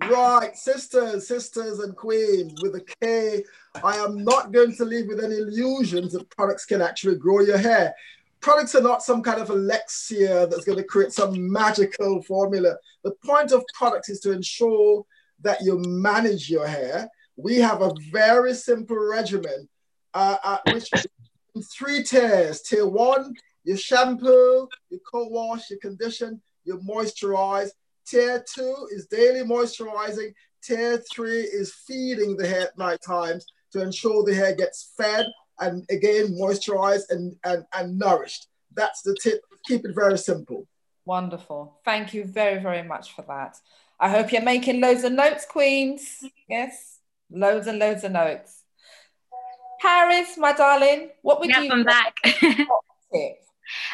right, 0.09 0.55
sisters, 0.55 1.27
sisters, 1.27 1.79
and 1.79 1.95
queens 1.95 2.61
with 2.61 2.75
a 2.75 2.85
K. 3.01 3.43
I 3.83 3.97
am 3.97 4.23
not 4.23 4.51
going 4.51 4.75
to 4.75 4.85
leave 4.85 5.07
with 5.07 5.23
any 5.23 5.37
illusions 5.37 6.13
that 6.13 6.29
products 6.29 6.65
can 6.65 6.81
actually 6.81 7.15
grow 7.15 7.41
your 7.41 7.57
hair. 7.57 7.93
Products 8.41 8.75
are 8.75 8.81
not 8.81 9.03
some 9.03 9.21
kind 9.23 9.41
of 9.41 9.49
elixir 9.49 10.45
that's 10.45 10.65
going 10.65 10.77
to 10.77 10.83
create 10.83 11.11
some 11.11 11.51
magical 11.51 12.21
formula. 12.21 12.75
The 13.03 13.11
point 13.25 13.51
of 13.51 13.63
products 13.73 14.09
is 14.09 14.19
to 14.21 14.31
ensure 14.31 15.05
that 15.41 15.61
you 15.61 15.79
manage 15.79 16.49
your 16.49 16.67
hair. 16.67 17.09
We 17.37 17.57
have 17.57 17.81
a 17.81 17.93
very 18.11 18.53
simple 18.53 18.97
regimen, 18.97 19.67
uh, 20.13 20.37
uh, 20.43 20.57
which 20.71 20.89
three 21.77 22.03
tiers. 22.03 22.61
Tier 22.61 22.87
one, 22.87 23.33
you 23.63 23.75
shampoo, 23.75 24.67
you 24.89 24.99
co-wash, 25.11 25.69
you 25.69 25.79
condition, 25.79 26.41
you 26.63 26.77
moisturize. 26.79 27.69
Tier 28.07 28.43
two 28.53 28.87
is 28.91 29.07
daily 29.07 29.41
moisturizing. 29.41 30.33
Tier 30.63 31.03
three 31.11 31.41
is 31.41 31.73
feeding 31.87 32.37
the 32.37 32.47
hair 32.47 32.61
at 32.61 32.77
night 32.77 32.99
times 33.05 33.45
to 33.71 33.81
ensure 33.81 34.23
the 34.23 34.33
hair 34.33 34.55
gets 34.55 34.93
fed 34.97 35.25
and 35.59 35.85
again 35.89 36.37
moisturized 36.39 37.09
and, 37.09 37.35
and, 37.43 37.65
and 37.73 37.97
nourished. 37.97 38.47
That's 38.73 39.01
the 39.01 39.17
tip. 39.21 39.41
Keep 39.67 39.85
it 39.85 39.95
very 39.95 40.17
simple. 40.17 40.67
Wonderful. 41.05 41.79
Thank 41.85 42.13
you 42.13 42.25
very, 42.25 42.61
very 42.61 42.83
much 42.83 43.13
for 43.13 43.23
that. 43.27 43.57
I 43.99 44.09
hope 44.09 44.31
you're 44.31 44.41
making 44.41 44.81
loads 44.81 45.03
of 45.03 45.13
notes, 45.13 45.45
Queens. 45.45 46.23
Yes, 46.49 46.99
loads 47.29 47.67
and 47.67 47.79
loads 47.79 48.03
of 48.03 48.11
notes. 48.11 48.63
Paris, 49.81 50.37
my 50.37 50.53
darling, 50.53 51.09
what 51.21 51.39
would 51.39 51.49
yep, 51.49 51.63
you? 51.63 51.71
I'm 51.71 51.83
back. 51.83 52.15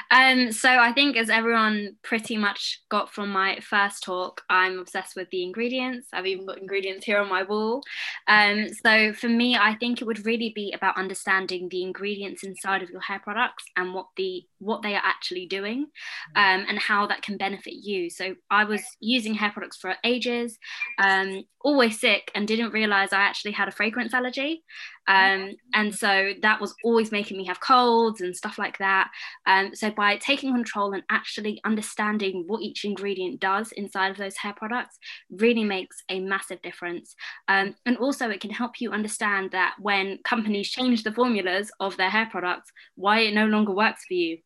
Um, 0.10 0.52
so 0.52 0.70
I 0.70 0.92
think 0.94 1.18
as 1.18 1.30
everyone 1.30 1.96
pretty 2.04 2.38
much 2.38 2.82
got 2.90 3.14
from 3.14 3.32
my 3.32 3.60
first 3.62 4.04
talk, 4.04 4.42
I'm 4.50 4.80
obsessed 4.80 5.16
with 5.16 5.30
the 5.32 5.44
ingredients. 5.44 6.08
I've 6.14 6.26
even 6.26 6.46
got 6.46 6.60
ingredients 6.60 7.06
here 7.06 7.20
on 7.20 7.30
my 7.30 7.44
wall. 7.44 7.82
Um, 8.28 8.68
so 8.86 9.14
for 9.14 9.30
me, 9.30 9.56
I 9.56 9.76
think 9.76 10.02
it 10.02 10.06
would 10.06 10.26
really 10.26 10.52
be 10.56 10.72
about 10.74 10.98
understanding 10.98 11.70
the 11.70 11.84
ingredients 11.84 12.44
inside 12.44 12.84
of 12.84 12.90
your 12.90 13.02
hair 13.02 13.20
products 13.20 13.66
and 13.76 13.94
what 13.94 14.08
the 14.18 14.44
what 14.60 14.84
they 14.84 14.94
are 14.94 15.02
actually 15.04 15.48
doing 15.48 15.88
um, 16.36 16.66
and 16.70 16.78
how 16.78 17.08
that 17.08 17.22
can 17.24 17.38
benefit 17.38 17.74
you. 17.74 18.10
So 18.10 18.36
I 18.50 18.64
was 18.64 18.84
using 19.00 19.34
hair 19.34 19.52
products 19.52 19.78
for 19.78 19.96
ages, 20.04 20.58
um, 21.00 21.44
always 21.62 22.00
sick, 22.00 22.32
and 22.36 22.48
didn't 22.48 22.72
realize 22.72 23.12
I 23.12 23.22
actually 23.22 23.54
had 23.54 23.68
a 23.68 23.72
fragrance 23.72 24.14
allergy. 24.14 24.64
Um, 25.08 25.56
and 25.74 25.94
so 25.94 26.32
that 26.42 26.62
was 26.62 26.76
always 26.84 27.12
making 27.12 27.38
me 27.38 27.46
have 27.46 27.60
colds 27.60 28.22
and 28.22 28.36
stuff 28.36 28.58
like 28.58 28.78
that. 28.78 29.10
Um, 29.46 29.61
so 29.74 29.92
by 29.92 30.18
taking 30.18 30.54
control 30.54 30.94
and 30.94 31.04
actually 31.10 31.62
understanding 31.64 32.44
what 32.48 32.62
each 32.62 32.86
ingredient 32.86 33.40
does 33.40 33.72
inside 33.74 34.12
of 34.12 34.18
those 34.18 34.38
hair 34.38 34.54
products 34.56 34.98
really 35.30 35.64
makes 35.64 36.04
a 36.10 36.20
massive 36.20 36.62
difference. 36.62 37.16
Um, 37.48 37.76
and 37.86 37.98
also 37.98 38.30
it 38.30 38.42
can 38.42 38.52
help 38.52 38.80
you 38.80 38.92
understand 38.92 39.52
that 39.52 39.76
when 39.80 40.20
companies 40.24 40.70
change 40.70 41.04
the 41.04 41.12
formulas 41.12 41.72
of 41.80 41.98
their 41.98 42.10
hair 42.10 42.28
products, 42.30 42.72
why 42.96 43.20
it 43.20 43.34
no 43.34 43.46
longer 43.46 43.74
works 43.74 44.06
for 44.08 44.14
you. 44.14 44.40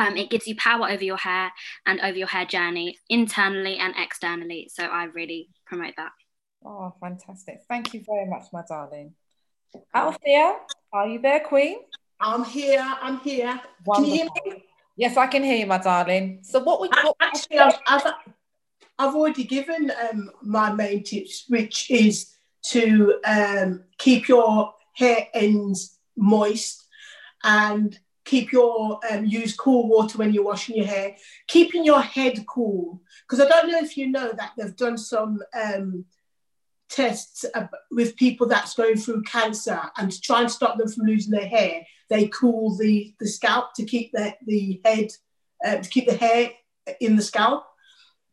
Um, 0.00 0.16
it 0.16 0.30
gives 0.30 0.46
you 0.46 0.56
power 0.56 0.88
over 0.90 1.04
your 1.04 1.16
hair 1.16 1.52
and 1.86 2.00
over 2.00 2.16
your 2.16 2.26
hair 2.26 2.46
journey 2.46 2.98
internally 3.08 3.76
and 3.76 3.94
externally. 3.96 4.70
So 4.72 4.84
I 4.84 5.04
really 5.04 5.50
promote 5.66 5.94
that. 5.96 6.12
Oh, 6.64 6.94
fantastic. 7.00 7.60
Thank 7.68 7.94
you 7.94 8.02
very 8.04 8.26
much, 8.26 8.44
my 8.52 8.62
darling. 8.68 9.14
Althea, 9.94 10.56
are 10.92 11.06
you 11.06 11.20
there, 11.20 11.40
Queen? 11.40 11.78
I'm 12.20 12.44
here. 12.44 12.84
I'm 13.02 13.20
here. 13.20 13.60
Wonderful. 13.84 13.94
Can 13.94 14.04
you 14.04 14.30
hear 14.44 14.54
me? 14.54 14.64
Yes, 14.96 15.16
I 15.16 15.26
can 15.26 15.42
hear 15.42 15.56
you, 15.56 15.66
my 15.66 15.78
darling. 15.78 16.40
So, 16.42 16.60
what 16.60 16.80
would 16.80 16.90
you 16.94 17.12
actually? 17.20 17.58
I've, 17.58 17.78
I've, 17.86 18.12
I've, 18.98 19.14
already 19.14 19.44
given 19.44 19.92
um, 20.10 20.30
my 20.42 20.72
main 20.72 21.02
tips, 21.02 21.44
which 21.48 21.90
is 21.90 22.32
to 22.68 23.20
um, 23.26 23.84
keep 23.98 24.28
your 24.28 24.72
hair 24.94 25.28
ends 25.34 25.98
moist 26.16 26.86
and 27.44 27.98
keep 28.24 28.52
your 28.52 28.98
um, 29.10 29.26
use 29.26 29.54
cool 29.54 29.86
water 29.86 30.16
when 30.16 30.32
you're 30.32 30.44
washing 30.44 30.76
your 30.76 30.86
hair. 30.86 31.16
Keeping 31.46 31.84
your 31.84 32.00
head 32.00 32.46
cool, 32.46 33.02
because 33.22 33.44
I 33.44 33.48
don't 33.48 33.70
know 33.70 33.80
if 33.80 33.98
you 33.98 34.10
know 34.10 34.32
that 34.32 34.52
they've 34.56 34.76
done 34.76 34.96
some 34.96 35.42
um, 35.54 36.06
tests 36.88 37.44
with 37.90 38.16
people 38.16 38.46
that's 38.46 38.74
going 38.74 38.96
through 38.96 39.22
cancer 39.22 39.80
and 39.96 40.10
to 40.10 40.20
try 40.20 40.40
and 40.40 40.50
stop 40.50 40.78
them 40.78 40.88
from 40.88 41.06
losing 41.06 41.32
their 41.32 41.48
hair, 41.48 41.84
they 42.08 42.28
cool 42.28 42.76
the, 42.76 43.14
the 43.20 43.26
scalp 43.26 43.74
to 43.74 43.84
keep 43.84 44.12
the, 44.12 44.34
the 44.46 44.80
head, 44.84 45.08
uh, 45.64 45.76
to 45.76 45.88
keep 45.88 46.06
the 46.06 46.16
hair 46.16 46.50
in 47.00 47.16
the 47.16 47.22
scalp. 47.22 47.64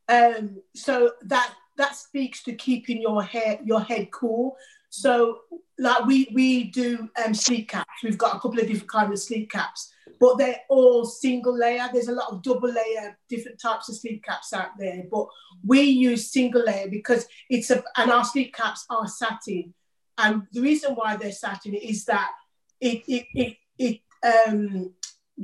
Um, 0.10 0.62
so 0.76 1.14
that 1.24 1.54
that 1.78 1.96
speaks 1.96 2.44
to 2.44 2.54
keeping 2.54 3.02
your 3.02 3.24
hair 3.24 3.60
your 3.64 3.82
head 3.82 4.12
cool. 4.12 4.56
So 4.90 5.40
like 5.80 6.06
we 6.06 6.30
we 6.34 6.66
do 6.66 7.10
um, 7.24 7.34
sleep 7.34 7.70
caps. 7.70 8.04
We've 8.04 8.18
got 8.18 8.36
a 8.36 8.40
couple 8.40 8.60
of 8.60 8.68
different 8.68 8.92
kinds 8.92 9.12
of 9.12 9.20
sleep 9.20 9.50
caps, 9.50 9.93
but 10.24 10.38
they're 10.38 10.62
all 10.70 11.04
single 11.04 11.54
layer. 11.54 11.90
There's 11.92 12.08
a 12.08 12.14
lot 12.14 12.32
of 12.32 12.42
double 12.42 12.72
layer, 12.72 13.20
different 13.28 13.60
types 13.60 13.90
of 13.90 13.98
sleep 13.98 14.24
caps 14.24 14.54
out 14.54 14.70
there, 14.80 15.04
but 15.12 15.28
we 15.66 15.82
use 15.82 16.32
single 16.32 16.64
layer 16.64 16.88
because 16.90 17.28
it's 17.50 17.70
a 17.72 17.84
and 17.98 18.10
our 18.10 18.24
sleep 18.24 18.56
caps 18.56 18.86
are 18.90 19.06
satin. 19.06 19.74
And 20.18 20.44
the 20.54 20.62
reason 20.62 20.94
why 20.96 21.18
they're 21.18 21.34
satin 21.34 21.74
is 21.74 22.06
that 22.06 22.32
it 22.80 23.04
it 23.06 23.26
it, 23.34 23.58
it 23.78 24.48
um, 24.48 24.94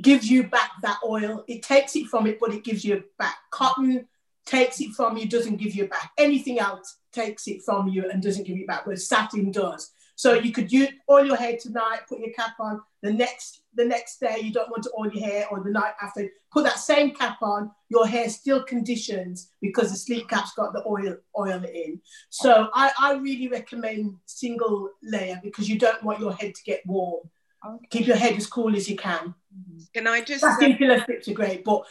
gives 0.00 0.30
you 0.30 0.44
back 0.44 0.70
that 0.80 1.00
oil. 1.06 1.44
It 1.46 1.62
takes 1.62 1.94
it 1.94 2.06
from 2.06 2.26
it, 2.26 2.38
but 2.40 2.54
it 2.54 2.64
gives 2.64 2.82
you 2.82 3.04
back. 3.18 3.36
Cotton 3.50 4.08
takes 4.46 4.80
it 4.80 4.92
from 4.92 5.18
you, 5.18 5.28
doesn't 5.28 5.56
give 5.56 5.74
you 5.74 5.88
back. 5.88 6.10
Anything 6.16 6.58
else 6.58 7.00
takes 7.12 7.46
it 7.48 7.60
from 7.66 7.88
you 7.88 8.08
and 8.10 8.22
doesn't 8.22 8.46
give 8.46 8.56
you 8.56 8.66
back, 8.66 8.86
but 8.86 8.98
satin 8.98 9.52
does. 9.52 9.90
So 10.20 10.34
you 10.34 10.52
could 10.52 10.70
use, 10.70 10.90
oil 11.08 11.24
your 11.24 11.36
hair 11.36 11.56
tonight, 11.58 12.00
put 12.06 12.18
your 12.18 12.34
cap 12.34 12.52
on. 12.60 12.82
The 13.00 13.10
next 13.10 13.62
the 13.74 13.86
next 13.86 14.20
day 14.20 14.40
you 14.42 14.52
don't 14.52 14.68
want 14.68 14.82
to 14.82 14.90
oil 14.98 15.10
your 15.10 15.24
hair, 15.24 15.46
or 15.50 15.62
the 15.64 15.70
night 15.70 15.94
after, 16.02 16.28
put 16.52 16.64
that 16.64 16.78
same 16.78 17.14
cap 17.14 17.38
on. 17.40 17.70
Your 17.88 18.06
hair 18.06 18.28
still 18.28 18.62
conditions 18.62 19.50
because 19.62 19.90
the 19.90 19.96
sleep 19.96 20.28
cap's 20.28 20.52
got 20.52 20.74
the 20.74 20.84
oil 20.86 21.16
oil 21.38 21.64
in. 21.64 22.02
So 22.28 22.68
I, 22.74 22.90
I 23.00 23.14
really 23.14 23.48
recommend 23.48 24.16
single 24.26 24.90
layer 25.02 25.40
because 25.42 25.70
you 25.70 25.78
don't 25.78 26.02
want 26.02 26.20
your 26.20 26.34
head 26.34 26.54
to 26.54 26.62
get 26.64 26.84
warm. 26.84 27.22
Okay. 27.66 27.86
Keep 27.88 28.06
your 28.08 28.16
head 28.16 28.36
as 28.36 28.46
cool 28.46 28.76
as 28.76 28.90
you 28.90 28.96
can. 28.96 29.34
Mm-hmm. 29.58 29.78
Can 29.94 30.06
I 30.06 30.20
just 30.20 30.44
uh, 30.44 30.54
satin 30.58 30.76
pillow 30.76 30.98
slips 31.06 31.28
are 31.28 31.32
great, 31.32 31.64
but 31.64 31.86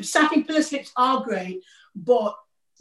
satin 0.00 0.42
pillow 0.42 0.62
slips 0.62 0.90
are 0.96 1.22
great, 1.22 1.62
but 1.94 2.34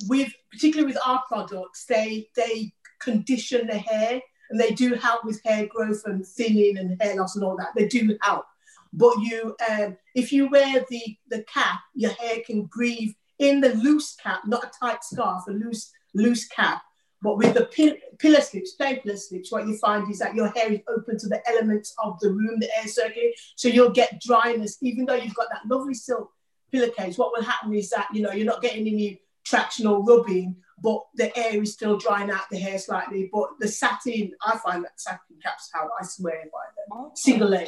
with 0.07 0.33
particularly 0.51 0.91
with 0.91 1.01
our 1.05 1.21
products, 1.27 1.85
they 1.85 2.29
they 2.35 2.73
condition 2.99 3.67
the 3.67 3.77
hair 3.77 4.21
and 4.51 4.59
they 4.59 4.71
do 4.71 4.93
help 4.95 5.23
with 5.23 5.41
hair 5.43 5.65
growth 5.65 6.03
and 6.05 6.25
thinning 6.25 6.77
and 6.77 7.01
hair 7.01 7.15
loss 7.15 7.35
and 7.35 7.43
all 7.43 7.57
that. 7.57 7.69
They 7.75 7.87
do 7.87 8.17
help. 8.21 8.45
But 8.93 9.19
you, 9.19 9.55
um, 9.69 9.97
if 10.13 10.33
you 10.33 10.49
wear 10.49 10.85
the, 10.89 11.17
the 11.29 11.43
cap, 11.43 11.79
your 11.95 12.11
hair 12.11 12.39
can 12.45 12.63
breathe 12.63 13.13
in 13.39 13.61
the 13.61 13.73
loose 13.75 14.15
cap, 14.15 14.41
not 14.45 14.65
a 14.65 14.71
tight 14.77 15.03
scarf, 15.03 15.43
a 15.47 15.51
loose 15.51 15.91
loose 16.13 16.47
cap. 16.47 16.83
But 17.23 17.37
with 17.37 17.53
the 17.53 17.65
pill, 17.65 17.93
pillow 18.17 18.39
slips, 18.39 18.71
plain 18.71 18.99
pillow 18.99 19.15
slips, 19.15 19.51
what 19.51 19.67
you 19.67 19.77
find 19.77 20.11
is 20.11 20.19
that 20.19 20.35
your 20.35 20.49
hair 20.49 20.71
is 20.73 20.81
open 20.87 21.17
to 21.19 21.27
the 21.27 21.41
elements 21.49 21.93
of 22.03 22.19
the 22.19 22.29
room, 22.29 22.59
the 22.59 22.69
air 22.77 22.87
circuit. 22.87 23.33
So 23.55 23.67
you'll 23.69 23.91
get 23.91 24.19
dryness, 24.21 24.77
even 24.81 25.05
though 25.05 25.15
you've 25.15 25.35
got 25.35 25.47
that 25.51 25.73
lovely 25.73 25.93
silk 25.93 26.31
pillowcase. 26.71 27.17
What 27.17 27.31
will 27.33 27.43
happen 27.43 27.73
is 27.73 27.89
that 27.91 28.07
you 28.11 28.21
know 28.21 28.31
you're 28.31 28.45
not 28.45 28.61
getting 28.61 28.87
any 28.87 29.21
traction 29.43 29.87
or 29.87 30.03
rubbing, 30.03 30.55
but 30.81 31.01
the 31.15 31.35
air 31.37 31.61
is 31.61 31.73
still 31.73 31.97
drying 31.97 32.31
out 32.31 32.49
the 32.49 32.57
hair 32.57 32.79
slightly. 32.79 33.29
But 33.31 33.49
the 33.59 33.67
satin, 33.67 34.31
I 34.45 34.57
find 34.57 34.83
that 34.83 34.99
satin 34.99 35.37
caps 35.41 35.69
how 35.73 35.89
I 35.99 36.05
swear 36.05 36.43
by 36.51 36.65
them. 36.75 36.87
Oh. 36.91 37.11
Single 37.15 37.49
layer. 37.49 37.67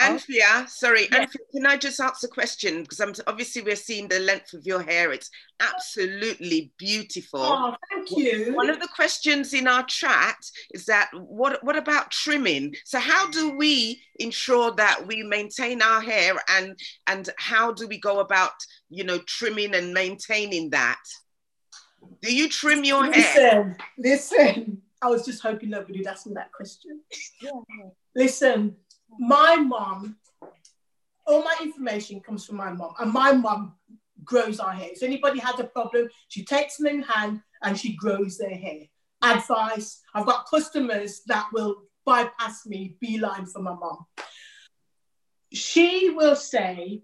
Anthea, 0.00 0.64
sorry, 0.66 1.08
yeah. 1.12 1.20
Anthea, 1.20 1.42
can 1.52 1.66
I 1.66 1.76
just 1.76 2.00
ask 2.00 2.24
a 2.24 2.28
question? 2.28 2.82
Because 2.82 3.00
I'm 3.00 3.12
obviously 3.26 3.60
we're 3.62 3.76
seeing 3.76 4.08
the 4.08 4.18
length 4.20 4.54
of 4.54 4.66
your 4.66 4.82
hair. 4.82 5.12
It's 5.12 5.30
absolutely 5.60 6.72
beautiful. 6.78 7.40
Oh, 7.42 7.74
thank 7.90 8.10
you. 8.10 8.54
One 8.54 8.70
of 8.70 8.80
the 8.80 8.88
questions 8.88 9.52
in 9.52 9.68
our 9.68 9.84
chat 9.84 10.38
is 10.72 10.86
that 10.86 11.10
what 11.12 11.62
what 11.62 11.76
about 11.76 12.10
trimming? 12.10 12.74
So 12.84 12.98
how 12.98 13.30
do 13.30 13.50
we 13.50 14.00
ensure 14.18 14.72
that 14.72 15.06
we 15.06 15.22
maintain 15.22 15.82
our 15.82 16.00
hair 16.00 16.34
and 16.48 16.78
and 17.06 17.28
how 17.36 17.72
do 17.72 17.86
we 17.86 17.98
go 17.98 18.20
about 18.20 18.52
you 18.88 19.04
know 19.04 19.18
trimming 19.26 19.74
and 19.74 19.92
maintaining 19.92 20.70
that? 20.70 21.00
Do 22.22 22.34
you 22.34 22.48
trim 22.48 22.84
your 22.84 23.06
listen, 23.06 23.22
hair? 23.22 23.76
Listen, 23.96 24.38
listen. 24.38 24.82
I 25.02 25.08
was 25.08 25.24
just 25.24 25.42
hoping 25.42 25.70
nobody 25.70 25.98
would 25.98 26.06
ask 26.06 26.26
me 26.26 26.34
that 26.34 26.52
question. 26.52 27.00
Yeah. 27.40 27.50
Listen, 28.14 28.76
my 29.18 29.56
mom, 29.56 30.16
all 31.26 31.42
my 31.42 31.56
information 31.62 32.20
comes 32.20 32.44
from 32.44 32.56
my 32.56 32.70
mom, 32.72 32.92
and 32.98 33.12
my 33.12 33.32
mom 33.32 33.74
grows 34.24 34.60
our 34.60 34.72
hair. 34.72 34.90
So 34.96 35.06
anybody 35.06 35.38
has 35.40 35.58
a 35.58 35.64
problem, 35.64 36.08
she 36.28 36.44
takes 36.44 36.76
them 36.76 36.88
in 36.88 37.02
hand 37.02 37.40
and 37.62 37.78
she 37.78 37.96
grows 37.96 38.36
their 38.36 38.54
hair. 38.54 38.82
advice. 39.22 40.00
I've 40.14 40.26
got 40.26 40.46
customers 40.46 41.22
that 41.26 41.46
will 41.52 41.82
bypass 42.04 42.66
me, 42.66 42.96
beeline 43.00 43.46
for 43.46 43.60
my 43.62 43.74
mom. 43.74 44.06
She 45.52 46.10
will 46.10 46.36
say, 46.36 47.02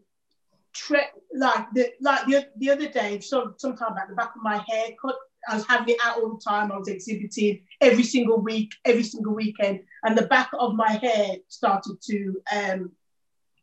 like 1.34 1.66
the 1.74 1.92
like 2.00 2.26
the, 2.26 2.46
the 2.58 2.70
other 2.70 2.88
day, 2.88 3.20
so 3.20 3.54
sometime 3.56 3.94
back, 3.94 4.08
the 4.08 4.14
back 4.14 4.30
of 4.36 4.42
my 4.42 4.62
hair 4.68 4.88
cut. 5.00 5.16
I 5.48 5.54
was 5.54 5.66
having 5.66 5.94
it 5.94 6.00
out 6.02 6.16
all 6.16 6.34
the 6.34 6.40
time. 6.44 6.72
I 6.72 6.76
was 6.76 6.88
exhibiting 6.88 7.60
every 7.80 8.02
single 8.02 8.40
week, 8.40 8.72
every 8.84 9.04
single 9.04 9.32
weekend, 9.32 9.80
and 10.02 10.18
the 10.18 10.26
back 10.26 10.50
of 10.58 10.74
my 10.74 10.90
hair 10.90 11.36
started 11.48 11.98
to 12.02 12.34
um, 12.52 12.90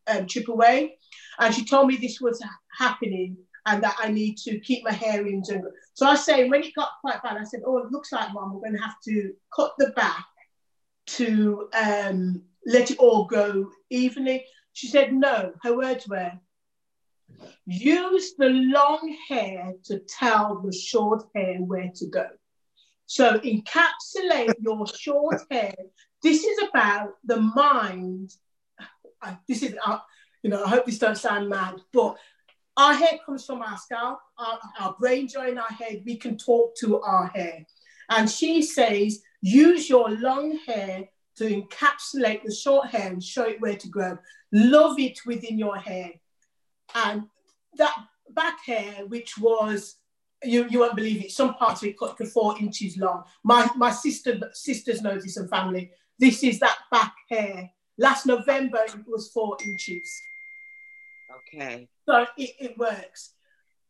um, 0.08 0.26
chip 0.28 0.48
away. 0.48 0.98
And 1.40 1.54
she 1.54 1.66
told 1.66 1.88
me 1.88 1.98
this 1.98 2.22
was 2.22 2.42
happening 2.78 3.38
and 3.66 3.84
that 3.84 3.96
I 4.00 4.10
need 4.10 4.38
to 4.40 4.60
keep 4.60 4.84
my 4.84 4.92
hair 4.92 5.26
in 5.26 5.44
jungle. 5.44 5.72
So 5.94 6.06
I 6.06 6.16
say 6.16 6.50
when 6.50 6.64
it 6.64 6.76
got 6.76 6.90
quite 7.02 7.22
bad, 7.24 7.38
I 7.38 7.44
said, 7.44 7.62
"Oh, 7.66 7.78
it 7.78 7.92
looks 7.92 8.12
like 8.12 8.34
mom, 8.34 8.54
we're 8.54 8.62
going 8.62 8.78
to 8.78 8.84
have 8.84 9.00
to 9.06 9.34
cut 9.56 9.74
the 9.78 9.90
back 9.92 10.26
to 11.06 11.70
um, 11.74 12.44
let 12.66 12.92
it 12.92 13.00
all 13.00 13.26
go 13.26 13.70
evenly." 13.90 14.46
She 14.74 14.88
said, 14.88 15.14
"No." 15.14 15.54
Her 15.62 15.78
words 15.78 16.08
were, 16.08 16.32
"Use 17.66 18.34
the 18.38 18.50
long 18.50 19.16
hair 19.28 19.74
to 19.86 20.00
tell 20.00 20.62
the 20.62 20.74
short 20.74 21.24
hair 21.36 21.58
where 21.58 21.92
to 21.96 22.08
go." 22.08 22.28
So 23.06 23.40
encapsulate 23.40 24.56
your 24.60 24.88
short 24.88 25.42
hair. 25.52 25.76
This 26.22 26.44
is 26.44 26.68
about 26.70 27.12
the 27.24 27.40
mind. 27.40 28.32
This 29.48 29.64
is, 29.64 29.76
uh, 29.86 30.00
you 30.42 30.50
know, 30.50 30.64
I 30.64 30.70
hope 30.70 30.86
this 30.86 31.00
don't 31.00 31.18
sound 31.18 31.50
mad, 31.50 31.76
but 31.92 32.18
our 32.76 32.94
hair 32.94 33.20
comes 33.26 33.46
from 33.46 33.62
our 33.62 33.78
scalp, 33.78 34.20
our, 34.38 34.60
our 34.80 34.96
brain 35.00 35.28
join 35.28 35.58
our 35.58 35.68
head. 35.68 36.02
We 36.06 36.18
can 36.18 36.38
talk 36.38 36.76
to 36.78 37.02
our 37.02 37.28
hair. 37.28 37.66
And 38.10 38.30
she 38.30 38.62
says, 38.62 39.22
use 39.42 39.90
your 39.90 40.10
long 40.10 40.58
hair 40.66 41.06
to 41.38 41.44
encapsulate 41.44 42.44
the 42.44 42.54
short 42.54 42.88
hair 42.88 43.12
and 43.12 43.24
show 43.24 43.44
it 43.44 43.62
where 43.62 43.76
to 43.76 43.88
grow. 43.88 44.18
Love 44.52 45.00
it 45.00 45.20
within 45.26 45.58
your 45.58 45.78
hair. 45.78 46.12
And 46.96 47.24
that 47.78 47.96
back 48.30 48.64
hair, 48.66 49.06
which 49.08 49.38
was, 49.38 49.96
you, 50.44 50.68
you 50.70 50.80
won't 50.80 50.96
believe 50.96 51.24
it, 51.24 51.32
some 51.32 51.56
parts 51.56 51.82
of 51.82 51.90
it 51.90 52.00
cut 52.00 52.18
to 52.18 52.26
four 52.26 52.58
inches 52.60 52.98
long. 52.98 53.24
My, 53.44 53.70
my 53.76 53.92
sister, 53.92 54.40
sisters 54.54 55.02
know 55.02 55.20
this 55.20 55.38
and 55.38 55.50
family. 55.50 55.92
This 56.20 56.44
is 56.44 56.60
that 56.60 56.78
back 56.92 57.14
hair. 57.30 57.72
Last 57.98 58.26
November, 58.26 58.80
it 58.86 59.06
was 59.08 59.32
four 59.32 59.58
inches. 59.64 60.22
Okay. 61.38 61.88
So 62.08 62.26
it, 62.38 62.52
it 62.60 62.78
works. 62.78 63.34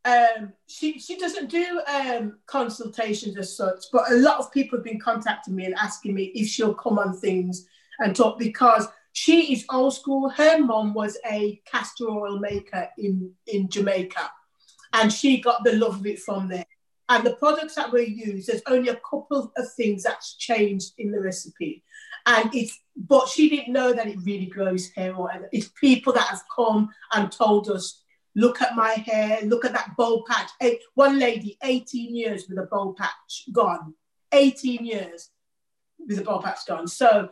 Um, 0.05 0.51
she 0.67 0.99
she 0.99 1.17
doesn't 1.17 1.49
do 1.49 1.81
um, 1.88 2.38
consultations 2.45 3.38
as 3.38 3.55
such, 3.55 3.85
but 3.91 4.11
a 4.11 4.15
lot 4.15 4.38
of 4.39 4.51
people 4.51 4.77
have 4.77 4.84
been 4.84 4.99
contacting 4.99 5.55
me 5.55 5.65
and 5.65 5.75
asking 5.75 6.13
me 6.13 6.25
if 6.35 6.47
she'll 6.49 6.73
come 6.73 6.99
on 6.99 7.15
things 7.15 7.65
and 7.99 8.13
talk 8.13 8.38
because 8.38 8.88
she 9.14 9.53
is 9.53 9.65
old 9.72 9.94
school. 9.94 10.30
Her 10.30 10.57
mom 10.60 10.94
was 10.94 11.18
a 11.26 11.61
castor 11.65 12.10
oil 12.10 12.40
maker 12.40 12.90
in 12.98 13.31
in 13.48 13.69
Jamaica, 13.69 14.31
and 14.91 15.14
she 15.14 15.40
got 15.40 15.64
the 15.64 15.73
love 15.73 15.99
of 15.99 16.06
it 16.06 16.19
from 16.19 16.49
there. 16.49 16.65
And 17.10 17.26
the 17.26 17.35
products 17.35 17.76
that 17.76 17.91
we 17.91 18.06
use, 18.06 18.48
there's 18.48 18.61
only 18.68 18.90
a 18.90 18.99
couple 19.07 19.52
of 19.56 19.73
things 19.73 20.03
that's 20.03 20.35
changed 20.35 20.94
in 20.98 21.11
the 21.11 21.22
recipe. 21.22 21.84
And 22.26 22.53
it's 22.56 22.80
but 22.95 23.27
she 23.27 23.49
didn't 23.49 23.73
know 23.73 23.94
that 23.94 24.07
it 24.07 24.18
really 24.23 24.48
grows 24.48 24.90
hair 24.95 25.15
or 25.15 25.30
it's 25.52 25.69
people 25.80 26.14
that 26.14 26.27
have 26.27 26.44
come 26.56 26.90
and 27.14 27.31
told 27.31 27.69
us 27.69 28.02
look 28.35 28.61
at 28.61 28.76
my 28.76 28.91
hair. 28.94 29.41
Look 29.44 29.65
at 29.65 29.73
that 29.73 29.95
bowl 29.95 30.23
patch. 30.27 30.49
Eh, 30.61 30.76
one 30.95 31.19
lady 31.19 31.57
18 31.64 32.15
years 32.15 32.45
with 32.49 32.57
a 32.57 32.64
bowl 32.64 32.95
patch 32.98 33.45
gone. 33.52 33.94
18 34.31 34.85
years 34.85 35.30
with 35.99 36.19
a 36.19 36.23
bowl 36.23 36.41
patch 36.41 36.65
gone. 36.68 36.88
So 36.88 37.30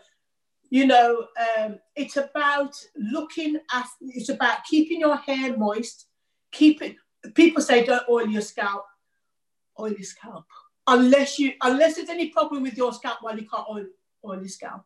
you 0.71 0.87
know 0.87 1.27
um, 1.59 1.77
it's 1.95 2.17
about 2.17 2.73
looking 2.95 3.59
at 3.71 3.85
it's 4.01 4.29
about 4.29 4.63
keeping 4.65 4.99
your 4.99 5.17
hair 5.17 5.55
moist 5.55 6.07
keep 6.51 6.81
it 6.81 6.95
people 7.35 7.61
say 7.61 7.85
don't 7.85 8.09
oil 8.09 8.27
your 8.27 8.41
scalp 8.41 8.85
oil 9.79 9.91
your 9.91 10.03
scalp 10.03 10.45
unless 10.87 11.37
you 11.37 11.53
unless 11.61 11.95
there's 11.95 12.09
any 12.09 12.29
problem 12.29 12.63
with 12.63 12.75
your 12.75 12.91
scalp 12.93 13.17
while 13.21 13.37
you 13.37 13.47
can't 13.47 13.67
oil 14.25 14.39
your 14.39 14.47
scalp. 14.47 14.85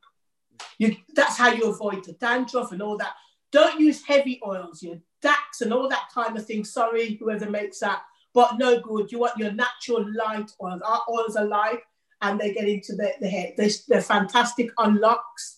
You, 0.78 0.96
that's 1.14 1.38
how 1.38 1.52
you 1.52 1.70
avoid 1.70 2.06
the 2.06 2.14
dandruff 2.14 2.72
and 2.72 2.82
all 2.82 2.98
that. 2.98 3.14
Don't 3.52 3.80
use 3.80 4.04
heavy 4.04 4.40
oils, 4.46 4.82
your 4.84 5.00
Dax 5.22 5.62
and 5.62 5.74
all 5.74 5.90
that 5.90 6.10
kind 6.14 6.38
of 6.38 6.46
thing. 6.46 6.64
Sorry, 6.64 7.18
whoever 7.20 7.50
makes 7.50 7.80
that, 7.80 8.04
but 8.34 8.58
no 8.58 8.80
good. 8.80 9.12
You 9.12 9.20
want 9.20 9.38
your 9.38 9.52
natural 9.52 10.06
light 10.14 10.52
oils. 10.62 10.82
Our 10.86 11.02
oils 11.10 11.36
are 11.36 11.46
light 11.46 11.80
and 12.22 12.40
they 12.40 12.54
get 12.54 12.68
into 12.68 12.96
the, 12.96 13.14
the 13.20 13.28
hair. 13.28 13.54
They're, 13.58 13.70
they're 13.88 14.02
fantastic 14.02 14.70
on 14.78 15.00
locks. 15.00 15.55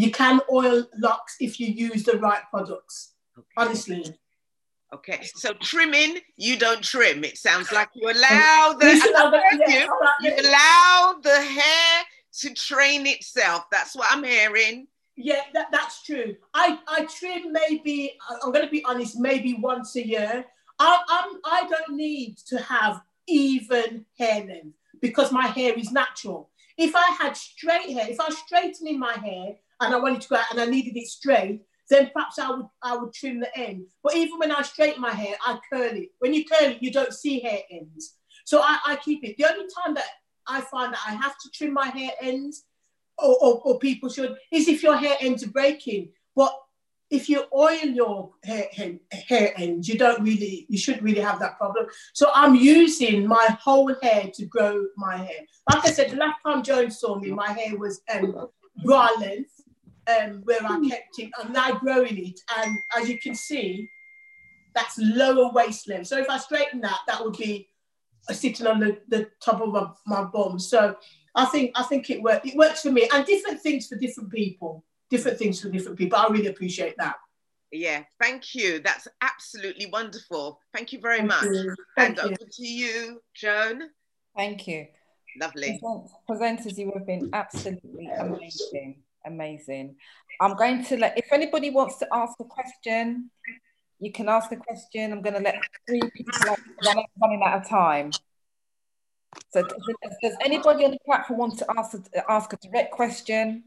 You 0.00 0.10
can 0.10 0.40
oil 0.50 0.86
locks 0.96 1.36
if 1.40 1.60
you 1.60 1.66
use 1.66 2.04
the 2.04 2.16
right 2.18 2.40
products, 2.48 3.12
okay. 3.38 3.46
honestly. 3.58 4.02
Okay, 4.94 5.20
so 5.34 5.52
trimming, 5.52 6.20
you 6.38 6.58
don't 6.58 6.82
trim. 6.82 7.22
It 7.22 7.36
sounds 7.36 7.70
like 7.70 7.90
you 7.94 8.08
um, 8.08 8.16
allow 8.16 8.76
the, 8.80 8.92
you, 9.68 9.80
you 10.22 10.48
allow 10.48 11.16
the 11.22 11.38
hair 11.38 12.04
to 12.40 12.54
train 12.54 13.06
itself. 13.06 13.66
That's 13.70 13.94
what 13.94 14.08
I'm 14.10 14.24
hearing. 14.24 14.86
Yeah, 15.16 15.42
that, 15.52 15.66
that's 15.70 16.02
true. 16.02 16.34
I, 16.54 16.78
I 16.88 17.04
trim 17.04 17.52
maybe, 17.52 18.16
I'm 18.42 18.52
going 18.52 18.64
to 18.64 18.70
be 18.70 18.82
honest, 18.86 19.20
maybe 19.20 19.58
once 19.60 19.96
a 19.96 20.06
year. 20.06 20.46
I, 20.78 21.02
I'm, 21.10 21.40
I 21.44 21.68
don't 21.68 21.94
need 21.94 22.38
to 22.46 22.56
have 22.56 23.02
even 23.28 24.06
hair 24.18 24.46
length 24.46 24.78
because 25.02 25.30
my 25.30 25.48
hair 25.48 25.74
is 25.74 25.92
natural. 25.92 26.48
If 26.78 26.96
I 26.96 27.16
had 27.20 27.36
straight 27.36 27.90
hair, 27.90 28.06
if 28.08 28.18
I 28.18 28.28
was 28.28 28.38
straightening 28.38 28.98
my 28.98 29.12
hair 29.12 29.56
and 29.80 29.94
I 29.94 29.98
wanted 29.98 30.20
to 30.22 30.28
go 30.28 30.36
out 30.36 30.50
and 30.50 30.60
I 30.60 30.66
needed 30.66 30.96
it 30.96 31.08
straight, 31.08 31.62
then 31.88 32.10
perhaps 32.14 32.38
I 32.38 32.50
would 32.50 32.66
I 32.82 32.96
would 32.96 33.12
trim 33.12 33.40
the 33.40 33.58
end. 33.58 33.86
But 34.02 34.16
even 34.16 34.38
when 34.38 34.52
I 34.52 34.62
straighten 34.62 35.00
my 35.00 35.12
hair, 35.12 35.36
I 35.44 35.58
curl 35.72 35.96
it. 35.96 36.10
When 36.18 36.32
you 36.34 36.44
curl 36.44 36.70
it, 36.70 36.82
you 36.82 36.92
don't 36.92 37.12
see 37.12 37.40
hair 37.40 37.60
ends. 37.70 38.16
So 38.44 38.60
I, 38.60 38.78
I 38.86 38.96
keep 38.96 39.24
it. 39.24 39.36
The 39.36 39.50
only 39.50 39.66
time 39.82 39.94
that 39.94 40.04
I 40.46 40.60
find 40.60 40.92
that 40.92 41.00
I 41.06 41.12
have 41.12 41.36
to 41.38 41.50
trim 41.52 41.72
my 41.72 41.86
hair 41.86 42.10
ends, 42.20 42.64
or, 43.18 43.36
or, 43.40 43.60
or 43.64 43.78
people 43.78 44.08
should, 44.08 44.36
is 44.52 44.68
if 44.68 44.82
your 44.82 44.96
hair 44.96 45.16
ends 45.20 45.44
are 45.44 45.50
breaking. 45.50 46.10
But 46.34 46.52
if 47.10 47.28
you 47.28 47.44
oil 47.52 47.84
your 47.84 48.30
hair, 48.44 48.68
hair, 48.72 48.94
hair 49.10 49.52
ends, 49.56 49.88
you 49.88 49.98
don't 49.98 50.22
really, 50.22 50.66
you 50.68 50.78
shouldn't 50.78 51.02
really 51.02 51.20
have 51.20 51.40
that 51.40 51.58
problem. 51.58 51.86
So 52.14 52.30
I'm 52.32 52.54
using 52.54 53.26
my 53.26 53.58
whole 53.60 53.94
hair 54.00 54.30
to 54.34 54.46
grow 54.46 54.86
my 54.96 55.16
hair. 55.16 55.40
Like 55.72 55.86
I 55.86 55.90
said, 55.90 56.10
the 56.10 56.16
last 56.16 56.40
time 56.44 56.62
Joan 56.62 56.90
saw 56.90 57.18
me, 57.18 57.30
my 57.32 57.52
hair 57.52 57.76
was 57.76 58.00
um, 58.12 58.48
bra 58.84 59.08
length, 59.18 59.59
um, 60.18 60.42
where 60.44 60.60
I 60.64 60.80
kept 60.88 61.18
it. 61.18 61.30
I'm 61.38 61.52
now 61.52 61.78
growing 61.78 62.16
it, 62.18 62.40
and 62.58 62.78
as 62.96 63.08
you 63.08 63.18
can 63.18 63.34
see, 63.34 63.88
that's 64.74 64.98
lower 64.98 65.52
waist 65.52 65.88
length. 65.88 66.08
So 66.08 66.18
if 66.18 66.28
I 66.28 66.38
straighten 66.38 66.80
that, 66.82 66.98
that 67.06 67.22
would 67.24 67.36
be 67.36 67.68
sitting 68.30 68.66
on 68.66 68.80
the, 68.80 68.98
the 69.08 69.28
top 69.42 69.60
of 69.60 69.72
my, 69.72 69.88
my 70.06 70.24
bum. 70.24 70.58
So 70.58 70.96
I 71.34 71.46
think 71.46 71.72
I 71.74 71.82
think 71.84 72.10
it 72.10 72.22
works. 72.22 72.46
It 72.46 72.56
works 72.56 72.82
for 72.82 72.92
me, 72.92 73.08
and 73.12 73.24
different 73.24 73.60
things 73.60 73.86
for 73.86 73.96
different 73.96 74.30
people. 74.30 74.84
Different 75.10 75.38
things 75.38 75.60
for 75.60 75.68
different 75.68 75.98
people. 75.98 76.18
I 76.18 76.28
really 76.28 76.46
appreciate 76.46 76.94
that. 76.98 77.16
Yeah, 77.72 78.02
thank 78.20 78.54
you. 78.54 78.80
That's 78.80 79.08
absolutely 79.20 79.86
wonderful. 79.86 80.60
Thank 80.72 80.92
you 80.92 81.00
very 81.00 81.18
thank 81.18 81.28
much. 81.28 81.44
You. 81.44 81.74
and 81.96 82.16
you. 82.16 82.22
over 82.22 82.36
to 82.36 82.66
you, 82.66 83.20
Joan. 83.34 83.82
Thank 84.36 84.66
you. 84.66 84.86
Lovely. 85.40 85.80
Presenters, 86.28 86.76
you 86.78 86.92
have 86.94 87.06
been 87.06 87.30
absolutely 87.32 88.08
amazing. 88.18 89.02
Amazing. 89.26 89.96
I'm 90.40 90.56
going 90.56 90.84
to 90.84 90.96
let, 90.96 91.18
if 91.18 91.32
anybody 91.32 91.70
wants 91.70 91.98
to 91.98 92.08
ask 92.12 92.34
a 92.40 92.44
question, 92.44 93.30
you 93.98 94.12
can 94.12 94.28
ask 94.28 94.50
a 94.52 94.56
question. 94.56 95.12
I'm 95.12 95.20
going 95.22 95.34
to 95.34 95.40
let 95.40 95.56
three 95.86 96.00
people 96.14 96.32
run, 96.84 97.04
running 97.20 97.42
out 97.44 97.60
of 97.60 97.68
time. 97.68 98.10
So 99.52 99.62
does, 99.62 100.16
does, 100.22 100.36
anybody 100.44 100.84
on 100.84 100.92
the 100.92 100.98
platform 101.04 101.38
want 101.38 101.58
to 101.58 101.66
ask 101.76 101.96
a, 101.96 102.30
ask 102.30 102.52
a 102.52 102.56
direct 102.56 102.92
question? 102.92 103.64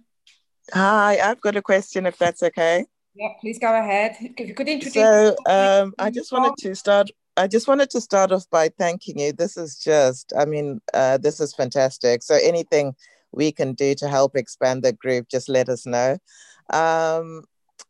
Hi, 0.74 1.20
I've 1.20 1.42
got 1.42 1.56
a 1.56 1.62
question 1.62 2.06
if 2.06 2.18
that's 2.18 2.42
okay. 2.42 2.86
Yeah, 3.16 3.30
please 3.42 3.60
go 3.60 3.68
ahead. 3.78 4.18
If 4.20 4.48
you 4.48 4.56
could 4.56 4.68
introduce. 4.68 4.94
So 4.94 5.36
um, 5.46 5.94
I 6.00 6.10
just 6.10 6.32
wanted 6.32 6.56
to 6.60 6.76
start. 6.76 7.12
I 7.38 7.48
just 7.48 7.68
wanted 7.68 7.90
to 7.92 8.02
start 8.02 8.32
off 8.32 8.50
by 8.50 8.70
thanking 8.70 9.20
you. 9.20 9.34
This 9.34 9.58
is 9.58 9.78
just, 9.78 10.34
I 10.38 10.46
mean, 10.46 10.82
uh, 10.94 11.18
this 11.18 11.40
is 11.40 11.54
fantastic. 11.54 12.22
So 12.22 12.36
anything 12.36 12.96
we 13.34 13.52
can 13.52 13.74
do 13.74 13.96
to 13.96 14.08
help 14.08 14.36
expand 14.36 14.84
the 14.84 14.94
group, 14.94 15.28
just 15.30 15.50
let 15.50 15.70
us 15.70 15.86
know. 15.86 16.18
Um, 16.72 17.44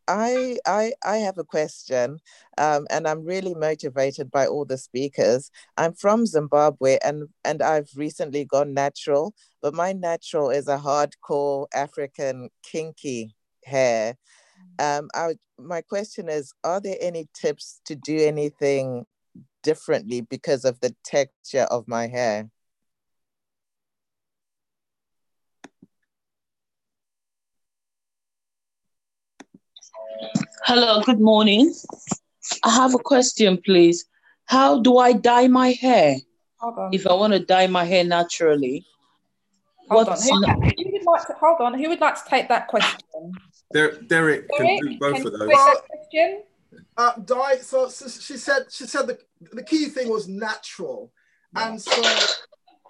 I 0.08 0.58
I 0.66 0.92
I 1.04 1.18
have 1.18 1.38
a 1.38 1.44
question, 1.44 2.18
um, 2.58 2.86
and 2.90 3.06
I'm 3.08 3.24
really 3.24 3.54
motivated 3.54 4.30
by 4.30 4.46
all 4.46 4.64
the 4.64 4.78
speakers. 4.78 5.50
I'm 5.76 5.94
from 5.94 6.26
Zimbabwe, 6.26 6.98
and 7.04 7.28
and 7.44 7.62
I've 7.62 7.88
recently 7.96 8.44
gone 8.44 8.74
natural, 8.74 9.34
but 9.62 9.74
my 9.74 9.92
natural 9.92 10.50
is 10.50 10.68
a 10.68 10.78
hardcore 10.78 11.66
African 11.74 12.50
kinky 12.62 13.34
hair. 13.64 14.16
Um, 14.78 15.08
I, 15.14 15.34
my 15.58 15.80
question 15.82 16.28
is: 16.28 16.52
Are 16.64 16.80
there 16.80 16.96
any 17.00 17.28
tips 17.34 17.80
to 17.86 17.94
do 17.94 18.18
anything 18.18 19.06
differently 19.62 20.20
because 20.20 20.64
of 20.64 20.80
the 20.80 20.94
texture 21.04 21.66
of 21.70 21.88
my 21.88 22.08
hair? 22.08 22.50
Hello, 30.64 31.02
good 31.02 31.20
morning. 31.20 31.74
I 32.64 32.70
have 32.74 32.94
a 32.94 32.98
question, 32.98 33.60
please. 33.64 34.06
How 34.46 34.80
do 34.80 34.98
I 34.98 35.12
dye 35.12 35.48
my 35.48 35.70
hair? 35.72 36.16
Hold 36.58 36.78
on. 36.78 36.94
If 36.94 37.06
I 37.06 37.12
want 37.14 37.32
to 37.32 37.38
dye 37.40 37.66
my 37.66 37.84
hair 37.84 38.04
naturally. 38.04 38.84
Hold 39.90 40.08
on. 40.08 40.18
Who, 40.20 40.40
not- 40.40 40.56
who 40.62 40.92
would 40.92 41.04
like 41.04 41.26
to, 41.26 41.34
hold 41.34 41.60
on. 41.60 41.74
Who 41.78 41.88
would 41.88 42.00
like 42.00 42.14
to 42.22 42.28
take 42.28 42.48
that 42.48 42.68
question? 42.68 43.00
Der- 43.72 44.00
Derek 44.02 44.48
can 44.56 44.66
Derek, 44.66 44.80
do 44.80 44.98
both 44.98 45.16
can 45.16 45.26
of 45.26 45.32
those. 45.32 45.48
take 45.48 45.56
that 45.58 45.82
question? 45.88 46.42
Uh, 46.96 47.12
di- 47.24 47.58
so, 47.60 47.88
so 47.88 48.08
she 48.08 48.36
said 48.36 48.62
she 48.70 48.84
said 48.86 49.06
the, 49.06 49.18
the 49.52 49.62
key 49.62 49.86
thing 49.86 50.08
was 50.08 50.26
natural, 50.28 51.12
and 51.54 51.80
so 51.80 52.02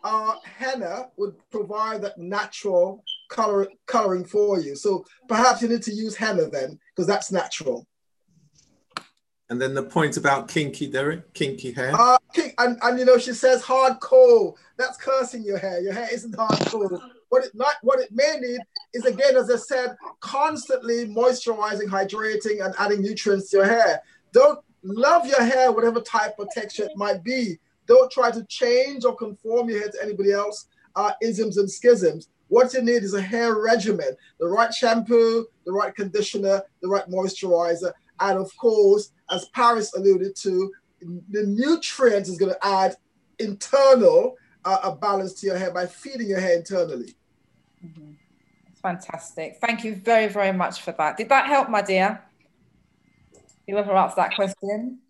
uh, 0.04 0.36
henna 0.58 1.08
would 1.16 1.34
provide 1.50 2.00
that 2.02 2.16
natural 2.18 3.02
color 3.28 3.68
coloring 3.86 4.24
for 4.24 4.60
you. 4.60 4.76
So 4.76 5.04
perhaps 5.28 5.62
you 5.62 5.68
need 5.68 5.82
to 5.82 5.92
use 5.92 6.16
henna 6.16 6.48
then, 6.48 6.78
because 6.94 7.06
that's 7.06 7.32
natural. 7.32 7.86
And 9.50 9.60
then 9.60 9.74
the 9.74 9.82
point 9.82 10.16
about 10.16 10.48
kinky, 10.48 10.86
Derek, 10.86 11.34
kinky 11.34 11.70
hair. 11.70 11.92
Uh, 11.94 12.16
kick- 12.32 12.54
and, 12.58 12.78
and 12.82 12.98
you 12.98 13.04
know 13.04 13.18
she 13.18 13.34
says 13.34 13.62
hardcore. 13.62 14.54
That's 14.78 14.96
cursing 14.96 15.44
your 15.44 15.58
hair. 15.58 15.80
Your 15.80 15.92
hair 15.92 16.08
isn't 16.10 16.34
hardcore. 16.34 16.98
What 17.28 17.44
it 17.44 17.54
not 17.54 17.74
what 17.82 18.00
it 18.00 18.10
may 18.10 18.38
need 18.40 18.60
is 18.94 19.04
again, 19.04 19.36
as 19.36 19.50
I 19.50 19.56
said, 19.56 19.96
constantly 20.20 21.06
moisturizing, 21.06 21.88
hydrating, 21.88 22.64
and 22.64 22.74
adding 22.78 23.02
nutrients 23.02 23.50
to 23.50 23.58
your 23.58 23.66
hair. 23.66 24.02
Don't 24.32 24.60
love 24.82 25.26
your 25.26 25.42
hair, 25.42 25.70
whatever 25.72 26.00
type 26.00 26.38
of 26.38 26.48
texture 26.50 26.84
it 26.84 26.96
might 26.96 27.22
be. 27.22 27.58
Don't 27.86 28.10
try 28.10 28.30
to 28.30 28.44
change 28.44 29.04
or 29.04 29.14
conform 29.14 29.68
your 29.68 29.80
hair 29.80 29.88
to 29.90 30.02
anybody 30.02 30.32
else. 30.32 30.68
Uh, 30.96 31.12
isms 31.20 31.58
and 31.58 31.70
schisms. 31.70 32.28
What 32.54 32.72
you 32.72 32.82
need 32.82 33.02
is 33.02 33.14
a 33.14 33.20
hair 33.20 33.56
regimen: 33.56 34.16
the 34.38 34.46
right 34.46 34.72
shampoo, 34.72 35.44
the 35.66 35.72
right 35.72 35.92
conditioner, 35.92 36.62
the 36.82 36.88
right 36.88 37.08
moisturizer, 37.08 37.92
and 38.20 38.38
of 38.38 38.56
course, 38.56 39.10
as 39.28 39.48
Paris 39.48 39.92
alluded 39.96 40.36
to, 40.36 40.72
the 41.00 41.44
nutrients 41.46 42.28
is 42.28 42.38
going 42.38 42.52
to 42.52 42.64
add 42.64 42.94
internal 43.40 44.36
uh, 44.64 44.78
a 44.84 44.94
balance 44.94 45.32
to 45.40 45.48
your 45.48 45.58
hair 45.58 45.72
by 45.72 45.84
feeding 45.84 46.28
your 46.28 46.38
hair 46.38 46.56
internally. 46.56 47.16
Fantastic. 48.80 49.58
Thank 49.60 49.82
you 49.82 49.96
very, 49.96 50.28
very 50.28 50.52
much 50.52 50.82
for 50.82 50.92
that. 50.92 51.16
Did 51.16 51.30
that 51.30 51.46
help, 51.46 51.68
my 51.68 51.82
dear? 51.82 52.22
Whoever 53.66 53.92
asked 53.96 54.14
that 54.14 54.36
question. 54.36 55.00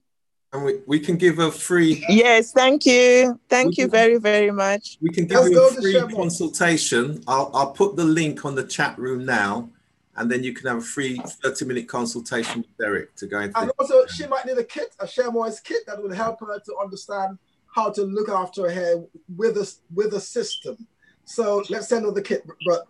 And 0.55 0.65
we, 0.65 0.81
we 0.87 1.01
can 1.01 1.17
give 1.17 1.41
a 1.41 1.51
free 1.51 2.05
Yes, 2.09 2.53
thank 2.53 2.87
you. 2.87 3.41
Thank 3.49 3.77
you 3.77 3.89
very, 3.89 4.19
very 4.19 4.53
much. 4.53 4.99
we 5.01 5.11
can 5.11 5.27
give 5.27 5.41
Let's 5.41 5.51
you 5.51 5.69
a 5.69 5.73
free 5.73 6.15
consultation. 6.15 7.25
I'll, 7.27 7.51
I'll 7.53 7.73
put 7.73 7.97
the 7.97 8.05
link 8.05 8.45
on 8.45 8.55
the 8.55 8.63
chat 8.63 8.97
room 8.97 9.27
now, 9.27 9.69
and 10.15 10.31
then 10.31 10.45
you 10.45 10.55
can 10.55 10.69
have 10.69 10.79
a 10.79 10.81
free 10.81 11.21
30 11.43 11.65
minute 11.65 11.89
consultation 11.89 12.61
with 12.61 12.79
Derek 12.79 13.17
to 13.17 13.27
go 13.27 13.41
into 13.41 13.59
And 13.59 13.73
also, 13.81 14.07
she 14.07 14.29
might 14.29 14.47
need 14.47 14.57
a 14.57 14.63
kit, 14.63 14.95
a 15.01 15.09
Shea 15.09 15.25
Moist 15.25 15.65
kit 15.65 15.85
that 15.89 16.01
will 16.01 16.15
help 16.15 16.39
her 16.39 16.61
to 16.61 16.77
understand 16.81 17.37
how 17.75 17.91
to 17.91 18.03
look 18.03 18.29
after 18.29 18.63
her 18.63 18.71
hair 18.71 19.03
with 19.37 19.57
a 19.57 19.75
with 19.93 20.15
a 20.15 20.21
system. 20.21 20.87
So 21.25 21.65
let's 21.69 21.89
send 21.89 22.05
her 22.05 22.13
the 22.13 22.23
kit, 22.23 22.47
but 22.65 22.87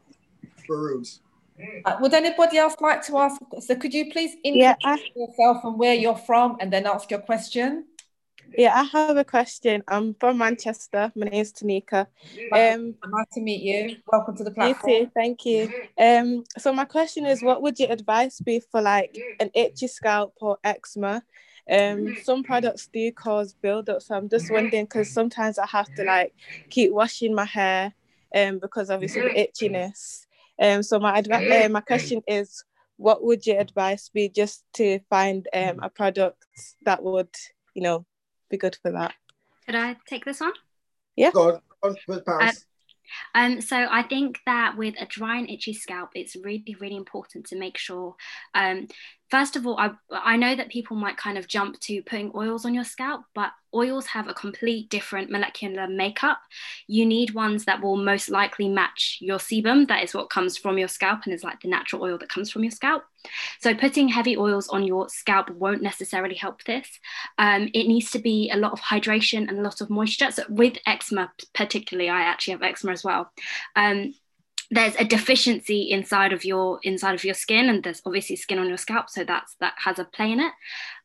Baruz. 0.69 1.20
Uh, 1.85 1.97
would 2.01 2.12
anybody 2.14 2.59
else 2.59 2.74
like 2.81 3.02
to 3.06 3.16
ask? 3.18 3.40
So 3.60 3.76
could 3.76 3.94
you 3.94 4.10
please 4.10 4.35
Yeah, 4.44 4.74
introduce 4.76 5.10
yourself 5.14 5.64
and 5.64 5.78
where 5.78 5.94
you're 5.94 6.16
from 6.16 6.56
and 6.60 6.72
then 6.72 6.86
ask 6.86 7.10
your 7.10 7.20
question? 7.20 7.86
Yeah, 8.56 8.72
I 8.74 8.85
have 8.85 9.16
a 9.16 9.24
question. 9.24 9.82
I'm 9.89 10.14
from 10.14 10.39
Manchester. 10.39 11.12
My 11.16 11.26
name 11.26 11.40
is 11.40 11.52
Tanika. 11.52 12.06
Um, 12.52 12.94
nice 13.06 13.26
to 13.35 13.40
meet 13.40 13.62
you. 13.62 13.97
Welcome 14.10 14.36
to 14.36 14.44
the 14.44 14.51
you 14.51 14.55
platform. 14.55 14.93
too, 14.93 15.10
thank 15.14 15.44
you. 15.44 15.72
Um, 15.98 16.44
so 16.59 16.72
my 16.72 16.85
question 16.85 17.26
is, 17.26 17.43
what 17.43 17.62
would 17.62 17.78
your 17.78 17.90
advice 17.90 18.40
be 18.40 18.60
for 18.60 18.81
like 18.81 19.16
an 19.40 19.51
itchy 19.55 19.89
scalp 19.89 20.35
or 20.40 20.59
eczema? 20.62 21.22
Um, 21.70 22.14
some 22.22 22.43
products 22.43 22.89
do 22.93 23.10
cause 23.12 23.55
buildup, 23.55 24.02
so 24.02 24.14
I'm 24.16 24.28
just 24.28 24.51
wondering 24.51 24.85
because 24.85 25.10
sometimes 25.10 25.59
I 25.59 25.66
have 25.66 25.93
to 25.94 26.05
like 26.05 26.35
keep 26.68 26.93
washing 26.93 27.35
my 27.35 27.47
hair, 27.47 27.94
um, 28.35 28.59
because 28.59 28.90
obviously 28.90 29.22
the 29.22 29.31
itchiness. 29.31 30.23
Um, 30.60 30.82
so 30.82 30.98
my 30.98 31.18
advice, 31.18 31.51
uh, 31.51 31.68
my 31.68 31.81
question 31.81 32.22
is, 32.26 32.64
what 32.97 33.24
would 33.24 33.47
your 33.47 33.59
advice 33.59 34.09
be 34.09 34.28
just 34.28 34.64
to 34.74 35.01
find 35.10 35.48
um 35.52 35.81
a 35.82 35.90
product 35.90 36.47
that 36.85 37.02
would, 37.02 37.35
you 37.74 37.82
know, 37.82 38.06
be 38.51 38.56
good 38.56 38.76
for 38.82 38.93
that? 38.93 39.14
Could 39.66 39.74
I 39.74 39.97
take 40.06 40.24
this 40.24 40.40
on? 40.40 40.52
Yeah. 41.16 41.31
Go 41.32 41.60
on, 41.82 41.97
with 42.06 42.24
Paris. 42.24 42.64
Um, 43.35 43.60
so 43.60 43.76
I 43.76 44.02
think 44.02 44.40
that 44.47 44.76
with 44.76 44.94
a 44.98 45.06
dry 45.06 45.39
and 45.39 45.51
itchy 45.51 45.74
scalp, 45.74 46.10
it's 46.14 46.36
really, 46.36 46.76
really 46.81 46.97
important 46.97 47.47
to 47.47 47.56
make 47.56 47.78
sure. 47.78 48.14
Um, 48.55 48.89
first 49.30 49.56
of 49.56 49.66
all, 49.66 49.78
I 49.78 49.90
I 50.10 50.36
know 50.36 50.55
that 50.55 50.68
people 50.70 50.96
might 50.96 51.16
kind 51.16 51.38
of 51.38 51.48
jump 51.48 51.80
to 51.80 52.02
putting 52.02 52.32
oils 52.34 52.64
on 52.64 52.74
your 52.74 52.84
scalp, 52.84 53.22
but 53.34 53.52
oils 53.74 54.06
have 54.06 54.28
a 54.28 54.34
complete 54.34 54.88
different 54.88 55.30
molecular 55.30 55.88
makeup. 55.88 56.38
You 56.86 57.05
need 57.05 57.34
ones 57.34 57.64
that 57.64 57.82
will 57.82 57.96
most 57.96 58.28
likely 58.28 58.68
match 58.68 59.18
your 59.20 59.38
sebum. 59.38 59.88
That 59.88 60.05
is 60.05 60.14
what 60.14 60.30
comes 60.30 60.56
from 60.56 60.78
your 60.78 60.88
scalp 60.88 61.20
and 61.24 61.34
is 61.34 61.44
like 61.44 61.60
the 61.60 61.68
natural 61.68 62.02
oil 62.02 62.18
that 62.18 62.28
comes 62.28 62.51
from 62.51 62.62
your 62.62 62.70
scalp. 62.70 63.02
So 63.60 63.74
putting 63.74 64.09
heavy 64.09 64.36
oils 64.36 64.68
on 64.68 64.84
your 64.84 65.09
scalp 65.09 65.51
won't 65.51 65.82
necessarily 65.82 66.34
help 66.34 66.62
this. 66.64 66.88
Um, 67.38 67.68
it 67.74 67.88
needs 67.88 68.10
to 68.12 68.18
be 68.18 68.51
a 68.51 68.56
lot 68.56 68.72
of 68.72 68.80
hydration 68.80 69.48
and 69.48 69.59
a 69.59 69.62
lot 69.62 69.80
of 69.80 69.90
moisture. 69.90 70.30
So 70.30 70.44
with 70.48 70.78
eczema, 70.86 71.32
particularly, 71.55 72.10
I 72.10 72.22
actually 72.22 72.52
have 72.52 72.62
eczema 72.62 72.92
as 72.92 73.02
well. 73.02 73.30
Um, 73.74 74.14
there's 74.74 74.96
a 74.96 75.05
deficiency 75.05 75.82
inside 75.90 76.32
of 76.32 76.44
your 76.44 76.80
inside 76.82 77.14
of 77.14 77.24
your 77.24 77.34
skin 77.34 77.68
and 77.68 77.84
there's 77.84 78.02
obviously 78.05 78.34
skin 78.34 78.59
on 78.59 78.68
your 78.68 78.76
scalp 78.76 79.09
so 79.09 79.22
that's 79.22 79.55
that 79.60 79.74
has 79.76 80.01
a 80.01 80.05
play 80.05 80.32
in 80.32 80.40
it. 80.40 80.52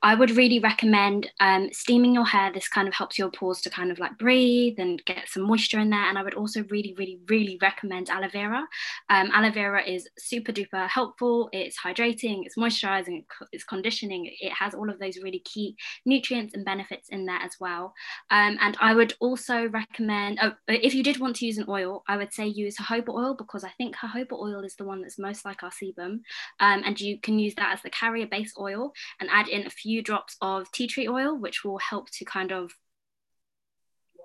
I 0.01 0.15
would 0.15 0.31
really 0.31 0.59
recommend 0.59 1.29
um, 1.41 1.69
steaming 1.73 2.13
your 2.13 2.25
hair. 2.25 2.51
This 2.53 2.69
kind 2.69 2.87
of 2.87 2.93
helps 2.93 3.19
your 3.19 3.29
pores 3.29 3.61
to 3.61 3.69
kind 3.69 3.91
of 3.91 3.99
like 3.99 4.17
breathe 4.17 4.79
and 4.79 5.03
get 5.05 5.27
some 5.27 5.43
moisture 5.43 5.79
in 5.79 5.89
there 5.89 5.99
and 5.99 6.17
i 6.17 6.23
would 6.23 6.33
also 6.33 6.63
really 6.69 6.95
really 6.97 7.19
really 7.27 7.59
recommend 7.61 8.09
aloe 8.09 8.29
vera. 8.29 8.67
Um, 9.09 9.29
aloe 9.33 9.51
vera 9.51 9.83
is 9.83 10.09
super 10.17 10.51
duper 10.51 10.87
helpful. 10.87 11.49
It's 11.53 11.77
hydrating 11.79 12.45
it's 12.45 12.57
moisturizing 12.57 13.25
it's 13.51 13.63
conditioning. 13.63 14.31
It 14.39 14.53
has 14.53 14.73
all 14.73 14.89
of 14.89 14.97
those 14.99 15.17
really 15.17 15.39
key 15.39 15.75
nutrients 16.05 16.55
and 16.55 16.65
benefits 16.65 17.09
in 17.09 17.25
there 17.25 17.39
as 17.43 17.57
well. 17.59 17.93
Um, 18.31 18.57
and 18.61 18.77
i 18.79 18.95
would 18.95 19.13
also 19.19 19.67
recommend 19.69 20.39
oh, 20.41 20.53
if 20.67 20.95
you 20.95 21.03
did 21.03 21.19
want 21.19 21.35
to 21.37 21.45
use 21.45 21.57
an 21.57 21.65
oil 21.67 22.03
i 22.07 22.17
would 22.17 22.33
say 22.33 22.47
use 22.47 22.77
jojoba 22.77 23.09
oil 23.09 23.35
because 23.35 23.58
I 23.63 23.69
think 23.69 23.95
jojoba 23.95 24.33
oil 24.33 24.63
is 24.63 24.75
the 24.75 24.85
one 24.85 25.01
that's 25.01 25.19
most 25.19 25.45
like 25.45 25.63
our 25.63 25.71
sebum. 25.71 26.21
Um, 26.59 26.83
and 26.85 26.99
you 26.99 27.19
can 27.19 27.39
use 27.39 27.55
that 27.55 27.73
as 27.73 27.81
the 27.81 27.89
carrier 27.89 28.27
base 28.27 28.53
oil 28.59 28.93
and 29.19 29.29
add 29.31 29.47
in 29.47 29.65
a 29.65 29.69
few 29.69 30.01
drops 30.01 30.35
of 30.41 30.71
tea 30.71 30.87
tree 30.87 31.07
oil, 31.07 31.37
which 31.37 31.63
will 31.63 31.79
help 31.79 32.09
to 32.11 32.25
kind 32.25 32.51
of 32.51 32.71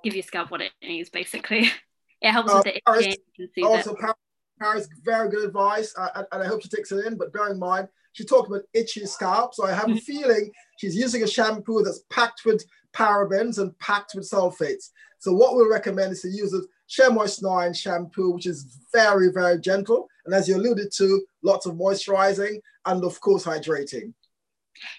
give 0.02 0.14
your 0.14 0.22
scalp 0.22 0.50
what 0.50 0.60
it 0.60 0.72
needs, 0.82 1.10
basically. 1.10 1.70
it 2.20 2.30
helps 2.30 2.52
Uh, 2.52 2.62
with 2.64 2.74
the 2.74 2.80
Paris, 2.86 3.06
itching 3.06 3.50
and 3.56 3.66
also. 3.66 3.94
Paris, 3.94 4.16
Paris, 4.60 4.88
very 5.02 5.28
good 5.28 5.44
advice, 5.44 5.94
uh, 5.96 6.24
and, 6.32 6.42
I 6.42 6.46
hope 6.46 6.62
she 6.62 6.68
takes 6.68 6.92
it 6.92 7.04
in. 7.06 7.16
But 7.16 7.32
bear 7.32 7.50
in 7.50 7.58
mind, 7.58 7.88
she 8.12 8.24
talked 8.24 8.48
about 8.48 8.62
itchy 8.72 9.04
scalp, 9.06 9.54
so 9.54 9.66
I 9.66 9.72
have 9.72 9.90
a 9.90 9.96
feeling 9.96 10.52
she's 10.78 10.94
using 10.94 11.22
a 11.22 11.26
shampoo 11.26 11.82
that's 11.82 12.04
packed 12.10 12.42
with 12.44 12.64
parabens 12.94 13.58
and 13.58 13.76
packed 13.78 14.12
with 14.14 14.30
sulfates. 14.30 14.90
So 15.18 15.32
what 15.32 15.56
we'll 15.56 15.70
recommend 15.70 16.12
is 16.12 16.22
to 16.22 16.28
use 16.28 16.54
a 16.86 16.90
Shea 16.90 17.08
Moist 17.08 17.42
9 17.42 17.72
shampoo, 17.74 18.30
which 18.30 18.46
is 18.46 18.78
very, 18.92 19.30
very 19.30 19.58
gentle, 19.58 20.08
and 20.26 20.34
as 20.34 20.48
you 20.48 20.56
alluded 20.56 20.92
to, 20.96 21.26
lots 21.42 21.66
of 21.66 21.74
moisturizing 21.74 22.60
and 22.86 23.04
of 23.04 23.20
course 23.20 23.44
hydrating. 23.44 24.12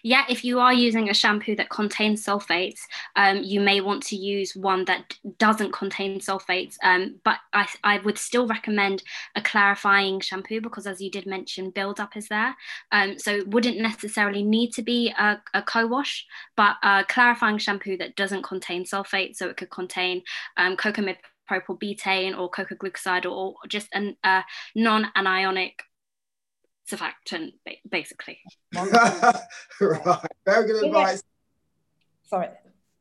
Yeah, 0.03 0.23
if 0.29 0.43
you 0.43 0.59
are 0.59 0.73
using 0.73 1.09
a 1.09 1.13
shampoo 1.13 1.55
that 1.57 1.69
contains 1.69 2.25
sulfates, 2.25 2.79
um, 3.15 3.43
you 3.43 3.59
may 3.59 3.81
want 3.81 4.03
to 4.03 4.15
use 4.15 4.55
one 4.55 4.85
that 4.85 5.17
doesn't 5.37 5.73
contain 5.73 6.19
sulfates. 6.19 6.75
Um, 6.83 7.19
but 7.23 7.39
I, 7.53 7.67
I 7.83 7.97
would 7.99 8.17
still 8.17 8.47
recommend 8.47 9.03
a 9.35 9.41
clarifying 9.41 10.19
shampoo 10.21 10.61
because, 10.61 10.87
as 10.87 11.01
you 11.01 11.11
did 11.11 11.25
mention, 11.25 11.71
buildup 11.71 12.15
is 12.15 12.27
there. 12.29 12.55
Um, 12.91 13.19
so 13.19 13.31
it 13.35 13.49
wouldn't 13.49 13.77
necessarily 13.77 14.43
need 14.43 14.71
to 14.73 14.81
be 14.81 15.13
a, 15.17 15.41
a 15.53 15.61
co-wash, 15.61 16.25
but 16.55 16.77
a 16.83 17.03
clarifying 17.07 17.57
shampoo 17.57 17.97
that 17.97 18.15
doesn't 18.15 18.43
contain 18.43 18.85
sulfate. 18.85 19.35
So 19.35 19.49
it 19.49 19.57
could 19.57 19.69
contain 19.69 20.21
um, 20.57 20.77
cocamide 20.77 21.17
propyl 21.49 21.79
betaine 21.79 22.37
or 22.37 22.49
coco 22.49 22.75
glucoside 22.75 23.29
or 23.29 23.55
just 23.67 23.87
a 23.93 24.15
uh, 24.23 24.41
non-anionic 24.75 25.73
surfactant, 26.89 27.53
basically. 27.89 28.39
right, 28.75 29.35
very 30.45 30.67
good 30.67 30.85
advice. 30.85 31.23
Sorry. 32.23 32.49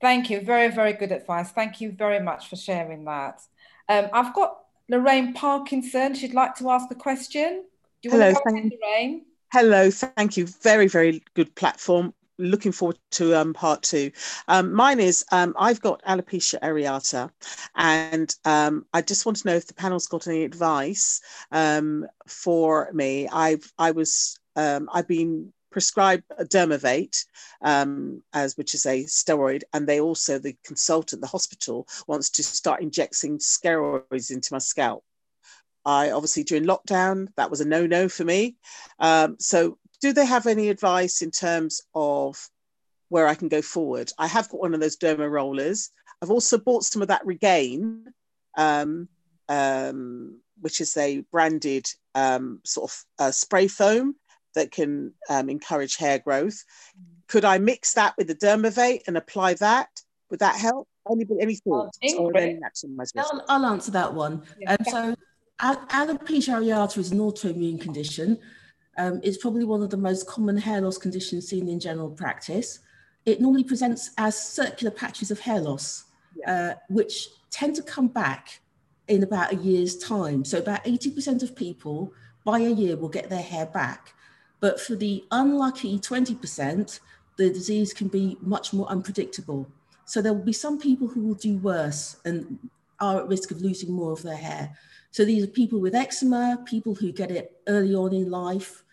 Thank 0.01 0.29
you. 0.31 0.41
Very, 0.41 0.69
very 0.71 0.93
good 0.93 1.13
advice. 1.13 1.51
Thank 1.51 1.81
you 1.81 1.93
very 1.93 2.21
much 2.21 2.49
for 2.49 2.57
sharing 2.57 3.05
that. 3.07 3.41
Um, 3.89 4.09
I've 4.13 4.35
got 4.35 4.59
Lorraine 4.89 5.33
Parkinson. 5.33 6.15
She'd 6.15 6.35
like 6.35 6.55
to 6.57 6.71
ask 6.71 6.91
a 6.91 6.95
question. 6.95 7.65
Do 8.03 8.09
you 8.09 8.11
Hello, 8.11 8.33
want 8.33 8.37
to 8.37 8.43
thank- 8.45 8.59
ahead, 8.59 8.73
Lorraine? 8.83 9.25
Hello, 9.53 9.91
thank 9.91 10.37
you. 10.37 10.47
Very, 10.63 10.89
very 10.89 11.23
good 11.35 11.55
platform. 11.55 12.13
Looking 12.37 12.73
forward 12.73 12.99
to 13.13 13.39
um, 13.41 13.55
part 13.55 13.83
two. 13.83 14.11
Um, 14.49 14.73
mine 14.73 14.99
is 14.99 15.25
um, 15.31 15.55
I've 15.57 15.81
got 15.81 16.03
alopecia 16.03 16.59
areata, 16.61 17.31
and 17.77 18.35
um, 18.45 18.87
I 18.93 19.03
just 19.03 19.25
want 19.25 19.39
to 19.39 19.47
know 19.47 19.55
if 19.55 19.69
the 19.69 19.75
panel's 19.75 20.09
got 20.09 20.27
any 20.27 20.43
advice 20.43 21.21
um, 21.53 22.07
for 22.27 22.91
me. 22.93 23.29
I've 23.29 23.73
I 23.79 23.93
was 23.93 24.37
um, 24.57 24.89
I've 24.93 25.07
been 25.07 25.53
prescribed 25.71 26.25
Dermovate, 26.41 27.25
as 27.63 28.57
which 28.57 28.75
is 28.75 28.85
a 28.87 29.05
steroid, 29.05 29.63
and 29.73 29.87
they 29.87 30.01
also 30.01 30.41
the 30.41 30.57
consultant, 30.65 31.23
the 31.23 31.29
hospital 31.29 31.87
wants 32.09 32.31
to 32.31 32.43
start 32.43 32.83
injecting 32.83 33.39
steroids 33.39 34.33
into 34.33 34.53
my 34.53 34.59
scalp. 34.59 35.05
I 35.85 36.11
obviously 36.11 36.45
during 36.45 36.65
lockdown 36.65 37.29
that 37.37 37.51
was 37.51 37.61
a 37.61 37.65
no-no 37.65 38.09
for 38.09 38.25
me. 38.25 38.57
So, 39.39 39.79
do 40.01 40.13
they 40.13 40.27
have 40.27 40.47
any 40.47 40.69
advice 40.69 41.23
in 41.23 41.31
terms 41.31 41.83
of 41.95 42.49
where 43.09 43.27
I 43.27 43.35
can 43.35 43.49
go 43.49 43.63
forward? 43.63 44.11
I 44.19 44.27
have 44.27 44.49
got 44.49 44.61
one 44.61 44.75
of 44.75 44.81
those 44.81 44.97
derma 44.97 45.31
rollers. 45.31 45.91
I've 46.23 46.31
also 46.31 46.59
bought 46.59 46.85
some 46.85 47.03
of 47.03 47.09
that 47.09 47.27
Regaine, 47.27 48.13
um, 48.57 49.09
um, 49.49 50.41
which 50.61 50.81
is 50.81 50.97
a 50.97 51.21
branded 51.31 51.87
um, 52.15 52.61
sort 52.65 52.91
of 52.91 53.05
uh, 53.19 53.31
spray 53.31 53.69
foam 53.69 54.17
that 54.55 54.71
can 54.71 55.13
um, 55.29 55.51
encourage 55.51 55.97
hair 55.97 56.19
growth. 56.19 56.65
Could 57.29 57.45
I 57.45 57.59
mix 57.59 57.95
that 57.95 58.15
with 58.17 58.29
the 58.29 58.35
Dermovate 58.35 59.03
and 59.07 59.17
apply 59.17 59.55
that? 59.55 59.89
Would 60.31 60.41
that 60.41 60.57
help? 60.57 60.89
Any, 61.11 61.27
any 61.41 61.57
thoughts? 61.57 61.99
Or 62.17 62.35
any 62.37 62.59
I'll, 63.17 63.45
I'll, 63.49 63.67
answer 63.67 63.91
that 63.91 64.15
one. 64.15 64.43
Yeah. 64.59 64.73
Um, 64.73 64.85
so 64.89 65.15
alopecia 65.61 66.55
areata 66.55 66.99
is 66.99 67.13
an 67.13 67.19
autoimmune 67.19 67.81
condition. 67.81 68.39
Um, 68.97 69.21
it's 69.23 69.39
probably 69.39 69.65
one 69.65 69.83
of 69.83 69.91
the 69.91 69.97
most 69.97 70.27
common 70.27 70.57
hair 70.57 70.81
loss 70.81 70.99
conditions 70.99 71.49
seen 71.49 71.69
in 71.69 71.81
general 71.81 72.11
practice. 72.11 72.81
It 73.27 73.41
normally 73.41 73.65
presents 73.65 74.11
as 74.19 74.41
circular 74.41 74.91
patches 74.91 75.31
of 75.31 75.41
hair 75.41 75.61
loss, 75.61 76.05
yeah. 76.37 76.53
uh, 76.53 76.75
which 76.89 77.29
tend 77.51 77.75
to 77.77 77.83
come 77.83 78.09
back 78.09 78.61
in 79.09 79.23
about 79.23 79.53
a 79.53 79.57
year's 79.57 79.97
time. 79.99 80.45
So 80.45 80.59
about 80.59 80.85
80% 80.85 81.43
of 81.43 81.57
people 81.57 82.13
by 82.45 82.61
a 82.61 82.71
year 82.71 82.97
will 82.97 83.09
get 83.09 83.29
their 83.31 83.43
hair 83.43 83.67
back. 83.67 84.15
But 84.61 84.81
for 84.81 84.95
the 84.95 85.25
unlucky 85.31 85.99
20%, 85.99 87.01
the 87.37 87.51
disease 87.51 87.93
can 87.93 88.09
be 88.09 88.37
much 88.41 88.73
more 88.73 88.87
unpredictable. 88.89 89.69
So 90.05 90.23
there 90.23 90.33
will 90.33 90.45
be 90.45 90.53
some 90.53 90.79
people 90.79 91.09
who 91.09 91.27
will 91.27 91.35
do 91.35 91.57
worse 91.59 92.17
and 92.25 92.59
are 93.01 93.21
at 93.21 93.29
risk 93.29 93.51
of 93.51 93.61
losing 93.61 93.93
more 93.93 94.13
of 94.13 94.23
their 94.23 94.37
hair. 94.37 94.77
So 95.11 95.25
these 95.25 95.45
are 95.45 95.49
people 95.49 95.81
with 95.81 95.95
eczema, 95.95 96.63
people 96.65 96.95
who 96.95 97.13
get 97.13 97.31
it 97.31 97.61
early 97.67 97.95
on 97.95 98.13
in 98.13 98.31
life, 98.31 98.84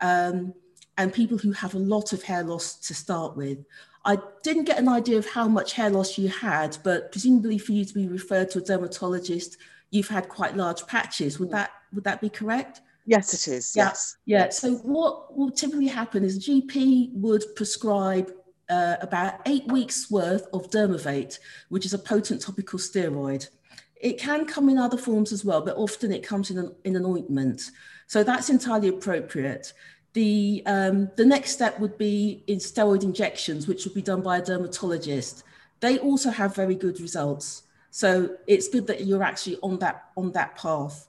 um, 0.00 0.54
and 0.96 1.12
people 1.12 1.38
who 1.38 1.52
have 1.52 1.74
a 1.74 1.78
lot 1.78 2.12
of 2.12 2.22
hair 2.22 2.42
loss 2.42 2.76
to 2.80 2.94
start 2.94 3.36
with. 3.36 3.58
I 4.04 4.18
didn't 4.42 4.64
get 4.64 4.78
an 4.78 4.88
idea 4.88 5.18
of 5.18 5.28
how 5.28 5.48
much 5.48 5.72
hair 5.72 5.90
loss 5.90 6.18
you 6.18 6.28
had, 6.28 6.78
but 6.82 7.12
presumably 7.12 7.58
for 7.58 7.72
you 7.72 7.84
to 7.84 7.94
be 7.94 8.08
referred 8.08 8.50
to 8.50 8.58
a 8.58 8.62
dermatologist, 8.62 9.58
you've 9.90 10.08
had 10.08 10.28
quite 10.28 10.56
large 10.56 10.86
patches. 10.86 11.38
Would 11.38 11.50
that 11.50 11.70
would 11.92 12.04
that 12.04 12.20
be 12.20 12.28
correct? 12.28 12.80
Yes, 13.06 13.32
it 13.34 13.52
is. 13.52 13.72
Yeah. 13.74 13.84
Yes. 13.86 14.16
Yeah. 14.26 14.48
So 14.50 14.74
what 14.76 15.36
will 15.36 15.50
typically 15.50 15.86
happen 15.86 16.24
is 16.24 16.36
a 16.36 16.50
GP 16.50 17.12
would 17.14 17.44
prescribe 17.56 18.30
uh, 18.68 18.96
about 19.00 19.40
eight 19.46 19.66
weeks 19.72 20.10
worth 20.10 20.46
of 20.52 20.70
Dermovate, 20.70 21.38
which 21.70 21.86
is 21.86 21.94
a 21.94 21.98
potent 21.98 22.42
topical 22.42 22.78
steroid. 22.78 23.48
It 23.96 24.18
can 24.18 24.44
come 24.44 24.68
in 24.68 24.78
other 24.78 24.98
forms 24.98 25.32
as 25.32 25.44
well, 25.44 25.62
but 25.62 25.76
often 25.76 26.12
it 26.12 26.22
comes 26.22 26.50
in 26.50 26.58
an, 26.58 26.74
in 26.84 26.96
an 26.96 27.04
ointment. 27.04 27.70
So 28.08 28.24
that's 28.24 28.50
entirely 28.50 28.88
appropriate. 28.88 29.72
The, 30.14 30.62
um, 30.66 31.10
the 31.16 31.24
next 31.24 31.52
step 31.52 31.78
would 31.78 31.96
be 31.96 32.42
in 32.46 32.58
steroid 32.58 33.04
injections, 33.04 33.68
which 33.68 33.84
would 33.84 33.94
be 33.94 34.02
done 34.02 34.22
by 34.22 34.38
a 34.38 34.44
dermatologist. 34.44 35.44
They 35.80 35.98
also 35.98 36.30
have 36.30 36.56
very 36.56 36.74
good 36.74 37.00
results. 37.00 37.62
So 37.90 38.36
it's 38.46 38.68
good 38.68 38.86
that 38.88 39.04
you're 39.04 39.22
actually 39.22 39.58
on 39.62 39.78
that, 39.78 40.06
on 40.16 40.32
that 40.32 40.56
path. 40.56 41.06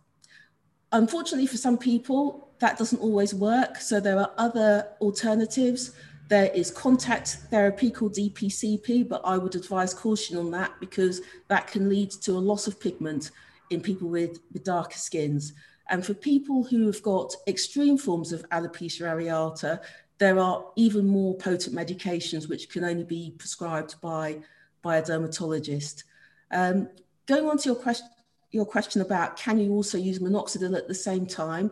Unfortunately, 0.92 1.48
for 1.48 1.58
some 1.58 1.78
people, 1.78 2.50
that 2.60 2.78
doesn't 2.78 3.00
always 3.00 3.34
work. 3.34 3.78
So 3.78 4.00
there 4.00 4.20
are 4.20 4.32
other 4.38 4.90
alternatives. 5.00 5.94
There 6.28 6.52
is 6.54 6.70
contact 6.70 7.38
therapy 7.50 7.90
called 7.92 8.16
DPCP, 8.16 9.08
but 9.08 9.22
I 9.24 9.38
would 9.38 9.56
advise 9.56 9.94
caution 9.94 10.38
on 10.38 10.52
that 10.52 10.74
because 10.82 11.22
that 11.48 11.68
can 11.68 11.88
lead 11.88 12.12
to 12.12 12.34
a 12.34 12.40
loss 12.40 12.68
of 12.68 12.80
pigment 12.80 13.32
in 13.70 13.82
people 13.82 14.10
with, 14.10 14.40
with 14.52 14.66
darker 14.66 14.98
skins. 14.98 15.54
And 15.90 16.06
for 16.06 16.14
people 16.14 16.64
who 16.64 16.86
have 16.86 17.02
got 17.02 17.36
extreme 17.48 17.98
forms 17.98 18.32
of 18.32 18.48
alopecia 18.50 19.02
areata, 19.02 19.82
there 20.20 20.38
are 20.40 20.66
even 20.76 21.08
more 21.08 21.36
potent 21.36 21.76
medications 21.76 22.48
which 22.48 22.70
can 22.70 22.84
only 22.84 23.04
be 23.04 23.34
prescribed 23.38 24.00
by, 24.02 24.40
by 24.82 24.98
a 24.98 25.04
dermatologist. 25.04 26.04
Um, 26.52 26.90
going 27.26 27.46
on 27.46 27.58
to 27.58 27.70
your 27.70 27.76
question, 27.76 28.08
your 28.52 28.66
question 28.66 29.02
about 29.02 29.38
can 29.38 29.60
you 29.60 29.72
also 29.72 29.98
use 29.98 30.20
minoxidil 30.20 30.78
at 30.78 30.88
the 30.88 30.96
same 30.96 31.26
time? 31.26 31.72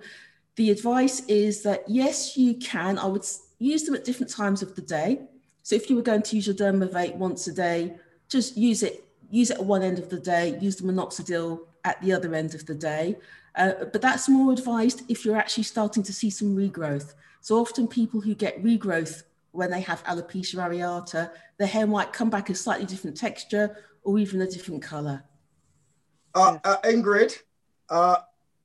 The 0.55 0.71
advice 0.71 1.21
is 1.27 1.61
that 1.63 1.83
yes, 1.87 2.37
you 2.37 2.55
can. 2.55 2.97
I 2.97 3.05
would 3.05 3.25
use 3.59 3.83
them 3.83 3.95
at 3.95 4.05
different 4.05 4.31
times 4.31 4.61
of 4.61 4.75
the 4.75 4.81
day. 4.81 5.21
So 5.63 5.75
if 5.75 5.89
you 5.89 5.95
were 5.95 6.01
going 6.01 6.21
to 6.23 6.35
use 6.35 6.47
your 6.47 6.55
Dermovate 6.55 7.15
once 7.15 7.47
a 7.47 7.53
day, 7.53 7.97
just 8.29 8.57
use 8.57 8.83
it, 8.83 9.03
use 9.29 9.51
it 9.51 9.57
at 9.57 9.65
one 9.65 9.83
end 9.83 9.99
of 9.99 10.09
the 10.09 10.19
day, 10.19 10.57
use 10.59 10.77
the 10.77 10.91
minoxidil 10.91 11.59
at 11.83 12.01
the 12.01 12.13
other 12.13 12.33
end 12.33 12.55
of 12.55 12.65
the 12.65 12.75
day. 12.75 13.17
Uh, 13.57 13.85
but 13.91 14.01
that's 14.01 14.29
more 14.29 14.53
advised 14.53 15.01
if 15.09 15.25
you're 15.25 15.35
actually 15.35 15.63
starting 15.63 16.03
to 16.03 16.13
see 16.13 16.29
some 16.29 16.55
regrowth. 16.55 17.15
So 17.41 17.59
often 17.59 17.87
people 17.87 18.21
who 18.21 18.35
get 18.35 18.63
regrowth 18.63 19.23
when 19.51 19.71
they 19.71 19.81
have 19.81 20.03
alopecia 20.03 20.55
areata, 20.55 21.31
the 21.57 21.65
hair 21.65 21.87
might 21.87 22.13
come 22.13 22.29
back 22.29 22.49
a 22.51 22.55
slightly 22.55 22.85
different 22.85 23.17
texture 23.17 23.75
or 24.03 24.19
even 24.19 24.41
a 24.41 24.47
different 24.47 24.83
color. 24.83 25.23
Uh, 26.35 26.59
uh, 26.63 26.77
Ingrid, 26.83 27.35
uh, 27.89 28.17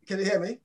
can 0.07 0.19
you 0.19 0.25
hear 0.27 0.41
me? 0.41 0.59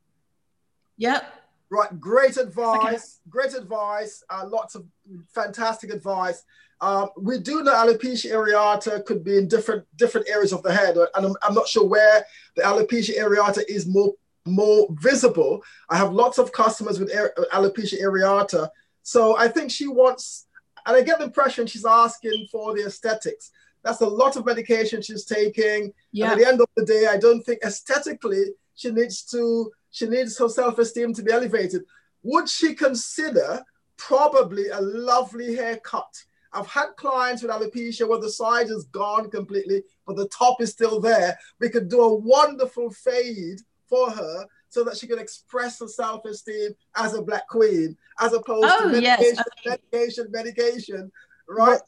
Yep. 0.97 1.23
Right, 1.69 1.99
great 1.99 2.37
advice, 2.37 3.19
okay. 3.21 3.29
great 3.29 3.53
advice, 3.53 4.23
uh, 4.29 4.45
lots 4.49 4.75
of 4.75 4.85
fantastic 5.27 5.91
advice. 5.91 6.43
Um, 6.79 7.09
we 7.17 7.39
do 7.39 7.63
know 7.63 7.73
alopecia 7.73 8.31
areata 8.31 9.03
could 9.05 9.23
be 9.23 9.37
in 9.37 9.47
different 9.47 9.85
different 9.97 10.29
areas 10.29 10.53
of 10.53 10.63
the 10.63 10.73
head, 10.73 10.95
and 10.95 11.25
I'm, 11.25 11.35
I'm 11.41 11.53
not 11.53 11.67
sure 11.67 11.85
where 11.85 12.25
the 12.55 12.61
alopecia 12.61 13.17
areata 13.17 13.63
is 13.67 13.85
more 13.87 14.13
more 14.45 14.87
visible. 15.01 15.61
I 15.89 15.97
have 15.97 16.13
lots 16.13 16.37
of 16.37 16.51
customers 16.51 16.99
with 16.99 17.11
alopecia 17.53 18.01
areata, 18.01 18.69
so 19.03 19.37
I 19.37 19.47
think 19.47 19.71
she 19.71 19.87
wants, 19.87 20.47
and 20.85 20.95
I 20.95 21.01
get 21.01 21.17
the 21.17 21.25
impression 21.25 21.67
she's 21.67 21.85
asking 21.85 22.47
for 22.51 22.75
the 22.75 22.85
aesthetics. 22.85 23.51
That's 23.83 24.01
a 24.01 24.07
lot 24.07 24.35
of 24.35 24.45
medication 24.45 25.01
she's 25.01 25.25
taking. 25.25 25.93
Yeah. 26.11 26.31
at 26.31 26.37
the 26.37 26.47
end 26.47 26.61
of 26.61 26.67
the 26.75 26.85
day, 26.85 27.07
I 27.07 27.17
don't 27.17 27.41
think 27.41 27.59
aesthetically 27.63 28.47
she 28.75 28.91
needs 28.91 29.23
to, 29.31 29.71
she 29.91 30.07
needs 30.07 30.37
her 30.37 30.49
self-esteem 30.49 31.13
to 31.13 31.23
be 31.23 31.31
elevated. 31.31 31.83
Would 32.23 32.49
she 32.49 32.73
consider 32.73 33.63
probably 33.97 34.69
a 34.69 34.81
lovely 34.81 35.55
haircut? 35.55 36.13
I've 36.53 36.67
had 36.67 36.87
clients 36.97 37.41
with 37.41 37.51
alopecia 37.51 38.07
where 38.07 38.19
the 38.19 38.29
side 38.29 38.69
is 38.69 38.85
gone 38.85 39.29
completely, 39.29 39.83
but 40.05 40.15
the 40.15 40.27
top 40.29 40.61
is 40.61 40.71
still 40.71 40.99
there. 40.99 41.37
We 41.59 41.69
could 41.69 41.89
do 41.89 42.01
a 42.01 42.15
wonderful 42.15 42.89
fade 42.91 43.59
for 43.87 44.09
her 44.09 44.45
so 44.69 44.83
that 44.83 44.97
she 44.97 45.07
can 45.07 45.19
express 45.19 45.79
her 45.79 45.87
self-esteem 45.87 46.71
as 46.95 47.13
a 47.13 47.21
black 47.21 47.47
queen, 47.47 47.97
as 48.19 48.33
opposed 48.33 48.67
oh, 48.67 48.83
to 48.83 49.01
medication, 49.01 49.43
yes. 49.65 49.77
medication, 49.91 50.27
medication, 50.31 51.11
right? 51.47 51.79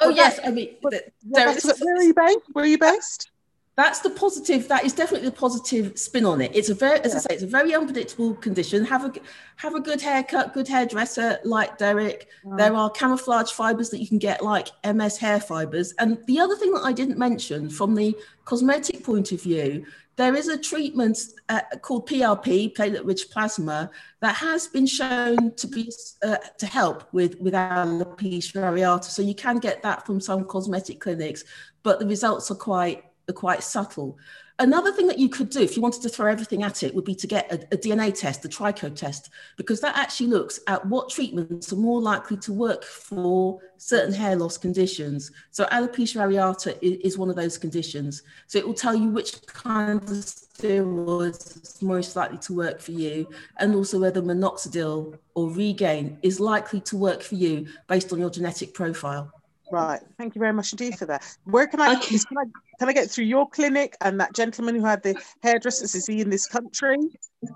oh 0.00 0.08
yes, 0.08 0.40
I 0.44 0.50
mean, 0.50 0.76
where 0.82 1.96
are 1.96 2.02
you 2.02 2.14
based? 2.14 2.42
Where 2.52 2.64
are 2.64 2.68
you 2.68 2.78
based? 2.78 3.30
That's 3.78 4.00
the 4.00 4.10
positive. 4.10 4.66
That 4.66 4.84
is 4.84 4.92
definitely 4.92 5.28
the 5.28 5.36
positive 5.36 5.96
spin 5.96 6.26
on 6.26 6.40
it. 6.40 6.50
It's 6.52 6.68
a 6.68 6.74
very, 6.74 6.98
as 6.98 7.12
yeah. 7.12 7.18
I 7.18 7.20
say, 7.20 7.34
it's 7.34 7.44
a 7.44 7.46
very 7.46 7.76
unpredictable 7.76 8.34
condition. 8.34 8.84
Have 8.84 9.04
a 9.04 9.12
have 9.54 9.76
a 9.76 9.80
good 9.80 10.00
haircut, 10.00 10.52
good 10.52 10.66
hairdresser 10.66 11.38
like 11.44 11.78
Derek. 11.78 12.26
There 12.56 12.74
are 12.74 12.90
camouflage 12.90 13.52
fibers 13.52 13.90
that 13.90 14.00
you 14.00 14.08
can 14.08 14.18
get 14.18 14.42
like 14.42 14.70
MS 14.84 15.16
hair 15.18 15.38
fibers. 15.38 15.92
And 16.00 16.18
the 16.26 16.40
other 16.40 16.56
thing 16.56 16.72
that 16.72 16.82
I 16.82 16.92
didn't 16.92 17.18
mention 17.18 17.70
from 17.70 17.94
the 17.94 18.16
cosmetic 18.46 19.04
point 19.04 19.30
of 19.30 19.40
view, 19.40 19.86
there 20.16 20.34
is 20.34 20.48
a 20.48 20.58
treatment 20.58 21.16
uh, 21.48 21.60
called 21.80 22.08
PRP, 22.08 22.74
platelet-rich 22.74 23.30
plasma, 23.30 23.92
that 24.18 24.34
has 24.34 24.66
been 24.66 24.86
shown 24.86 25.54
to 25.54 25.68
be 25.68 25.92
uh, 26.24 26.38
to 26.58 26.66
help 26.66 27.04
with 27.12 27.38
with 27.38 27.54
alopecia 27.54 28.56
areata. 28.56 29.04
So 29.04 29.22
you 29.22 29.36
can 29.36 29.58
get 29.58 29.84
that 29.84 30.04
from 30.04 30.20
some 30.20 30.46
cosmetic 30.46 30.98
clinics, 30.98 31.44
but 31.84 32.00
the 32.00 32.06
results 32.06 32.50
are 32.50 32.56
quite 32.56 33.04
are 33.28 33.34
quite 33.34 33.62
subtle. 33.62 34.18
Another 34.60 34.90
thing 34.90 35.06
that 35.06 35.20
you 35.20 35.28
could 35.28 35.50
do 35.50 35.60
if 35.60 35.76
you 35.76 35.82
wanted 35.82 36.02
to 36.02 36.08
throw 36.08 36.28
everything 36.28 36.64
at 36.64 36.82
it 36.82 36.92
would 36.92 37.04
be 37.04 37.14
to 37.14 37.28
get 37.28 37.50
a, 37.52 37.62
a, 37.72 37.78
DNA 37.78 38.12
test, 38.12 38.42
the 38.42 38.48
TrichoTest, 38.48 39.28
because 39.56 39.80
that 39.80 39.96
actually 39.96 40.26
looks 40.26 40.58
at 40.66 40.84
what 40.84 41.10
treatments 41.10 41.72
are 41.72 41.76
more 41.76 42.00
likely 42.00 42.36
to 42.38 42.52
work 42.52 42.82
for 42.82 43.60
certain 43.76 44.12
hair 44.12 44.34
loss 44.34 44.58
conditions. 44.58 45.30
So 45.52 45.64
alopecia 45.66 46.20
areata 46.20 46.76
is, 46.82 46.96
is 47.04 47.18
one 47.18 47.30
of 47.30 47.36
those 47.36 47.56
conditions. 47.56 48.24
So 48.48 48.58
it 48.58 48.66
will 48.66 48.74
tell 48.74 48.96
you 48.96 49.10
which 49.10 49.46
kind 49.46 50.02
of 50.02 50.08
steroids 50.08 51.62
is 51.62 51.80
most 51.80 52.16
likely 52.16 52.38
to 52.38 52.52
work 52.52 52.80
for 52.80 52.92
you, 52.92 53.28
and 53.58 53.76
also 53.76 54.00
whether 54.00 54.20
minoxidil 54.20 55.16
or 55.36 55.50
Regaine 55.50 56.18
is 56.22 56.40
likely 56.40 56.80
to 56.80 56.96
work 56.96 57.22
for 57.22 57.36
you 57.36 57.68
based 57.86 58.12
on 58.12 58.18
your 58.18 58.30
genetic 58.30 58.74
profile. 58.74 59.32
Right. 59.70 60.00
Thank 60.16 60.34
you 60.34 60.38
very 60.38 60.52
much 60.52 60.72
indeed 60.72 60.98
for 60.98 61.06
that. 61.06 61.24
Where 61.44 61.66
can 61.66 61.80
I, 61.80 61.96
okay. 61.96 62.18
can 62.18 62.38
I 62.38 62.44
can 62.78 62.88
I 62.88 62.92
get 62.92 63.10
through 63.10 63.24
your 63.24 63.48
clinic 63.48 63.96
and 64.00 64.20
that 64.20 64.34
gentleman 64.34 64.74
who 64.76 64.84
had 64.84 65.02
the 65.02 65.20
hairdressers? 65.42 65.94
Is 65.94 66.06
he 66.06 66.20
in 66.20 66.30
this 66.30 66.46
country? 66.46 66.96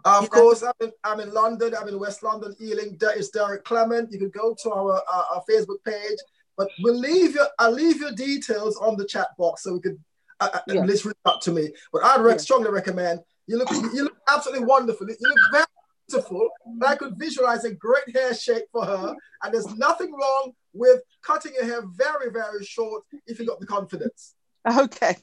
Of 0.05 0.31
course, 0.31 0.63
I'm 0.63 0.73
in, 0.81 0.93
I'm 1.05 1.21
in 1.21 1.33
London. 1.33 1.75
I'm 1.79 1.89
in 1.89 1.99
West 1.99 2.23
London, 2.23 2.55
Ealing. 2.61 2.97
There 2.99 3.17
is 3.17 3.31
Derek 3.31 3.65
Clement. 3.65 4.13
You 4.13 4.19
can 4.19 4.31
go 4.31 4.55
to 4.63 4.73
our, 4.73 4.97
uh, 4.97 5.23
our 5.35 5.43
Facebook 5.49 5.83
page. 5.85 6.19
But 6.57 6.69
we'll 6.83 6.99
leave 6.99 7.35
your, 7.35 7.47
I'll 7.59 7.73
leave 7.73 8.01
your 8.01 8.13
details 8.13 8.77
on 8.77 8.97
the 8.97 9.07
chat 9.07 9.29
box 9.39 9.63
so 9.63 9.73
we 9.73 9.81
could 9.81 9.99
uh, 10.41 10.51
uh 10.53 10.59
yeah. 10.67 10.83
at 10.83 10.87
least 10.87 11.05
reach 11.05 11.17
out 11.27 11.41
to 11.43 11.53
me. 11.53 11.71
But 11.93 12.05
I'd 12.05 12.25
yeah. 12.27 12.37
strongly 12.37 12.71
recommend 12.71 13.21
you 13.47 13.59
look 13.59 13.71
you 13.71 14.05
look 14.05 14.17
absolutely 14.29 14.67
wonderful. 14.67 15.07
You 15.09 15.17
look 15.21 15.39
very 15.53 15.65
beautiful. 16.13 16.49
And 16.67 16.85
I 16.85 16.95
could 16.97 17.19
visualize 17.19 17.65
a 17.65 17.75
great 17.75 18.15
hair 18.15 18.35
shape 18.35 18.65
for 18.73 18.85
her. 18.85 19.15
And 19.43 19.55
there's 19.55 19.75
nothing 19.77 20.13
wrong 20.13 20.53
with 20.73 21.01
cutting 21.23 21.53
your 21.55 21.65
hair 21.65 21.83
very, 21.87 22.31
very 22.31 22.65
short 22.65 23.05
if 23.27 23.39
you 23.39 23.47
got 23.47 23.61
the 23.61 23.67
confidence. 23.67 24.35
Okay. 24.67 25.17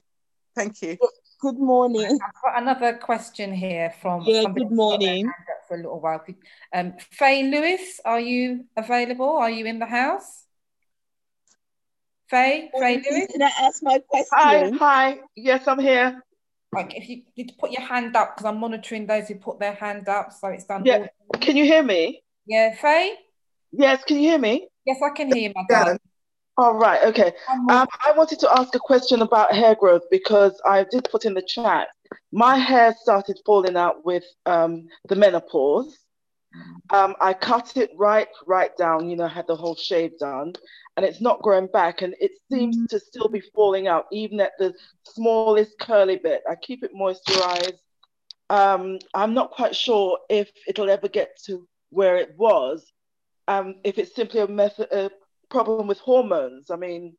Thank 0.55 0.81
you. 0.81 0.97
Good 1.39 1.57
morning. 1.57 2.19
I've 2.21 2.41
got 2.43 2.61
another 2.61 2.97
question 2.97 3.53
here 3.53 3.93
from 4.01 4.23
yeah. 4.25 4.43
Good 4.43 4.71
morning. 4.71 5.31
For 5.67 5.75
a 5.75 5.77
little 5.77 6.01
while. 6.01 6.25
Um, 6.73 6.93
Faye 7.11 7.43
Lewis, 7.43 8.01
are 8.03 8.19
you 8.19 8.65
available? 8.75 9.37
Are 9.37 9.49
you 9.49 9.65
in 9.65 9.79
the 9.79 9.85
house? 9.85 10.43
Faye, 12.29 12.69
Faye 12.77 13.01
Lewis. 13.09 13.27
Can 13.31 13.41
I 13.41 13.51
ask 13.61 13.81
my 13.81 13.99
question? 13.99 14.27
Hi, 14.33 14.71
hi. 14.71 15.19
Yes, 15.35 15.67
I'm 15.67 15.79
here. 15.79 16.21
Like 16.71 16.95
if 16.95 17.09
you 17.09 17.23
need 17.35 17.49
to 17.49 17.55
put 17.55 17.71
your 17.71 17.81
hand 17.81 18.15
up 18.15 18.35
because 18.35 18.45
I'm 18.45 18.59
monitoring 18.59 19.07
those 19.07 19.27
who 19.27 19.35
put 19.35 19.59
their 19.59 19.73
hand 19.73 20.07
up, 20.07 20.31
so 20.31 20.49
it's 20.49 20.65
done. 20.65 20.85
Yeah. 20.85 21.07
Can 21.39 21.57
you 21.57 21.65
hear 21.65 21.83
me? 21.83 22.21
Yeah, 22.45 22.75
Faye. 22.75 23.15
Yes. 23.71 24.03
Can 24.03 24.17
you 24.17 24.29
hear 24.29 24.39
me? 24.39 24.67
Yes, 24.85 24.97
I 25.03 25.15
can 25.15 25.27
hear 25.27 25.49
you, 25.49 25.53
my 25.55 25.97
All 26.57 26.75
right. 26.75 27.03
Okay. 27.05 27.33
Um, 27.69 27.87
I 28.03 28.11
wanted 28.15 28.39
to 28.39 28.51
ask 28.51 28.73
a 28.75 28.79
question 28.79 29.21
about 29.21 29.53
hair 29.53 29.75
growth 29.75 30.03
because 30.11 30.59
I 30.65 30.85
did 30.91 31.07
put 31.11 31.25
in 31.25 31.33
the 31.33 31.41
chat. 31.41 31.87
My 32.31 32.57
hair 32.57 32.95
started 33.01 33.39
falling 33.45 33.77
out 33.77 34.05
with 34.05 34.23
um, 34.45 34.87
the 35.07 35.15
menopause. 35.15 35.97
Um, 36.91 37.15
I 37.21 37.33
cut 37.33 37.77
it 37.77 37.91
right, 37.95 38.27
right 38.47 38.75
down. 38.77 39.09
You 39.09 39.15
know, 39.15 39.27
had 39.27 39.45
the 39.47 39.55
whole 39.55 39.75
shave 39.75 40.17
done, 40.19 40.53
and 40.99 41.05
it's 41.05 41.21
not 41.21 41.41
growing 41.41 41.67
back 41.67 42.01
and 42.01 42.13
it 42.19 42.31
seems 42.51 42.77
mm. 42.77 42.87
to 42.89 42.99
still 42.99 43.29
be 43.29 43.39
falling 43.55 43.87
out 43.87 44.05
even 44.11 44.41
at 44.41 44.51
the 44.59 44.73
smallest 45.05 45.79
curly 45.79 46.17
bit. 46.17 46.41
I 46.49 46.55
keep 46.55 46.83
it 46.83 46.93
moisturized. 46.93 47.77
Um, 48.49 48.97
i'm 49.13 49.33
not 49.33 49.51
quite 49.51 49.75
sure 49.75 50.17
if 50.27 50.49
it'll 50.67 50.89
ever 50.89 51.07
get 51.07 51.37
to 51.45 51.67
where 51.91 52.17
it 52.17 52.33
was 52.35 52.91
um, 53.47 53.75
if 53.83 53.97
it's 53.97 54.13
simply 54.13 54.41
a 54.41 54.47
method 54.47 54.87
a 54.91 55.11
problem 55.49 55.87
with 55.87 55.99
hormones. 55.99 56.69
I 56.69 56.75
mean 56.75 57.15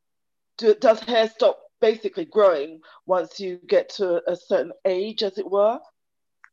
do, 0.59 0.75
does 0.75 0.99
hair 0.99 1.27
stop 1.27 1.57
basically 1.79 2.25
growing 2.25 2.81
once 3.07 3.39
you 3.39 3.59
get 3.65 3.89
to 3.95 4.21
a 4.29 4.35
certain 4.35 4.73
age 4.85 5.23
as 5.23 5.39
it 5.39 5.49
were? 5.49 5.79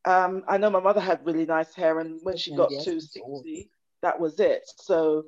Um, 0.06 0.44
i 0.48 0.56
know 0.56 0.70
my 0.70 0.80
mother 0.80 1.00
had 1.00 1.26
really 1.26 1.44
nice 1.44 1.74
hair 1.74 1.98
and 1.98 2.20
when 2.22 2.38
she 2.38 2.56
got 2.56 2.70
to 2.70 3.00
60 3.00 3.68
that 4.00 4.18
was 4.18 4.40
it. 4.40 4.62
So 4.76 5.24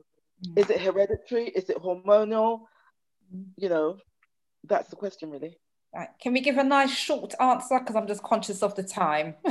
is 0.56 0.70
it 0.70 0.80
hereditary? 0.80 1.48
Is 1.48 1.68
it 1.70 1.76
hormonal? 1.76 2.62
You 3.56 3.68
know, 3.68 3.98
that's 4.64 4.90
the 4.90 4.96
question, 4.96 5.30
really. 5.30 5.58
Right. 5.94 6.08
Can 6.22 6.32
we 6.32 6.40
give 6.40 6.56
a 6.56 6.64
nice 6.64 6.94
short 6.94 7.34
answer? 7.40 7.78
Because 7.78 7.96
I'm 7.96 8.06
just 8.06 8.22
conscious 8.22 8.62
of 8.62 8.74
the 8.74 8.82
time. 8.82 9.34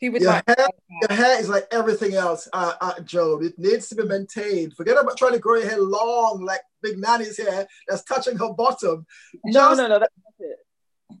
Who 0.00 0.10
would 0.10 0.22
your 0.22 0.32
like 0.32 0.44
hair, 0.46 0.66
your 1.02 1.16
hair 1.16 1.40
is 1.40 1.48
like 1.48 1.66
everything 1.70 2.14
else, 2.14 2.48
uh, 2.52 2.72
uh, 2.80 3.00
Joe. 3.00 3.40
It 3.40 3.58
needs 3.58 3.88
to 3.88 3.94
be 3.94 4.04
maintained. 4.04 4.74
Forget 4.74 5.00
about 5.00 5.16
trying 5.16 5.32
to 5.32 5.38
grow 5.38 5.56
your 5.56 5.68
hair 5.68 5.80
long 5.80 6.44
like 6.44 6.60
Big 6.82 6.98
Nanny's 6.98 7.38
hair 7.38 7.66
that's 7.88 8.02
touching 8.02 8.36
her 8.36 8.52
bottom. 8.52 9.06
No, 9.44 9.52
just, 9.52 9.78
no, 9.78 9.88
no, 9.88 9.98
that's 10.00 10.12
it. 10.40 10.58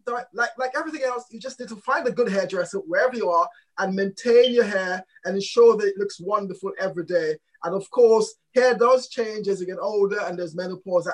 So, 0.06 0.18
like, 0.32 0.50
like 0.58 0.72
everything 0.76 1.02
else, 1.02 1.26
you 1.30 1.38
just 1.38 1.60
need 1.60 1.68
to 1.68 1.76
find 1.76 2.06
a 2.06 2.12
good 2.12 2.28
hairdresser 2.28 2.78
wherever 2.78 3.16
you 3.16 3.30
are 3.30 3.48
and 3.78 3.94
maintain 3.94 4.52
your 4.52 4.64
hair 4.64 5.04
and 5.24 5.36
ensure 5.36 5.76
that 5.76 5.86
it 5.86 5.96
looks 5.96 6.20
wonderful 6.20 6.72
every 6.78 7.04
day. 7.04 7.36
And 7.64 7.74
of 7.74 7.90
course, 7.90 8.34
hair 8.54 8.74
does 8.76 9.08
change 9.08 9.48
as 9.48 9.60
you 9.60 9.66
get 9.66 9.78
older 9.80 10.20
and 10.20 10.38
there's 10.38 10.54
menopause 10.54 11.08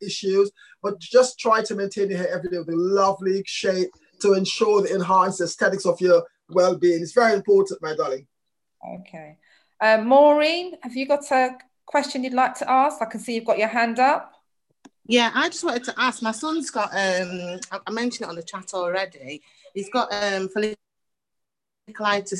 issues, 0.00 0.50
but 0.82 0.98
just 1.00 1.38
try 1.38 1.62
to 1.62 1.74
maintain 1.74 2.10
your 2.10 2.18
hair 2.18 2.28
every 2.30 2.50
day 2.50 2.58
with 2.58 2.68
a 2.68 2.76
lovely 2.76 3.42
shape 3.46 3.90
to 4.20 4.34
ensure 4.34 4.82
the 4.82 4.94
enhanced 4.94 5.40
aesthetics 5.40 5.86
of 5.86 6.00
your 6.00 6.22
well-being. 6.50 7.02
It's 7.02 7.12
very 7.12 7.32
important, 7.34 7.82
my 7.82 7.94
darling. 7.96 8.26
Okay. 9.00 9.38
Uh, 9.80 9.98
Maureen, 9.98 10.74
have 10.82 10.94
you 10.94 11.06
got 11.06 11.30
a 11.32 11.56
question 11.86 12.22
you'd 12.22 12.34
like 12.34 12.54
to 12.56 12.70
ask? 12.70 13.02
I 13.02 13.06
can 13.06 13.20
see 13.20 13.34
you've 13.34 13.44
got 13.44 13.58
your 13.58 13.68
hand 13.68 13.98
up. 13.98 14.32
Yeah, 15.08 15.30
I 15.34 15.48
just 15.48 15.64
wanted 15.64 15.84
to 15.84 15.94
ask. 15.96 16.20
My 16.22 16.32
son's 16.32 16.70
got. 16.70 16.90
Um, 16.92 17.60
I 17.70 17.90
mentioned 17.90 18.26
it 18.26 18.28
on 18.28 18.34
the 18.34 18.42
chat 18.42 18.74
already. 18.74 19.40
He's 19.72 19.88
got 19.90 20.12
um, 20.12 20.48
folliculitis 20.48 20.76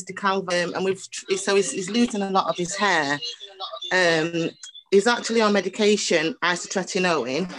decalvans, 0.04 0.74
and 0.74 0.84
we've 0.84 1.00
so 1.36 1.54
he's, 1.54 1.70
he's 1.70 1.90
losing 1.90 2.22
a 2.22 2.30
lot 2.30 2.48
of 2.48 2.56
his 2.56 2.74
hair. 2.74 3.20
Um, 3.92 4.50
he's 4.90 5.06
actually 5.06 5.40
on 5.40 5.52
medication, 5.52 6.34
isotretinoin, 6.42 7.50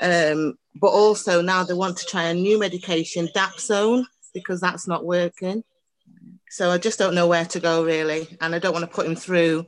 um, 0.00 0.58
but 0.74 0.88
also 0.88 1.40
now 1.40 1.64
they 1.64 1.74
want 1.74 1.96
to 1.98 2.06
try 2.06 2.24
a 2.24 2.34
new 2.34 2.58
medication, 2.58 3.28
Dapsone, 3.34 4.04
because 4.34 4.60
that's 4.60 4.86
not 4.86 5.04
working. 5.04 5.64
So 6.50 6.70
I 6.70 6.78
just 6.78 6.98
don't 6.98 7.14
know 7.14 7.26
where 7.26 7.44
to 7.46 7.60
go 7.60 7.84
really, 7.84 8.28
and 8.40 8.54
I 8.54 8.58
don't 8.58 8.72
want 8.72 8.84
to 8.84 8.94
put 8.94 9.06
him 9.06 9.16
through 9.16 9.66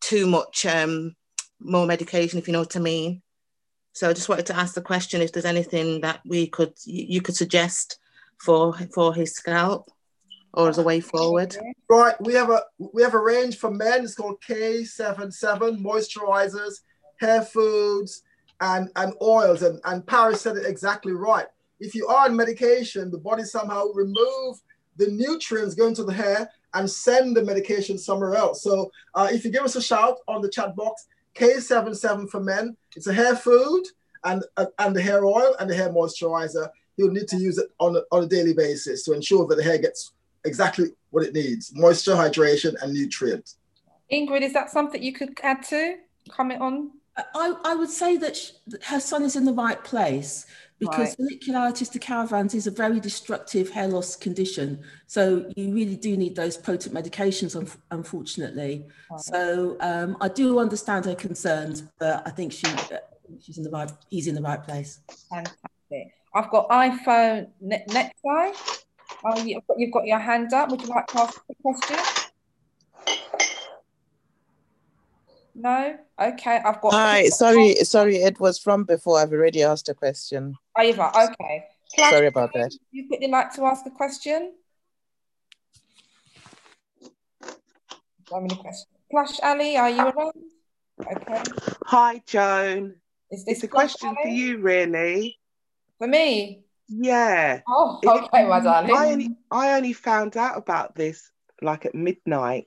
too 0.00 0.26
much 0.26 0.66
um, 0.66 1.14
more 1.60 1.86
medication, 1.86 2.38
if 2.38 2.48
you 2.48 2.52
know 2.52 2.60
what 2.60 2.76
I 2.76 2.80
mean. 2.80 3.22
So 3.92 4.08
I 4.08 4.12
just 4.12 4.28
wanted 4.28 4.46
to 4.46 4.56
ask 4.56 4.74
the 4.74 4.82
question 4.82 5.20
if 5.20 5.32
there's 5.32 5.44
anything 5.44 6.00
that 6.00 6.20
we 6.24 6.46
could 6.46 6.72
you 6.84 7.20
could 7.20 7.36
suggest 7.36 7.98
for 8.38 8.72
for 8.94 9.14
his 9.14 9.34
scalp 9.34 9.90
or 10.54 10.68
as 10.68 10.78
a 10.78 10.82
way 10.82 11.00
forward? 11.00 11.56
Right, 11.88 12.20
we 12.20 12.34
have 12.34 12.50
a 12.50 12.62
we 12.78 13.02
have 13.02 13.14
a 13.14 13.18
range 13.18 13.58
for 13.58 13.70
men. 13.70 14.04
It's 14.04 14.14
called 14.14 14.40
K77 14.42 15.82
moisturizers, 15.82 16.80
hair 17.18 17.42
foods, 17.42 18.22
and 18.60 18.88
and 18.96 19.14
oils. 19.22 19.62
And 19.62 19.80
and 19.84 20.06
Paris 20.06 20.40
said 20.40 20.56
it 20.56 20.66
exactly 20.66 21.12
right. 21.12 21.46
If 21.78 21.94
you 21.94 22.06
are 22.08 22.26
on 22.26 22.36
medication, 22.36 23.10
the 23.10 23.18
body 23.18 23.44
somehow 23.44 23.86
remove 23.94 24.60
the 24.96 25.08
nutrients 25.08 25.74
going 25.74 25.94
to 25.94 26.04
the 26.04 26.12
hair 26.12 26.50
and 26.74 26.88
send 26.88 27.36
the 27.36 27.42
medication 27.42 27.98
somewhere 27.98 28.34
else. 28.34 28.62
So 28.62 28.90
uh, 29.14 29.28
if 29.32 29.44
you 29.44 29.50
give 29.50 29.64
us 29.64 29.76
a 29.76 29.82
shout 29.82 30.18
on 30.28 30.42
the 30.42 30.48
chat 30.48 30.76
box, 30.76 31.06
K77 31.34 32.28
for 32.28 32.40
men, 32.40 32.76
it's 32.96 33.06
a 33.06 33.12
hair 33.12 33.34
food 33.34 33.84
and 34.24 34.44
uh, 34.56 34.66
and 34.78 34.94
the 34.94 35.02
hair 35.02 35.24
oil 35.24 35.54
and 35.58 35.70
the 35.70 35.74
hair 35.74 35.90
moisturizer. 35.90 36.68
You'll 36.96 37.12
need 37.12 37.28
to 37.28 37.36
use 37.36 37.56
it 37.56 37.70
on 37.78 37.96
a, 37.96 38.02
on 38.12 38.24
a 38.24 38.26
daily 38.26 38.52
basis 38.52 39.04
to 39.04 39.14
ensure 39.14 39.46
that 39.46 39.56
the 39.56 39.62
hair 39.62 39.78
gets 39.78 40.12
exactly 40.44 40.86
what 41.10 41.24
it 41.24 41.34
needs 41.34 41.72
moisture, 41.74 42.14
hydration, 42.14 42.74
and 42.82 42.92
nutrients. 42.92 43.56
Ingrid, 44.12 44.42
is 44.42 44.52
that 44.52 44.70
something 44.70 45.02
you 45.02 45.12
could 45.12 45.38
add 45.42 45.62
to? 45.64 45.96
Comment 46.28 46.60
on? 46.60 46.90
I, 47.34 47.54
I 47.64 47.74
would 47.74 47.90
say 47.90 48.16
that 48.18 48.36
she, 48.36 48.52
her 48.84 49.00
son 49.00 49.22
is 49.22 49.36
in 49.36 49.44
the 49.44 49.52
right 49.52 49.82
place 49.84 50.46
because 50.78 51.16
right. 51.18 51.40
folliculitis 51.40 51.90
decalvans 51.90 52.54
is 52.54 52.66
a 52.66 52.70
very 52.70 52.98
destructive 52.98 53.68
hair 53.70 53.86
loss 53.86 54.16
condition. 54.16 54.82
So 55.06 55.50
you 55.54 55.74
really 55.74 55.96
do 55.96 56.16
need 56.16 56.34
those 56.34 56.56
potent 56.56 56.94
medications, 56.94 57.54
un- 57.54 57.68
unfortunately. 57.90 58.86
Right. 59.10 59.20
So 59.20 59.76
um, 59.80 60.16
I 60.20 60.28
do 60.28 60.58
understand 60.58 61.04
her 61.04 61.14
concerns, 61.14 61.82
but 61.98 62.26
I 62.26 62.30
think 62.30 62.52
she 62.52 62.66
she's 63.40 63.58
in 63.58 63.64
the 63.64 63.70
right 63.70 63.90
he's 64.08 64.26
in 64.26 64.34
the 64.34 64.42
right 64.42 64.62
place. 64.62 65.00
Fantastic. 65.28 66.14
I've 66.34 66.50
got 66.50 66.68
iPhone 66.70 67.48
ne- 67.60 67.84
next 67.88 68.20
guy. 68.24 68.52
Oh, 69.24 69.42
you've 69.42 69.66
got, 69.66 69.78
you've 69.78 69.92
got 69.92 70.06
your 70.06 70.18
hand 70.18 70.52
up. 70.52 70.70
Would 70.70 70.82
you 70.82 70.88
like 70.88 71.06
to 71.08 71.20
ask 71.20 71.40
a 71.50 71.54
question? 71.62 71.96
No? 75.54 75.98
Okay, 76.18 76.56
I've 76.56 76.80
got. 76.80 76.92
Hi, 76.92 77.28
sorry, 77.28 77.74
sorry, 77.76 78.16
it 78.16 78.40
was 78.40 78.58
from 78.58 78.84
before. 78.84 79.20
I've 79.20 79.32
already 79.32 79.62
asked 79.62 79.88
a 79.88 79.94
question. 79.94 80.56
Oh, 80.76 80.82
Ava, 80.82 81.08
okay. 81.08 81.66
Clash, 81.94 82.10
sorry 82.12 82.26
about 82.28 82.52
that. 82.54 82.72
You 82.92 83.08
quickly 83.08 83.28
like 83.28 83.52
to 83.54 83.64
ask 83.64 83.84
a 83.84 83.90
question? 83.90 84.54
How 88.30 88.40
many 88.40 88.54
questions? 88.54 88.86
Clash 89.10 89.40
Ali, 89.42 89.76
are 89.76 89.90
you 89.90 90.02
around? 90.02 90.32
Okay. 91.00 91.42
Hi, 91.86 92.22
Joan. 92.26 92.94
Is 93.30 93.44
this 93.44 93.56
it's 93.56 93.64
a 93.64 93.68
question 93.68 94.08
Ali? 94.08 94.16
for 94.22 94.28
you, 94.28 94.58
really? 94.58 95.38
For 95.98 96.06
me? 96.06 96.64
Yeah. 96.90 97.60
Oh, 97.68 98.00
okay, 98.06 98.46
my 98.46 98.60
darling. 98.60 98.94
I 98.94 99.12
only, 99.12 99.36
I 99.50 99.76
only 99.76 99.92
found 99.92 100.36
out 100.36 100.58
about 100.58 100.94
this 100.94 101.30
like 101.62 101.86
at 101.86 101.94
midnight. 101.94 102.66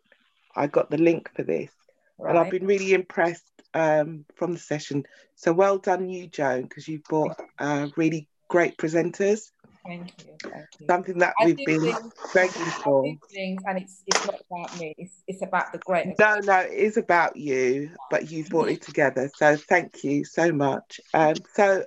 I 0.55 0.67
got 0.67 0.89
the 0.89 0.97
link 0.97 1.29
for 1.35 1.43
this. 1.43 1.71
Right. 2.17 2.29
And 2.29 2.39
I've 2.39 2.51
been 2.51 2.65
really 2.65 2.93
impressed 2.93 3.49
um, 3.73 4.25
from 4.35 4.53
the 4.53 4.59
session. 4.59 5.03
So 5.35 5.51
well 5.51 5.77
done, 5.77 6.09
you, 6.09 6.27
Joan, 6.27 6.63
because 6.63 6.87
you've 6.87 7.03
brought 7.03 7.35
uh, 7.59 7.87
really 7.97 8.29
great 8.49 8.77
presenters. 8.77 9.51
Thank 9.85 10.13
you. 10.19 10.37
Thank 10.41 10.65
you. 10.79 10.87
Something 10.87 11.17
that 11.17 11.33
I 11.39 11.45
we've 11.45 11.57
been 11.65 11.81
things, 11.81 12.13
begging 12.33 12.65
for. 12.83 13.03
And 13.05 13.77
it's, 13.77 14.03
it's 14.07 14.25
not 14.25 14.41
about 14.49 14.79
me, 14.79 14.93
it's, 14.97 15.23
it's 15.27 15.41
about 15.41 15.73
the 15.73 15.79
great. 15.79 16.17
No, 16.19 16.39
no, 16.39 16.59
it 16.59 16.71
is 16.71 16.97
about 16.97 17.35
you, 17.35 17.91
but 18.09 18.31
you've 18.31 18.49
brought 18.49 18.69
it 18.69 18.81
together. 18.81 19.29
So 19.35 19.57
thank 19.57 20.03
you 20.03 20.23
so 20.23 20.51
much. 20.51 21.01
Um, 21.13 21.35
so 21.53 21.83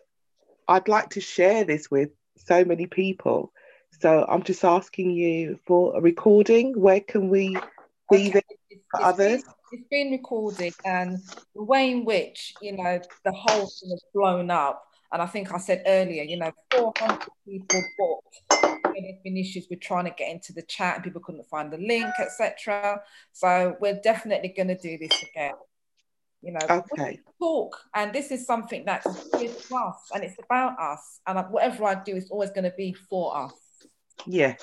I'd 0.68 0.88
like 0.88 1.10
to 1.10 1.20
share 1.20 1.64
this 1.64 1.90
with 1.90 2.10
so 2.36 2.64
many 2.64 2.86
people. 2.86 3.52
So 4.00 4.26
I'm 4.28 4.42
just 4.42 4.64
asking 4.64 5.10
you 5.10 5.58
for 5.66 5.96
a 5.96 6.00
recording. 6.00 6.78
Where 6.78 7.00
can 7.00 7.28
we 7.28 7.56
see 8.12 8.28
Okay. 8.28 8.42
this 8.70 8.80
for 8.90 9.04
others? 9.04 9.42
It's 9.72 9.88
been 9.90 10.10
recorded, 10.10 10.74
and 10.84 11.18
the 11.54 11.62
way 11.62 11.90
in 11.90 12.04
which 12.04 12.54
you 12.62 12.76
know 12.76 13.00
the 13.24 13.32
whole 13.32 13.66
thing 13.66 13.90
has 13.90 14.04
blown 14.14 14.50
up, 14.50 14.84
and 15.12 15.20
I 15.20 15.26
think 15.26 15.52
I 15.52 15.58
said 15.58 15.82
earlier, 15.86 16.22
you 16.22 16.38
know, 16.38 16.52
400 16.72 17.18
people 17.44 17.82
and 18.96 19.04
There's 19.04 19.22
been 19.22 19.36
issues 19.36 19.66
with 19.70 19.80
trying 19.80 20.04
to 20.04 20.10
get 20.10 20.30
into 20.30 20.52
the 20.52 20.62
chat, 20.62 20.96
and 20.96 21.04
people 21.04 21.20
couldn't 21.20 21.48
find 21.48 21.72
the 21.72 21.78
link, 21.78 22.12
etc. 22.18 23.00
So 23.32 23.76
we're 23.80 24.00
definitely 24.02 24.54
going 24.56 24.68
to 24.68 24.78
do 24.78 24.98
this 24.98 25.22
again. 25.22 25.52
You 26.46 26.52
know, 26.52 26.60
Okay. 26.70 27.18
talk, 27.40 27.76
and 27.92 28.12
this 28.12 28.30
is 28.30 28.46
something 28.46 28.84
that's 28.84 29.04
dear 29.32 29.52
to 29.52 29.74
us, 29.74 29.98
and 30.14 30.22
it's 30.22 30.38
about 30.38 30.78
us, 30.78 31.20
and 31.26 31.36
whatever 31.50 31.84
I 31.84 31.96
do 31.96 32.14
is 32.14 32.30
always 32.30 32.50
going 32.50 32.70
to 32.70 32.74
be 32.76 32.92
for 32.92 33.36
us. 33.36 33.52
Yes. 34.26 34.62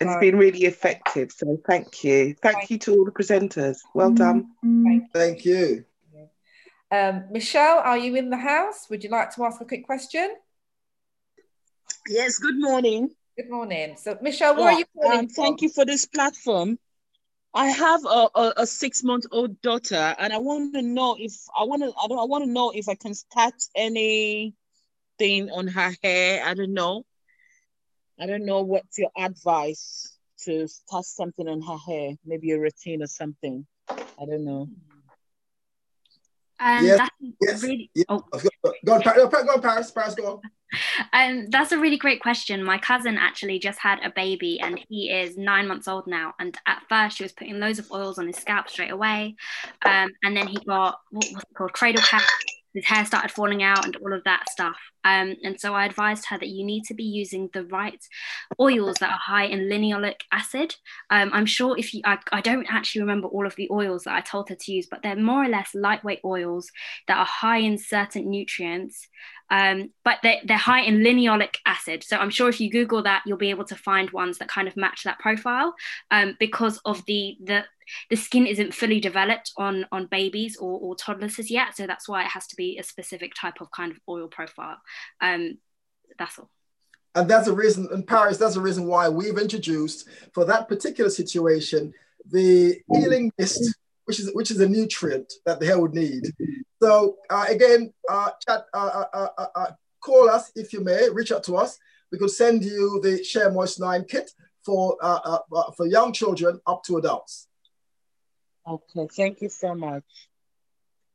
It's 0.00 0.06
Right. 0.06 0.20
been 0.20 0.38
really 0.38 0.64
effective. 0.64 1.32
So 1.32 1.60
thank 1.66 2.04
you. 2.04 2.34
Thank 2.40 2.70
you 2.70 2.78
to 2.78 2.92
all 2.92 3.04
the 3.04 3.10
presenters. 3.10 3.78
Well 3.92 4.12
done. 4.12 4.54
Thank 5.12 5.44
you. 5.44 5.84
Um, 6.92 7.24
Michelle, 7.30 7.78
are 7.78 7.98
you 7.98 8.14
in 8.14 8.30
the 8.30 8.36
house? 8.36 8.88
Would 8.88 9.02
you 9.04 9.10
like 9.10 9.34
to 9.34 9.44
ask 9.44 9.60
a 9.60 9.64
quick 9.64 9.84
question? 9.84 10.36
Yes, 12.08 12.38
good 12.38 12.58
morning. 12.58 13.10
Good 13.36 13.50
morning. 13.50 13.96
So, 13.96 14.16
Michelle, 14.22 14.54
where 14.56 14.66
are 14.66 14.78
you 14.78 14.84
Yeah, 15.02 15.18
um, 15.18 15.28
Thank 15.28 15.60
you 15.60 15.70
for 15.70 15.84
this 15.84 16.06
platform. 16.06 16.78
I 17.52 17.66
have 17.66 18.04
a, 18.04 18.28
a, 18.34 18.52
a 18.58 18.66
six 18.66 19.02
month 19.02 19.26
old 19.32 19.60
daughter, 19.60 20.14
and 20.18 20.32
I 20.32 20.38
want 20.38 20.74
to 20.74 20.82
know 20.82 21.16
if 21.18 21.32
I 21.58 21.64
want 21.64 21.82
to. 21.82 21.88
I 21.88 22.06
don't. 22.08 22.18
I 22.18 22.24
want 22.24 22.44
to 22.44 22.50
know 22.50 22.70
if 22.70 22.88
I 22.88 22.94
can 22.94 23.12
start 23.14 23.54
anything 23.74 24.54
on 25.50 25.66
her 25.66 25.92
hair. 26.02 26.44
I 26.46 26.54
don't 26.54 26.74
know. 26.74 27.04
I 28.20 28.26
don't 28.26 28.44
know 28.44 28.60
what's 28.62 28.98
your 28.98 29.10
advice 29.18 30.16
to 30.44 30.68
start 30.68 31.04
something 31.04 31.48
on 31.48 31.60
her 31.62 31.76
hair, 31.76 32.12
maybe 32.24 32.52
a 32.52 32.58
routine 32.58 33.02
or 33.02 33.06
something. 33.06 33.66
I 33.88 34.26
don't 34.26 34.44
know. 34.44 34.68
Um, 36.60 36.84
Yes, 36.84 36.98
that's 36.98 37.14
yes, 37.40 37.62
really. 37.62 37.90
yes. 37.94 38.04
Oh, 38.08 38.22
Go 38.84 38.94
on, 38.94 39.02
Pa- 39.02 39.14
go 39.14 39.24
on, 39.54 39.60
Paris. 39.62 39.90
Paris, 39.90 40.14
go 40.14 40.26
on. 40.26 40.40
Um, 41.12 41.46
that's 41.50 41.72
a 41.72 41.78
really 41.78 41.96
great 41.96 42.20
question. 42.20 42.62
My 42.62 42.78
cousin 42.78 43.16
actually 43.18 43.58
just 43.58 43.78
had 43.78 44.00
a 44.04 44.10
baby 44.10 44.60
and 44.60 44.80
he 44.88 45.10
is 45.10 45.36
nine 45.36 45.66
months 45.66 45.88
old 45.88 46.06
now. 46.06 46.34
And 46.38 46.56
at 46.66 46.82
first, 46.88 47.16
she 47.16 47.24
was 47.24 47.32
putting 47.32 47.58
loads 47.58 47.78
of 47.78 47.90
oils 47.92 48.18
on 48.18 48.26
his 48.26 48.36
scalp 48.36 48.68
straight 48.68 48.90
away. 48.92 49.36
Um, 49.84 50.10
and 50.22 50.36
then 50.36 50.46
he 50.46 50.58
got 50.66 51.00
what 51.10 51.26
was 51.32 51.42
it 51.42 51.56
called? 51.56 51.72
Cradle 51.72 52.02
cap. 52.02 52.22
His 52.72 52.86
hair 52.86 53.04
started 53.04 53.32
falling 53.32 53.64
out 53.64 53.84
and 53.84 53.96
all 53.96 54.12
of 54.12 54.22
that 54.24 54.48
stuff. 54.48 54.76
Um, 55.02 55.34
and 55.42 55.58
so 55.60 55.74
I 55.74 55.86
advised 55.86 56.26
her 56.26 56.38
that 56.38 56.48
you 56.48 56.64
need 56.64 56.84
to 56.84 56.94
be 56.94 57.02
using 57.02 57.50
the 57.52 57.64
right 57.64 58.00
oils 58.60 58.98
that 59.00 59.10
are 59.10 59.18
high 59.18 59.46
in 59.46 59.68
linoleic 59.68 60.20
acid. 60.30 60.76
Um, 61.10 61.30
I'm 61.32 61.46
sure 61.46 61.76
if 61.76 61.92
you, 61.92 62.02
I, 62.04 62.18
I 62.30 62.40
don't 62.40 62.66
actually 62.70 63.00
remember 63.00 63.26
all 63.26 63.44
of 63.44 63.56
the 63.56 63.68
oils 63.72 64.04
that 64.04 64.14
I 64.14 64.20
told 64.20 64.50
her 64.50 64.54
to 64.54 64.72
use, 64.72 64.86
but 64.88 65.02
they're 65.02 65.16
more 65.16 65.44
or 65.44 65.48
less 65.48 65.70
lightweight 65.74 66.20
oils 66.24 66.70
that 67.08 67.18
are 67.18 67.26
high 67.26 67.58
in 67.58 67.76
certain 67.76 68.30
nutrients 68.30 69.08
um, 69.50 69.90
but 70.04 70.18
they're, 70.22 70.40
they're 70.44 70.56
high 70.56 70.82
in 70.82 70.98
linoleic 70.98 71.56
acid. 71.66 72.04
So 72.04 72.16
I'm 72.16 72.30
sure 72.30 72.48
if 72.48 72.60
you 72.60 72.70
Google 72.70 73.02
that, 73.02 73.22
you'll 73.26 73.36
be 73.36 73.50
able 73.50 73.64
to 73.64 73.76
find 73.76 74.10
ones 74.10 74.38
that 74.38 74.48
kind 74.48 74.68
of 74.68 74.76
match 74.76 75.02
that 75.04 75.18
profile 75.18 75.74
um, 76.10 76.36
because 76.38 76.78
of 76.84 77.04
the, 77.06 77.36
the 77.42 77.64
the 78.08 78.16
skin 78.16 78.46
isn't 78.46 78.72
fully 78.72 79.00
developed 79.00 79.52
on 79.56 79.84
on 79.90 80.06
babies 80.06 80.56
or, 80.56 80.78
or 80.78 80.94
toddlers 80.94 81.40
as 81.40 81.50
yet. 81.50 81.76
So 81.76 81.88
that's 81.88 82.08
why 82.08 82.22
it 82.22 82.28
has 82.28 82.46
to 82.48 82.56
be 82.56 82.78
a 82.78 82.84
specific 82.84 83.34
type 83.34 83.60
of 83.60 83.70
kind 83.72 83.90
of 83.90 83.98
oil 84.08 84.28
profile. 84.28 84.76
Um, 85.20 85.58
that's 86.16 86.38
all. 86.38 86.50
And 87.16 87.28
that's 87.28 87.46
the 87.46 87.52
reason, 87.52 87.88
in 87.92 88.04
Paris, 88.04 88.38
that's 88.38 88.54
the 88.54 88.60
reason 88.60 88.86
why 88.86 89.08
we've 89.08 89.38
introduced 89.38 90.08
for 90.32 90.44
that 90.44 90.68
particular 90.68 91.10
situation 91.10 91.92
the 92.30 92.80
healing 92.92 93.32
mist, 93.38 93.74
which 94.04 94.20
is 94.20 94.30
which 94.34 94.50
is 94.50 94.60
a 94.60 94.68
nutrient 94.68 95.32
that 95.46 95.58
the 95.58 95.66
hair 95.66 95.80
would 95.80 95.94
need. 95.94 96.32
So 96.82 97.16
uh, 97.28 97.46
again, 97.48 97.92
uh, 98.08 98.30
chat, 98.46 98.64
uh, 98.72 99.04
uh, 99.12 99.28
uh, 99.36 99.46
uh, 99.54 99.70
call 100.00 100.30
us 100.30 100.50
if 100.54 100.72
you 100.72 100.80
may, 100.80 101.08
reach 101.10 101.32
out 101.32 101.44
to 101.44 101.56
us. 101.56 101.78
We 102.10 102.18
could 102.18 102.30
send 102.30 102.64
you 102.64 103.00
the 103.02 103.22
Shea 103.22 103.48
Moist 103.50 103.80
9 103.80 104.04
kit 104.08 104.30
for, 104.64 104.96
uh, 105.02 105.20
uh, 105.24 105.38
uh, 105.54 105.70
for 105.72 105.86
young 105.86 106.12
children 106.12 106.60
up 106.66 106.82
to 106.84 106.96
adults. 106.96 107.48
Okay, 108.66 109.08
thank 109.14 109.42
you 109.42 109.48
so 109.48 109.74
much. 109.74 110.04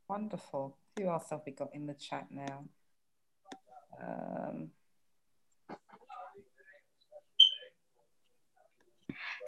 Wonderful. 0.08 0.76
Who 0.96 1.08
else 1.08 1.26
have 1.30 1.42
we 1.44 1.52
got 1.52 1.74
in 1.74 1.86
the 1.86 1.94
chat 1.94 2.26
now? 2.30 2.64
Um, 4.00 4.70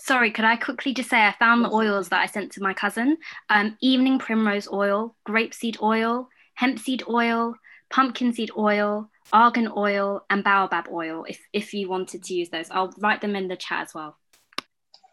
Sorry, 0.01 0.31
could 0.31 0.45
I 0.45 0.57
quickly 0.57 0.95
just 0.95 1.11
say 1.11 1.27
I 1.27 1.35
found 1.39 1.65
the 1.65 1.71
oils 1.71 2.09
that 2.09 2.21
I 2.21 2.27
sent 2.27 2.53
to 2.53 2.63
my 2.63 2.73
cousin? 2.73 3.17
Um, 3.51 3.77
evening 3.81 4.19
primrose 4.19 4.69
oil, 4.73 5.17
grapeseed 5.27 5.83
oil, 5.83 6.29
hemp 6.55 6.79
seed 6.79 7.03
oil, 7.09 7.57
pumpkin 7.91 8.33
seed 8.33 8.51
oil, 8.57 9.11
argan 9.33 9.71
oil, 9.77 10.25
and 10.31 10.45
baobab 10.45 10.89
oil. 10.91 11.25
If 11.29 11.41
if 11.53 11.75
you 11.75 11.89
wanted 11.89 12.23
to 12.25 12.35
use 12.35 12.49
those, 12.49 12.71
I'll 12.71 12.95
write 12.99 13.21
them 13.21 13.37
in 13.37 13.49
the 13.49 13.57
chat 13.57 13.83
as 13.83 13.95
well. 13.95 14.17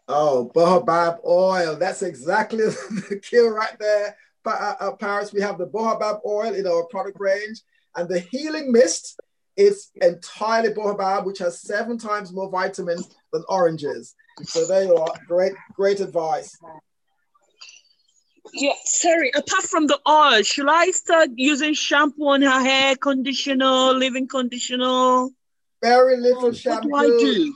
Oh, 0.08 0.50
baobab 0.54 1.18
oil. 1.26 1.76
That's 1.76 2.02
exactly 2.02 2.64
the 2.64 3.20
kill 3.22 3.50
right 3.50 3.76
there. 3.80 4.16
Pa- 4.44 4.76
uh, 4.80 4.84
uh, 4.84 4.92
Paris, 4.92 5.32
we 5.32 5.40
have 5.40 5.58
the 5.58 5.66
baobab 5.66 6.20
oil 6.24 6.54
in 6.54 6.66
our 6.66 6.84
product 6.84 7.18
range. 7.18 7.60
And 7.96 8.08
the 8.08 8.20
healing 8.20 8.70
mist 8.70 9.18
is 9.56 9.90
entirely 10.00 10.72
baobab, 10.72 11.26
which 11.26 11.38
has 11.38 11.60
seven 11.60 11.98
times 11.98 12.32
more 12.32 12.50
vitamins 12.50 13.08
than 13.32 13.42
oranges. 13.48 14.14
So 14.42 14.66
there 14.66 14.84
you 14.84 14.96
are. 14.96 15.14
Great, 15.26 15.52
great 15.74 16.00
advice. 16.00 16.56
Yeah, 18.52 18.72
sorry. 18.84 19.30
Apart 19.34 19.64
from 19.64 19.86
the 19.86 19.98
oil, 20.08 20.42
should 20.42 20.68
I 20.68 20.90
start 20.90 21.30
using 21.36 21.74
shampoo 21.74 22.28
on 22.28 22.42
her 22.42 22.60
hair, 22.60 22.96
conditioner, 22.96 23.92
leave-in 23.92 24.28
conditioner? 24.28 25.28
Very 25.82 26.16
little 26.16 26.42
What 26.48 26.56
shampoo. 26.56 26.88
do 26.88 26.94
I 26.94 27.06
do? 27.06 27.54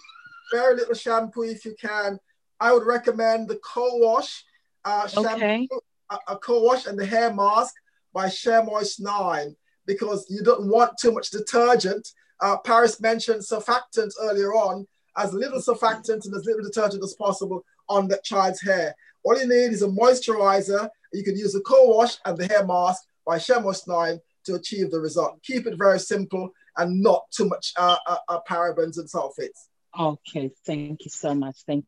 Very 0.52 0.74
little 0.76 0.94
shampoo 0.94 1.42
if 1.44 1.64
you 1.64 1.74
can. 1.80 2.18
I 2.58 2.72
would 2.72 2.84
recommend 2.86 3.48
the 3.48 3.56
co-wash 3.56 4.44
uh, 4.84 5.06
shampoo, 5.06 5.30
Okay. 5.30 5.68
a, 6.10 6.18
a 6.28 6.36
co-wash 6.36 6.86
and 6.86 6.98
the 6.98 7.06
hair 7.06 7.32
mask 7.32 7.74
by 8.12 8.28
Shea 8.28 8.62
Moist 8.62 9.00
9 9.00 9.54
because 9.86 10.26
you 10.28 10.42
don't 10.42 10.66
want 10.66 10.98
too 10.98 11.12
much 11.12 11.30
detergent. 11.30 12.08
Uh, 12.40 12.56
Paris 12.58 13.00
mentioned 13.00 13.40
surfactant 13.42 14.10
earlier 14.20 14.52
on, 14.54 14.86
as 15.20 15.34
little 15.34 15.60
surfactant 15.60 16.24
and 16.24 16.34
as 16.34 16.44
little 16.46 16.62
detergent 16.62 17.04
as 17.04 17.14
possible 17.14 17.64
on 17.88 18.08
that 18.08 18.24
child's 18.24 18.62
hair. 18.62 18.94
All 19.22 19.38
you 19.38 19.46
need 19.46 19.72
is 19.72 19.82
a 19.82 19.88
moisturizer. 19.88 20.88
You 21.12 21.22
can 21.22 21.36
use 21.36 21.52
the 21.52 21.60
co-wash 21.60 22.16
and 22.24 22.36
the 22.38 22.46
hair 22.46 22.66
mask 22.66 23.02
by 23.26 23.38
Shea 23.38 23.60
Moist 23.60 23.86
9 23.86 24.18
to 24.44 24.54
achieve 24.54 24.90
the 24.90 25.00
result. 25.00 25.42
Keep 25.42 25.66
it 25.66 25.76
very 25.76 26.00
simple 26.00 26.50
and 26.76 27.02
not 27.02 27.24
too 27.30 27.46
much 27.46 27.72
uh, 27.76 27.96
uh, 28.06 28.16
uh, 28.28 28.40
parabens 28.48 28.98
and 28.98 29.08
sulfates. 29.08 29.68
Okay, 29.98 30.50
thank 30.64 31.04
you 31.04 31.10
so 31.10 31.34
much. 31.34 31.56
Thank 31.66 31.84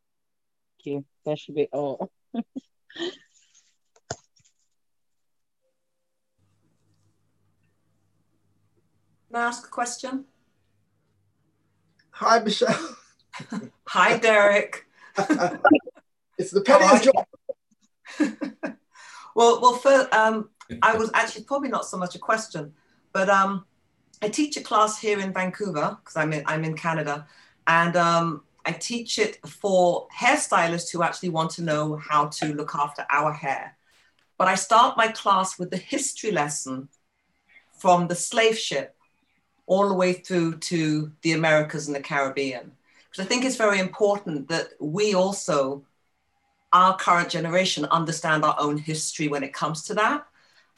you. 0.85 1.05
That 1.25 1.39
should 1.39 1.55
be 1.55 1.69
all. 1.73 2.11
Can 2.35 2.43
I 9.35 9.45
ask 9.45 9.67
a 9.67 9.71
question? 9.71 10.27
Hi, 12.11 12.39
Michelle. 12.41 12.97
Hi, 13.89 14.19
Derek. 14.19 14.87
it's 16.39 16.51
the 16.51 16.61
penniest 16.61 17.05
job. 17.13 17.27
well, 19.35 19.61
well, 19.61 19.75
for, 19.75 20.09
um, 20.15 20.51
I 20.83 20.97
was 20.97 21.11
actually 21.15 21.45
probably 21.45 21.69
not 21.69 21.87
so 21.87 21.97
much 21.97 22.15
a 22.15 22.19
question, 22.19 22.73
but 23.13 23.29
um, 23.29 23.65
I 24.23 24.29
teach 24.29 24.57
a 24.57 24.63
class 24.63 24.99
here 24.99 25.19
in 25.19 25.33
Vancouver 25.33 25.99
because 26.01 26.17
I'm 26.17 26.33
in, 26.33 26.43
I'm 26.47 26.65
in 26.65 26.77
Canada, 26.77 27.27
and 27.67 27.97
um, 27.97 28.43
I 28.65 28.73
teach 28.73 29.19
it 29.19 29.39
for 29.47 30.07
hairstylists 30.17 30.91
who 30.93 31.03
actually 31.03 31.31
want 31.31 31.51
to 31.53 31.63
know 31.63 31.97
how 31.97 32.27
to 32.27 32.55
look 32.55 32.75
after 32.75 33.05
our 33.11 33.33
hair. 33.33 33.77
But 34.39 34.49
I 34.49 34.55
start 34.55 34.97
my 34.97 35.09
class 35.09 35.59
with 35.59 35.71
the 35.71 35.77
history 35.77 36.31
lesson 36.33 36.89
from 37.79 38.09
the 38.09 38.15
slave 38.15 38.59
ship 38.59 38.97
all 39.67 39.89
the 39.89 39.95
way 39.95 40.13
through 40.13 40.59
to 40.59 41.13
the 41.23 41.33
Americas 41.33 41.87
and 41.87 41.97
the 41.97 42.01
Caribbean. 42.01 42.73
Because 43.13 43.27
I 43.27 43.29
think 43.29 43.45
it's 43.45 43.57
very 43.57 43.79
important 43.79 44.49
that 44.49 44.71
we 44.81 45.15
also, 45.15 45.85
our 46.73 46.97
current 46.97 47.29
generation, 47.29 47.85
understand 47.91 48.43
our 48.43 48.57
own 48.59 48.79
history 48.79 49.29
when 49.29 49.43
it 49.43 49.53
comes 49.53 49.83
to 49.85 49.95
that. 49.95 50.27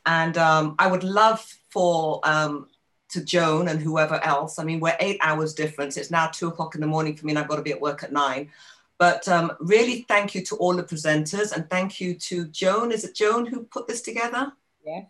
And 0.04 0.36
um, 0.36 0.74
I 0.80 0.88
would 0.88 1.04
love 1.04 1.40
for 1.70 2.20
um, 2.24 2.66
to 3.10 3.24
Joan 3.24 3.68
and 3.68 3.80
whoever 3.80 4.22
else. 4.24 4.58
I 4.58 4.64
mean, 4.64 4.80
we're 4.80 4.96
eight 4.98 5.18
hours 5.22 5.54
difference. 5.54 5.96
It's 5.96 6.10
now 6.10 6.26
two 6.26 6.48
o'clock 6.48 6.74
in 6.74 6.80
the 6.80 6.88
morning 6.88 7.14
for 7.14 7.24
me, 7.24 7.32
and 7.32 7.38
I've 7.38 7.48
got 7.48 7.56
to 7.56 7.62
be 7.62 7.72
at 7.72 7.80
work 7.80 8.02
at 8.02 8.12
nine. 8.12 8.50
But 8.98 9.28
um, 9.28 9.52
really, 9.60 10.04
thank 10.08 10.34
you 10.34 10.42
to 10.46 10.56
all 10.56 10.74
the 10.74 10.82
presenters, 10.82 11.52
and 11.52 11.70
thank 11.70 12.00
you 12.00 12.14
to 12.14 12.46
Joan. 12.48 12.90
Is 12.90 13.04
it 13.04 13.14
Joan 13.14 13.46
who 13.46 13.62
put 13.64 13.86
this 13.86 14.02
together? 14.02 14.52
Yes. 14.84 15.06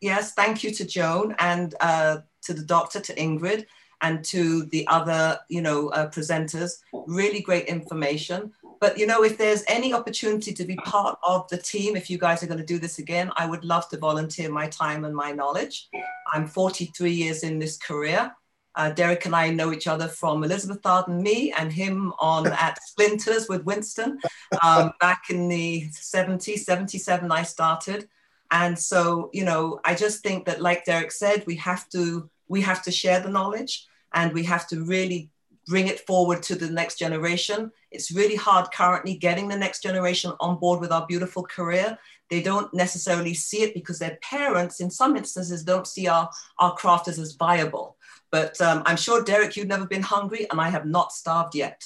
Yes, 0.00 0.34
thank 0.34 0.62
you 0.62 0.70
to 0.72 0.84
Joan 0.84 1.34
and 1.38 1.74
uh, 1.80 2.18
to 2.42 2.52
the 2.52 2.62
doctor, 2.62 3.00
to 3.00 3.14
Ingrid. 3.14 3.64
And 4.02 4.24
to 4.24 4.64
the 4.66 4.86
other, 4.88 5.38
you 5.48 5.62
know, 5.62 5.88
uh, 5.88 6.08
presenters. 6.10 6.78
Really 7.06 7.40
great 7.40 7.66
information. 7.66 8.52
But 8.80 8.98
you 8.98 9.06
know, 9.06 9.24
if 9.24 9.38
there's 9.38 9.64
any 9.68 9.92
opportunity 9.94 10.52
to 10.52 10.64
be 10.64 10.76
part 10.76 11.18
of 11.26 11.48
the 11.48 11.56
team, 11.56 11.96
if 11.96 12.10
you 12.10 12.18
guys 12.18 12.42
are 12.42 12.46
going 12.46 12.58
to 12.58 12.64
do 12.64 12.78
this 12.78 12.98
again, 12.98 13.30
I 13.36 13.46
would 13.46 13.64
love 13.64 13.88
to 13.90 13.98
volunteer 13.98 14.50
my 14.50 14.68
time 14.68 15.04
and 15.04 15.14
my 15.14 15.32
knowledge. 15.32 15.88
I'm 16.32 16.46
43 16.46 17.10
years 17.10 17.42
in 17.42 17.58
this 17.58 17.76
career. 17.76 18.34
Uh, 18.74 18.90
Derek 18.90 19.24
and 19.24 19.34
I 19.34 19.48
know 19.48 19.72
each 19.72 19.86
other 19.86 20.06
from 20.06 20.44
Elizabeth 20.44 20.84
Arden, 20.84 21.22
me, 21.22 21.52
and 21.56 21.72
him 21.72 22.12
on 22.18 22.46
at 22.52 22.82
Splinters 22.82 23.48
with 23.48 23.64
Winston 23.64 24.18
um, 24.62 24.92
back 25.00 25.24
in 25.30 25.48
the 25.48 25.88
70s, 25.92 26.58
77. 26.58 27.32
I 27.32 27.42
started, 27.42 28.08
and 28.50 28.78
so 28.78 29.30
you 29.32 29.44
know, 29.44 29.80
I 29.84 29.94
just 29.94 30.22
think 30.22 30.44
that, 30.44 30.60
like 30.60 30.84
Derek 30.84 31.10
said, 31.10 31.44
we 31.46 31.56
have 31.56 31.88
to 31.90 32.28
we 32.48 32.60
have 32.62 32.82
to 32.84 32.90
share 32.90 33.20
the 33.20 33.30
knowledge, 33.30 33.86
and 34.14 34.32
we 34.32 34.44
have 34.44 34.66
to 34.68 34.84
really 34.84 35.30
bring 35.66 35.88
it 35.88 36.06
forward 36.06 36.42
to 36.44 36.54
the 36.54 36.70
next 36.70 36.96
generation. 36.98 37.72
It's 37.90 38.12
really 38.12 38.36
hard 38.36 38.70
currently 38.72 39.16
getting 39.16 39.48
the 39.48 39.56
next 39.56 39.82
generation 39.82 40.32
on 40.38 40.58
board 40.58 40.80
with 40.80 40.92
our 40.92 41.06
beautiful 41.06 41.42
career. 41.42 41.98
They 42.30 42.40
don't 42.40 42.72
necessarily 42.72 43.34
see 43.34 43.62
it 43.62 43.74
because 43.74 43.98
their 43.98 44.18
parents, 44.22 44.80
in 44.80 44.90
some 44.90 45.16
instances, 45.16 45.64
don't 45.64 45.86
see 45.86 46.06
our, 46.06 46.30
our 46.58 46.74
craft 46.74 47.08
as, 47.08 47.18
as 47.18 47.32
viable. 47.32 47.96
But 48.30 48.60
um, 48.60 48.82
I'm 48.86 48.96
sure, 48.96 49.22
Derek, 49.22 49.56
you've 49.56 49.66
never 49.66 49.86
been 49.86 50.02
hungry, 50.02 50.46
and 50.50 50.60
I 50.60 50.68
have 50.68 50.86
not 50.86 51.12
starved 51.12 51.54
yet. 51.54 51.82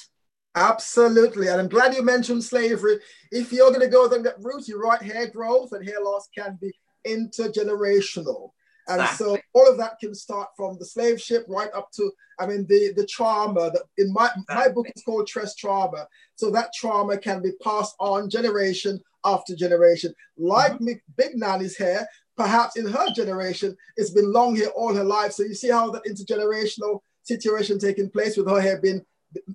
Absolutely. 0.55 1.47
And 1.47 1.61
I'm 1.61 1.69
glad 1.69 1.95
you 1.95 2.03
mentioned 2.03 2.43
slavery. 2.43 2.99
If 3.31 3.53
you're 3.53 3.69
going 3.69 3.81
to 3.81 3.87
go 3.87 4.09
down 4.09 4.23
that 4.23 4.41
route, 4.41 4.67
you're 4.67 4.81
right, 4.81 5.01
hair 5.01 5.27
growth 5.27 5.71
and 5.71 5.87
hair 5.87 6.01
loss 6.03 6.27
can 6.37 6.57
be 6.59 6.73
intergenerational. 7.07 8.51
And 8.87 9.01
exactly. 9.01 9.25
so 9.25 9.37
all 9.53 9.71
of 9.71 9.77
that 9.77 9.99
can 9.99 10.13
start 10.15 10.49
from 10.55 10.77
the 10.79 10.85
slave 10.85 11.21
ship 11.21 11.45
right 11.47 11.69
up 11.75 11.91
to, 11.93 12.11
I 12.39 12.45
mean, 12.47 12.65
the, 12.67 12.93
the 12.95 13.05
trauma 13.05 13.71
that 13.71 13.83
in 13.97 14.11
my, 14.11 14.25
exactly. 14.25 14.55
my 14.55 14.69
book 14.69 14.87
is 14.95 15.03
called 15.03 15.27
Tress 15.27 15.55
Trauma. 15.55 16.07
So 16.35 16.49
that 16.51 16.73
trauma 16.73 17.17
can 17.17 17.41
be 17.41 17.51
passed 17.63 17.95
on 17.99 18.29
generation 18.29 18.99
after 19.23 19.55
generation. 19.55 20.13
Like 20.37 20.73
mm-hmm. 20.73 20.93
Big 21.15 21.35
Nanny's 21.35 21.77
hair, 21.77 22.07
perhaps 22.35 22.75
in 22.75 22.87
her 22.87 23.07
generation, 23.15 23.77
it's 23.97 24.11
been 24.11 24.33
long 24.33 24.55
hair 24.55 24.69
all 24.69 24.93
her 24.93 25.03
life. 25.03 25.33
So 25.33 25.43
you 25.43 25.53
see 25.53 25.69
how 25.69 25.91
that 25.91 26.05
intergenerational 26.05 26.99
situation 27.23 27.77
taking 27.77 28.09
place 28.09 28.35
with 28.35 28.49
her 28.49 28.59
hair 28.59 28.81
being, 28.81 29.05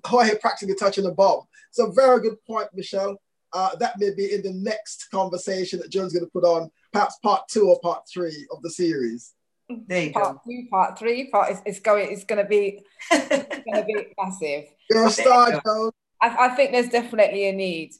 her 0.09 0.23
hair 0.23 0.37
practically 0.39 0.75
touching 0.75 1.05
a 1.05 1.11
bomb. 1.11 1.41
So 1.71 1.91
very 1.91 2.21
good 2.21 2.37
point, 2.45 2.69
Michelle. 2.73 3.17
Uh, 3.53 3.75
that 3.77 3.97
may 3.97 4.13
be 4.13 4.33
in 4.33 4.41
the 4.41 4.51
next 4.51 5.09
conversation 5.09 5.79
that 5.79 5.89
Joan's 5.89 6.13
going 6.13 6.25
to 6.25 6.31
put 6.31 6.43
on, 6.43 6.69
perhaps 6.93 7.17
part 7.19 7.47
two 7.47 7.69
or 7.69 7.79
part 7.79 8.03
three 8.11 8.47
of 8.51 8.61
the 8.61 8.69
series. 8.69 9.33
There 9.69 10.03
you 10.03 10.11
part 10.11 10.35
go. 10.35 10.41
two, 10.47 10.67
part 10.69 10.97
three, 10.97 11.29
part 11.29 11.51
it's, 11.51 11.61
it's 11.65 11.79
going. 11.79 12.11
It's 12.11 12.23
going 12.23 12.41
to 12.41 12.47
be. 12.47 12.81
It's 13.11 13.29
going 13.29 13.75
to 13.75 13.85
be 13.85 14.07
massive. 14.17 14.65
You're 14.89 15.07
a 15.07 15.11
star, 15.11 15.61
Joan. 15.65 15.91
I, 16.21 16.47
I 16.47 16.49
think 16.49 16.71
there's 16.71 16.89
definitely 16.89 17.47
a 17.47 17.53
need. 17.53 17.91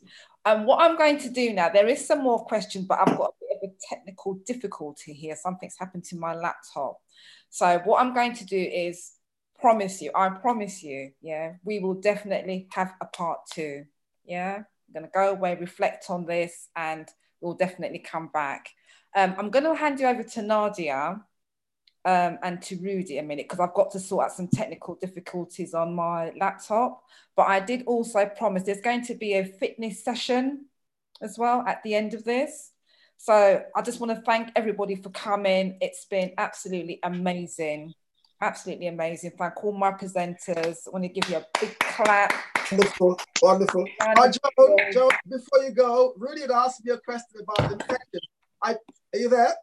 And 0.45 0.61
um, 0.61 0.65
what 0.65 0.79
I'm 0.79 0.97
going 0.97 1.17
to 1.19 1.29
do 1.29 1.51
now, 1.51 1.67
there 1.67 1.87
is 1.87 2.07
some 2.07 2.23
more 2.23 2.45
questions, 2.45 2.85
but 2.85 2.99
I've 2.99 3.17
got 3.17 3.31
a 3.31 3.33
bit 3.41 3.57
of 3.61 3.69
a 3.69 3.95
technical 3.95 4.35
difficulty 4.45 5.11
here. 5.11 5.35
Something's 5.35 5.75
happened 5.77 6.05
to 6.05 6.15
my 6.17 6.33
laptop. 6.35 7.01
So 7.49 7.81
what 7.83 7.99
I'm 7.99 8.13
going 8.13 8.33
to 8.35 8.45
do 8.45 8.57
is 8.57 9.11
promise 9.59 10.01
you, 10.01 10.11
I 10.15 10.29
promise 10.29 10.83
you, 10.83 11.11
yeah, 11.21 11.55
we 11.65 11.79
will 11.79 11.95
definitely 11.95 12.67
have 12.71 12.93
a 13.01 13.05
part 13.05 13.39
two. 13.51 13.85
Yeah. 14.23 14.63
I'm 14.87 14.93
going 14.93 15.05
to 15.05 15.11
go 15.13 15.31
away, 15.31 15.57
reflect 15.59 16.05
on 16.09 16.25
this, 16.25 16.69
and 16.75 17.07
we'll 17.41 17.55
definitely 17.55 17.99
come 17.99 18.29
back. 18.33 18.69
Um, 19.17 19.33
I'm 19.39 19.49
going 19.49 19.65
to 19.65 19.73
hand 19.73 19.99
you 19.99 20.05
over 20.05 20.21
to 20.21 20.41
Nadia 20.43 21.19
um, 22.05 22.37
and 22.43 22.61
to 22.61 22.77
Rudy 22.77 23.17
a 23.17 23.23
minute 23.23 23.45
because 23.49 23.59
I've 23.59 23.73
got 23.73 23.89
to 23.93 23.99
sort 23.99 24.25
out 24.25 24.31
some 24.31 24.47
technical 24.47 24.93
difficulties 24.93 25.73
on 25.73 25.95
my 25.95 26.31
laptop. 26.39 27.01
But 27.35 27.47
I 27.47 27.59
did 27.59 27.83
also 27.87 28.27
promise 28.27 28.61
there's 28.61 28.79
going 28.79 29.03
to 29.05 29.15
be 29.15 29.33
a 29.33 29.43
fitness 29.43 30.03
session 30.03 30.67
as 31.19 31.35
well 31.35 31.63
at 31.65 31.81
the 31.81 31.95
end 31.95 32.13
of 32.13 32.25
this. 32.25 32.73
So 33.17 33.63
I 33.75 33.81
just 33.81 33.99
want 33.99 34.15
to 34.15 34.21
thank 34.21 34.51
everybody 34.55 34.93
for 34.93 35.09
coming. 35.09 35.79
It's 35.81 36.05
been 36.05 36.33
absolutely 36.37 36.99
amazing. 37.01 37.95
Absolutely 38.39 38.85
amazing. 38.85 39.31
Thank 39.35 39.63
all 39.63 39.71
my 39.71 39.93
presenters. 39.93 40.77
I 40.85 40.91
want 40.91 41.05
to 41.05 41.09
give 41.09 41.27
you 41.27 41.37
a 41.37 41.45
big 41.59 41.75
clap. 41.79 42.33
Wonderful, 42.71 43.19
wonderful. 43.41 43.85
Joe, 43.99 44.75
Joe, 44.91 45.09
before 45.27 45.63
you 45.63 45.71
go, 45.71 46.13
Rudy 46.17 46.41
had 46.41 46.51
asked 46.51 46.85
me 46.85 46.91
a 46.91 46.99
question 46.99 47.41
about 47.41 47.71
infection. 47.71 48.19
I, 48.61 48.75
are 49.13 49.19
you 49.19 49.29
there? 49.29 49.53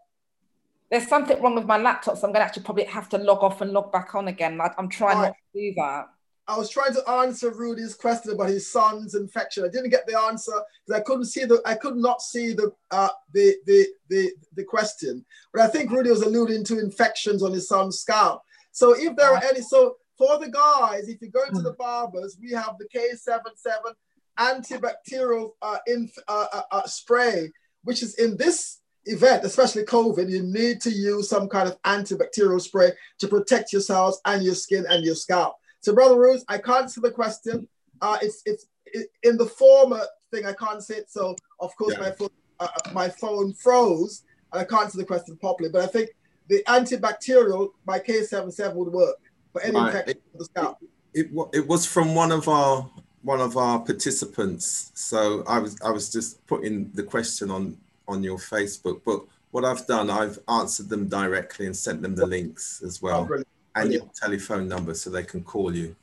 There's 0.91 1.09
something 1.09 1.41
wrong 1.43 1.55
with 1.55 1.67
my 1.67 1.79
laptop, 1.79 2.17
so 2.17 2.27
I'm 2.27 2.33
going 2.33 2.41
to 2.41 2.47
actually 2.47 2.65
probably 2.65 2.85
have 2.85 3.09
to 3.11 3.19
log 3.19 3.43
off 3.43 3.61
and 3.61 3.73
log 3.73 3.91
back 3.91 4.15
on 4.15 4.29
again. 4.29 4.61
I, 4.61 4.71
am 4.79 4.89
trying 4.89 5.19
not 5.19 5.35
to 5.55 5.61
do 5.61 5.75
that. 5.77 6.07
I 6.47 6.59
was 6.59 6.69
trying 6.69 6.93
to 6.93 7.11
answer 7.11 7.51
Rudy's 7.51 7.95
question 7.95 8.33
about 8.33 8.51
his 8.51 8.71
son's 8.71 9.15
infection. 9.15 9.65
I 9.65 9.69
didn't 9.69 9.91
get 9.91 10.07
the 10.07 10.19
answer 10.19 10.53
because 10.87 11.01
I 11.01 11.03
couldn't 11.03 11.25
see 11.25 11.47
the 11.47 11.63
I 11.65 11.75
could 11.75 11.97
not 11.97 12.21
see 12.21 12.53
the 12.53 12.71
uh, 12.91 13.09
the, 13.33 13.57
the 13.67 13.87
the 14.11 14.31
the 14.55 14.65
question. 14.65 15.25
But 15.53 15.63
I 15.63 15.69
think 15.69 15.91
Rudy 15.91 16.11
was 16.11 16.23
alluding 16.23 16.65
to 16.65 16.79
infections 16.79 17.43
on 17.43 17.53
his 17.53 17.67
son's 17.67 18.01
scalp. 18.01 18.43
So 18.73 18.95
if 18.95 19.17
there 19.17 19.31
are 19.31 19.43
any, 19.43 19.63
so 19.63 19.97
for 20.19 20.39
the 20.39 20.51
guys, 20.51 21.09
if 21.09 21.23
you 21.23 21.31
go 21.31 21.47
to 21.47 21.63
the 21.63 21.73
hmm. 21.73 21.83
barbers, 21.83 22.37
we 22.41 22.53
have 22.53 22.77
the 22.79 22.89
K77 22.95 23.95
antibacterial 24.39 25.53
uh, 25.63 25.79
inf, 25.87 26.13
uh, 26.29 26.47
uh, 26.53 26.63
uh, 26.71 26.87
spray, 26.87 27.51
which 27.85 28.03
is 28.03 28.17
in 28.17 28.37
this 28.37 28.81
event, 29.07 29.45
especially 29.45 29.85
COVID, 29.85 30.31
you 30.31 30.43
need 30.43 30.81
to 30.83 30.91
use 30.91 31.29
some 31.29 31.49
kind 31.49 31.69
of 31.69 31.81
antibacterial 31.83 32.61
spray 32.61 32.93
to 33.19 33.29
protect 33.29 33.73
yourselves 33.73 34.21
and 34.25 34.43
your 34.43 34.55
skin 34.55 34.85
and 34.89 35.05
your 35.05 35.15
scalp. 35.15 35.57
So, 35.81 35.95
Brother 35.95 36.19
Ruth, 36.19 36.45
I 36.49 36.59
can't 36.59 36.91
see 36.91 37.01
the 37.01 37.11
question. 37.11 37.69
Uh, 38.01 38.19
it's 38.23 38.43
it's 38.47 38.67
it, 38.87 39.09
in 39.23 39.37
the 39.37 39.47
former 39.47 40.03
thing, 40.33 40.47
I 40.47 40.53
can't 40.55 40.83
see 40.83 40.95
it. 40.95 41.11
So, 41.11 41.37
of 41.61 41.75
course, 41.77 41.95
yeah. 41.95 42.01
my, 42.01 42.11
phone, 42.13 42.29
uh, 42.61 42.69
my 42.93 43.09
phone 43.09 43.53
froze 43.53 44.23
and 44.53 44.63
I 44.63 44.65
can't 44.65 44.91
see 44.91 44.99
the 44.99 45.05
question 45.05 45.37
properly. 45.37 45.69
But 45.69 45.83
I 45.83 45.87
think 45.87 46.11
the 46.49 46.63
antibacterial 46.67 47.71
by 47.85 47.99
K77 47.99 48.75
would 48.75 48.93
work 48.93 49.17
for 49.53 49.63
any 49.63 49.77
right. 49.77 49.89
infection 49.89 50.23
of 50.33 50.39
the 50.39 50.45
scalp. 50.47 50.79
It, 51.13 51.27
it, 51.33 51.49
it 51.53 51.67
was 51.67 51.87
from 51.87 52.15
one 52.15 52.33
of 52.33 52.49
our 52.49 52.89
one 53.23 53.41
of 53.41 53.57
our 53.57 53.79
participants. 53.81 54.93
So 54.95 55.45
I 55.47 55.59
was 55.59 55.79
I 55.83 55.91
was 55.91 56.13
just 56.13 56.47
putting 56.47 56.91
the 56.93 57.03
question 57.03 57.51
on 57.51 57.77
on 58.09 58.23
your 58.23 58.39
Facebook, 58.39 59.01
but 59.05 59.23
what 59.51 59.65
I've 59.65 59.87
done, 59.87 60.11
I've 60.11 60.39
answered 60.49 60.89
them 60.89 61.09
directly 61.09 61.67
and 61.67 61.77
sent 61.77 62.03
them 62.03 62.15
the 62.15 62.27
links 62.27 62.83
as 62.85 63.01
well, 63.01 63.21
oh, 63.21 63.25
brilliant. 63.25 63.49
and 63.77 63.93
your 63.93 64.11
telephone 64.15 64.69
number 64.69 64.95
so 64.95 65.11
they 65.11 65.23
can 65.23 65.43
call 65.43 65.75
you. 65.75 65.95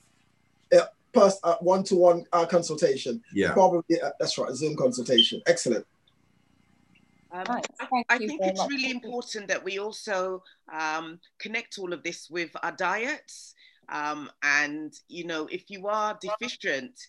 Yeah, 0.72 0.86
plus 1.14 1.40
uh, 1.44 1.56
one-to-one 1.60 2.26
uh, 2.32 2.46
consultation. 2.46 3.22
Yeah, 3.34 3.54
probably 3.54 4.02
uh, 4.02 4.12
that's 4.20 4.38
right, 4.38 4.52
Zoom 4.54 4.76
consultation. 4.76 5.42
Excellent. 5.48 5.86
Um, 7.34 7.44
I, 7.48 7.62
I 8.10 8.18
think 8.18 8.42
it's 8.44 8.68
really 8.68 8.92
important 8.92 9.48
that 9.48 9.64
we 9.64 9.80
also 9.80 10.44
um, 10.72 11.20
connect 11.40 11.80
all 11.80 11.94
of 11.94 12.04
this 12.04 12.30
with 12.30 12.52
our 12.62 12.74
diets. 12.74 13.56
Um, 13.90 14.30
and, 14.44 14.94
you 15.08 15.26
know, 15.26 15.48
if 15.52 15.70
you 15.70 15.88
are 15.88 16.18
deficient 16.22 17.00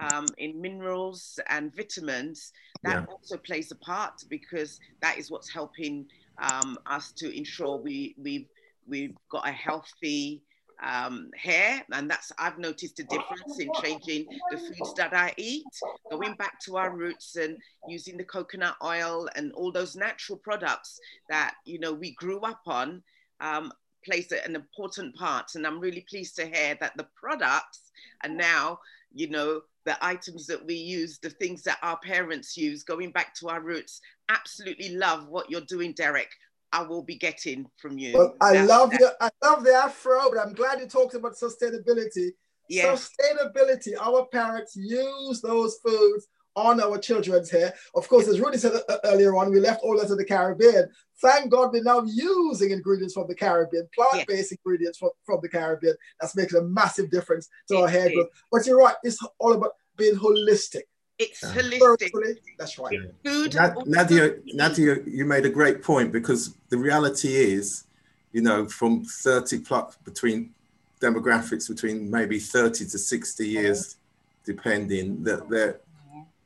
um, 0.00 0.26
in 0.38 0.60
minerals 0.60 1.38
and 1.48 1.74
vitamins, 1.74 2.52
that 2.82 3.04
yeah. 3.06 3.14
also 3.14 3.36
plays 3.36 3.70
a 3.70 3.76
part 3.76 4.24
because 4.28 4.80
that 5.00 5.18
is 5.18 5.30
what's 5.30 5.52
helping 5.52 6.06
um, 6.38 6.78
us 6.86 7.12
to 7.12 7.36
ensure 7.36 7.76
we, 7.76 8.14
we've, 8.18 8.46
we've 8.86 9.16
got 9.30 9.46
a 9.46 9.52
healthy 9.52 10.42
um, 10.82 11.30
hair, 11.36 11.84
and 11.92 12.10
that's 12.10 12.32
I've 12.38 12.58
noticed 12.58 12.98
a 12.98 13.04
difference 13.04 13.58
in 13.58 13.70
changing 13.82 14.26
the 14.50 14.58
foods 14.58 14.94
that 14.94 15.14
I 15.14 15.32
eat, 15.36 15.64
going 16.10 16.34
back 16.34 16.58
to 16.60 16.76
our 16.76 16.94
roots 16.94 17.36
and 17.36 17.56
using 17.88 18.16
the 18.16 18.24
coconut 18.24 18.76
oil 18.82 19.28
and 19.36 19.52
all 19.52 19.70
those 19.70 19.94
natural 19.94 20.38
products 20.38 20.98
that 21.28 21.54
you 21.64 21.78
know 21.78 21.92
we 21.92 22.12
grew 22.14 22.40
up 22.40 22.62
on. 22.66 23.02
Um, 23.40 23.72
plays 24.04 24.32
an 24.32 24.56
important 24.56 25.14
part 25.14 25.54
and 25.54 25.64
i'm 25.64 25.78
really 25.78 26.04
pleased 26.10 26.34
to 26.34 26.44
hear 26.44 26.76
that 26.80 26.90
the 26.96 27.06
products 27.14 27.92
are 28.24 28.30
now 28.30 28.76
you 29.14 29.28
know 29.28 29.60
the 29.84 29.96
items 30.04 30.46
that 30.46 30.64
we 30.64 30.74
use 30.74 31.18
the 31.18 31.30
things 31.30 31.62
that 31.62 31.78
our 31.82 31.98
parents 31.98 32.56
use 32.56 32.82
going 32.82 33.10
back 33.10 33.34
to 33.34 33.48
our 33.48 33.60
roots 33.60 34.00
absolutely 34.28 34.96
love 34.96 35.28
what 35.28 35.50
you're 35.50 35.60
doing 35.62 35.92
derek 35.92 36.30
I 36.72 36.82
will 36.82 37.02
be 37.02 37.16
getting 37.16 37.66
from 37.76 37.98
you. 37.98 38.16
Well, 38.16 38.34
I 38.40 38.54
that, 38.54 38.66
love 38.66 38.90
that. 38.92 39.16
I 39.20 39.30
love 39.44 39.62
the 39.62 39.74
afro, 39.74 40.30
but 40.30 40.38
I'm 40.38 40.54
glad 40.54 40.80
you 40.80 40.86
talked 40.86 41.14
about 41.14 41.34
sustainability. 41.34 42.30
Yes. 42.68 43.10
Sustainability. 43.20 43.92
Our 44.00 44.26
parents 44.26 44.74
use 44.74 45.42
those 45.42 45.76
foods 45.84 46.28
on 46.56 46.80
our 46.80 46.98
children's 46.98 47.50
hair. 47.50 47.74
Of 47.94 48.08
course, 48.08 48.28
as 48.28 48.40
Rudy 48.40 48.58
said 48.58 48.72
uh, 48.88 48.96
earlier 49.04 49.36
on, 49.36 49.50
we 49.50 49.60
left 49.60 49.82
all 49.82 49.98
that 49.98 50.10
in 50.10 50.16
the 50.16 50.24
Caribbean. 50.24 50.88
Thank 51.20 51.50
God 51.50 51.72
we're 51.72 51.82
now 51.82 52.02
using 52.02 52.70
ingredients 52.70 53.14
from 53.14 53.28
the 53.28 53.34
Caribbean, 53.34 53.88
plant-based 53.94 54.50
yes. 54.50 54.52
ingredients 54.52 54.98
from, 54.98 55.10
from 55.24 55.38
the 55.42 55.48
Caribbean. 55.48 55.94
That's 56.20 56.36
making 56.36 56.58
a 56.58 56.62
massive 56.62 57.10
difference 57.10 57.48
to 57.68 57.76
it 57.76 57.80
our 57.80 57.88
hair 57.88 58.10
growth. 58.12 58.28
But 58.50 58.66
you're 58.66 58.78
right, 58.78 58.96
it's 59.02 59.18
all 59.38 59.52
about 59.52 59.72
being 59.96 60.16
holistic. 60.16 60.82
It's 61.18 61.42
yeah. 61.42 61.54
holistic. 61.54 62.36
That's 62.58 62.78
right. 62.78 62.98
Food. 63.24 63.54
Nadia, 63.86 64.34
Nadia, 64.46 64.98
you 65.06 65.24
made 65.24 65.46
a 65.46 65.50
great 65.50 65.82
point 65.82 66.12
because 66.12 66.54
the 66.70 66.78
reality 66.78 67.34
is, 67.34 67.84
you 68.32 68.42
know, 68.42 68.66
from 68.66 69.04
30 69.04 69.60
plus 69.60 69.96
between 70.04 70.54
demographics 71.02 71.68
between 71.68 72.10
maybe 72.10 72.38
30 72.38 72.86
to 72.86 72.98
60 72.98 73.46
years, 73.46 73.96
depending. 74.44 75.22
That 75.24 75.50
there, 75.50 75.80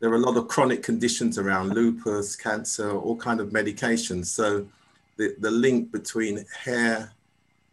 there 0.06 0.12
are 0.12 0.18
a 0.18 0.20
lot 0.20 0.36
of 0.36 0.46
chronic 0.46 0.84
conditions 0.84 1.36
around 1.36 1.70
lupus, 1.70 2.36
cancer, 2.36 2.96
all 2.96 3.16
kind 3.16 3.40
of 3.40 3.48
medications. 3.48 4.26
So 4.26 4.64
the, 5.16 5.34
the 5.40 5.50
link 5.50 5.90
between 5.90 6.46
hair, 6.56 7.10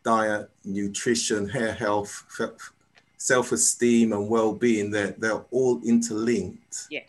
diet, 0.04 0.50
nutrition, 0.66 1.48
hair 1.48 1.74
health, 1.74 2.26
self-esteem 3.18 4.14
and 4.14 4.28
well-being, 4.28 4.90
they're, 4.90 5.12
they're 5.12 5.46
all 5.52 5.80
interlinked. 5.84 6.88
Yeah. 6.90 7.02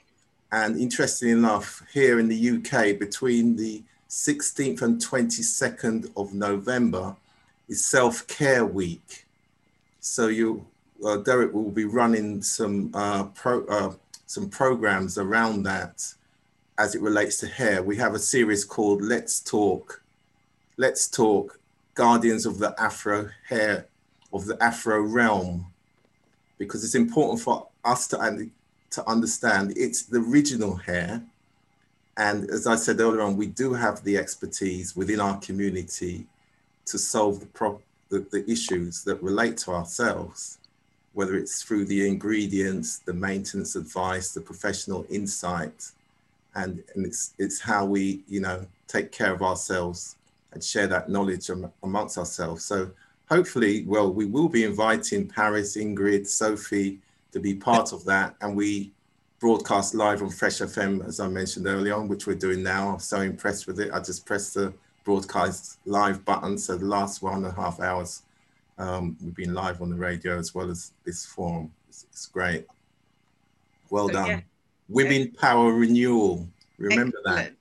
And 0.53 0.79
interestingly 0.79 1.33
enough, 1.33 1.83
here 1.91 2.19
in 2.19 2.29
the 2.29 2.51
UK, 2.59 2.99
between 2.99 3.57
the 3.57 3.83
16th 4.11 4.83
and 4.83 5.01
22nd 5.01 6.13
of 6.19 6.35
November 6.35 7.17
is 7.71 7.87
self-care 7.87 8.67
week. 8.67 9.25
So 10.01 10.27
you, 10.27 10.67
uh, 11.03 11.17
Derek 11.17 11.55
will 11.55 11.71
be 11.71 11.87
running 11.87 12.43
some 12.43 12.91
uh, 12.93 13.25
pro, 13.25 13.65
uh, 13.65 13.95
some 14.27 14.49
programs 14.49 15.19
around 15.19 15.63
that 15.65 16.03
as 16.79 16.95
it 16.95 17.03
relates 17.03 17.39
to 17.39 17.47
hair. 17.47 17.83
We 17.83 17.97
have 17.97 18.15
a 18.15 18.19
series 18.19 18.65
called 18.65 19.03
Let's 19.03 19.41
Talk, 19.41 20.03
Let's 20.77 21.09
Talk, 21.09 21.59
Guardians 21.95 22.47
of 22.47 22.59
the 22.59 22.75
Afro 22.81 23.29
Hair, 23.49 23.87
of 24.33 24.47
the 24.47 24.61
Afro 24.63 25.01
Realm, 25.03 25.67
because 26.59 26.85
it's 26.85 26.97
important 26.97 27.41
for 27.41 27.69
us 27.85 28.09
to, 28.09 28.51
to 28.91 29.09
understand 29.09 29.75
it's 29.77 30.03
the 30.03 30.19
original 30.19 30.75
hair. 30.75 31.23
And 32.17 32.51
as 32.51 32.67
I 32.67 32.77
said 32.77 33.01
earlier 33.01 33.23
on, 33.23 33.37
we 33.37 33.47
do 33.47 33.73
have 33.75 34.03
the 34.03 34.17
expertise 34.17 34.97
within 34.97 35.21
our 35.21 35.39
community 35.39 36.27
to 36.87 36.99
solve 36.99 37.41
the, 37.41 37.47
pro- 37.47 37.83
the, 38.09 38.21
the 38.31 38.49
issues 38.51 39.05
that 39.05 39.23
relate 39.23 39.57
to 39.59 39.73
ourselves 39.73 40.59
whether 41.15 41.37
it's 41.37 41.63
through 41.63 41.87
the 41.87 42.07
ingredients, 42.07 42.99
the 42.99 43.15
maintenance 43.15 43.77
advice, 43.77 44.33
the 44.33 44.41
professional 44.41 45.07
insight, 45.09 45.91
and, 46.57 46.83
and 46.95 47.07
it's, 47.07 47.35
it's 47.39 47.61
how 47.61 47.85
we, 47.85 48.23
you 48.29 48.41
know, 48.41 48.67
take 48.87 49.11
care 49.11 49.33
of 49.33 49.43
ourselves 49.43 50.17
and 50.53 50.63
share 50.63 50.87
that 50.87 51.09
knowledge 51.09 51.51
am, 51.51 51.73
amongst 51.83 52.19
ourselves. 52.19 52.65
So 52.65 52.91
hopefully, 53.29 53.85
well, 53.87 54.13
we 54.13 54.27
will 54.27 54.49
be 54.49 54.65
inviting 54.65 55.29
Paris, 55.29 55.77
Ingrid, 55.77 56.27
Sophie 56.27 56.99
to 57.33 57.41
be 57.41 57.55
part 57.55 57.93
of 57.93 58.05
that. 58.05 58.37
And 58.41 58.57
we 58.57 58.93
broadcast 59.41 59.95
live 59.95 60.23
on 60.23 60.31
Fresh 60.31 60.59
FM, 60.59 61.07
as 61.07 61.21
I 61.21 61.29
mentioned 61.29 61.67
earlier 61.67 61.95
on, 61.95 62.09
which 62.09 62.27
we're 62.27 62.35
doing 62.35 62.63
now. 62.63 62.91
I'm 62.91 63.01
so 63.01 63.21
impressed 63.21 63.67
with 63.67 63.81
it. 63.81 63.91
I 63.93 64.01
just 64.01 64.25
pressed 64.27 64.55
the 64.55 64.73
broadcast 65.05 65.79
live 65.85 66.25
button. 66.25 66.57
So 66.57 66.77
the 66.77 66.87
last 66.87 67.23
one 67.23 67.45
and 67.45 67.47
a 67.47 67.53
half 67.53 67.81
hours 67.81 68.23
um, 68.79 69.17
we've 69.23 69.35
been 69.35 69.55
live 69.55 69.83
on 69.83 69.91
the 69.91 69.97
radio 69.97 70.39
as 70.39 70.55
well 70.55 70.71
as 70.71 70.93
this 71.05 71.25
forum. 71.25 71.73
It's, 71.89 72.05
it's 72.11 72.27
great. 72.27 72.67
Well 73.91 74.09
So, 74.09 74.15
done. 74.15 74.27
yeah. 74.29 74.41
Women 74.89 75.31
Power 75.33 75.73
Renewal. 75.73 76.49
Remember 76.79 77.17
that. 77.25 77.53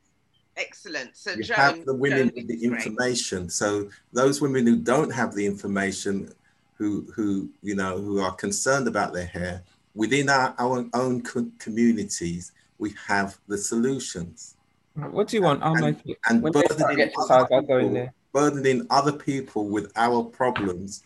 Excellent. 0.58 1.16
So 1.16 1.32
You 1.32 1.44
Joan, 1.44 1.56
have 1.58 1.86
the 1.86 1.94
women 1.96 2.28
Joan 2.30 2.32
with 2.36 2.48
the 2.48 2.54
is 2.56 2.68
great. 2.68 2.86
information. 2.86 3.50
So 3.50 3.90
those 4.12 4.42
women 4.42 4.68
who 4.68 4.76
don't 4.78 5.12
have 5.12 5.34
the 5.34 5.46
information, 5.46 6.32
who 6.78 7.08
who 7.16 7.50
you 7.62 7.76
know 7.76 7.98
who 8.00 8.20
are 8.20 8.34
concerned 8.34 8.88
about 8.88 9.14
their 9.14 9.26
hair, 9.26 9.64
within 9.96 10.30
our, 10.30 10.54
our 10.60 10.86
own 10.94 11.22
co- 11.22 11.50
communities, 11.60 12.52
we 12.78 12.94
have 13.08 13.38
the 13.48 13.58
solutions. 13.58 14.56
What 14.96 15.28
do 15.28 15.38
you 15.38 15.44
want? 15.44 15.64
I'll 15.64 15.74
and, 15.74 15.82
make 15.82 16.06
it. 16.06 16.18
and 16.30 16.42
When 16.42 16.52
they 16.54 16.62
start 16.66 16.78
burdening 16.80 17.02
exercise, 17.08 17.30
other 17.46 17.56
I'll 17.56 17.62
go 17.64 17.78
in 17.80 17.94
there. 17.94 18.14
Burdening 18.34 18.86
other 18.90 19.14
people 19.14 19.68
with 19.68 19.92
our 19.96 20.24
problems 20.24 21.04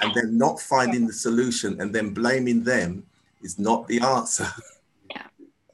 and 0.00 0.14
then 0.14 0.36
not 0.38 0.60
finding 0.60 1.06
the 1.06 1.12
solution 1.12 1.80
and 1.80 1.92
then 1.94 2.10
blaming 2.14 2.62
them 2.62 3.04
is 3.42 3.58
not 3.58 3.88
the 3.88 4.00
answer. 4.00 4.46
Yeah. 5.10 5.22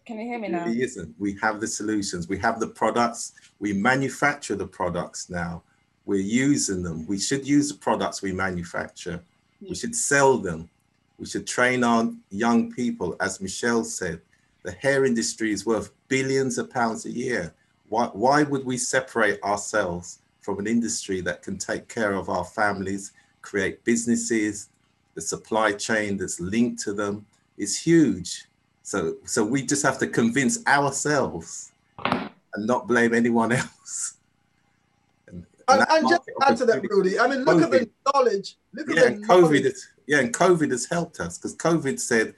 Can 0.06 0.20
you 0.20 0.26
hear 0.26 0.38
me 0.38 0.46
now? 0.46 0.64
really 0.64 0.82
isn't. 0.82 1.12
We 1.18 1.36
have 1.42 1.60
the 1.60 1.66
solutions. 1.66 2.28
We 2.28 2.38
have 2.38 2.60
the 2.60 2.68
products. 2.68 3.32
We 3.58 3.72
manufacture 3.72 4.54
the 4.54 4.66
products 4.66 5.28
now. 5.28 5.64
We're 6.06 6.20
using 6.20 6.84
them. 6.84 7.04
We 7.08 7.18
should 7.18 7.44
use 7.48 7.68
the 7.68 7.78
products 7.78 8.22
we 8.22 8.32
manufacture. 8.32 9.20
We 9.60 9.74
should 9.74 9.96
sell 9.96 10.38
them. 10.38 10.68
We 11.18 11.26
should 11.26 11.48
train 11.48 11.82
our 11.82 12.12
young 12.30 12.70
people. 12.70 13.16
As 13.18 13.40
Michelle 13.40 13.82
said, 13.82 14.20
the 14.62 14.72
hair 14.72 15.04
industry 15.04 15.50
is 15.52 15.66
worth 15.66 15.90
billions 16.06 16.58
of 16.58 16.70
pounds 16.70 17.06
a 17.06 17.10
year. 17.10 17.52
Why, 17.88 18.06
why 18.12 18.44
would 18.44 18.64
we 18.64 18.76
separate 18.76 19.42
ourselves 19.42 20.20
from 20.44 20.58
an 20.58 20.66
industry 20.66 21.22
that 21.22 21.42
can 21.42 21.56
take 21.56 21.88
care 21.88 22.12
of 22.12 22.28
our 22.28 22.44
families, 22.44 23.12
create 23.40 23.82
businesses, 23.84 24.68
the 25.14 25.20
supply 25.20 25.72
chain 25.72 26.18
that's 26.18 26.38
linked 26.38 26.82
to 26.82 26.92
them 26.92 27.24
is 27.56 27.80
huge. 27.80 28.44
So, 28.82 29.16
so 29.24 29.42
we 29.42 29.64
just 29.64 29.82
have 29.82 29.98
to 29.98 30.06
convince 30.06 30.64
ourselves 30.66 31.72
and 32.04 32.30
not 32.58 32.86
blame 32.86 33.14
anyone 33.14 33.52
else. 33.52 34.18
And, 35.26 35.46
And, 35.80 35.86
and 35.88 36.08
just 36.10 36.30
add 36.42 36.58
to 36.58 36.66
that, 36.66 36.82
Rudy. 36.90 37.18
I 37.18 37.26
mean, 37.26 37.42
look 37.46 37.62
at 37.62 37.70
the 37.70 37.88
knowledge. 38.12 38.56
Look 38.74 38.90
at 38.90 38.96
yeah, 38.96 39.02
the 39.02 39.08
and 39.14 39.26
COVID 39.26 39.74
yeah, 40.06 40.18
and 40.18 40.30
COVID 40.30 40.70
has 40.70 40.84
helped 40.84 41.20
us 41.20 41.38
because 41.38 41.56
COVID 41.56 41.98
said 41.98 42.34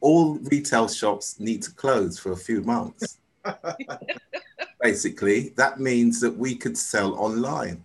all 0.00 0.34
retail 0.50 0.88
shops 0.88 1.38
need 1.38 1.62
to 1.62 1.70
close 1.70 2.18
for 2.18 2.32
a 2.32 2.36
few 2.36 2.62
months. 2.62 3.18
Basically, 4.80 5.50
that 5.56 5.80
means 5.80 6.20
that 6.20 6.36
we 6.36 6.54
could 6.54 6.76
sell 6.76 7.14
online. 7.14 7.82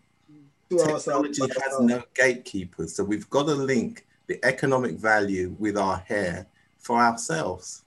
To 0.69 0.77
Technology 0.77 1.41
by 1.41 1.48
has 1.61 1.80
no 1.80 2.03
gatekeepers, 2.15 2.95
so 2.95 3.03
we've 3.03 3.30
got 3.30 3.44
to 3.44 3.53
link 3.53 4.06
the 4.27 4.44
economic 4.44 4.94
value 4.94 5.56
with 5.60 5.77
our 5.77 5.98
hair 5.98 6.48
for 6.80 6.98
ourselves. 6.98 7.84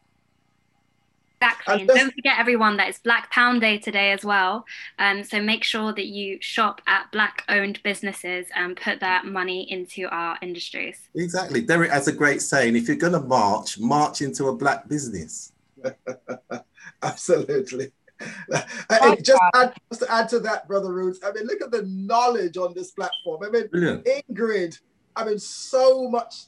Exactly. 1.40 1.80
And 1.80 1.88
don't 1.88 2.14
forget, 2.14 2.38
everyone, 2.38 2.76
that 2.78 2.88
it's 2.88 2.98
Black 2.98 3.30
Pound 3.30 3.60
Day 3.60 3.78
today 3.78 4.12
as 4.12 4.24
well. 4.24 4.64
Um, 4.98 5.22
so 5.22 5.42
make 5.42 5.64
sure 5.64 5.92
that 5.92 6.06
you 6.06 6.38
shop 6.40 6.80
at 6.86 7.10
Black 7.12 7.44
owned 7.48 7.82
businesses 7.82 8.46
and 8.54 8.76
put 8.76 9.00
that 9.00 9.26
money 9.26 9.70
into 9.70 10.06
our 10.08 10.38
industries. 10.40 11.08
Exactly. 11.14 11.60
Derek 11.60 11.90
has 11.90 12.08
a 12.08 12.12
great 12.12 12.40
saying 12.40 12.76
if 12.76 12.88
you're 12.88 12.96
going 12.96 13.12
to 13.12 13.20
march, 13.20 13.78
march 13.78 14.22
into 14.22 14.46
a 14.46 14.56
black 14.56 14.88
business. 14.88 15.52
Absolutely. 17.02 17.92
And 18.88 19.24
just, 19.24 19.40
add, 19.54 19.74
just 19.90 20.02
to 20.02 20.12
add 20.12 20.28
to 20.30 20.40
that, 20.40 20.66
Brother 20.66 20.92
Roots, 20.92 21.20
I 21.24 21.32
mean, 21.32 21.46
look 21.46 21.60
at 21.60 21.70
the 21.70 21.82
knowledge 21.82 22.56
on 22.56 22.72
this 22.74 22.90
platform. 22.90 23.42
I 23.44 23.50
mean, 23.50 23.66
Brilliant. 23.68 24.06
Ingrid, 24.06 24.78
I 25.14 25.24
mean, 25.24 25.38
so 25.38 26.08
much 26.08 26.46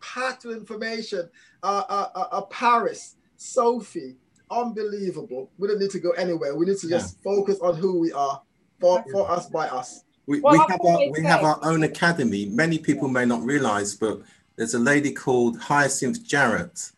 packed 0.00 0.44
with 0.44 0.56
information. 0.56 1.28
Uh, 1.62 1.82
uh, 1.88 2.08
uh, 2.14 2.26
uh, 2.32 2.40
Paris, 2.42 3.16
Sophie, 3.36 4.16
unbelievable. 4.50 5.50
We 5.58 5.68
don't 5.68 5.80
need 5.80 5.90
to 5.90 6.00
go 6.00 6.10
anywhere. 6.12 6.54
We 6.54 6.66
need 6.66 6.78
to 6.78 6.88
just 6.88 7.22
focus 7.22 7.58
on 7.60 7.76
who 7.76 7.98
we 7.98 8.12
are 8.12 8.40
for, 8.80 9.04
for 9.12 9.30
us 9.30 9.48
by 9.48 9.68
us. 9.68 10.04
We, 10.26 10.40
Well, 10.40 10.52
we 10.52 10.58
I've 10.60 10.70
our, 10.70 10.78
always 10.80 11.12
we 11.18 11.24
have 11.24 11.42
our 11.42 11.58
own 11.62 11.82
academy. 11.82 12.46
Many 12.46 12.78
people 12.78 13.08
may 13.08 13.24
not 13.24 13.42
realize, 13.42 13.94
but 13.94 14.20
there's 14.56 14.74
a 14.74 14.78
lady 14.78 15.12
called 15.12 15.58
Hyacinth 15.58 16.24
Jarrett 16.24 16.92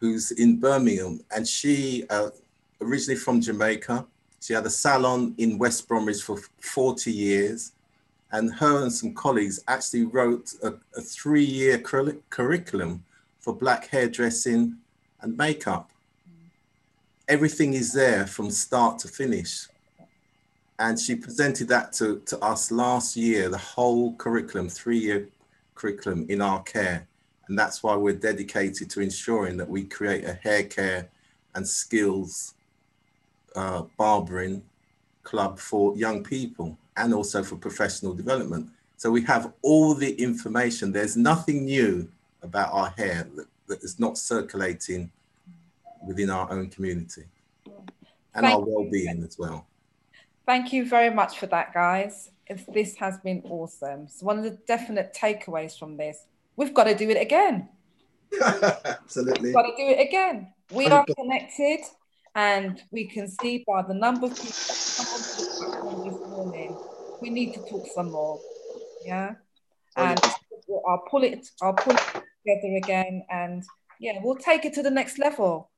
who's 0.00 0.30
in 0.32 0.58
Birmingham, 0.58 1.20
and 1.34 1.46
she 1.46 2.04
uh, 2.10 2.30
originally 2.80 3.18
from 3.18 3.40
Jamaica. 3.40 4.06
She 4.40 4.52
had 4.52 4.66
a 4.66 4.70
salon 4.70 5.34
in 5.38 5.58
West 5.58 5.88
Bromwich 5.88 6.22
for 6.22 6.38
40 6.60 7.10
years, 7.12 7.72
and 8.32 8.54
her 8.54 8.82
and 8.82 8.92
some 8.92 9.14
colleagues 9.14 9.60
actually 9.66 10.04
wrote 10.04 10.54
a, 10.62 10.74
a 10.96 11.00
three-year 11.00 11.78
curri- 11.78 12.20
curriculum 12.30 13.04
for 13.40 13.54
black 13.54 13.88
hairdressing 13.88 14.76
and 15.20 15.36
makeup. 15.36 15.90
Everything 17.26 17.74
is 17.74 17.92
there 17.92 18.26
from 18.26 18.50
start 18.50 18.98
to 19.00 19.08
finish 19.08 19.66
and 20.78 20.98
she 20.98 21.14
presented 21.14 21.68
that 21.68 21.92
to, 21.94 22.20
to 22.26 22.38
us 22.38 22.70
last 22.70 23.16
year, 23.16 23.48
the 23.48 23.58
whole 23.58 24.14
curriculum, 24.14 24.68
three-year 24.68 25.28
curriculum 25.74 26.26
in 26.28 26.40
our 26.40 26.62
care. 26.62 27.06
And 27.48 27.58
that's 27.58 27.82
why 27.82 27.96
we're 27.96 28.14
dedicated 28.14 28.90
to 28.90 29.00
ensuring 29.00 29.56
that 29.56 29.68
we 29.68 29.84
create 29.84 30.24
a 30.24 30.34
hair 30.34 30.64
care 30.64 31.08
and 31.54 31.66
skills 31.66 32.54
uh, 33.56 33.82
barbering 33.96 34.62
club 35.22 35.58
for 35.58 35.96
young 35.96 36.22
people 36.22 36.76
and 36.96 37.12
also 37.12 37.42
for 37.42 37.56
professional 37.56 38.14
development. 38.14 38.68
So 38.96 39.10
we 39.10 39.22
have 39.22 39.52
all 39.62 39.94
the 39.94 40.12
information. 40.14 40.92
There's 40.92 41.16
nothing 41.16 41.64
new 41.64 42.08
about 42.42 42.72
our 42.72 42.90
hair 42.90 43.26
that, 43.36 43.46
that 43.66 43.82
is 43.82 43.98
not 43.98 44.18
circulating 44.18 45.10
within 46.06 46.30
our 46.30 46.50
own 46.52 46.68
community 46.68 47.24
and 48.34 48.46
our 48.46 48.52
Thank 48.52 48.66
you. 48.66 48.74
well-being 48.74 49.24
as 49.24 49.38
well. 49.38 49.66
Thank 50.46 50.72
you 50.72 50.86
very 50.86 51.10
much 51.10 51.38
for 51.38 51.46
that, 51.46 51.74
guys. 51.74 52.30
This 52.72 52.96
has 52.96 53.18
been 53.18 53.42
awesome. 53.44 54.08
So 54.08 54.24
one 54.24 54.38
of 54.38 54.44
the 54.44 54.58
definite 54.66 55.14
takeaways 55.14 55.78
from 55.78 55.96
this, 55.96 56.24
we've 56.58 56.74
got 56.74 56.84
to 56.84 56.94
do 56.94 57.08
it 57.08 57.22
again. 57.22 57.68
Absolutely. 58.42 59.44
We've 59.44 59.54
got 59.54 59.62
to 59.62 59.76
do 59.76 59.88
it 59.88 60.06
again. 60.06 60.52
We 60.72 60.86
are 60.88 61.06
connected, 61.16 61.80
and 62.34 62.82
we 62.90 63.06
can 63.06 63.28
see 63.28 63.64
by 63.66 63.82
the 63.82 63.94
number 63.94 64.26
of 64.26 64.34
people 64.34 64.50
that 64.50 64.94
come 64.98 65.06
onto 65.14 66.04
the 66.04 66.10
this 66.10 66.28
morning, 66.28 66.76
we 67.22 67.30
need 67.30 67.54
to 67.54 67.60
talk 67.60 67.86
some 67.94 68.10
more. 68.10 68.38
Yeah. 69.06 69.36
And 69.96 70.20
I'll 70.86 71.04
pull 71.10 71.22
it. 71.22 71.48
I'll 71.62 71.72
pull 71.72 71.94
it 71.94 72.22
together 72.44 72.76
again, 72.76 73.24
and 73.30 73.64
yeah, 73.98 74.18
we'll 74.22 74.36
take 74.36 74.66
it 74.66 74.74
to 74.74 74.82
the 74.82 74.90
next 74.90 75.18
level. 75.18 75.70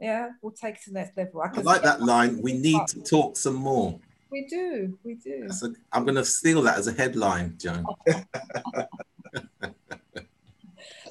Yeah, 0.00 0.30
we'll 0.42 0.52
take 0.52 0.76
it 0.76 0.82
to 0.84 0.90
the 0.90 0.98
next 0.98 1.16
level. 1.16 1.42
I 1.42 1.56
I 1.56 1.60
like 1.60 1.82
that 1.82 2.02
line. 2.02 2.42
We 2.42 2.54
need 2.54 2.80
to 2.88 3.00
talk 3.02 3.36
some 3.36 3.54
more. 3.54 4.00
We 4.32 4.48
do. 4.50 4.98
We 5.04 5.14
do. 5.14 5.48
A, 5.62 5.68
I'm 5.92 6.04
going 6.04 6.16
to 6.16 6.24
steal 6.24 6.62
that 6.62 6.76
as 6.76 6.88
a 6.88 6.92
headline, 6.92 7.56
Joan. 7.56 7.86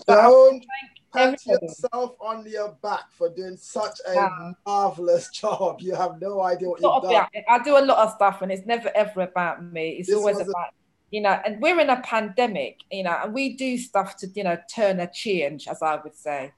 Don't 0.08 0.66
pat 1.14 1.46
yourself 1.46 2.16
on 2.20 2.46
your 2.48 2.70
back 2.82 3.12
for 3.12 3.30
doing 3.30 3.58
such 3.58 4.00
a 4.08 4.16
Wow. 4.16 4.56
marvelous 4.66 5.30
job. 5.34 5.82
You 5.82 5.96
have 5.96 6.20
no 6.20 6.42
idea 6.42 6.70
what 6.70 6.82
you've 6.82 7.04
done. 7.04 7.28
it- 7.34 7.46
I 7.48 7.60
do 7.64 7.78
a 7.78 7.86
lot 7.86 8.00
of 8.00 8.14
stuff, 8.16 8.42
and 8.42 8.52
it's 8.52 8.66
never 8.66 8.92
ever 8.96 9.22
about 9.22 9.64
me. 9.64 9.92
It's 10.00 10.10
This 10.10 10.18
always 10.18 10.40
about 10.40 10.70
you 11.12 11.22
know. 11.22 11.40
And 11.46 11.62
we're 11.62 11.80
in 11.80 11.90
a 11.90 12.02
pandemic, 12.02 12.80
you 12.92 13.04
know, 13.04 13.18
and 13.24 13.34
we 13.34 13.56
do 13.56 13.78
stuff 13.78 14.16
to 14.18 14.28
you 14.28 14.44
know 14.44 14.58
turn 14.74 15.00
a 15.00 15.08
change, 15.12 15.68
as 15.68 15.82
I 15.82 15.96
would 15.98 16.16
say. 16.16 16.52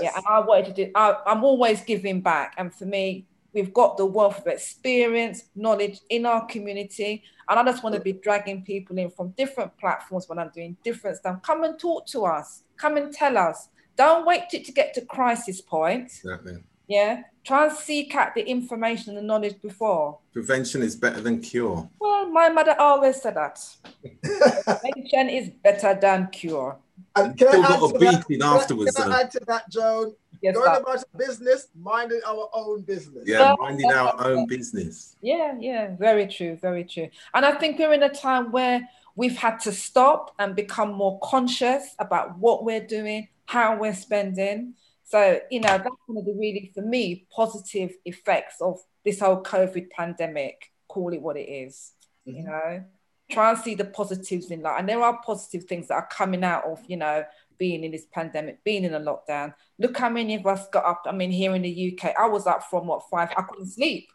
Yeah, 0.00 0.12
and 0.16 0.24
I 0.28 0.40
wanted 0.40 0.66
to 0.66 0.72
do. 0.86 0.90
I, 0.94 1.16
I'm 1.26 1.44
always 1.44 1.82
giving 1.82 2.20
back, 2.20 2.54
and 2.58 2.72
for 2.74 2.86
me, 2.86 3.26
we've 3.52 3.72
got 3.72 3.96
the 3.96 4.06
wealth 4.06 4.38
of 4.38 4.46
experience, 4.46 5.44
knowledge 5.56 6.00
in 6.10 6.26
our 6.26 6.46
community, 6.46 7.22
and 7.48 7.58
I 7.58 7.64
just 7.64 7.82
want 7.82 7.94
to 7.96 8.00
be 8.00 8.12
dragging 8.12 8.62
people 8.62 8.98
in 8.98 9.10
from 9.10 9.30
different 9.30 9.76
platforms 9.78 10.28
when 10.28 10.38
I'm 10.38 10.50
doing 10.54 10.76
different 10.84 11.16
stuff. 11.18 11.42
Come 11.42 11.64
and 11.64 11.78
talk 11.78 12.06
to 12.08 12.24
us. 12.24 12.62
Come 12.80 12.96
and 12.96 13.12
tell 13.12 13.36
us. 13.36 13.68
Don't 13.96 14.24
wait 14.26 14.44
till 14.50 14.62
to 14.62 14.72
get 14.72 14.94
to 14.94 15.02
crisis 15.02 15.60
point. 15.60 16.04
Exactly. 16.24 16.56
Yeah, 16.88 17.22
try 17.44 17.66
and 17.68 17.76
seek 17.76 18.14
out 18.14 18.34
the 18.34 18.44
information 18.48 19.10
and 19.10 19.18
the 19.18 19.22
knowledge 19.22 19.60
before. 19.62 20.18
Prevention 20.32 20.82
is 20.82 20.96
better 20.96 21.20
than 21.20 21.40
cure. 21.40 21.88
Well, 22.00 22.28
my 22.30 22.48
mother 22.48 22.74
always 22.78 23.20
said 23.22 23.36
that. 23.36 23.62
Prevention 24.64 25.28
is 25.28 25.50
better 25.62 25.98
than 26.00 26.28
cure. 26.28 26.78
And 27.16 27.36
can 27.36 27.48
Still 27.48 27.62
I 27.62 27.66
add 27.66 27.80
got 27.80 27.90
a 27.90 27.92
to 27.92 27.98
that? 27.98 28.26
beating 28.26 28.40
Can 28.40 28.48
I- 28.48 28.56
afterwards, 28.56 28.96
Can 28.96 29.10
though. 29.10 29.16
I 29.16 29.20
add 29.20 29.30
to 29.32 29.40
that, 29.46 29.70
Joan? 29.70 30.14
Yes, 30.42 30.54
Going 30.56 30.74
sir. 30.74 30.80
about 30.80 31.04
business, 31.18 31.68
minding 31.78 32.20
our 32.26 32.48
own 32.54 32.80
business. 32.82 33.24
Yeah, 33.26 33.54
minding 33.60 33.92
our 33.92 34.14
own 34.26 34.46
business. 34.46 35.16
Yeah, 35.20 35.54
yeah, 35.60 35.94
very 35.98 36.26
true, 36.28 36.56
very 36.56 36.84
true. 36.84 37.08
And 37.34 37.44
I 37.44 37.52
think 37.52 37.78
we're 37.78 37.92
in 37.92 38.02
a 38.02 38.08
time 38.08 38.50
where 38.50 38.88
we've 39.16 39.36
had 39.36 39.58
to 39.60 39.72
stop 39.72 40.34
and 40.38 40.56
become 40.56 40.92
more 40.92 41.18
conscious 41.20 41.94
about 41.98 42.38
what 42.38 42.64
we're 42.64 42.86
doing, 42.86 43.28
how 43.46 43.76
we're 43.76 43.94
spending. 43.94 44.74
So, 45.04 45.40
you 45.50 45.60
know, 45.60 45.76
that's 45.76 45.88
one 46.06 46.18
of 46.18 46.24
the 46.24 46.34
really, 46.38 46.70
for 46.74 46.82
me, 46.82 47.26
positive 47.34 47.92
effects 48.04 48.56
of 48.60 48.78
this 49.04 49.20
whole 49.20 49.42
COVID 49.42 49.90
pandemic. 49.90 50.70
Call 50.88 51.12
it 51.12 51.22
what 51.22 51.36
it 51.36 51.48
is, 51.48 51.92
you 52.24 52.34
mm-hmm. 52.34 52.50
know. 52.50 52.84
Try 53.30 53.50
and 53.50 53.58
see 53.58 53.74
the 53.74 53.84
positives 53.84 54.50
in 54.50 54.62
life. 54.62 54.76
And 54.78 54.88
there 54.88 55.02
are 55.02 55.20
positive 55.24 55.64
things 55.64 55.88
that 55.88 55.94
are 55.94 56.08
coming 56.10 56.42
out 56.42 56.64
of, 56.64 56.80
you 56.88 56.96
know, 56.96 57.24
being 57.58 57.84
in 57.84 57.92
this 57.92 58.06
pandemic, 58.10 58.64
being 58.64 58.84
in 58.84 58.94
a 58.94 59.00
lockdown. 59.00 59.54
Look 59.78 59.96
how 59.96 60.08
many 60.08 60.34
of 60.34 60.46
us 60.46 60.66
got 60.68 60.84
up. 60.84 61.02
I 61.06 61.12
mean, 61.12 61.30
here 61.30 61.54
in 61.54 61.62
the 61.62 61.92
UK, 61.92 62.14
I 62.18 62.26
was 62.26 62.46
up 62.46 62.64
from 62.64 62.86
what 62.86 63.08
five? 63.08 63.28
I 63.36 63.42
couldn't 63.42 63.68
sleep. 63.68 64.08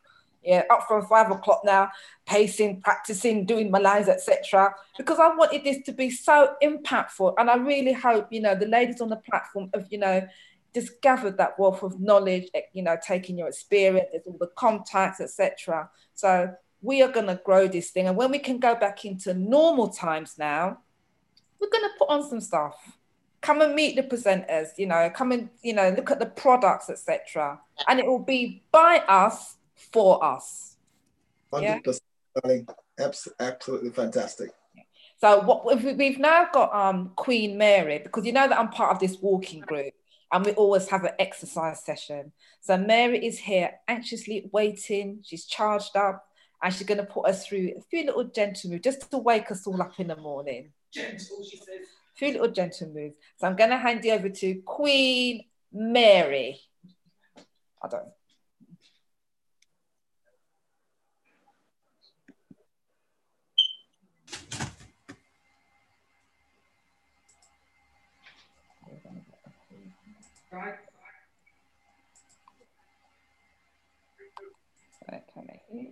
Yeah, 0.46 0.64
up 0.70 0.86
from 0.88 1.06
five 1.08 1.32
o'clock 1.32 1.62
now, 1.66 1.90
pacing, 2.28 2.82
practicing, 2.82 3.46
doing 3.46 3.72
my 3.72 3.80
lines, 3.80 4.08
etc. 4.08 4.74
Because 4.98 5.20
I 5.20 5.30
wanted 5.36 5.64
this 5.64 5.84
to 5.86 5.92
be 5.92 6.10
so 6.12 6.54
impactful, 6.62 7.34
and 7.38 7.50
I 7.50 7.56
really 7.56 7.94
hope 7.94 8.28
you 8.32 8.42
know 8.42 8.54
the 8.56 8.68
ladies 8.68 9.02
on 9.02 9.10
the 9.10 9.16
platform 9.16 9.70
have 9.74 9.88
you 9.90 9.98
know 9.98 10.28
just 10.76 11.02
gathered 11.02 11.38
that 11.38 11.58
wealth 11.58 11.84
of 11.84 12.00
knowledge. 12.00 12.50
eh, 12.54 12.62
You 12.74 12.84
know, 12.84 12.98
taking 13.02 13.38
your 13.38 13.48
experience, 13.48 14.10
all 14.28 14.38
the 14.40 14.52
contacts, 14.56 15.20
etc. 15.22 15.90
So 16.14 16.54
we 16.82 17.02
are 17.02 17.12
going 17.12 17.28
to 17.28 17.40
grow 17.44 17.68
this 17.68 17.90
thing, 17.90 18.08
and 18.08 18.16
when 18.16 18.30
we 18.30 18.40
can 18.40 18.60
go 18.60 18.76
back 18.76 19.06
into 19.06 19.34
normal 19.34 19.90
times 19.90 20.36
now, 20.38 20.80
we're 21.60 21.70
going 21.70 21.84
to 21.86 21.98
put 21.98 22.10
on 22.10 22.22
some 22.30 22.42
stuff. 22.42 22.76
Come 23.42 23.62
and 23.62 23.74
meet 23.76 23.96
the 23.96 24.04
presenters, 24.04 24.70
you 24.78 24.88
know, 24.88 25.10
come 25.14 25.32
and, 25.32 25.50
you 25.62 25.74
know, 25.74 25.90
look 25.90 26.12
at 26.12 26.20
the 26.20 26.26
products, 26.26 26.90
etc. 26.90 27.60
And 27.88 28.00
it 28.00 28.06
will 28.06 28.20
be 28.20 28.64
by 28.72 29.00
us 29.08 29.58
for 29.76 30.24
us. 30.24 30.78
100%, 31.52 32.00
darling. 32.42 32.68
Abs- 33.00 33.28
Absolutely 33.40 33.90
fantastic. 33.92 34.52
So 35.18 35.42
what 35.42 35.66
we- 35.66 35.94
we've 35.94 36.20
now 36.20 36.50
got 36.52 36.74
um 36.76 37.14
Queen 37.16 37.58
Mary 37.58 38.00
because 38.00 38.26
you 38.26 38.34
know 38.34 38.48
that 38.48 38.58
I'm 38.60 38.70
part 38.70 38.92
of 38.92 39.00
this 39.00 39.18
walking 39.22 39.62
group 39.62 39.94
and 40.32 40.46
we 40.46 40.52
always 40.54 40.88
have 40.90 41.04
an 41.06 41.14
exercise 41.20 41.84
session. 41.84 42.32
So 42.62 42.78
Mary 42.78 43.26
is 43.26 43.40
here 43.40 43.80
anxiously 43.88 44.50
waiting. 44.52 45.20
She's 45.24 45.46
charged 45.46 45.96
up 45.96 46.26
and 46.62 46.74
she's 46.74 46.88
going 46.88 46.98
to 46.98 47.06
put 47.06 47.28
us 47.28 47.46
through 47.48 47.74
a 47.78 47.82
few 47.90 48.06
little 48.06 48.26
gentle 48.26 48.70
moves 48.72 48.84
just 48.84 49.10
to 49.12 49.18
wake 49.18 49.52
us 49.52 49.66
all 49.68 49.82
up 49.82 50.00
in 50.00 50.08
the 50.08 50.16
morning. 50.16 50.74
Gentle, 50.92 51.44
she 51.50 51.58
says. 51.58 51.68
A 52.14 52.18
few 52.18 52.32
little 52.34 52.48
gentle 52.50 52.90
moves. 52.90 53.16
So 53.38 53.48
I'm 53.48 53.56
going 53.56 53.70
to 53.70 53.78
hand 53.78 54.04
you 54.04 54.14
over 54.14 54.30
to 54.30 54.56
Queen 54.62 55.46
Mary. 55.72 56.60
I 57.84 57.88
don't. 57.88 58.10
Right. 70.56 70.76
Right, 75.12 75.24
can 75.34 75.50
I 75.50 75.60
hear? 75.70 75.86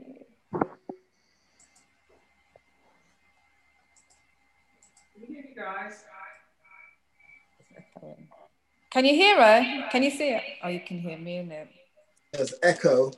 guys. 5.53 6.03
Can 8.89 9.03
you 9.03 9.13
hear 9.15 9.35
her? 9.35 9.89
Can 9.91 10.03
you 10.03 10.11
see 10.11 10.29
it? 10.29 10.41
Oh, 10.63 10.69
you 10.69 10.79
can 10.79 10.97
hear 10.99 11.17
me 11.17 11.37
in 11.39 11.51
it. 11.51 11.67
There's 12.31 12.53
echo. 12.63 13.11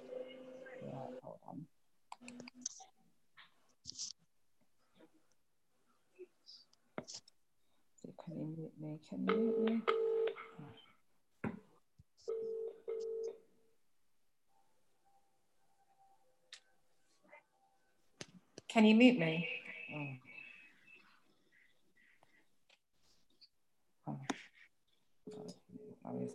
Can 8.26 8.40
you 8.40 8.56
mute 8.58 8.74
me? 8.82 9.00
Can 9.08 9.28
you 9.28 9.36
mute 9.36 9.70
me? 9.70 10.15
Can 18.76 18.84
you 18.84 18.94
mute 18.94 19.18
me? 19.18 19.48
Right. 26.04 26.30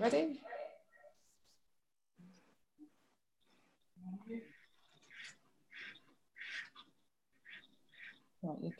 Ready? 0.00 0.40
Right. 8.42 8.72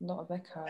Lot 0.00 0.20
of 0.20 0.30
echo. 0.30 0.66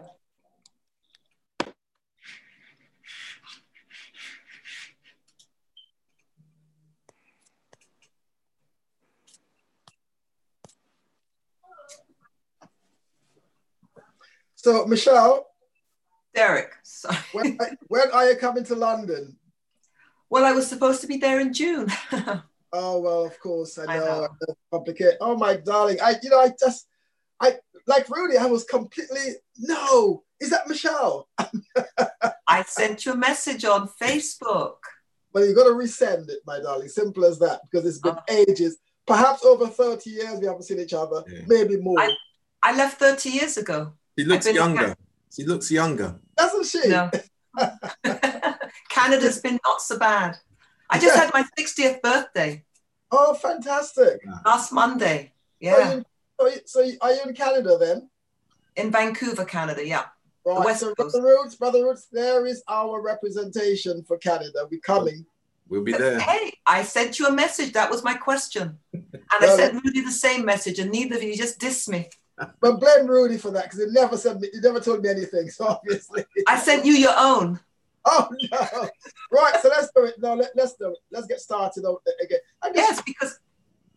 So, 14.65 14.86
Michelle. 14.86 15.47
Derek, 16.35 16.70
sorry. 16.82 17.19
When, 17.32 17.59
when 17.89 18.11
are 18.12 18.31
you 18.31 18.36
coming 18.36 18.65
to 18.65 18.74
London? 18.74 19.36
Well, 20.31 20.47
I 20.47 20.53
was 20.53 20.66
supposed 20.66 21.03
to 21.03 21.07
be 21.07 21.19
there 21.19 21.39
in 21.41 21.53
June. 21.53 21.89
Oh 22.77 22.99
well, 22.99 23.24
of 23.24 23.39
course 23.39 23.78
I 23.78 23.85
I 23.85 23.99
know. 23.99 24.05
know. 24.05 24.24
I 24.24 24.28
know. 24.49 24.55
Complicated. 24.73 25.19
Oh 25.20 25.36
my 25.36 25.55
darling, 25.55 25.99
I 26.03 26.16
you 26.20 26.28
know 26.28 26.41
I 26.41 26.51
just 26.59 26.89
I 27.39 27.55
like 27.86 28.09
Rudy. 28.11 28.36
I 28.36 28.47
was 28.47 28.65
completely 28.65 29.36
no. 29.59 30.24
Is 30.41 30.51
that 30.51 30.66
Michelle? 30.66 31.28
I 32.49 32.62
sent 32.65 33.07
you 33.07 33.12
a 33.12 33.16
message 33.16 33.65
on 33.65 33.86
Facebook. 34.03 34.78
Well, 35.32 35.45
you've 35.47 35.55
got 35.55 35.69
to 35.69 35.74
resend 35.74 36.28
it, 36.31 36.41
my 36.49 36.59
darling. 36.59 36.89
Simple 36.89 37.24
as 37.27 37.39
that. 37.39 37.61
Because 37.70 37.86
it's 37.86 38.01
been 38.01 38.16
Oh. 38.19 38.23
ages. 38.49 38.78
Perhaps 39.07 39.45
over 39.45 39.69
thirty 39.69 40.11
years 40.11 40.41
we 40.41 40.47
haven't 40.47 40.65
seen 40.65 40.81
each 40.81 40.95
other. 40.95 41.23
Maybe 41.47 41.77
more. 41.77 42.01
I, 42.01 42.11
I 42.65 42.74
left 42.77 42.99
30 42.99 43.28
years 43.31 43.57
ago. 43.57 43.93
She 44.19 44.24
looks 44.24 44.47
I've 44.47 44.55
been 44.55 44.62
to 44.62 44.69
younger. 44.81 44.97
She 45.35 45.45
looks 45.45 45.70
younger. 45.70 46.16
Doesn't 46.36 46.66
she? 46.66 46.89
No. 46.89 47.11
Canada's 48.91 49.41
been 49.41 49.59
not 49.66 49.81
so 49.81 49.99
bad. 49.99 50.36
I 50.91 50.99
just 50.99 51.16
had 51.16 51.32
my 51.32 51.45
60th 51.59 52.03
birthday 52.03 52.65
Oh, 53.11 53.35
fantastic! 53.35 54.20
last 54.45 54.73
Monday. 54.73 55.32
So, 55.62 55.69
Yeah. 55.69 55.95
you, 55.95 56.05
so, 56.41 56.47
you- 56.49 56.61
so 56.66 56.91
are 57.01 57.12
you 57.12 57.20
in 57.27 57.35
Canada 57.35 57.77
then? 57.78 58.11
In 58.77 58.91
Vancouver, 58.91 59.45
Canada. 59.45 59.86
Yeah. 59.86 60.07
Right. 60.45 60.65
West 60.65 60.81
so, 60.81 60.95
Coast. 60.95 61.15
Brother 61.15 61.27
Roots, 61.27 61.55
Brother 61.55 61.85
Roots, 61.85 62.07
there 62.12 62.45
is 62.47 62.62
our 62.69 63.01
representation 63.01 64.03
for 64.05 64.19
Canada. 64.19 64.66
We're 64.70 64.81
coming 64.81 65.24
We'll 65.69 65.82
be 65.82 65.93
there. 65.93 66.20
Hey, 66.20 66.53
I 66.66 66.82
sent 66.82 67.19
you 67.19 67.27
a 67.27 67.32
message. 67.32 67.73
That 67.73 67.91
was 67.91 68.05
my 68.05 68.12
question. 68.15 68.78
And 68.93 69.07
I 69.32 69.39
Well, 69.41 69.57
sent 69.57 69.82
Rudy 69.82 70.03
the 70.03 70.11
same 70.12 70.45
message, 70.45 70.78
and 70.78 70.91
neither 70.91 71.16
of 71.16 71.23
you 71.23 71.35
just 71.36 71.59
dissed 71.59 71.89
me. 71.89 72.11
But 72.61 72.81
blame 72.81 73.06
Rudy 73.06 73.36
for 73.39 73.51
that 73.52 73.65
because 73.65 73.78
he 73.81 73.86
never 73.90 74.16
said 74.16 74.40
me, 74.40 74.48
he 74.52 74.61
never 74.61 74.81
told 74.81 75.02
me 75.02 75.09
anything. 75.09 75.48
So 75.51 75.66
obviously. 75.66 76.24
I 76.48 76.59
sent 76.59 76.85
you 76.85 76.93
your 76.93 77.15
own. 77.16 77.61
Oh 78.06 78.28
no! 78.52 78.89
Right, 79.32 79.55
so 79.62 79.70
let's 79.70 79.89
do 79.97 80.05
it. 80.05 80.16
No, 80.19 80.35
let, 80.35 80.51
let's 80.55 80.74
do 80.74 80.90
it. 80.90 80.98
Let's 81.11 81.27
get 81.27 81.40
started 81.40 81.86
on 81.86 81.97
again. 82.23 82.39
Guess- 82.62 82.74
Yes, 82.77 83.01
because 83.01 83.40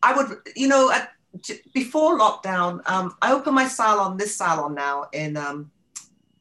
I 0.01 0.15
would, 0.15 0.37
you 0.55 0.69
know, 0.69 0.89
at, 0.89 1.11
before 1.73 2.17
lockdown, 2.17 2.89
um, 2.89 3.17
I 3.21 3.33
opened 3.33 3.55
my 3.55 3.67
salon, 3.67 4.15
this 4.15 4.33
salon 4.33 4.73
now, 4.75 5.07
in 5.11 5.35
um, 5.35 5.71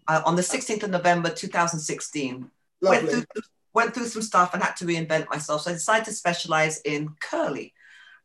uh, 0.06 0.22
on 0.24 0.36
the 0.36 0.42
16th 0.42 0.84
of 0.84 0.90
November 0.90 1.28
2016. 1.28 2.48
Went 2.82 3.08
through, 3.08 3.24
went 3.74 3.94
through 3.94 4.06
some 4.06 4.22
stuff 4.22 4.54
and 4.54 4.62
had 4.62 4.76
to 4.76 4.84
reinvent 4.84 5.28
myself. 5.28 5.62
So 5.62 5.70
I 5.70 5.74
decided 5.74 6.04
to 6.04 6.12
specialize 6.12 6.80
in 6.82 7.16
curly. 7.20 7.74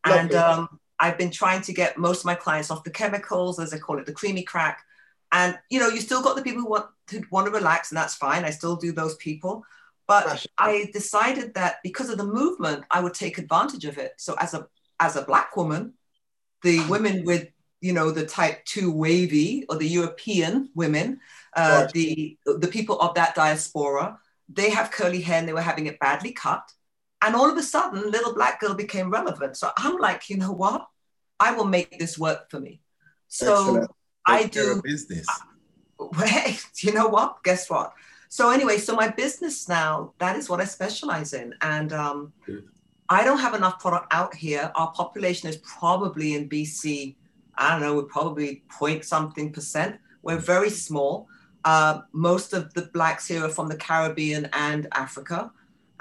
And 0.04 0.32
um, 0.34 0.78
I've 1.02 1.18
been 1.18 1.32
trying 1.32 1.62
to 1.62 1.72
get 1.72 1.98
most 1.98 2.20
of 2.20 2.26
my 2.26 2.36
clients 2.36 2.70
off 2.70 2.84
the 2.84 2.90
chemicals, 2.90 3.58
as 3.58 3.74
I 3.74 3.78
call 3.78 3.98
it, 3.98 4.06
the 4.06 4.12
creamy 4.12 4.44
crack. 4.44 4.84
And 5.32 5.58
you 5.68 5.80
know, 5.80 5.88
you 5.88 6.00
still 6.00 6.22
got 6.22 6.36
the 6.36 6.42
people 6.42 6.62
who 6.62 6.70
want 6.70 6.86
who 7.10 7.22
want 7.30 7.46
to 7.46 7.52
relax, 7.52 7.90
and 7.90 7.98
that's 7.98 8.14
fine. 8.14 8.44
I 8.44 8.50
still 8.50 8.76
do 8.76 8.92
those 8.92 9.16
people. 9.16 9.64
But 10.06 10.46
I 10.58 10.90
decided 10.92 11.54
that 11.54 11.76
because 11.82 12.08
of 12.08 12.18
the 12.18 12.24
movement, 12.24 12.84
I 12.90 13.00
would 13.00 13.14
take 13.14 13.38
advantage 13.38 13.84
of 13.84 13.98
it. 13.98 14.12
So 14.18 14.36
as 14.38 14.54
a 14.54 14.68
as 15.00 15.16
a 15.16 15.22
black 15.22 15.56
woman, 15.56 15.94
the 16.62 16.86
women 16.88 17.24
with 17.24 17.48
you 17.80 17.92
know 17.92 18.12
the 18.12 18.24
type 18.24 18.64
two 18.64 18.92
wavy 18.92 19.66
or 19.68 19.76
the 19.76 19.88
European 19.88 20.70
women, 20.76 21.18
uh, 21.56 21.88
the 21.92 22.38
the 22.46 22.68
people 22.68 23.00
of 23.00 23.14
that 23.14 23.34
diaspora, 23.34 24.20
they 24.48 24.70
have 24.70 24.92
curly 24.92 25.20
hair 25.20 25.38
and 25.40 25.48
they 25.48 25.52
were 25.52 25.68
having 25.70 25.86
it 25.86 25.98
badly 25.98 26.32
cut. 26.32 26.62
And 27.24 27.34
all 27.34 27.50
of 27.50 27.56
a 27.56 27.62
sudden, 27.62 28.10
little 28.10 28.34
black 28.34 28.60
girl 28.60 28.74
became 28.74 29.10
relevant. 29.10 29.56
So 29.56 29.70
I'm 29.76 29.96
like, 29.96 30.28
you 30.28 30.36
know 30.36 30.52
what? 30.52 30.86
I 31.42 31.50
will 31.56 31.70
make 31.78 31.98
this 31.98 32.16
work 32.18 32.50
for 32.50 32.60
me. 32.60 32.80
So 33.28 33.52
Excellent. 33.52 33.90
I 34.26 34.44
do 34.46 34.80
business. 34.82 35.26
Hey, 36.24 36.56
you 36.78 36.92
know 36.92 37.06
what? 37.06 37.44
Guess 37.44 37.70
what? 37.70 37.92
So 38.28 38.50
anyway, 38.50 38.78
so 38.78 38.96
my 38.96 39.08
business 39.08 39.68
now, 39.68 40.14
that 40.18 40.34
is 40.36 40.48
what 40.48 40.60
I 40.60 40.64
specialize 40.64 41.32
in. 41.32 41.54
And 41.60 41.92
um, 41.92 42.32
I 43.08 43.22
don't 43.24 43.38
have 43.38 43.54
enough 43.54 43.78
product 43.78 44.06
out 44.10 44.34
here. 44.34 44.72
Our 44.74 44.90
population 44.92 45.48
is 45.48 45.58
probably 45.58 46.34
in 46.34 46.48
BC, 46.48 47.14
I 47.56 47.70
don't 47.70 47.82
know, 47.82 47.94
we're 47.94 48.14
probably 48.18 48.64
point 48.68 49.04
something 49.04 49.52
percent. 49.52 50.00
We're 50.22 50.44
very 50.54 50.70
small. 50.70 51.28
Uh, 51.64 52.00
most 52.12 52.52
of 52.52 52.72
the 52.74 52.82
blacks 52.94 53.28
here 53.28 53.44
are 53.44 53.54
from 53.58 53.68
the 53.68 53.76
Caribbean 53.76 54.48
and 54.52 54.88
Africa. 54.92 55.52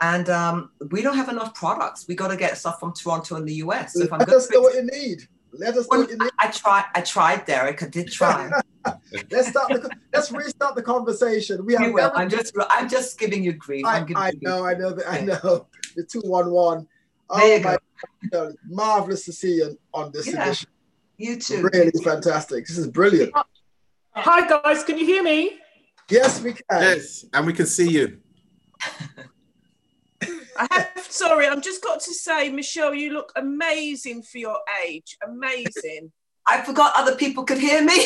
And 0.01 0.29
um, 0.29 0.71
we 0.89 1.03
don't 1.03 1.15
have 1.15 1.29
enough 1.29 1.53
products. 1.53 2.05
We 2.07 2.15
got 2.15 2.29
to 2.29 2.35
get 2.37 2.57
stuff 2.57 2.79
from 2.79 2.93
Toronto 2.93 3.35
and 3.35 3.47
the 3.47 3.53
US. 3.55 3.93
So 3.93 4.03
if 4.03 4.11
I'm 4.11 4.19
Let 4.19 4.29
us 4.29 4.49
know 4.51 4.61
what 4.61 4.73
you 4.73 4.83
need. 4.83 5.27
Let 5.53 5.77
us 5.77 5.87
know 5.91 5.99
what 5.99 6.09
you 6.09 6.17
need. 6.17 6.31
I 6.39 6.47
tried, 6.47 6.85
I 6.95 7.01
tried, 7.01 7.45
Derek. 7.45 7.83
I 7.83 7.87
did 7.87 8.11
try. 8.11 8.49
Let's 9.31 9.49
start. 9.49 9.71
The, 9.73 9.91
let's 10.11 10.31
restart 10.31 10.75
the 10.75 10.81
conversation. 10.81 11.63
We 11.65 11.75
have. 11.75 11.85
You 11.87 11.93
will. 11.93 12.11
I'm 12.15 12.29
just, 12.29 12.51
I'm 12.71 12.89
just 12.89 13.19
giving 13.19 13.43
you 13.43 13.53
grief. 13.53 13.85
I, 13.85 13.97
I'm 13.97 14.05
giving 14.07 14.23
I 14.23 14.27
you 14.27 14.31
grief. 14.39 14.41
know. 14.43 14.65
I 14.65 14.73
know. 14.73 14.91
that- 14.91 15.07
I 15.07 15.21
know. 15.21 15.67
The 15.95 16.03
two 16.03 16.21
one 16.21 16.49
one. 16.51 16.87
There 17.35 17.45
Oh 17.45 17.57
you 17.57 17.63
my! 17.63 17.77
God. 18.31 18.53
Marvelous 18.67 19.25
to 19.25 19.33
see 19.33 19.57
you 19.57 19.77
on 19.93 20.11
this 20.11 20.27
Yeah. 20.27 20.45
edition. 20.47 20.67
You 21.17 21.39
too. 21.39 21.69
Really 21.73 21.91
fantastic. 22.03 22.65
This 22.65 22.77
is 22.77 22.87
brilliant. 22.87 23.33
Hi 24.15 24.47
guys, 24.47 24.83
can 24.83 24.97
you 24.97 25.05
hear 25.05 25.21
me? 25.23 25.59
Yes, 26.09 26.41
we 26.41 26.53
can. 26.53 26.81
Yes, 26.81 27.23
and 27.33 27.45
we 27.45 27.53
can 27.53 27.67
see 27.67 27.89
you. 27.89 28.19
I 30.61 30.67
have, 30.71 31.07
sorry, 31.09 31.47
I've 31.47 31.63
just 31.63 31.81
got 31.81 32.01
to 32.01 32.13
say, 32.13 32.51
Michelle, 32.51 32.93
you 32.93 33.13
look 33.13 33.31
amazing 33.35 34.21
for 34.21 34.37
your 34.37 34.59
age. 34.85 35.17
Amazing. 35.27 36.11
I 36.47 36.61
forgot 36.61 36.93
other 36.95 37.15
people 37.15 37.43
could 37.43 37.57
hear 37.57 37.83
me. 37.83 38.05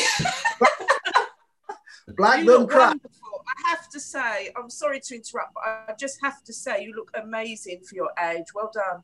Black 2.16 2.40
you 2.40 2.46
don't 2.46 2.60
look 2.60 2.70
cry. 2.70 2.92
I 2.94 3.68
have 3.70 3.88
to 3.90 4.00
say, 4.00 4.50
I'm 4.56 4.70
sorry 4.70 5.00
to 5.00 5.14
interrupt, 5.14 5.52
but 5.54 5.64
I 5.64 5.94
just 5.98 6.18
have 6.22 6.42
to 6.44 6.52
say, 6.52 6.82
you 6.82 6.94
look 6.94 7.10
amazing 7.14 7.80
for 7.86 7.94
your 7.94 8.10
age. 8.30 8.46
Well 8.54 8.70
done. 8.72 9.02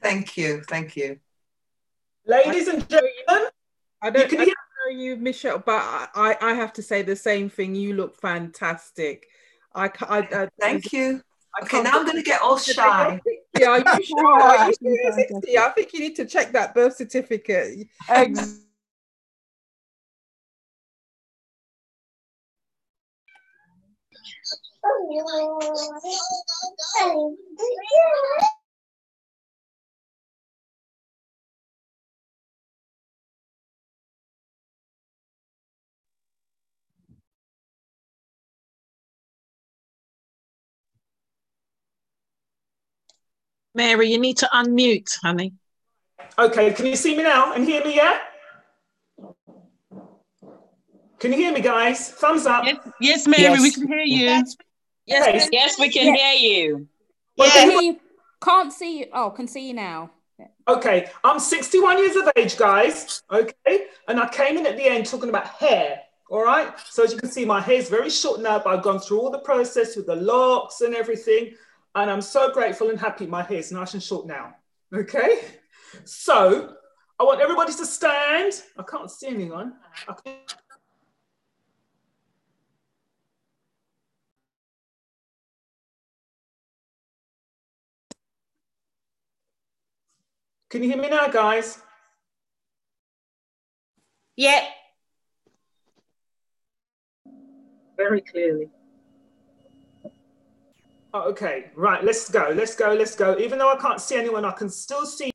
Thank 0.00 0.36
you. 0.36 0.62
Thank 0.68 0.94
you. 0.96 1.18
Ladies 2.24 2.68
and 2.68 2.88
gentlemen, 2.88 3.48
I 4.00 4.10
don't, 4.10 4.28
can 4.28 4.40
I 4.42 4.44
hear- 4.44 4.54
don't 4.86 4.96
know 4.96 5.02
you, 5.02 5.16
Michelle, 5.16 5.58
but 5.58 5.72
I, 5.82 6.06
I 6.14 6.36
I 6.40 6.54
have 6.54 6.72
to 6.74 6.82
say 6.82 7.02
the 7.02 7.16
same 7.16 7.48
thing. 7.50 7.74
You 7.74 7.94
look 7.94 8.14
fantastic. 8.20 9.26
I, 9.74 9.86
I, 10.02 10.18
I 10.18 10.48
Thank 10.60 10.92
you. 10.92 11.20
I 11.54 11.64
Okay, 11.64 11.82
now 11.82 11.98
I'm 11.98 12.04
going 12.04 12.16
to 12.16 12.22
get 12.22 12.40
all 12.40 12.58
shy. 12.58 13.20
Yeah, 13.58 13.68
are 13.68 13.78
you 13.78 14.04
sure? 14.04 14.42
Are 14.42 14.68
you 14.68 14.74
sure 14.80 15.12
60? 15.12 15.58
I 15.58 15.68
think 15.70 15.92
you 15.92 16.00
need 16.00 16.16
to 16.16 16.24
check 16.26 16.52
that 16.52 16.74
birth 16.74 16.96
certificate. 16.96 17.88
Mary, 43.74 44.10
you 44.10 44.18
need 44.18 44.36
to 44.38 44.48
unmute, 44.52 45.10
honey. 45.22 45.54
Okay, 46.38 46.72
can 46.72 46.86
you 46.86 46.96
see 46.96 47.16
me 47.16 47.22
now 47.22 47.52
and 47.52 47.64
hear 47.64 47.82
me, 47.84 47.96
yeah? 47.96 48.18
Can 51.18 51.30
you 51.32 51.38
hear 51.38 51.52
me, 51.52 51.60
guys? 51.60 52.10
Thumbs 52.10 52.46
up. 52.46 52.64
Yes, 52.64 52.76
yes 53.00 53.26
Mary, 53.26 53.58
we 53.60 53.70
can 53.70 53.86
hear 53.86 54.02
you. 54.02 54.24
Yes, 54.24 54.56
Yes, 55.06 55.48
yes, 55.52 55.78
we 55.78 55.88
can 55.88 56.14
hear 56.14 56.34
you. 56.34 56.88
Well, 57.36 57.48
Yeah. 57.48 57.54
can 57.54 57.70
Hear 57.70 57.80
you- 57.80 57.92
you. 57.92 58.00
Can't 58.42 58.72
see 58.72 58.98
you. 59.00 59.06
Oh, 59.12 59.30
can 59.30 59.46
see 59.46 59.68
you 59.68 59.74
now. 59.74 60.10
Okay, 60.68 61.10
I'm 61.24 61.38
61 61.38 61.98
years 61.98 62.16
of 62.16 62.30
age, 62.36 62.56
guys. 62.56 63.22
Okay, 63.30 63.86
and 64.08 64.20
I 64.20 64.28
came 64.28 64.58
in 64.58 64.66
at 64.66 64.76
the 64.76 64.84
end 64.84 65.06
talking 65.06 65.28
about 65.28 65.46
hair. 65.46 66.00
All 66.30 66.42
right, 66.42 66.72
so 66.90 67.04
as 67.04 67.12
you 67.12 67.18
can 67.18 67.30
see, 67.30 67.44
my 67.44 67.60
hair 67.60 67.76
is 67.76 67.88
very 67.88 68.10
short 68.10 68.40
now, 68.40 68.58
but 68.58 68.70
I've 68.74 68.82
gone 68.82 68.98
through 69.00 69.20
all 69.20 69.30
the 69.30 69.38
process 69.40 69.96
with 69.96 70.06
the 70.06 70.16
locks 70.16 70.80
and 70.80 70.94
everything, 70.94 71.54
and 71.94 72.10
I'm 72.10 72.22
so 72.22 72.52
grateful 72.52 72.90
and 72.90 72.98
happy 72.98 73.26
my 73.26 73.42
hair 73.42 73.58
is 73.58 73.72
nice 73.72 73.94
and 73.94 74.02
short 74.02 74.26
now. 74.26 74.54
Okay, 74.94 75.38
so 76.04 76.74
I 77.18 77.24
want 77.24 77.40
everybody 77.40 77.72
to 77.74 77.86
stand. 77.86 78.52
I 78.78 78.82
can't 78.82 79.10
see 79.10 79.28
anyone. 79.28 79.74
I 80.08 80.12
can- 80.14 80.36
Can 90.70 90.82
you 90.82 90.88
hear 90.88 91.00
me 91.00 91.10
now, 91.10 91.28
guys? 91.28 91.78
Yep. 94.36 94.62
Very 97.96 98.22
clearly. 98.22 98.70
Oh, 101.14 101.28
okay, 101.30 101.70
right, 101.74 102.02
let's 102.02 102.30
go, 102.30 102.52
let's 102.54 102.74
go, 102.74 102.94
let's 102.94 103.14
go. 103.14 103.38
Even 103.38 103.58
though 103.58 103.70
I 103.70 103.76
can't 103.76 104.00
see 104.00 104.16
anyone, 104.16 104.46
I 104.46 104.52
can 104.52 104.70
still 104.70 105.04
see. 105.04 105.30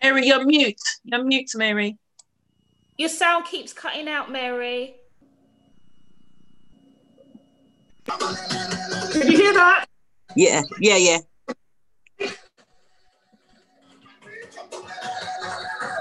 Mary, 0.00 0.26
you're 0.26 0.46
mute. 0.46 0.80
You're 1.04 1.24
mute, 1.24 1.50
Mary. 1.56 1.98
Your 2.96 3.08
sound 3.08 3.44
keeps 3.44 3.72
cutting 3.72 4.08
out, 4.08 4.30
Mary. 4.30 4.94
Can 8.06 9.30
you 9.30 9.36
hear 9.36 9.52
that? 9.52 9.86
Yeah, 10.36 10.62
yeah, 10.80 10.96
yeah. 10.96 11.18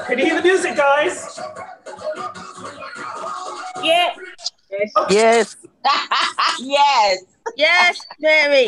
Can 0.05 0.19
you 0.19 0.25
hear 0.25 0.35
the 0.35 0.43
music, 0.43 0.77
guys? 0.77 1.39
Yeah. 3.87 4.09
Yes. 5.09 5.55
yes. 6.59 7.23
Yes, 7.55 8.05
Mary. 8.19 8.67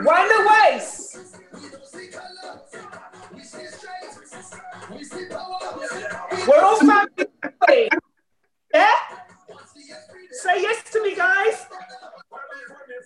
Wind 0.00 0.30
the 0.30 0.40
waist. 0.48 1.18
We're 6.48 6.60
all 6.62 6.78
family. 6.78 7.88
Yeah? 8.72 8.86
Say 10.30 10.62
yes 10.62 10.82
to 10.92 11.02
me, 11.02 11.14
guys. 11.14 11.66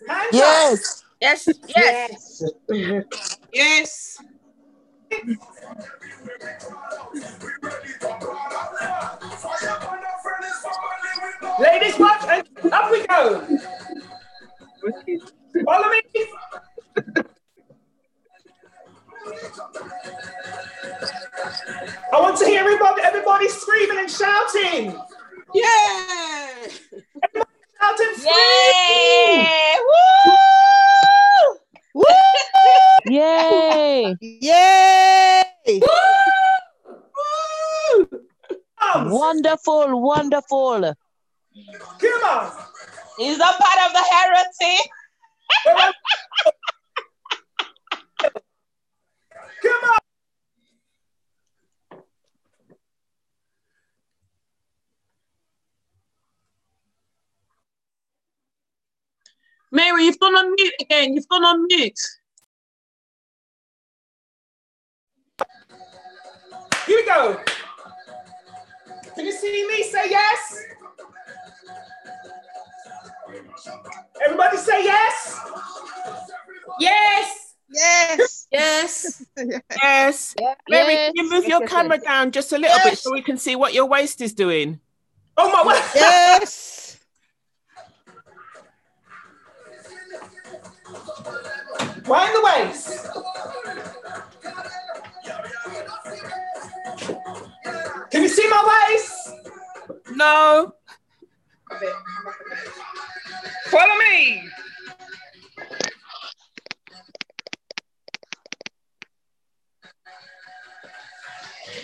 Hands 0.09 0.29
Yes. 0.33 1.05
Yes. 1.21 1.49
Yes. 1.69 2.43
Yes. 2.69 3.39
Ladies, 3.55 4.09
watch 11.99 12.23
and 12.29 12.73
up 12.73 12.91
we 12.91 13.07
go. 13.07 13.47
Follow 15.67 15.89
me. 15.91 16.03
I 22.13 22.21
want 22.21 22.39
to 22.39 22.47
hear 22.47 22.61
everybody, 22.61 23.03
everybody 23.03 23.49
screaming 23.49 23.99
and 23.99 24.11
shouting. 24.11 24.99
Yeah! 25.55 26.69
Shouting, 27.81 28.15
Yay! 28.25 29.77
Woo! 31.95 32.03
Yay! 33.07 34.17
Yay! 34.21 35.81
Wonderful, 38.97 40.01
wonderful. 40.01 40.95
Come 42.01 42.25
on. 42.25 42.53
He's 43.19 43.37
a 43.37 43.41
part 43.41 43.79
of 43.87 43.93
the 43.93 44.05
heritage. 44.11 44.89
Come 49.63 49.91
on. 49.91 49.99
Mary, 59.73 60.05
you've 60.05 60.19
gone 60.19 60.35
on 60.35 60.55
mute 60.55 60.75
again. 60.81 61.15
You've 61.15 61.29
gone 61.29 61.45
on 61.45 61.67
mute. 61.67 61.99
Here 66.87 66.97
we 66.97 67.07
go. 67.07 67.41
Can 69.15 69.27
you 69.27 69.33
see 69.33 69.67
me? 69.69 69.83
Say 69.85 70.11
yes. 70.11 70.63
Everybody 74.25 74.57
say 74.57 74.85
yes. 74.85 75.41
Yes. 76.81 77.55
Yes. 77.71 78.47
Yes. 78.51 79.25
Yes. 79.83 80.35
Mary, 80.69 80.95
can 80.95 81.13
you 81.15 81.31
move 81.31 81.43
Yes, 81.43 81.49
your 81.49 81.61
yes, 81.61 81.71
camera 81.71 81.97
yes. 81.97 82.05
down 82.05 82.31
just 82.31 82.53
a 82.53 82.59
little 82.59 82.79
bit 82.85 82.99
so 82.99 83.13
we 83.13 83.23
can 83.23 83.39
see 83.39 83.57
what 83.57 83.73
your 83.75 83.87
waist 83.87 84.21
is 84.21 84.35
doing? 84.35 84.81
Oh 85.37 85.51
my 85.51 85.65
word. 85.67 85.83
Yes. 85.95 86.99
Wind 92.07 92.35
the 92.35 92.43
waist. 92.45 93.07
Can 98.13 98.23
you 98.23 98.29
see 98.29 98.47
my 98.47 98.91
waist? 98.91 99.33
No. 100.11 100.75
Follow 103.71 103.95
me. 104.11 104.45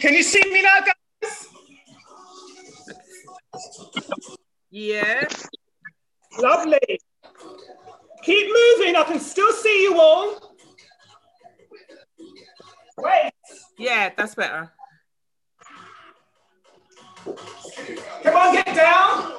Can 0.01 0.13
you 0.13 0.23
see 0.23 0.43
me 0.53 0.61
now, 0.61 0.81
guys? 0.81 1.49
Yes. 4.71 5.49
Lovely. 6.39 7.01
Keep 8.23 8.49
moving. 8.49 8.97
I 8.97 9.05
can 9.05 9.19
still 9.19 9.53
see 9.53 9.83
you 9.83 9.99
all. 9.99 10.55
Wait. 12.99 13.33
Yeah, 13.79 14.11
that's 14.15 14.35
better. 14.35 14.71
Come 18.23 18.37
on, 18.37 18.55
get 18.55 18.75
down. 18.75 19.35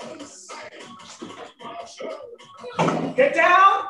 Get 3.16 3.34
down. 3.36 3.86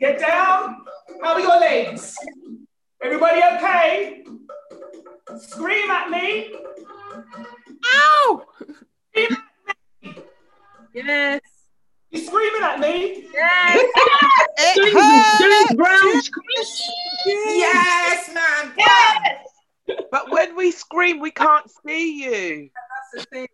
Get 0.00 0.18
down. 0.18 0.84
How 1.22 1.34
are 1.34 1.40
your 1.40 1.60
legs? 1.60 2.16
Everybody 3.02 3.40
okay? 3.56 4.24
Scream 5.38 5.90
at 5.90 6.10
me. 6.10 6.54
Ow! 7.84 8.46
Scream 9.10 9.36
at 9.68 9.76
me. 10.02 10.22
Yes. 10.94 11.40
You 12.10 12.20
screaming 12.20 12.62
at 12.62 12.78
me? 12.80 13.26
Yes. 13.32 13.78
It 14.58 14.92
hurts. 14.92 15.40
Yes, 17.26 18.30
man. 18.34 18.72
Yes. 18.78 19.53
But 19.86 20.30
when 20.30 20.56
we 20.56 20.70
scream, 20.70 21.20
we 21.20 21.30
can't 21.30 21.70
see 21.86 22.24
you. 22.24 22.70
That's 23.12 23.26
the 23.30 23.48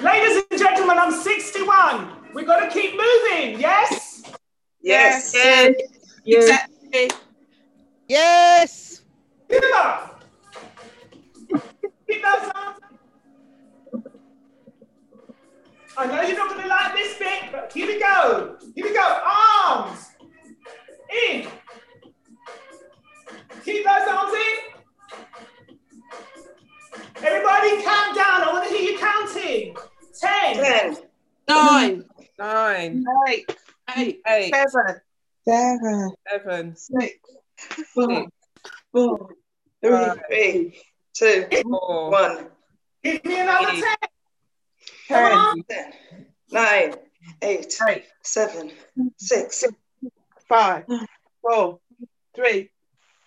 Ladies 0.00 0.42
and 0.50 0.60
gentlemen, 0.60 0.98
I'm 0.98 1.12
61. 1.12 2.12
We've 2.34 2.46
got 2.46 2.60
to 2.60 2.70
keep 2.70 2.92
moving. 2.92 3.60
Yes. 3.60 4.22
Yes. 4.80 5.34
Yes. 5.34 5.74
Exactly. 6.26 7.10
Yes. 8.08 9.02
Give 9.48 9.62
it 9.62 9.74
up. 9.74 10.24
Keep 12.08 12.22
those 12.22 12.50
arms. 12.54 12.80
I 15.98 16.06
know 16.06 16.20
you're 16.22 16.36
not 16.36 16.50
going 16.50 16.62
to 16.62 16.68
like 16.68 16.94
this 16.94 17.18
bit, 17.18 17.52
but 17.52 17.72
here 17.72 17.86
we 17.86 17.98
go. 17.98 18.56
Here 18.74 18.84
we 18.84 18.92
go. 18.92 19.20
Arms 19.24 20.15
in. 21.10 21.48
Keep 23.64 23.84
those 23.84 24.08
arms 24.08 24.32
in. 24.32 24.76
Everybody 27.24 27.82
count 27.82 28.14
down. 28.14 28.42
I 28.42 28.50
want 28.52 28.68
to 28.68 28.74
hear 28.74 28.92
you 28.92 28.98
counting. 28.98 29.76
Ten. 30.20 30.56
Ten. 30.56 30.96
Nine. 31.48 32.04
Nine. 32.38 33.04
Eight. 33.28 33.56
Eight. 33.96 34.20
Eight. 34.26 34.54
Seven. 34.54 35.00
Seven. 35.48 36.14
Seven. 36.28 36.76
Six. 36.76 37.18
Four. 37.94 38.26
Four. 38.92 39.28
Three. 39.82 39.90
Five. 39.90 40.18
Three. 40.28 40.82
Two. 41.14 41.46
Four. 41.62 42.10
One. 42.10 42.46
Give 43.02 43.24
me 43.24 43.40
another 43.40 43.68
Eight. 43.70 43.82
ten. 43.82 44.08
Come 45.08 45.24
on. 45.24 45.64
Ten. 45.68 45.92
Nine. 46.50 46.94
Eight. 47.42 47.80
Seven. 48.22 48.72
Six. 49.16 49.64
Five. 50.48 50.86
Mm. 50.86 51.06
Four. 51.42 51.80
Three. 52.34 52.70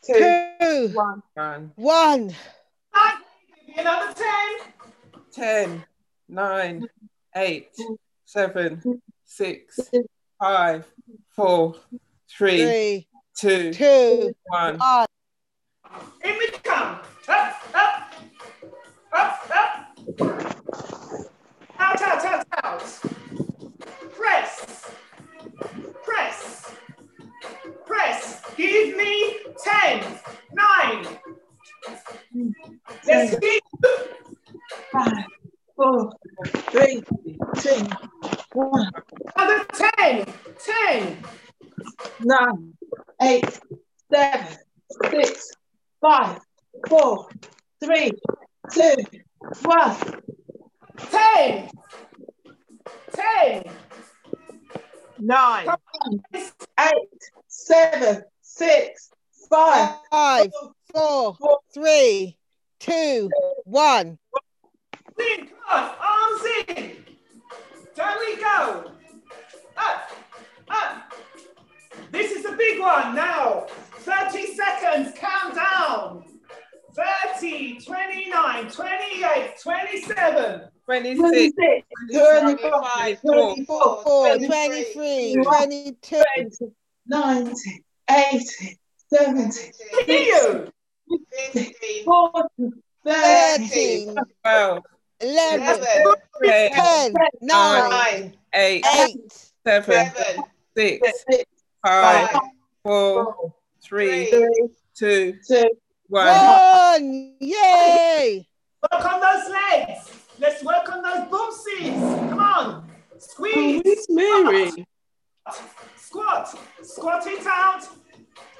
Two. 0.05 0.45
Two. 0.61 0.91
One. 0.93 1.23
One. 1.33 1.71
One. 1.75 2.27
Give 2.27 3.75
me 3.75 3.81
another 3.81 4.13
ten. 4.13 4.73
Ten. 5.31 5.85
Nine. 6.29 6.87
Eight. 7.35 7.71
Seven. 8.25 9.01
Six. 9.25 9.79
Five. 10.39 10.87
Four. 11.35 11.75
Three. 12.29 12.57
Three. 12.57 13.07
Two. 13.35 13.73
Two. 13.73 14.35
One. 14.45 14.77
One. 14.77 15.07
In 16.23 16.37
we 16.37 16.47
come. 16.63 16.99
Up, 17.27 17.55
up, 17.73 18.13
up, 19.13 19.51
up. 19.51 19.97
Out, 21.79 22.01
out, 22.01 22.25
out, 22.25 22.45
out. 22.63 22.99
Press. 24.11 24.91
Press. 26.03 26.59
Press. 27.99 28.41
Give 28.55 28.95
me 28.95 29.35
10, 29.61 30.03
9. 30.53 31.07
Let's 33.05 33.39
keep. 33.39 33.63
Five. 34.93 35.26
Four. 35.76 36.11
Three. 36.71 37.03
Two. 37.57 37.88
One. 38.53 38.89
Another 39.35 39.65
10, 39.97 40.26
10. 40.65 41.17
Nine. 42.23 42.73
Eight. 43.21 43.59
Seven. 44.13 44.47
Six. 45.11 45.51
Five. 45.99 46.39
Four. 46.88 47.27
Three. 47.84 48.11
Two. 48.71 48.95
One. 49.63 49.97
10, 51.11 51.69
10. 53.13 53.63
Nine. 55.19 55.67
Eight. 56.33 57.31
Seven. 57.47 58.23
Six. 58.41 59.11
Five. 59.49 59.95
Five. 60.09 60.51
Four. 60.93 61.37
Three. 61.73 62.37
Two. 62.79 63.29
One. 63.65 64.17
In, 65.19 65.47
come 65.67 65.91
arms 65.99 66.41
in. 66.67 66.95
Down 67.95 68.15
we 68.19 68.37
go. 68.37 68.91
Up, 69.75 70.11
up. 70.69 71.13
This 72.11 72.31
is 72.31 72.43
the 72.43 72.53
big 72.53 72.79
one 72.79 73.15
now. 73.15 73.65
30 73.99 74.55
seconds, 74.55 75.17
count 75.17 75.55
down. 75.55 76.23
30, 77.35 77.81
29, 77.81 78.71
28, 78.71 79.53
27. 79.61 80.61
26, 80.89 81.53
25, 82.11 83.21
24, 83.21 84.37
23, 84.39 85.35
22, 85.43 86.23
19, 87.05 87.53
18, 88.09 88.77
17, 89.13 89.71
18, 90.07 90.71
14, 92.05 92.73
13, 93.05 94.15
12, 94.43 94.83
11, 95.21 95.87
10, 96.43 96.71
10, 96.73 97.13
9, 97.41 98.33
8, 98.51 98.85
8, 98.85 99.17
7, 99.63 100.11
6, 100.75 101.13
5, 101.85 102.39
4, 102.83 103.53
3, 103.83 104.31
2, 104.95 105.33
1. 106.07 106.27
One! 106.27 107.35
Yay! 107.39 108.47
Work 108.91 109.05
on 109.05 109.21
those 109.21 109.51
legs. 109.51 110.18
Let's 110.39 110.63
welcome 110.63 111.01
those 111.03 111.27
boomsies. 111.29 112.29
Come 112.29 112.39
on. 112.39 112.89
Squeeze. 113.17 114.07
Mary. 114.09 114.85
Squat. 115.97 116.57
Squat 116.81 117.27
it 117.27 117.45
out. 117.45 117.87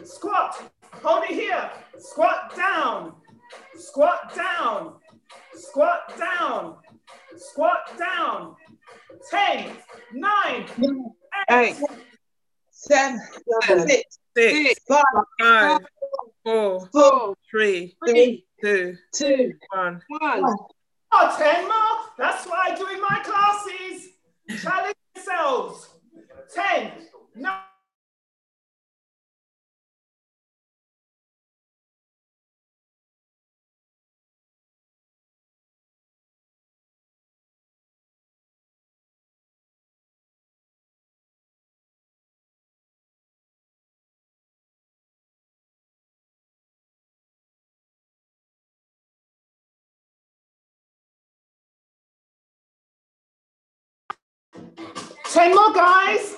Squat. 0.04 0.72
Hold 1.04 1.24
it 1.24 1.32
here. 1.32 1.72
Squat 1.98 2.54
down. 2.56 3.14
Squat 3.78 4.36
down. 4.36 4.96
Squat 5.54 6.18
down. 6.18 6.76
Squat 7.38 7.98
down. 7.98 8.56
10, 9.30 9.72
9, 10.14 10.66
8, 11.50 11.76
7, 12.72 13.20
6, 14.34 14.80
5, 14.88 15.80
4, 16.46 17.36
3, 17.52 17.98
2, 18.08 19.54
1. 19.72 20.02
1. 20.08 20.56
Oh, 21.12 21.36
10 21.38 21.64
more. 21.64 22.14
That's 22.18 22.46
what 22.46 22.60
I 22.72 22.76
do 22.76 22.88
in 22.88 23.02
my 23.02 23.22
classes. 23.24 24.10
Challenge 24.62 24.96
yourselves. 25.16 25.90
10, 26.54 26.92
9, 27.36 27.62
Ten 55.40 55.56
more 55.56 55.72
guys. 55.72 56.36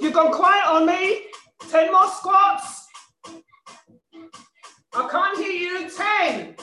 You've 0.00 0.14
gone 0.14 0.32
quiet 0.32 0.66
on 0.66 0.86
me. 0.86 1.26
Ten 1.70 1.92
more 1.92 2.08
squats. 2.08 2.86
I 4.94 5.08
can't 5.10 5.36
hear 5.36 5.52
you. 5.52 5.90
Ten. 5.90 6.56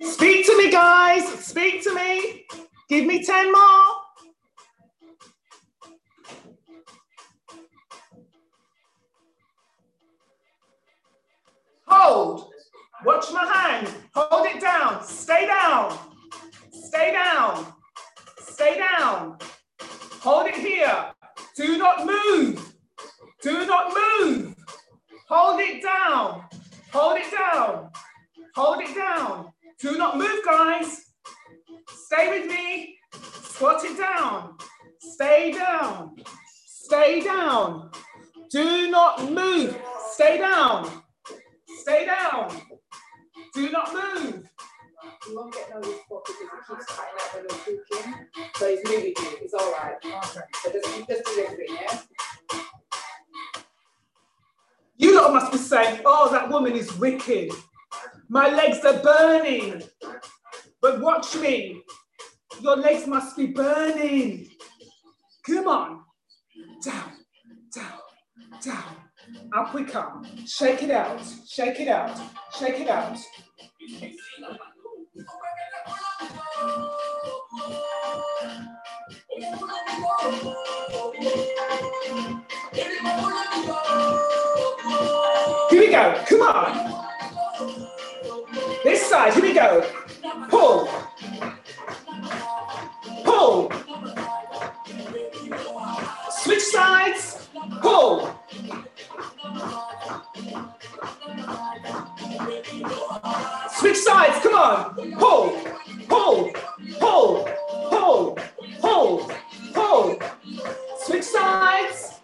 Speak 0.00 0.46
to 0.46 0.56
me, 0.56 0.70
guys. 0.70 1.24
Speak 1.44 1.82
to 1.82 1.92
me. 1.92 2.46
Give 2.88 3.04
me 3.04 3.24
10 3.24 3.50
more. 3.50 3.94
Hold. 11.88 12.47
Watch 13.04 13.32
my 13.32 13.44
hand. 13.46 13.88
Hold 14.14 14.46
it 14.46 14.60
down. 14.60 15.04
Stay 15.04 15.46
down. 15.46 15.96
Stay 16.72 17.12
down. 17.12 17.66
Stay 18.40 18.78
down. 18.78 19.38
Hold 20.20 20.48
it 20.48 20.56
here. 20.56 21.12
Do 21.56 21.78
not 21.78 22.06
move. 22.06 22.74
Do 23.42 23.66
not 23.66 23.94
move. 23.96 24.56
Hold 25.28 25.60
it 25.60 25.82
down. 25.82 26.44
Hold 26.92 27.18
it 27.18 27.30
down. 27.30 27.90
Hold 28.56 28.82
it 28.82 28.94
down. 28.96 29.52
Do 29.80 29.96
not 29.96 30.18
move, 30.18 30.44
guys. 30.44 31.04
Stay 31.88 32.30
with 32.30 32.50
me. 32.50 32.96
Squat 33.12 33.84
it 33.84 33.96
down. 33.96 34.56
Stay 35.00 35.52
down. 35.52 36.16
Stay 36.66 37.20
down. 37.20 37.90
Do 38.50 38.90
not 38.90 39.30
move. 39.30 39.78
Stay 40.12 40.38
down. 40.38 40.90
Stay 41.82 42.06
down. 42.06 42.50
Do 43.54 43.70
not 43.70 43.92
move. 43.92 44.48
You 45.28 45.36
won't 45.36 45.52
get 45.52 45.70
no 45.74 45.80
spot 45.82 46.24
because 46.26 46.36
it 46.40 46.48
keeps 46.68 46.86
cutting 46.86 47.14
out 47.20 47.34
when 47.34 47.78
talking. 47.78 48.26
So 48.56 48.66
it's 48.66 48.88
moving 48.88 49.14
you. 49.16 49.38
It's 49.42 49.54
all 49.54 49.72
right. 49.72 49.96
Okay. 50.04 50.40
So 50.62 50.72
just, 50.72 51.08
just 51.08 51.24
do 51.24 51.44
everything, 51.46 51.76
yeah? 51.80 52.00
You 54.96 55.16
lot 55.16 55.32
must 55.32 55.52
be 55.52 55.58
saying, 55.58 56.00
oh, 56.04 56.30
that 56.32 56.48
woman 56.50 56.72
is 56.72 56.96
wicked. 56.98 57.52
My 58.28 58.48
legs 58.48 58.84
are 58.84 59.00
burning. 59.00 59.82
But 60.80 61.00
watch 61.00 61.36
me. 61.36 61.82
Your 62.60 62.76
legs 62.76 63.06
must 63.06 63.36
be 63.36 63.46
burning. 63.46 64.48
Come 65.46 65.68
on. 65.68 66.00
Down, 66.84 67.12
down, 67.74 68.00
down. 68.62 69.07
Up 69.56 69.74
we 69.74 69.84
come. 69.84 70.26
Shake 70.46 70.82
it 70.82 70.90
out. 70.90 71.20
Shake 71.46 71.80
it 71.80 71.88
out. 71.88 72.18
Shake 72.58 72.80
it 72.80 72.88
out. 72.88 73.16
Here 85.70 85.80
we 85.80 85.90
go. 85.90 86.24
Come 86.26 86.42
on. 86.42 86.94
This 88.84 89.06
side. 89.06 89.34
Here 89.34 89.42
we 89.42 89.54
go. 89.54 89.84
Pull. 90.48 90.88
Pull. 93.24 93.72
Switch 96.30 96.62
sides. 96.62 97.48
Pull. 97.80 98.37
Switch 103.78 103.98
sides. 103.98 104.40
Come 104.42 104.54
on. 104.54 104.94
Pull. 105.18 105.52
Pull. 106.08 106.52
Pull. 106.98 107.48
Pull. 107.90 108.38
Pull. 108.80 109.30
Pull. 109.72 110.18
Switch 110.98 111.22
sides. 111.22 112.14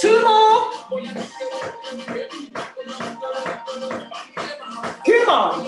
Two 0.00 0.24
more. 0.24 0.72
Come 5.04 5.28
on. 5.28 5.61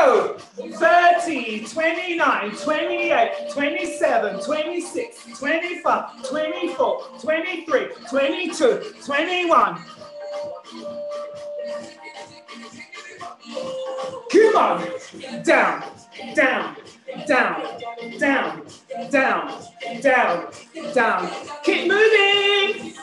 Go. 0.00 0.36
30 0.56 0.70
30, 0.70 1.64
29, 1.66 2.56
28, 2.56 3.50
27, 3.52 4.40
26, 4.40 5.38
25, 5.38 6.28
24, 6.28 7.02
23, 7.20 7.88
22, 8.08 8.94
21. 9.04 9.78
Come 14.32 14.56
on. 14.56 14.88
Down, 15.44 15.84
down, 16.34 16.76
down, 17.26 17.66
down, 18.18 18.66
down, 19.10 19.62
down, 20.00 20.50
down. 20.94 21.30
Keep 21.64 21.88
moving. 21.88 22.94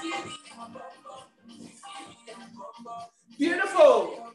Beautiful. 3.37 4.33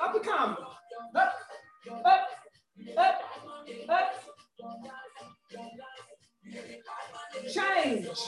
Up 0.00 0.14
we 0.14 0.20
come. 0.20 0.56
Change. 7.52 8.18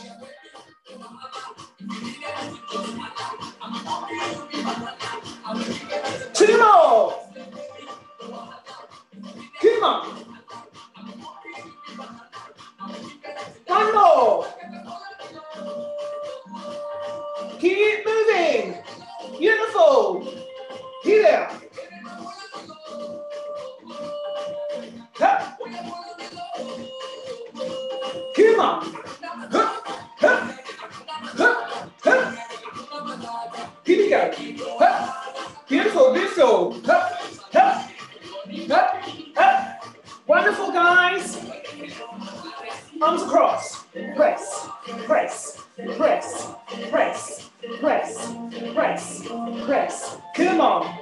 On. 9.83 10.07
One 13.67 13.95
more. 13.95 14.47
Keep 17.59 18.07
moving. 18.07 18.77
Beautiful. 19.39 20.27
Here. 21.03 21.51
Hup. 25.17 25.59
Come 28.35 28.61
We 34.05 34.11
go. 34.11 34.31
Hup. 34.79 35.67
Beautiful, 35.67 36.13
beautiful. 36.13 36.73
Hup, 36.85 37.11
hup, 37.55 37.91
hup, 38.69 39.05
hup. 39.35 39.87
Wonderful, 40.27 40.73
guys. 40.73 41.43
Arms 43.01 43.23
across. 43.23 43.85
Press, 44.15 44.69
press, 45.07 45.59
press, 45.97 46.39
press, 46.91 47.51
press, 47.81 48.35
press, 48.75 49.27
press. 49.65 50.17
Come 50.37 50.61
on. 50.61 50.99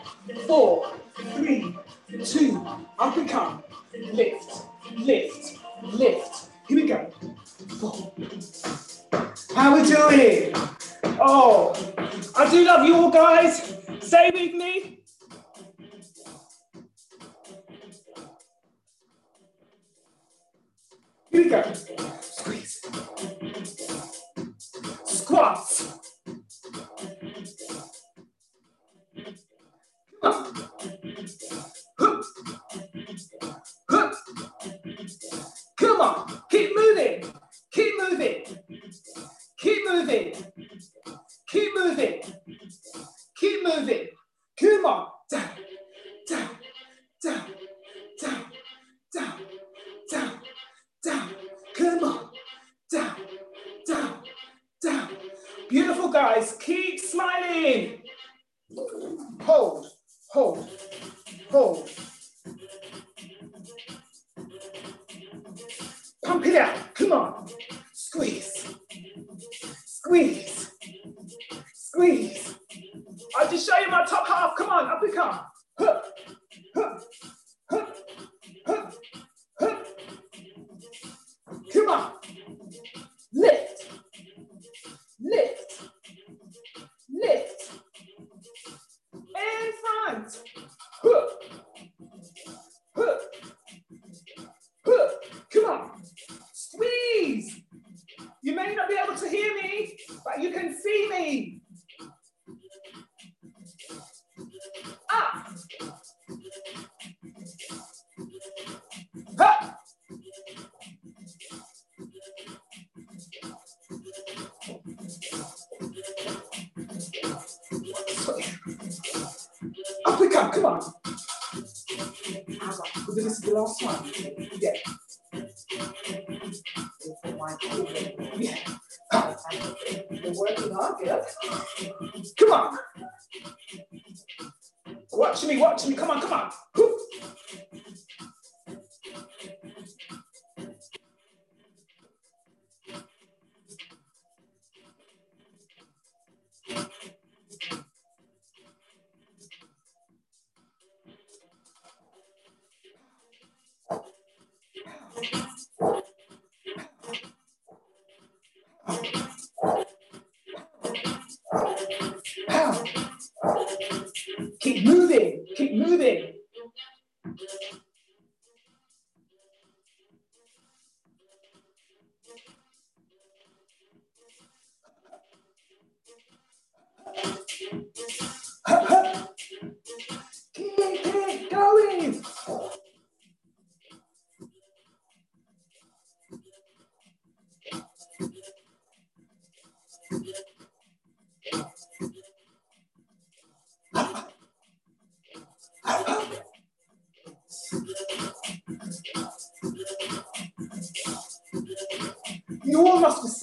Four, 0.46 0.92
three, 1.34 1.76
two, 2.24 2.64
up 3.00 3.16
and 3.16 3.28
come. 3.28 3.64
Lift, 4.12 4.62
lift, 4.96 5.58
lift. 5.82 6.50
Here 6.68 6.76
we 6.76 6.86
go. 6.86 7.10
How 9.56 9.74
we 9.74 9.88
doing? 9.88 10.54
Oh, 11.04 11.74
I 12.36 12.50
do 12.50 12.64
love 12.64 12.86
you 12.86 12.94
all, 12.96 13.10
guys. 13.10 13.78
Stay 14.00 14.30
with 14.32 14.54
me. 14.54 15.00
Here 21.30 21.44
we 21.44 21.48
go. 21.48 21.62
Squeeze. 22.20 22.80
Squats. 25.04 25.98
Come 35.78 36.00
on. 36.00 36.42
Keep 36.50 36.76
moving. 36.76 37.24
Keep 37.72 37.94
moving. 37.98 38.44
Keep 39.58 39.88
moving. 39.88 40.51
Keep 41.72 41.84
moving. 41.84 42.20
Keep 43.38 43.64
moving. 43.64 44.08
Come 44.60 44.86
on. 44.86 45.08
Down, 45.30 45.50
down, 46.28 46.50
down, 47.22 47.46
down, 48.20 48.44
down, 49.14 49.34
down, 50.10 50.40
down. 51.02 51.30
Come 51.74 52.04
on. 52.04 52.30
Down, 52.90 53.16
down, 53.86 54.18
down. 54.82 55.08
Beautiful 55.70 56.08
guys. 56.10 56.56
Keep 56.60 57.00
smiling. 57.00 58.02
Hold, 59.42 59.86
hold, 60.30 60.68
hold. 61.50 61.90
Pump 66.24 66.46
it 66.46 66.56
out. 66.56 66.94
Come 66.94 67.12
on. 67.12 67.48
Squeeze. 67.94 68.74
Squeeze. 69.86 70.71
Squeeze. 71.74 72.54
I'll 73.36 73.50
just 73.50 73.68
show 73.68 73.78
you 73.78 73.90
my 73.90 74.04
top 74.04 74.26
half. 74.26 74.56
Come 74.56 74.70
on, 74.70 74.88
up 74.88 75.00
we 75.02 75.12
come. 75.12 75.40
Hup, 75.78 76.04
hup, 76.74 77.04
hup, 77.70 77.96
hup. 78.66 78.94
Come 81.72 81.88
on. 81.88 82.12
Lift. 83.32 83.90
Lift. 85.20 85.88
Lift. 87.10 87.72
In 89.14 89.72
front. 89.80 90.42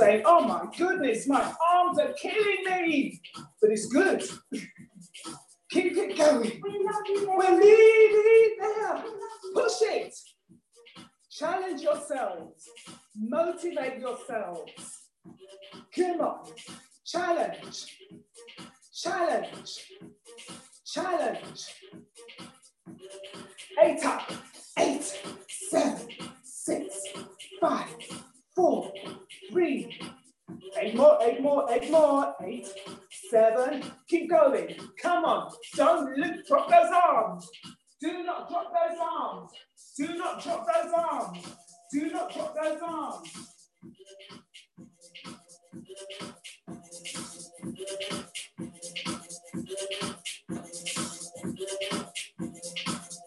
Saying, 0.10 0.24
oh 0.26 0.42
my 0.42 0.66
goodness, 0.78 1.28
my 1.28 1.54
arms 1.74 2.00
are 2.00 2.14
killing 2.14 2.64
me. 2.66 3.22
But 3.62 3.72
it's 3.72 3.88
good. 3.88 4.24
Keep 5.72 5.98
it 5.98 6.18
going. 6.18 6.62
We're 6.64 7.60
nearly 7.60 8.54
there. 8.60 9.04
Push 9.54 9.82
it. 9.82 10.16
Challenge 11.30 11.82
yourselves. 11.82 12.68
Motivate 13.16 14.00
yourselves. 14.00 14.72
Come 15.96 16.22
on. 16.22 16.46
Challenge. 17.06 17.98
Challenge. 18.92 19.86
Challenge. 20.86 21.66
Eight 23.84 24.06
up. 24.06 24.32
Eight, 24.80 25.20
seven, 25.50 26.08
six, 26.44 27.04
five, 27.60 27.90
four, 28.56 28.92
three. 29.52 29.89
Eight 30.82 30.96
more, 30.96 31.18
eight 31.22 31.42
more, 31.42 31.66
eight 31.70 31.92
more. 31.92 32.36
Eight, 32.42 32.68
seven. 33.30 33.84
Keep 34.08 34.30
going. 34.30 34.76
Come 35.02 35.26
on. 35.26 35.52
Don't 35.76 36.18
look, 36.18 36.48
drop 36.48 36.70
those 36.70 36.92
arms. 36.92 37.50
Do 38.00 38.24
not 38.24 38.50
drop 38.50 38.72
those 38.72 38.98
arms. 39.02 39.52
Do 39.98 40.16
not 40.16 40.42
drop 40.42 40.66
those 40.66 40.94
arms. 40.94 41.56
Do 41.92 42.12
not 42.12 42.34
drop 42.34 42.56
those 42.56 42.80
arms. 42.82 43.30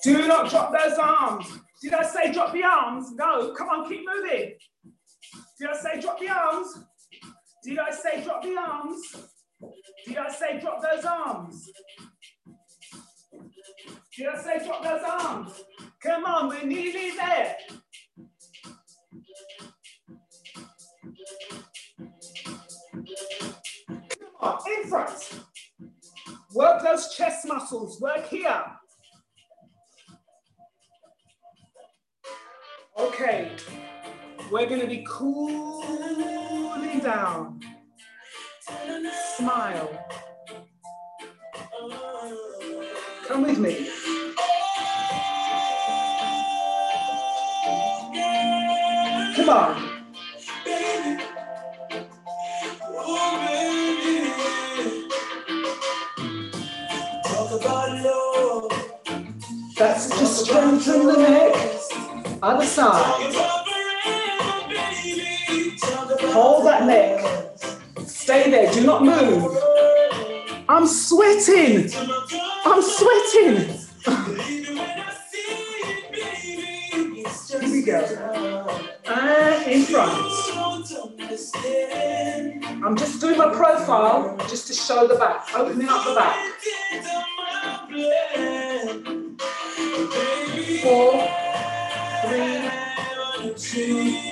Do 0.02 0.26
not 0.26 0.50
drop 0.50 0.72
those 0.72 0.98
arms. 0.98 1.58
Did 1.82 1.94
I 1.94 2.02
say 2.04 2.32
drop 2.32 2.52
the 2.54 2.64
arms? 2.64 3.12
No, 3.12 3.52
come 3.52 3.68
on, 3.68 3.88
keep 3.90 4.00
moving. 4.06 4.54
Did 5.60 5.68
I 5.68 5.76
say 5.76 6.00
drop 6.00 6.18
the 6.18 6.28
arms? 6.28 6.78
Did 7.64 7.78
I 7.78 7.90
say 7.92 8.24
drop 8.24 8.42
the 8.42 8.56
arms? 8.56 9.16
Did 10.06 10.18
I 10.18 10.30
say 10.30 10.58
drop 10.60 10.82
those 10.82 11.04
arms? 11.04 11.70
Did 14.16 14.26
I 14.26 14.42
say 14.42 14.66
drop 14.66 14.82
those 14.82 15.02
arms? 15.02 15.62
Come 16.02 16.24
on, 16.24 16.48
we're 16.48 16.64
nearly 16.64 17.12
there. 17.12 17.56
Come 24.08 24.34
on, 24.40 24.58
in 24.66 24.88
front. 24.88 25.40
Work 26.54 26.82
those 26.82 27.14
chest 27.14 27.46
muscles, 27.46 28.00
work 28.00 28.28
here. 28.28 28.64
Okay, 32.98 33.52
we're 34.52 34.66
gonna 34.66 34.86
be 34.86 35.02
cooling 35.08 37.00
down. 37.00 37.58
Smile. 39.36 40.06
Come 43.26 43.42
with 43.44 43.58
me. 43.58 43.88
Come 49.36 49.48
on. 49.48 49.88
That's 59.78 60.10
just 60.10 60.44
strengthen 60.44 61.06
the 61.06 61.16
neck. 61.16 62.40
Other 62.42 62.66
side. 62.66 63.61
Hold 66.32 66.66
that 66.66 66.86
neck. 66.86 67.20
Stay 68.06 68.50
there. 68.50 68.72
Do 68.72 68.86
not 68.86 69.04
move. 69.04 69.56
I'm 70.68 70.86
sweating. 70.86 71.90
I'm 72.64 72.82
sweating. 72.82 73.78
Here 77.48 77.70
we 77.70 77.82
go. 77.82 77.98
And 79.06 79.70
in 79.70 79.82
front. 79.82 80.12
I'm 82.84 82.96
just 82.96 83.20
doing 83.20 83.36
my 83.36 83.52
profile 83.54 84.36
just 84.48 84.66
to 84.68 84.72
show 84.72 85.06
the 85.06 85.16
back, 85.16 85.54
opening 85.54 85.88
up 85.90 86.04
the 86.04 86.14
back. 86.14 86.36
Four, 90.82 91.12
three, 92.24 92.70
two, 93.54 94.31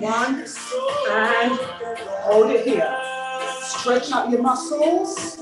one, 0.00 0.44
and 1.10 1.58
hold 2.22 2.50
it 2.50 2.64
here. 2.64 2.96
Stretch 3.62 4.12
out 4.12 4.30
your 4.30 4.42
muscles. 4.42 5.38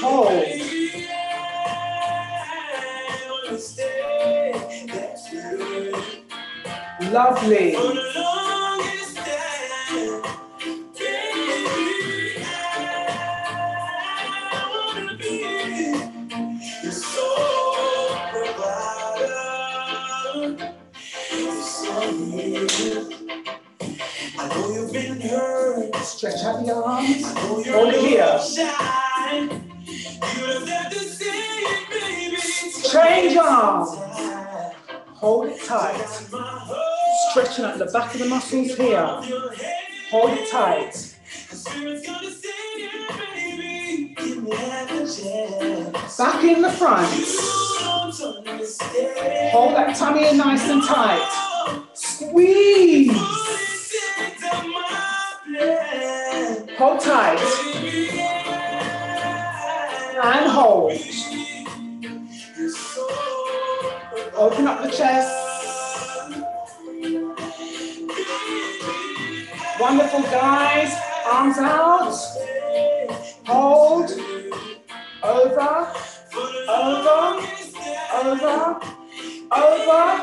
Hold. 0.00 0.44
Lovely. 7.12 8.29
Stretch 26.20 26.44
out 26.44 26.66
the 26.66 26.74
arms. 26.74 27.32
Hold 27.38 27.94
it 27.94 28.00
here. 28.02 28.38
Change 32.92 33.36
arms. 33.38 33.88
Hold 35.14 35.46
it 35.48 35.64
tight. 35.64 36.06
Stretching 37.30 37.64
out 37.64 37.78
the 37.78 37.86
back 37.86 38.12
of 38.12 38.20
the 38.20 38.26
muscles 38.26 38.76
here. 38.76 39.06
Hold 40.10 40.32
it 40.32 40.50
tight. 40.50 41.16
Back 46.18 46.44
in 46.44 46.60
the 46.60 46.70
front. 46.70 47.08
Hold 49.52 49.74
that 49.74 49.96
tummy 49.96 50.28
in 50.28 50.36
nice 50.36 50.68
and 50.68 50.82
tight. 50.84 51.86
Squeeze. 51.94 53.40
Hold 55.50 57.00
tight. 57.00 57.40
And 60.22 60.48
hold. 60.48 60.92
Open 64.36 64.68
up 64.68 64.82
the 64.82 64.90
chest. 64.90 65.28
Wonderful, 69.80 70.22
guys. 70.22 70.94
Arms 71.26 71.58
out. 71.58 72.14
Hold. 73.46 74.10
Over. 75.24 75.92
Over. 76.68 77.42
Over. 78.14 78.80
Over. 79.52 80.22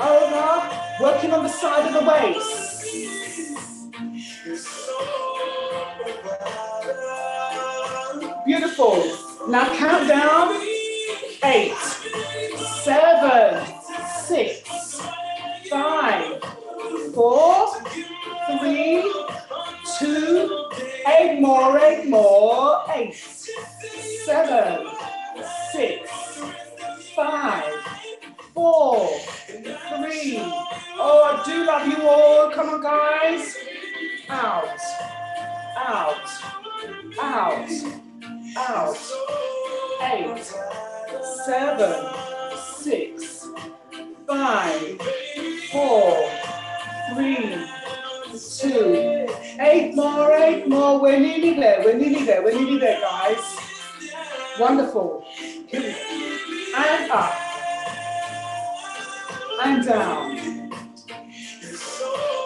Over. 0.00 0.78
Working 1.02 1.32
on 1.32 1.42
the 1.42 1.48
side 1.48 1.88
of 1.88 1.94
the 1.94 2.08
waist. 2.08 3.23
Beautiful. 8.46 9.02
Now 9.48 9.66
count 9.74 10.08
down. 10.08 10.54
Eight, 11.42 11.74
seven, 12.84 13.66
six, 14.24 15.00
five, 15.68 16.40
four, 17.12 17.66
three, 18.60 19.02
two, 19.98 20.68
eight 21.18 21.40
more, 21.40 21.78
eight 21.80 22.08
more, 22.08 22.84
eight, 22.94 23.14
seven, 23.14 24.86
six, 25.72 26.40
five, 27.16 27.64
four, 28.54 29.08
three. 29.48 30.38
Oh, 30.96 31.24
I 31.24 31.42
do 31.44 31.64
love 31.66 31.86
you 31.88 32.08
all. 32.08 32.50
Come 32.52 32.68
on, 32.70 32.82
guys. 32.82 33.56
Out, 34.28 34.78
out, 35.76 36.28
out, 37.20 37.70
out. 38.56 38.96
Eight, 40.02 40.44
seven, 41.44 42.14
six, 42.80 43.48
five, 44.26 45.00
four, 45.70 46.30
three, 47.14 47.66
two, 48.60 49.26
eight 49.60 49.94
more, 49.94 50.32
eight 50.36 50.68
more. 50.68 51.00
We're 51.00 51.18
nearly 51.18 51.54
there. 51.54 51.82
We're 51.84 51.96
nearly 51.96 52.24
there. 52.24 52.42
We're 52.42 52.54
nearly 52.58 52.78
there, 52.78 53.00
guys. 53.00 53.56
Wonderful. 54.58 55.24
And 55.72 57.10
up. 57.10 57.34
And 59.62 59.84
down. 59.84 60.54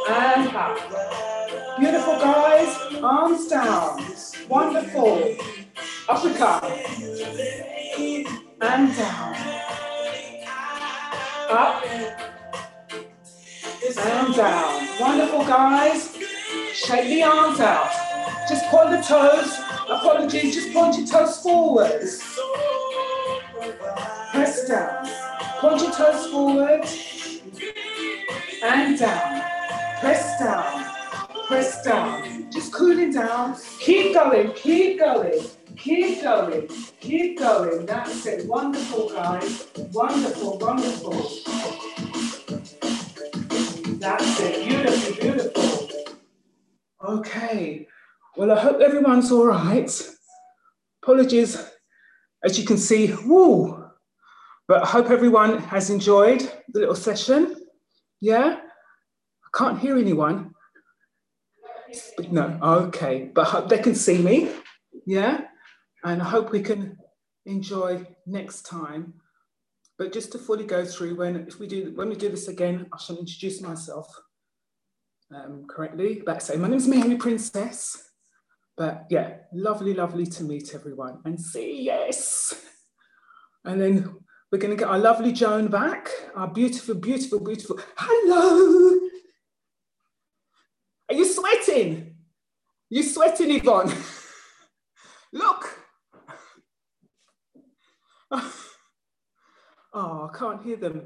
And 0.09 0.57
up. 0.57 1.79
Beautiful, 1.79 2.15
guys. 2.15 2.77
Arms 3.03 3.49
down. 3.49 4.03
Wonderful. 4.49 5.37
Uppercut. 6.09 6.65
And 8.61 8.97
down. 8.97 9.35
Up. 11.51 11.85
And 13.99 14.35
down. 14.35 14.89
Wonderful, 15.01 15.45
guys. 15.45 16.17
Shake 16.73 17.09
the 17.09 17.23
arms 17.23 17.61
out. 17.61 17.91
Just 18.49 18.65
point 18.67 18.91
the 18.91 19.03
toes. 19.03 19.59
Apologies, 19.89 20.55
just 20.55 20.73
point 20.73 20.97
your 20.97 21.07
toes 21.07 21.43
forwards. 21.43 22.23
Press 24.33 24.69
down. 24.69 25.07
Point 25.61 25.83
your 25.83 25.93
toes 25.93 26.27
forward. 26.31 26.85
And 28.63 28.99
down. 28.99 29.38
Press 30.01 30.39
down. 30.39 30.85
Press 31.49 31.83
down. 31.83 32.51
Just 32.53 32.73
cooling 32.73 33.13
down. 33.13 33.57
Keep 33.81 34.15
going. 34.15 34.53
Keep 34.53 35.01
going. 35.01 35.41
Keep 35.77 36.23
going. 36.23 36.69
Keep 37.01 37.39
going. 37.39 37.85
That's 37.85 38.27
it. 38.27 38.47
Wonderful, 38.47 39.11
guys. 39.11 39.67
Wonderful, 39.93 40.59
wonderful. 40.59 41.13
That's 43.99 44.41
it. 44.41 44.69
Beautiful, 44.69 45.15
beautiful. 45.21 45.89
Okay. 47.05 47.87
Well, 48.37 48.53
I 48.53 48.61
hope 48.61 48.81
everyone's 48.81 49.33
all 49.33 49.47
right. 49.47 49.91
Apologies, 51.03 51.61
as 52.45 52.57
you 52.57 52.65
can 52.65 52.79
see, 52.79 53.13
woo. 53.25 53.85
But 54.69 54.83
I 54.83 54.87
hope 54.87 55.11
everyone 55.11 55.59
has 55.59 55.91
enjoyed 55.91 56.41
the 56.69 56.81
little 56.81 56.95
session. 56.95 57.57
Yeah? 58.21 58.61
I 59.55 59.59
can't 59.59 59.79
hear 59.79 59.99
anyone. 59.99 60.55
No, 62.31 62.59
okay. 62.63 63.31
But 63.35 63.69
they 63.69 63.79
can 63.79 63.95
see 63.95 64.19
me. 64.19 64.51
Yeah? 65.07 65.43
And 66.05 66.21
I 66.21 66.25
hope 66.27 66.53
we 66.53 66.63
can 66.63 66.99
enjoy 67.47 68.07
next 68.27 68.63
time. 68.63 69.15
But 69.99 70.13
just 70.13 70.31
to 70.33 70.39
fully 70.39 70.65
go 70.65 70.85
through, 70.85 71.17
when 71.17 71.49
if 71.49 71.59
we 71.59 71.67
do 71.67 71.93
when 71.97 72.09
we 72.09 72.15
do 72.15 72.29
this 72.29 72.47
again, 72.47 72.87
I 72.93 72.99
shall 72.99 73.19
introduce 73.19 73.61
myself 73.61 74.07
um, 75.35 75.67
correctly. 75.69 76.23
Back 76.25 76.41
say, 76.41 76.57
my 76.57 76.69
name 76.69 76.77
is 76.77 76.87
Mary 76.87 77.17
Princess. 77.17 78.11
But 78.77 79.07
yeah, 79.11 79.39
lovely, 79.53 79.95
lovely 79.95 80.27
to 80.27 80.45
meet 80.45 80.73
everyone 80.73 81.21
and 81.25 81.41
see 81.41 81.83
yes. 81.83 82.55
And 83.65 83.81
then 83.81 84.15
we're 84.53 84.59
going 84.59 84.71
to 84.71 84.77
get 84.77 84.89
our 84.89 84.99
lovely 84.99 85.33
Joan 85.33 85.67
back, 85.67 86.09
our 86.37 86.47
beautiful, 86.47 86.95
beautiful, 86.95 87.41
beautiful. 87.41 87.81
Hello. 87.97 89.01
Are 91.09 91.15
you 91.15 91.25
sweating? 91.25 92.17
You 92.91 93.03
sweating, 93.03 93.51
Yvonne? 93.51 93.93
Look. 95.33 95.79
Oh, 99.93 100.31
I 100.33 100.39
can't 100.39 100.63
hear 100.63 100.77
them. 100.77 101.03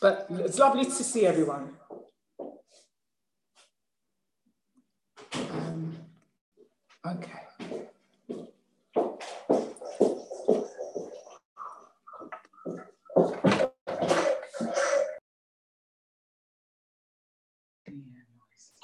But 0.00 0.26
it's 0.30 0.58
lovely 0.58 0.84
to 0.84 0.90
see 0.90 1.26
everyone. 1.26 1.70
Um, 5.34 5.96
okay. 7.06 7.45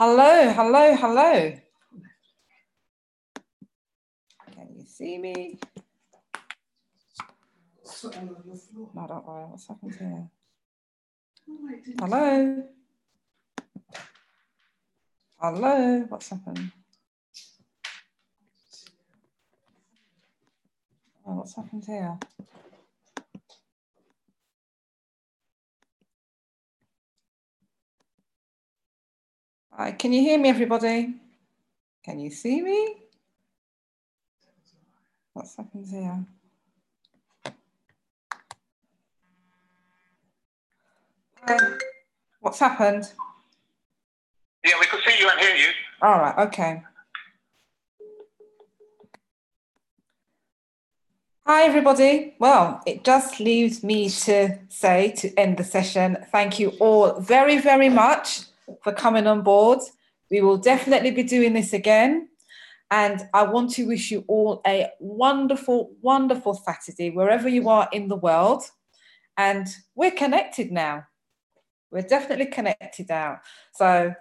Hello, 0.05 0.51
hello, 0.51 0.97
hello. 0.97 1.53
Can 4.53 4.69
you 4.75 4.85
see 4.85 5.17
me? 5.17 5.61
No, 8.95 9.07
don't 9.07 9.25
worry. 9.25 9.45
What's 9.45 9.69
happened 9.69 9.95
here? 9.95 10.29
Hello? 12.01 12.65
Hello? 15.41 16.01
What's 16.09 16.31
happened? 16.31 16.73
Oh, 21.25 21.35
what's 21.37 21.55
happened 21.55 21.85
here? 21.87 22.19
Hi, 29.75 29.91
can 29.93 30.13
you 30.13 30.21
hear 30.21 30.39
me, 30.39 30.51
everybody? 30.51 31.15
Can 32.05 32.21
you 32.21 32.29
see 32.29 32.61
me? 32.61 32.97
What's 35.33 35.57
happened 35.57 35.87
here? 35.89 36.27
Hi. 41.49 41.57
What's 42.41 42.59
happened? 42.59 43.11
Yeah, 44.63 44.75
we 44.79 44.85
could 44.85 45.01
see 45.07 45.19
you 45.19 45.31
and 45.31 45.41
hear 45.41 45.57
you. 45.57 45.69
All 46.03 46.19
right, 46.21 46.39
okay. 46.49 46.83
Hi, 51.47 51.63
everybody. 51.63 52.35
Well, 52.39 52.83
it 52.87 53.05
just 53.05 53.41
leaves 53.41 53.83
me 53.83 54.11
to 54.11 54.59
say 54.69 55.13
to 55.13 55.35
end 55.39 55.57
the 55.57 55.65
session, 55.65 56.19
thank 56.31 56.59
you 56.59 56.75
all 56.79 57.19
very, 57.21 57.57
very 57.57 57.89
much 57.89 58.52
for 58.83 58.93
coming 58.93 59.27
on 59.27 59.43
board. 59.43 59.81
We 60.31 60.41
will 60.41 60.57
definitely 60.57 61.11
be 61.11 61.23
doing 61.23 61.53
this 61.53 61.73
again. 61.73 62.29
And 62.91 63.27
I 63.33 63.45
want 63.45 63.71
to 63.73 63.87
wish 63.87 64.11
you 64.11 64.25
all 64.29 64.61
a 64.67 64.91
wonderful, 65.01 65.95
wonderful 66.03 66.55
Saturday, 66.55 67.11
wherever 67.11 67.49
you 67.49 67.69
are 67.69 67.89
in 67.93 68.09
the 68.09 68.17
world. 68.17 68.65
And 69.37 69.67
we're 69.95 70.11
connected 70.11 70.71
now. 70.71 71.07
We're 71.91 72.03
definitely 72.03 72.47
connected 72.47 73.09
now. 73.09 73.41
So 73.75 74.15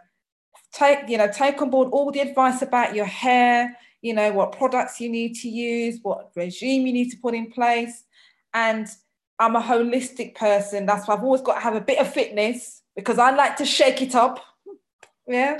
take, 0.74 1.10
you 1.10 1.18
know, 1.18 1.30
take 1.30 1.62
on 1.62 1.70
board 1.70 1.90
all 1.92 2.12
the 2.12 2.22
advice 2.22 2.62
about 2.62 2.96
your 2.96 3.06
hair, 3.06 3.78
you 4.02 4.14
know, 4.14 4.32
what 4.32 4.58
products 4.58 5.02
you 5.02 5.10
need 5.10 5.36
to 5.36 5.50
use, 5.50 6.00
what 6.02 6.32
regime 6.36 6.88
you 6.88 6.94
need 6.94 7.12
to 7.12 7.18
put 7.18 7.34
in 7.34 7.52
place. 7.52 8.04
And 8.54 8.88
I'm 9.38 9.56
a 9.56 9.62
holistic 9.62 10.36
person. 10.36 10.86
That's 10.86 11.08
why 11.08 11.16
I've 11.16 11.24
always 11.24 11.42
got 11.42 11.56
to 11.56 11.62
have 11.62 11.76
a 11.76 11.82
bit 11.82 12.00
of 12.00 12.14
fitness 12.14 12.81
because 12.96 13.20
I 13.20 13.32
like 13.32 13.56
to 13.58 13.66
shake 13.66 14.02
it 14.02 14.16
up. 14.16 14.44
Yeah. 15.28 15.60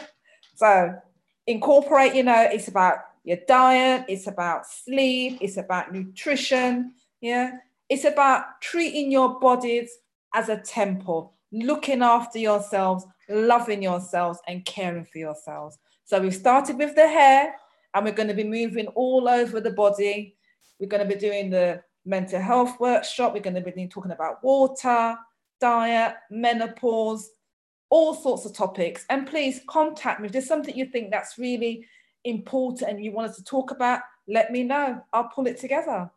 So 0.56 0.94
incorporate, 1.48 2.16
you 2.16 2.24
know, 2.24 2.48
it's 2.52 2.68
about 2.68 3.00
your 3.24 3.38
diet, 3.48 4.06
it's 4.08 4.28
about 4.28 4.66
sleep, 4.66 5.38
it's 5.42 5.58
about 5.58 5.94
nutrition. 5.94 6.94
Yeah. 7.22 7.58
It's 7.90 8.06
about 8.06 8.62
treating 8.62 9.12
your 9.12 9.40
bodies 9.40 9.92
as 10.34 10.50
a 10.50 10.58
temple, 10.58 11.34
looking 11.52 12.02
after 12.02 12.40
yourselves, 12.40 13.06
loving 13.30 13.84
yourselves, 13.84 14.40
and 14.48 14.66
caring 14.66 15.06
for 15.06 15.18
yourselves. 15.18 15.78
So 16.06 16.20
we've 16.22 16.34
started 16.34 16.78
with 16.78 16.96
the 16.96 17.08
hair, 17.08 17.56
and 17.94 18.06
we're 18.06 18.14
going 18.14 18.30
to 18.30 18.34
be 18.34 18.46
moving 18.46 18.88
all 18.88 19.28
over 19.28 19.60
the 19.60 19.72
body. 19.72 20.36
We're 20.80 20.88
going 20.88 21.08
to 21.08 21.14
be 21.14 21.20
doing 21.20 21.50
the 21.50 21.84
mental 22.06 22.40
health 22.40 22.80
workshop. 22.80 23.34
We're 23.34 23.42
going 23.42 23.62
to 23.62 23.72
be 23.72 23.88
talking 23.88 24.12
about 24.12 24.44
water, 24.44 25.18
diet, 25.62 26.16
menopause, 26.30 27.30
all 27.90 28.14
sorts 28.14 28.46
of 28.46 28.54
topics. 28.54 29.06
And 29.10 29.28
please 29.28 29.62
contact 29.68 30.20
me. 30.20 30.26
If 30.26 30.34
there's 30.34 30.48
something 30.48 30.76
you 30.76 30.86
think 30.86 31.12
that's 31.12 31.38
really 31.38 31.86
important 32.26 32.90
and 32.90 33.04
you 33.04 33.12
want 33.12 33.30
us 33.30 33.38
to 33.38 33.44
talk 33.44 33.72
about, 33.72 34.02
let 34.28 34.52
me 34.52 34.64
know. 34.64 35.02
I'll 35.14 35.30
pull 35.30 35.48
it 35.48 35.60
together. 35.60 36.10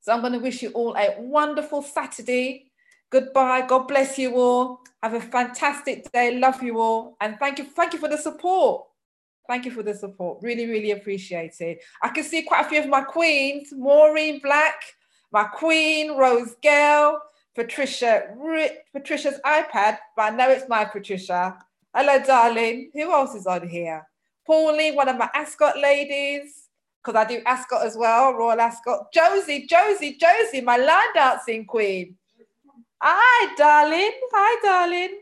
So 0.00 0.12
I'm 0.12 0.20
going 0.20 0.32
to 0.32 0.38
wish 0.38 0.62
you 0.62 0.70
all 0.70 0.96
a 0.96 1.16
wonderful 1.18 1.82
Saturday. 1.82 2.70
Goodbye. 3.10 3.66
God 3.66 3.88
bless 3.88 4.18
you 4.18 4.36
all. 4.36 4.80
Have 5.02 5.14
a 5.14 5.20
fantastic 5.20 6.10
day. 6.12 6.38
Love 6.38 6.62
you 6.62 6.80
all. 6.80 7.16
And 7.20 7.36
thank 7.38 7.58
you. 7.58 7.64
Thank 7.64 7.92
you 7.92 7.98
for 7.98 8.08
the 8.08 8.16
support. 8.16 8.86
Thank 9.48 9.64
you 9.64 9.72
for 9.72 9.82
the 9.82 9.94
support. 9.94 10.38
Really, 10.42 10.66
really 10.66 10.92
appreciate 10.92 11.60
it. 11.60 11.80
I 12.02 12.08
can 12.10 12.24
see 12.24 12.42
quite 12.42 12.66
a 12.66 12.68
few 12.68 12.78
of 12.78 12.88
my 12.88 13.02
queens. 13.02 13.72
Maureen 13.72 14.40
Black, 14.40 14.80
my 15.32 15.44
queen, 15.44 16.16
Rose 16.16 16.54
Gale, 16.62 17.18
Patricia, 17.54 18.22
Patricia's 18.92 19.40
iPad, 19.44 19.98
but 20.16 20.32
I 20.32 20.36
know 20.36 20.50
it's 20.50 20.68
my 20.68 20.84
Patricia. 20.84 21.58
Hello, 21.94 22.22
darling. 22.22 22.90
Who 22.94 23.12
else 23.12 23.34
is 23.34 23.46
on 23.46 23.68
here? 23.68 24.06
Pauline, 24.46 24.94
one 24.94 25.08
of 25.08 25.18
my 25.18 25.28
Ascot 25.34 25.78
ladies, 25.78 26.68
because 27.02 27.18
I 27.18 27.28
do 27.28 27.42
Ascot 27.46 27.84
as 27.84 27.96
well, 27.96 28.34
Royal 28.34 28.60
Ascot. 28.60 29.12
Josie, 29.12 29.66
Josie, 29.66 30.16
Josie, 30.16 30.60
my 30.60 30.76
line 30.76 31.12
dancing 31.14 31.64
queen. 31.64 32.16
Hi, 33.02 33.54
darling. 33.56 34.12
Hi, 34.32 34.60
darling. 34.62 35.20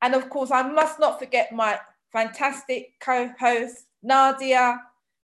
And 0.00 0.14
of 0.14 0.30
course, 0.30 0.50
I 0.50 0.62
must 0.62 0.98
not 1.00 1.18
forget 1.18 1.52
my 1.52 1.78
fantastic 2.12 2.92
co-host, 3.00 3.86
Nadia, 4.02 4.80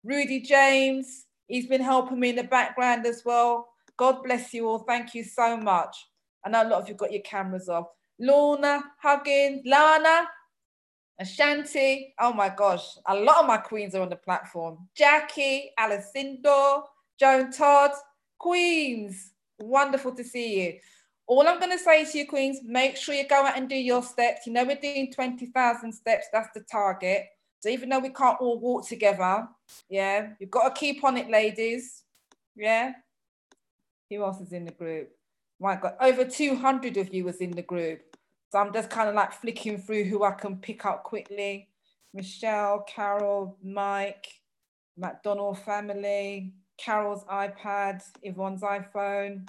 Rudy 0.03 0.39
James. 0.39 1.25
He's 1.47 1.67
been 1.67 1.81
helping 1.81 2.19
me 2.19 2.29
in 2.29 2.37
the 2.37 2.43
background 2.43 3.05
as 3.05 3.23
well. 3.25 3.67
God 3.97 4.23
bless 4.23 4.53
you 4.53 4.67
all. 4.67 4.79
Thank 4.79 5.13
you 5.13 5.23
so 5.23 5.57
much. 5.57 5.95
I 6.45 6.49
know 6.49 6.63
a 6.63 6.67
lot 6.67 6.81
of 6.81 6.89
you 6.89 6.95
got 6.95 7.11
your 7.11 7.21
cameras 7.21 7.69
off. 7.69 7.87
Lorna, 8.19 8.83
Huggins, 9.01 9.61
Lana, 9.65 10.27
Ashanti. 11.19 12.13
Oh 12.19 12.33
my 12.33 12.49
gosh, 12.49 12.85
a 13.07 13.15
lot 13.15 13.41
of 13.41 13.47
my 13.47 13.57
queens 13.57 13.95
are 13.95 14.01
on 14.01 14.09
the 14.09 14.15
platform. 14.15 14.87
Jackie, 14.95 15.71
Alicindo, 15.79 16.83
Joan 17.19 17.51
Todd, 17.51 17.91
Queens. 18.39 19.33
Wonderful 19.59 20.15
to 20.15 20.23
see 20.23 20.63
you. 20.63 20.79
All 21.27 21.47
I'm 21.47 21.59
going 21.59 21.71
to 21.71 21.77
say 21.77 22.03
to 22.03 22.17
you, 22.17 22.27
Queens, 22.27 22.59
make 22.63 22.97
sure 22.97 23.15
you 23.15 23.27
go 23.27 23.45
out 23.45 23.57
and 23.57 23.69
do 23.69 23.75
your 23.75 24.03
steps. 24.03 24.45
You 24.45 24.53
know, 24.53 24.65
we're 24.65 24.75
doing 24.75 25.13
20,000 25.13 25.93
steps. 25.93 26.27
That's 26.33 26.49
the 26.53 26.61
target. 26.61 27.25
So 27.59 27.69
even 27.69 27.89
though 27.89 27.99
we 27.99 28.09
can't 28.09 28.41
all 28.41 28.59
walk 28.59 28.87
together, 28.87 29.47
yeah, 29.87 30.29
you've 30.39 30.49
got 30.49 30.75
to 30.75 30.79
keep 30.79 31.03
on 31.03 31.17
it, 31.17 31.29
ladies. 31.29 32.03
Yeah. 32.55 32.93
Who 34.11 34.23
else 34.25 34.41
is 34.41 34.51
in 34.51 34.65
the 34.65 34.71
group? 34.71 35.09
My 35.59 35.77
God, 35.77 35.93
over 36.01 36.25
200 36.25 36.97
of 36.97 37.13
you 37.13 37.23
was 37.23 37.37
in 37.37 37.51
the 37.51 37.61
group. 37.61 38.01
So 38.51 38.59
I'm 38.59 38.73
just 38.73 38.89
kind 38.89 39.07
of 39.07 39.15
like 39.15 39.31
flicking 39.31 39.77
through 39.77 40.03
who 40.03 40.25
I 40.25 40.31
can 40.31 40.57
pick 40.57 40.85
up 40.85 41.03
quickly. 41.03 41.69
Michelle, 42.13 42.83
Carol, 42.89 43.57
Mike, 43.63 44.27
McDonald 44.97 45.59
family, 45.59 46.51
Carol's 46.77 47.23
iPad, 47.23 48.03
Yvonne's 48.21 48.63
iPhone. 48.63 49.47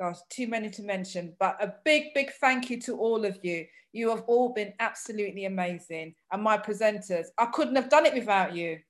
Gosh, 0.00 0.16
too 0.28 0.48
many 0.48 0.70
to 0.70 0.82
mention, 0.82 1.34
but 1.38 1.62
a 1.62 1.74
big, 1.84 2.14
big 2.14 2.32
thank 2.40 2.68
you 2.68 2.80
to 2.80 2.96
all 2.96 3.24
of 3.24 3.38
you. 3.42 3.66
You 3.92 4.08
have 4.10 4.22
all 4.26 4.52
been 4.52 4.72
absolutely 4.80 5.44
amazing. 5.44 6.14
And 6.32 6.42
my 6.42 6.58
presenters, 6.58 7.26
I 7.38 7.46
couldn't 7.46 7.76
have 7.76 7.90
done 7.90 8.06
it 8.06 8.14
without 8.14 8.56
you. 8.56 8.80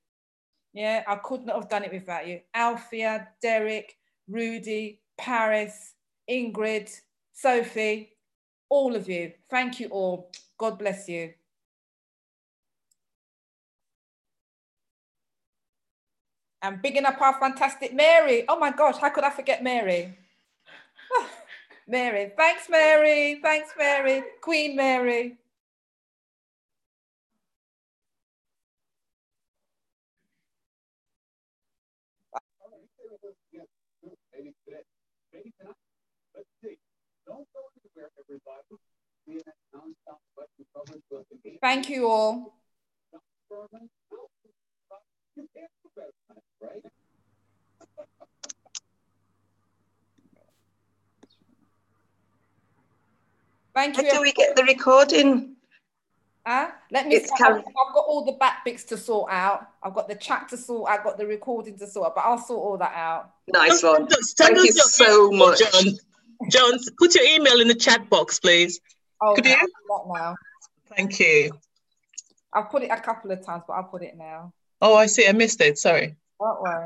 Yeah, 0.73 1.03
I 1.05 1.17
couldn't 1.17 1.49
have 1.49 1.69
done 1.69 1.83
it 1.83 1.91
without 1.91 2.27
you. 2.27 2.39
Althea, 2.55 3.27
Derek, 3.41 3.97
Rudy, 4.29 5.00
Paris, 5.17 5.93
Ingrid, 6.29 6.89
Sophie, 7.33 8.13
all 8.69 8.95
of 8.95 9.09
you. 9.09 9.33
Thank 9.49 9.79
you 9.79 9.87
all. 9.87 10.31
God 10.57 10.79
bless 10.79 11.07
you. 11.09 11.33
And 16.61 16.81
bigging 16.81 17.05
up 17.05 17.19
our 17.19 17.39
fantastic 17.39 17.93
Mary. 17.93 18.45
Oh 18.47 18.59
my 18.59 18.71
gosh, 18.71 18.97
how 18.97 19.09
could 19.09 19.23
I 19.23 19.31
forget 19.31 19.63
Mary? 19.63 20.15
Mary. 21.87 22.31
Thanks, 22.37 22.69
Mary. 22.69 23.39
Thanks, 23.41 23.71
Mary. 23.77 24.23
Queen 24.41 24.75
Mary. 24.75 25.37
Thank 41.61 41.89
you 41.89 42.07
all. 42.07 42.55
Thank 53.73 53.97
you. 53.97 54.05
How 54.05 54.15
do 54.15 54.21
we 54.21 54.33
get 54.33 54.55
the 54.55 54.63
recording? 54.63 55.55
Uh, 56.45 56.69
let 56.91 57.07
me. 57.07 57.15
It's 57.15 57.31
I've, 57.33 57.63
got 57.63 58.05
all 58.07 58.25
the 58.25 58.33
back 58.33 58.65
bits 58.65 58.83
to 58.85 58.97
sort 58.97 59.31
out. 59.31 59.69
I've 59.83 59.93
got 59.93 60.07
the 60.07 60.15
chat 60.15 60.49
to 60.49 60.57
sort. 60.57 60.89
I've 60.89 61.03
got 61.03 61.17
the 61.17 61.25
recording 61.25 61.77
to 61.77 61.87
sort. 61.87 62.15
But 62.15 62.21
I'll 62.21 62.37
sort 62.37 62.59
all 62.59 62.77
that 62.77 62.93
out. 62.93 63.31
Nice 63.47 63.83
one. 63.83 64.07
Thank 64.37 64.57
you 64.57 64.71
so 64.71 65.31
email, 65.31 65.49
much. 65.49 65.61
John. 66.49 66.71
John, 66.71 66.79
put 66.97 67.15
your 67.15 67.23
email 67.25 67.59
in 67.61 67.67
the 67.67 67.75
chat 67.75 68.09
box, 68.09 68.39
please. 68.39 68.79
Oh, 69.21 69.33
Could 69.35 69.45
okay, 69.45 69.51
you? 69.51 69.57
I'll 69.91 70.03
do 70.05 70.11
that 70.13 70.19
now. 70.19 70.35
Thank 70.95 71.19
you. 71.19 71.51
I've 72.53 72.69
put 72.69 72.83
it 72.83 72.91
a 72.91 72.99
couple 72.99 73.31
of 73.31 73.45
times, 73.45 73.63
but 73.67 73.73
I'll 73.73 73.83
put 73.83 74.03
it 74.03 74.17
now. 74.17 74.53
Oh, 74.81 74.95
I 74.95 75.05
see. 75.05 75.27
I 75.27 75.31
missed 75.31 75.61
it. 75.61 75.77
Sorry. 75.77 76.15
Don't 76.39 76.61
worry. 76.61 76.85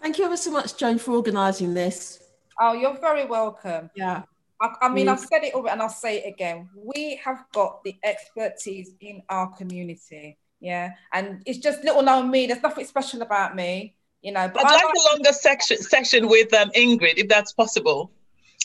Thank 0.00 0.18
you 0.18 0.24
ever 0.24 0.36
so 0.36 0.50
much, 0.50 0.76
Joan, 0.76 0.98
for 0.98 1.12
organising 1.12 1.74
this. 1.74 2.22
Oh, 2.60 2.72
you're 2.72 2.98
very 2.98 3.26
welcome. 3.26 3.90
Yeah. 3.94 4.22
I, 4.60 4.74
I 4.82 4.88
mean, 4.88 5.06
Mm. 5.06 5.12
I've 5.12 5.20
said 5.20 5.42
it 5.44 5.54
already 5.54 5.72
and 5.72 5.82
I'll 5.82 5.88
say 5.88 6.18
it 6.22 6.28
again. 6.28 6.68
We 6.74 7.20
have 7.24 7.44
got 7.52 7.82
the 7.84 7.96
expertise 8.04 8.92
in 9.00 9.22
our 9.28 9.48
community. 9.56 10.38
Yeah. 10.60 10.90
And 11.12 11.42
it's 11.46 11.58
just 11.58 11.82
little 11.84 12.02
known 12.02 12.30
me. 12.30 12.46
There's 12.46 12.62
nothing 12.62 12.84
special 12.86 13.22
about 13.22 13.56
me, 13.56 13.94
you 14.22 14.32
know. 14.32 14.50
But 14.52 14.66
I'd 14.66 14.80
I 14.80 14.84
like 14.84 14.94
a 14.94 15.12
longer 15.12 15.32
section 15.32 15.78
session 15.78 16.28
with 16.28 16.52
um, 16.54 16.70
Ingrid, 16.70 17.18
if 17.18 17.28
that's 17.28 17.52
possible. 17.52 18.10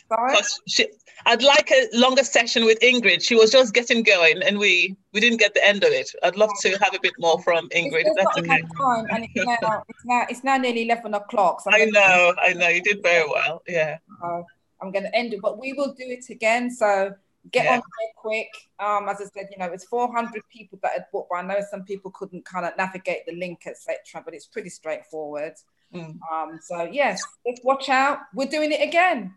Sorry? 0.10 0.38
She, 0.68 0.88
I'd 1.26 1.42
like 1.42 1.72
a 1.72 1.88
longer 1.94 2.24
session 2.24 2.66
with 2.66 2.80
Ingrid. 2.82 3.24
She 3.24 3.36
was 3.36 3.52
just 3.52 3.74
getting 3.74 4.04
going, 4.04 4.44
and 4.44 4.60
we 4.60 4.96
we 5.14 5.20
didn't 5.20 5.40
get 5.40 5.54
the 5.54 5.66
end 5.66 5.84
of 5.84 5.92
it. 5.92 6.12
I'd 6.22 6.36
love 6.36 6.52
to 6.62 6.70
have 6.84 6.94
a 6.94 7.00
bit 7.02 7.14
more 7.18 7.42
from 7.42 7.68
Ingrid, 7.70 8.04
There's 8.04 8.16
that's 8.16 8.38
not 8.38 8.40
okay. 8.40 8.62
time, 8.78 9.06
and 9.12 9.28
it's 9.34 9.46
now 9.46 9.84
it's 9.88 10.06
now 10.06 10.26
it's 10.30 10.44
now 10.44 10.58
nearly 10.58 10.84
eleven 10.84 11.14
o'clock. 11.16 11.62
So 11.62 11.72
I 11.74 11.86
know, 11.86 12.34
I 12.42 12.54
know. 12.54 12.68
You 12.68 12.82
did 12.82 13.02
very 13.02 13.28
well. 13.28 13.64
Yeah. 13.68 13.98
Uh, 14.24 14.42
I'm 14.82 14.92
going 14.92 15.06
to 15.06 15.16
end 15.16 15.34
it, 15.34 15.42
but 15.42 15.58
we 15.60 15.74
will 15.74 15.94
do 15.94 16.06
it 16.08 16.26
again. 16.30 16.70
So 16.70 17.16
get 17.52 17.66
Yeah. 17.66 17.74
on 17.74 17.82
there 17.82 18.14
quick. 18.16 18.50
Um, 18.80 19.10
as 19.10 19.22
I 19.22 19.26
said, 19.26 19.50
you 19.52 19.58
know, 19.58 19.72
it's 19.72 19.86
400 19.86 20.42
people 20.50 20.80
that 20.82 20.94
had 20.94 21.06
bought, 21.12 21.28
but 21.30 21.38
I 21.38 21.42
know 21.42 21.60
some 21.70 21.84
people 21.84 22.12
couldn't 22.12 22.46
kind 22.46 22.66
of 22.66 22.76
navigate 22.78 23.26
the 23.26 23.34
link, 23.34 23.68
etc. 23.68 24.22
But 24.24 24.34
it's 24.34 24.48
pretty 24.48 24.70
straightforward. 24.70 25.54
Mm. 25.94 26.20
Um, 26.32 26.60
so 26.62 26.84
yes, 26.84 27.22
just 27.48 27.64
watch 27.64 27.90
out. 27.90 28.20
We're 28.34 28.48
doing 28.48 28.72
it 28.72 28.82
again. 28.82 29.34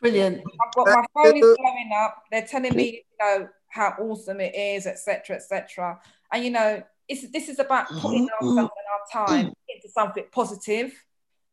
Brilliant. 0.00 0.38
I've 0.38 0.74
got 0.74 0.86
my 0.86 1.04
phone 1.14 1.36
is 1.36 1.56
blowing 1.58 1.90
up. 1.94 2.24
They're 2.30 2.46
telling 2.46 2.74
me, 2.74 3.04
you 3.10 3.16
know, 3.20 3.48
how 3.68 3.94
awesome 4.00 4.40
it 4.40 4.54
is, 4.54 4.86
etc., 4.86 5.36
etc. 5.36 6.00
And 6.32 6.44
you 6.44 6.50
know, 6.50 6.82
it's 7.08 7.30
this 7.30 7.48
is 7.48 7.58
about 7.58 7.88
putting 7.88 8.28
ourselves 8.30 8.56
and 8.56 8.68
our 8.68 9.26
time 9.26 9.52
into 9.68 9.88
something 9.88 10.24
positive. 10.32 10.92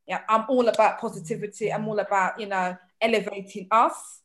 Yeah, 0.06 0.22
I'm 0.30 0.46
all 0.48 0.68
about 0.70 1.00
positivity. 1.00 1.74
I'm 1.74 1.88
all 1.88 2.00
about, 2.00 2.40
you 2.40 2.46
know, 2.46 2.78
elevating 3.02 3.68
us. 3.72 4.22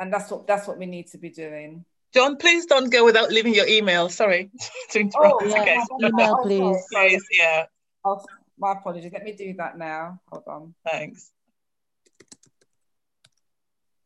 And 0.00 0.12
that's 0.12 0.30
what 0.30 0.46
that's 0.46 0.66
what 0.66 0.78
we 0.78 0.86
need 0.86 1.08
to 1.08 1.18
be 1.18 1.28
doing. 1.28 1.84
John, 2.12 2.36
please 2.38 2.66
don't 2.66 2.90
go 2.90 3.04
without 3.04 3.30
leaving 3.30 3.54
your 3.54 3.66
email. 3.68 4.08
Sorry 4.08 4.50
to 4.90 5.00
interrupt. 5.00 5.42
Oh, 5.42 5.46
yeah, 5.46 5.62
okay. 5.62 5.78
email, 6.02 6.38
please. 6.42 6.84
Please, 6.90 7.24
yeah. 7.38 7.66
Oh, 8.04 8.24
my 8.58 8.72
apologies. 8.72 9.12
Let 9.12 9.22
me 9.22 9.32
do 9.32 9.54
that 9.58 9.78
now. 9.78 10.20
Hold 10.28 10.44
on. 10.48 10.74
Thanks. 10.90 11.30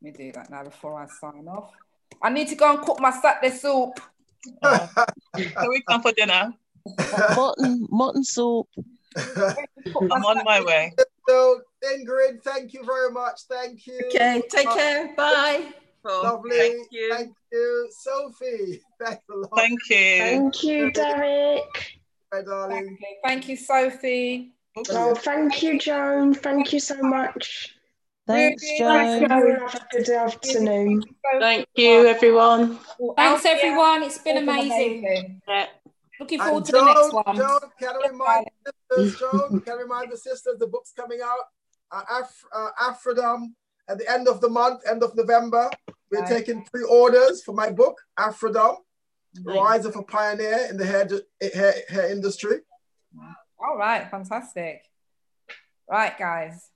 Let 0.03 0.13
me 0.13 0.25
do 0.27 0.33
that 0.33 0.51
now 0.51 0.65
before 0.65 1.01
I 1.01 1.07
sign 1.07 1.49
off. 1.49 1.71
I 2.23 2.29
need 2.29 2.49
to 2.49 2.57
go 2.57 2.71
and 2.75 2.85
cook 2.85 3.01
my 3.01 3.11
Saturday 3.11 3.57
soup. 3.57 4.01
Oh. 4.63 4.89
Can 5.37 5.69
we 5.69 5.83
come 5.89 6.03
for 6.03 6.13
dinner? 6.13 6.53
Mutton, 7.37 7.87
mutton 7.91 8.25
soup. 8.25 8.69
I'm 9.17 10.25
on 10.25 10.45
my 10.45 10.61
way. 10.61 10.93
So, 11.27 11.61
Ingrid, 11.83 12.43
thank 12.43 12.75
you 12.75 12.85
very 12.85 13.11
much. 13.11 13.41
Thank 13.49 13.87
you. 13.87 13.99
Okay, 14.09 14.43
take 14.51 14.69
care. 14.71 15.15
Bye. 15.17 15.73
Lovely. 16.05 16.57
Thank 16.59 16.89
you. 16.91 17.15
Thank 17.15 17.35
you. 17.53 17.89
Sophie, 17.91 18.81
thanks 19.01 19.23
a 19.31 19.37
lot. 19.37 19.51
Thank 19.57 19.81
you. 19.89 20.19
Thank 20.19 20.63
you, 20.63 20.91
Derek. 20.93 21.99
Bye, 22.31 22.43
darling. 22.43 22.99
Thank 23.25 23.49
you, 23.49 23.57
Sophie. 23.57 24.53
Oh, 24.91 25.15
thank 25.15 25.63
you, 25.63 25.79
Joan. 25.79 26.35
Thank 26.35 26.73
you 26.73 26.81
so 26.81 26.97
much. 26.97 27.75
Thanks, 28.27 28.63
Thanks, 28.63 28.79
Joan. 28.79 29.29
Joan. 29.29 29.69
Have 29.69 29.75
a 29.75 29.87
good 29.97 30.09
afternoon. 30.11 31.05
Thank 31.39 31.67
you, 31.77 32.07
everyone. 32.07 32.79
Thanks, 33.17 33.45
everyone. 33.45 34.03
It's 34.03 34.19
been 34.19 34.39
amazing. 34.39 34.99
amazing. 34.99 35.43
Yeah. 35.47 35.67
Looking 36.21 36.41
And 36.41 36.49
forward 36.49 36.65
to 36.67 36.73
Joan, 36.73 36.87
the 36.87 36.95
next 36.95 37.13
one. 37.13 37.37
Joan, 37.37 37.61
can 37.79 37.89
I 37.89 38.09
remind 38.09 38.47
the 38.65 38.73
sisters, 38.97 39.21
Joan, 39.21 39.61
can 39.61 39.73
I 39.75 39.83
remind 39.83 40.13
the 40.13 40.17
sisters 40.17 40.57
the 40.59 40.67
book's 40.67 40.93
coming 40.93 41.19
out? 41.23 41.39
Uh, 41.91 42.03
Af- 42.21 42.45
uh, 42.53 42.71
Aphrodam 42.81 43.53
at 43.89 43.99
the 43.99 44.11
end 44.11 44.29
of 44.29 44.41
the 44.41 44.49
month, 44.49 44.83
end 44.89 45.03
of 45.03 45.15
November. 45.15 45.71
We're 46.11 46.21
Right. 46.21 46.29
taking 46.29 46.65
pre-orders 46.65 47.43
for 47.43 47.53
my 47.53 47.71
book, 47.71 48.01
Aphrodam, 48.19 48.79
Rise 49.43 49.85
of 49.85 49.97
a 49.97 50.03
Pioneer 50.03 50.67
in 50.71 50.77
the 50.77 50.87
hair, 50.87 51.09
hair, 51.53 51.75
hair 51.89 52.11
industry. 52.11 52.61
All 53.59 53.77
right, 53.77 54.09
fantastic. 54.11 54.83
Right, 55.89 56.17
guys. 56.17 56.71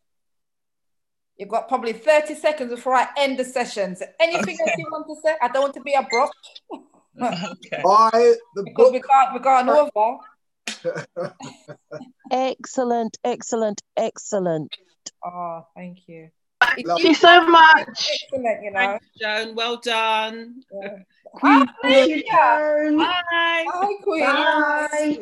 You've 1.37 1.49
got 1.51 1.69
probably 1.69 1.93
30 1.93 2.35
seconds 2.35 2.71
before 2.71 2.95
I 2.95 3.09
end 3.17 3.39
the 3.39 3.45
session. 3.45 3.95
So 3.95 4.07
anything 4.19 4.59
else 4.61 4.73
you 4.77 4.87
want 4.91 5.07
to 5.07 5.15
say? 5.25 5.37
I 5.41 5.49
don't 5.49 5.63
want 5.63 5.75
to 5.75 5.81
be 5.83 5.95
abrupt. 5.95 6.63
okay. 7.23 7.83
Buy 7.85 8.35
the 8.55 8.63
Because 8.65 8.93
we 8.93 8.99
got, 8.99 9.33
we 9.35 9.39
got 9.39 9.63
an 9.63 9.91
over. 9.97 10.19
Excellent, 12.31 13.17
excellent, 13.25 13.83
excellent. 13.97 14.77
Oh, 15.25 15.67
thank 15.75 16.09
you. 16.09 16.31
Thank 16.61 17.03
you 17.05 17.15
so 17.15 17.47
much. 17.47 17.89
Excellent, 17.89 18.63
you 18.63 18.71
know. 18.71 18.79
Thank 18.79 19.03
you, 19.03 19.27
Joan. 19.27 19.55
Well 19.55 19.77
done. 19.77 20.63
Hi, 21.41 21.67
Thank 21.83 22.11
you, 22.11 22.23
Joan. 22.31 22.99
Bye. 22.99 23.23
Hi, 23.31 23.95
Queen. 24.03 24.25
Bye. 24.25 25.19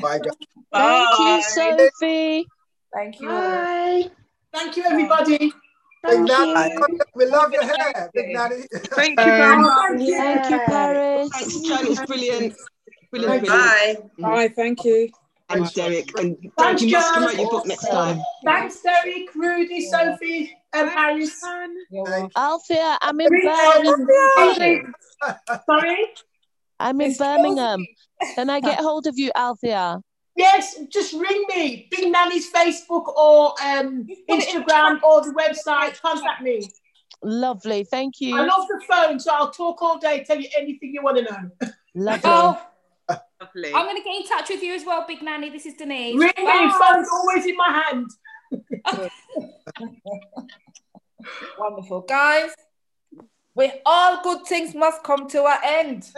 Bye, 0.00 0.18
guys. 0.18 0.34
Thank 0.72 1.18
you, 1.18 1.42
Sophie. 1.42 2.46
Thank 2.92 3.20
you. 3.20 3.28
Bye. 3.28 4.10
Thank 4.52 4.76
you, 4.76 4.84
everybody. 4.84 5.52
Thank 6.04 6.28
Natty, 6.28 6.74
you. 6.74 6.98
we 7.14 7.26
love 7.26 7.50
your 7.52 7.64
hair, 7.64 8.10
Big 8.12 8.34
Natty. 8.34 8.64
Thank 8.72 9.18
you 9.18 9.24
um, 9.24 9.30
very 9.30 9.56
much. 9.56 9.88
Thank 9.88 10.00
you. 10.00 10.16
Thank 10.18 10.50
you, 10.50 10.60
Paris. 10.66 11.30
Thanks, 11.32 11.60
Joan. 11.60 11.78
It 11.78 11.88
was 11.88 12.00
brilliant. 12.00 12.54
Brilliant, 13.10 13.46
Thank 13.46 13.46
brilliant. 13.46 14.16
Bye. 14.18 14.28
Bye, 14.28 14.48
thank 14.48 14.84
you. 14.84 15.10
Thanks, 15.48 15.72
Derek. 15.72 16.18
And 16.18 16.36
Thanks, 16.58 16.82
you 16.82 16.92
must 16.92 17.08
Joe. 17.08 17.14
promote 17.14 17.36
your 17.36 17.50
book 17.50 17.66
next 17.66 17.88
time. 17.88 18.20
Thanks, 18.44 18.80
Derek, 18.82 19.34
Rudy, 19.34 19.88
Sophie, 19.88 20.56
and 20.74 20.90
Harris. 20.90 21.42
Althea, 22.36 22.98
I'm 23.00 23.20
in 23.20 23.28
Birmingham. 23.28 24.94
Sorry? 25.66 26.06
I'm 26.80 27.00
in 27.00 27.14
Birmingham. 27.14 27.86
Can 28.34 28.50
I 28.50 28.60
get 28.60 28.80
hold 28.80 29.06
of 29.06 29.16
you, 29.16 29.30
Althea? 29.36 30.00
Yes, 30.36 30.80
just 30.90 31.12
ring 31.12 31.44
me. 31.48 31.86
Big 31.90 32.10
Nanny's 32.10 32.50
Facebook 32.52 33.06
or 33.16 33.54
um, 33.62 34.06
Instagram 34.28 35.00
or 35.02 35.22
the 35.22 35.32
website. 35.32 36.00
Contact 36.00 36.42
me. 36.42 36.68
Lovely. 37.22 37.84
Thank 37.84 38.20
you. 38.20 38.36
I 38.36 38.44
love 38.44 38.66
the 38.68 38.82
phone, 38.88 39.20
so 39.20 39.32
I'll 39.32 39.50
talk 39.50 39.80
all 39.80 39.98
day, 39.98 40.24
tell 40.24 40.40
you 40.40 40.48
anything 40.58 40.92
you 40.92 41.02
want 41.02 41.18
to 41.18 41.22
know. 41.22 41.70
Lovely. 41.94 42.22
Oh, 42.24 42.60
Lovely. 43.08 43.72
I'm 43.74 43.86
going 43.86 43.96
to 43.96 44.02
get 44.02 44.14
in 44.14 44.26
touch 44.26 44.48
with 44.48 44.62
you 44.62 44.74
as 44.74 44.84
well, 44.84 45.04
Big 45.06 45.22
Nanny. 45.22 45.50
This 45.50 45.66
is 45.66 45.74
Denise. 45.74 46.18
Ring 46.18 46.32
me, 46.36 46.44
Bye. 46.44 46.78
phone's 46.80 47.08
always 47.12 47.46
in 47.46 47.56
my 47.56 47.82
hand. 47.82 48.10
Wonderful. 51.58 52.02
Guys, 52.02 52.54
we 53.54 53.70
all 53.86 54.22
good 54.22 54.46
things 54.46 54.74
must 54.74 55.02
come 55.02 55.28
to 55.28 55.46
an 55.46 55.58
end. 55.64 56.10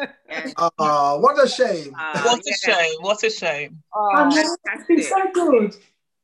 Ah, 0.78 1.16
what 1.18 1.42
a 1.42 1.48
shame. 1.48 1.92
What 1.92 2.40
a 2.46 2.52
shame. 2.52 2.94
What 3.00 3.22
a 3.22 3.30
shame. 3.30 3.82
Um, 3.96 4.30
it's 4.32 4.86
been 4.86 5.02
so 5.02 5.30
good. 5.32 5.74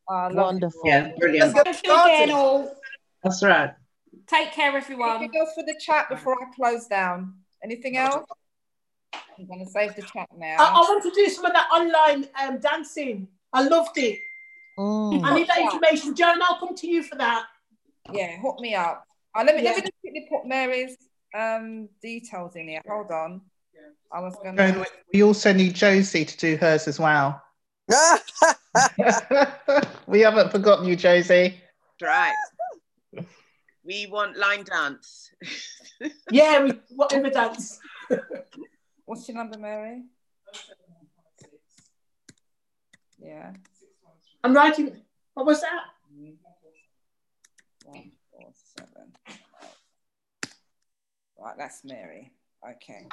Wonderful. 0.09 0.81
Yeah, 0.85 1.13
brilliant. 1.19 1.55
Thank 1.55 1.85
you 1.85 1.93
again, 1.93 2.31
all. 2.31 2.77
That's 3.23 3.43
right. 3.43 3.73
Take 4.27 4.53
care, 4.53 4.77
everyone. 4.77 5.17
Anything 5.17 5.41
else 5.41 5.51
for 5.55 5.63
the 5.65 5.75
chat 5.81 6.09
before 6.09 6.37
I 6.43 6.55
close 6.55 6.87
down? 6.87 7.35
Anything 7.63 7.97
else? 7.97 8.25
I'm 9.39 9.47
going 9.47 9.65
to 9.65 9.71
save 9.71 9.95
the 9.97 10.03
chat 10.03 10.29
now. 10.37 10.57
I, 10.59 10.65
I 10.65 10.81
want 10.81 11.03
to 11.05 11.11
do 11.11 11.29
some 11.29 11.45
of 11.45 11.53
that 11.53 11.69
online 11.73 12.29
um, 12.41 12.59
dancing. 12.59 13.29
I 13.53 13.67
loved 13.67 13.99
it. 13.99 14.19
Mm. 14.79 15.25
I 15.25 15.35
need 15.35 15.49
that 15.49 15.59
information. 15.59 16.15
Joan, 16.15 16.41
I'll 16.43 16.59
come 16.59 16.75
to 16.77 16.87
you 16.87 17.03
for 17.03 17.17
that. 17.17 17.45
Yeah, 18.11 18.39
hook 18.41 18.59
me 18.61 18.75
up. 18.75 19.05
Uh, 19.35 19.45
let 19.45 19.57
me 19.57 19.63
let 19.63 19.77
me 19.77 19.83
just 19.83 19.93
quickly 20.01 20.27
put 20.31 20.47
Mary's 20.47 20.97
um 21.35 21.89
details 22.03 22.57
in 22.57 22.69
here. 22.69 22.83
Hold 22.89 23.11
on. 23.11 23.41
I 24.13 24.21
was 24.21 24.37
gonna 24.43 24.79
we- 24.79 24.85
we 25.15 25.23
also 25.23 25.53
need 25.53 25.75
Josie 25.75 26.25
to 26.25 26.37
do 26.37 26.57
hers 26.57 26.89
as 26.89 26.99
well. 26.99 27.41
we 30.07 30.21
haven't 30.21 30.51
forgotten 30.51 30.87
you, 30.87 30.97
Josie. 30.97 31.61
Right. 32.01 32.35
We 33.85 34.07
want 34.07 34.37
line 34.37 34.65
dance. 34.65 35.31
Yeah, 36.33 36.65
we, 36.65 36.73
whatever 36.97 37.31
dance. 37.31 37.79
what's 39.05 39.29
your 39.29 39.37
number, 39.37 39.57
Mary? 39.57 40.03
Yeah. 43.21 43.53
I'm 44.43 44.53
writing. 44.53 45.01
What 45.35 45.47
was 45.47 45.61
that? 45.61 45.85
One, 47.85 48.11
four, 48.33 48.53
seven. 48.77 49.13
Right, 51.43 51.57
that's 51.59 51.83
Mary. 51.85 52.33
Okay. 52.65 53.09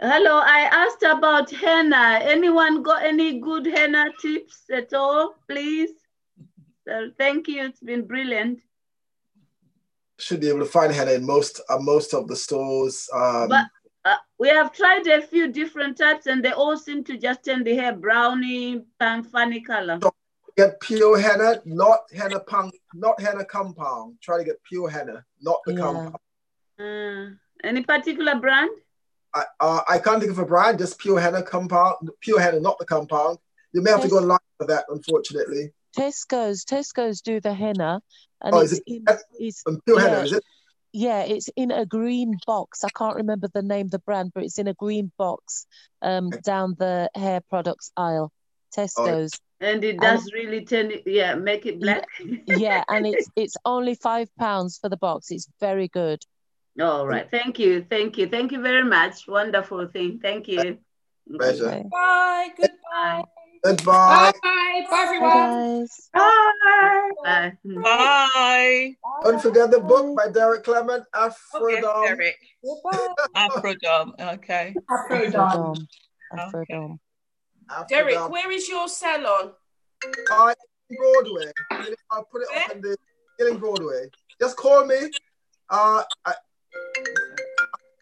Hello, 0.00 0.38
I 0.38 0.68
asked 0.70 1.02
about 1.02 1.50
henna. 1.50 2.20
Anyone 2.22 2.82
got 2.82 3.02
any 3.02 3.40
good 3.40 3.66
henna 3.66 4.06
tips 4.22 4.62
at 4.72 4.94
all, 4.94 5.34
please? 5.48 5.90
So 6.86 7.10
thank 7.18 7.48
you. 7.48 7.64
It's 7.64 7.80
been 7.80 8.06
brilliant. 8.06 8.60
Should 10.20 10.40
be 10.40 10.48
able 10.48 10.60
to 10.60 10.64
find 10.64 10.92
henna 10.92 11.12
in 11.12 11.26
most 11.26 11.60
uh, 11.68 11.78
most 11.78 12.14
of 12.14 12.28
the 12.28 12.36
stores. 12.36 13.08
Um, 13.12 13.48
But 13.48 13.66
uh, 14.04 14.16
we 14.38 14.48
have 14.48 14.72
tried 14.72 15.08
a 15.08 15.20
few 15.20 15.48
different 15.48 15.98
types, 15.98 16.26
and 16.26 16.44
they 16.44 16.52
all 16.52 16.76
seem 16.76 17.02
to 17.04 17.18
just 17.18 17.44
turn 17.44 17.64
the 17.64 17.74
hair 17.74 17.96
browny, 17.96 18.84
pan 19.00 19.24
funny 19.24 19.60
color. 19.60 19.98
get 20.56 20.80
pure 20.80 21.18
henna, 21.18 21.60
not 21.64 22.00
henna 22.14 22.38
punk, 22.38 22.74
not 22.94 23.20
henna 23.20 23.44
compound. 23.44 24.18
Try 24.22 24.38
to 24.38 24.44
get 24.44 24.62
pure 24.62 24.88
henna, 24.88 25.24
not 25.40 25.58
the 25.66 25.76
compound. 25.76 26.16
Uh, 26.80 27.30
any 27.62 27.82
particular 27.82 28.36
brand? 28.36 28.70
I, 29.34 29.44
uh, 29.60 29.80
I 29.88 29.98
can't 29.98 30.20
think 30.20 30.32
of 30.32 30.38
a 30.38 30.46
brand, 30.46 30.78
just 30.78 30.98
pure 30.98 31.20
henna 31.20 31.42
compound, 31.42 32.10
pure 32.20 32.40
henna, 32.40 32.60
not 32.60 32.78
the 32.78 32.86
compound. 32.86 33.38
You 33.72 33.82
may 33.82 33.90
have 33.90 34.02
to 34.02 34.08
go 34.08 34.18
online 34.18 34.38
for 34.58 34.66
that, 34.66 34.86
unfortunately. 34.88 35.72
Tesco's, 35.96 36.64
Tesco's 36.64 37.20
do 37.20 37.40
the 37.40 37.52
henna, 37.52 38.00
and 38.40 38.54
Oh, 38.54 38.60
it's 38.60 38.72
is 38.72 38.78
it 38.78 38.84
in, 38.86 39.04
it's 39.38 39.62
pure 39.84 40.00
yeah, 40.00 40.08
henna, 40.08 40.22
is 40.22 40.32
it? 40.32 40.44
Yeah, 40.92 41.22
it's 41.22 41.48
in 41.54 41.70
a 41.70 41.86
green 41.86 42.36
box. 42.46 42.82
I 42.82 42.88
can't 42.96 43.16
remember 43.16 43.48
the 43.52 43.62
name 43.62 43.86
of 43.86 43.90
the 43.92 44.00
brand, 44.00 44.32
but 44.34 44.42
it's 44.42 44.58
in 44.58 44.66
a 44.66 44.74
green 44.74 45.12
box 45.18 45.66
um 46.02 46.30
down 46.30 46.74
the 46.78 47.08
hair 47.14 47.40
products 47.48 47.92
aisle. 47.96 48.32
Tesco's. 48.76 49.32
And 49.60 49.84
it 49.84 50.00
does 50.00 50.32
really 50.32 50.64
turn 50.64 50.90
it, 50.90 51.02
yeah, 51.04 51.34
make 51.34 51.66
it 51.66 51.80
black. 51.80 52.06
yeah, 52.46 52.82
and 52.88 53.06
it's 53.06 53.28
it's 53.36 53.56
only 53.64 53.94
five 53.94 54.34
pounds 54.36 54.78
for 54.78 54.88
the 54.88 54.96
box. 54.96 55.30
It's 55.30 55.48
very 55.60 55.86
good. 55.86 56.24
All 56.80 57.06
right. 57.06 57.30
Thank 57.30 57.58
you. 57.58 57.84
Thank 57.88 58.16
you. 58.16 58.28
Thank 58.28 58.52
you 58.52 58.62
very 58.62 58.84
much. 58.84 59.28
Wonderful 59.28 59.86
thing. 59.88 60.18
Thank 60.20 60.48
you. 60.48 60.78
Pleasure. 61.36 61.84
Bye. 61.90 62.48
Goodbye. 62.56 63.24
Goodbye. 63.62 64.32
Bye. 64.42 64.86
Bye, 64.90 65.04
everyone. 65.04 65.86
Bye. 66.14 67.10
Bye. 67.22 67.52
Bye. 67.64 68.94
Don't 69.22 69.42
forget 69.42 69.70
the 69.70 69.80
book 69.80 70.16
by 70.16 70.28
Derek 70.30 70.64
Clement, 70.64 71.04
Aphrodome. 71.14 72.06
Derek. 72.06 72.36
Afrodome. 73.36 74.34
Okay. 74.34 74.74
Afrodome. 74.90 75.86
Afrodome. 76.32 76.98
Derek, 77.88 78.30
where 78.30 78.50
is 78.50 78.68
your 78.68 78.88
salon? 78.88 79.52
Uh, 80.32 80.54
Broadway. 80.96 81.52
I'll 82.10 82.24
put 82.24 82.42
it 82.42 82.48
up 82.56 82.74
in 82.74 82.80
the 82.80 82.96
Ealing 83.40 83.58
Broadway. 83.58 84.08
Just 84.40 84.56
call 84.56 84.86
me. 84.86 84.96
Uh, 85.68 86.02
I, 86.24 86.34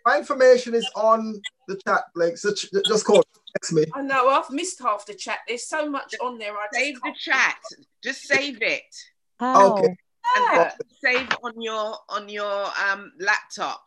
my 0.05 0.19
information 0.19 0.75
is 0.75 0.91
on 0.97 1.41
the 1.67 1.81
chat, 1.87 2.03
Blake. 2.15 2.39
So 2.39 2.53
ch- 2.53 2.71
just 2.87 3.05
call. 3.05 3.23
Text 3.57 3.73
me. 3.73 3.85
I 3.95 4.03
know 4.03 4.29
I've 4.29 4.51
missed 4.51 4.81
half 4.81 5.07
the 5.07 5.15
chat. 5.15 5.39
There's 5.47 5.67
so 5.67 5.89
much 5.89 6.15
on 6.23 6.39
there. 6.39 6.53
I 6.53 6.67
just 6.73 6.85
Save 6.85 7.03
the 7.03 7.15
chat. 7.19 7.57
Just 8.03 8.23
save 8.23 8.63
it. 8.63 8.95
How? 9.41 9.73
Okay. 9.73 9.97
And 10.37 10.47
then 10.53 10.71
save 11.03 11.29
on 11.43 11.61
your 11.61 11.97
on 12.09 12.29
your 12.29 12.67
um 12.91 13.13
laptop. 13.19 13.83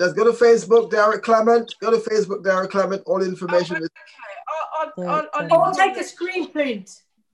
Just 0.00 0.16
go 0.16 0.24
to 0.24 0.32
Facebook, 0.32 0.90
Derek 0.90 1.22
Clement. 1.22 1.74
Go 1.80 1.90
to 1.90 1.98
Facebook, 1.98 2.44
Derek 2.44 2.70
Clement. 2.70 3.02
All 3.06 3.22
information 3.22 3.76
is. 3.76 3.88
I'll, 4.78 4.92
I'll, 4.98 5.28
I'll, 5.32 5.48
I 5.50 5.70
Or 5.70 5.72
take 5.72 5.96
a 5.96 6.04
screen 6.04 6.50
print. 6.50 6.90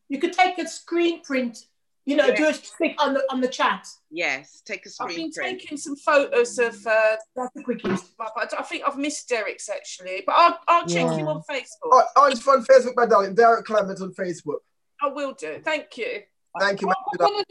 You 0.09 0.19
could 0.19 0.33
take 0.33 0.59
a 0.59 0.69
screen 0.69 1.23
print. 1.23 1.67
You 2.05 2.17
know, 2.17 2.35
do 2.35 2.49
a 2.49 2.53
click 2.53 2.97
on 2.99 3.15
the 3.15 3.23
on 3.31 3.41
the 3.41 3.47
chat. 3.49 3.87
Yes, 4.11 4.61
take 4.65 4.85
a 4.87 4.91
I've 5.01 5.09
been 5.09 5.31
print. 5.31 5.61
taking 5.61 5.79
some 5.79 5.95
photos 5.95 6.59
of. 6.59 6.75
Uh, 6.85 7.17
That's 7.37 7.53
the 7.55 7.63
quickest. 7.63 8.17
but 8.19 8.33
I 8.37 8.49
I 8.59 8.63
think 8.65 8.83
I've 8.87 8.97
missed 8.99 9.29
Derek's 9.29 9.69
actually, 9.69 10.25
but 10.27 10.33
I'll, 10.33 10.59
I'll 10.67 10.87
check 10.87 11.07
Yeah. 11.07 11.19
you 11.19 11.29
on 11.29 11.43
Facebook. 11.49 11.91
Oh, 11.93 12.03
oh, 12.17 12.27
it's 12.27 12.47
on 12.49 12.65
Facebook, 12.65 12.97
my 12.97 13.07
darling. 13.07 13.35
Derek 13.37 13.65
Clement 13.65 14.01
on 14.01 14.13
Facebook. 14.15 14.59
I 15.01 15.09
will 15.09 15.33
do. 15.35 15.61
Thank 15.65 15.97
you. 15.97 16.23
Thank 16.59 16.83
you, 16.83 16.89
On 16.89 17.45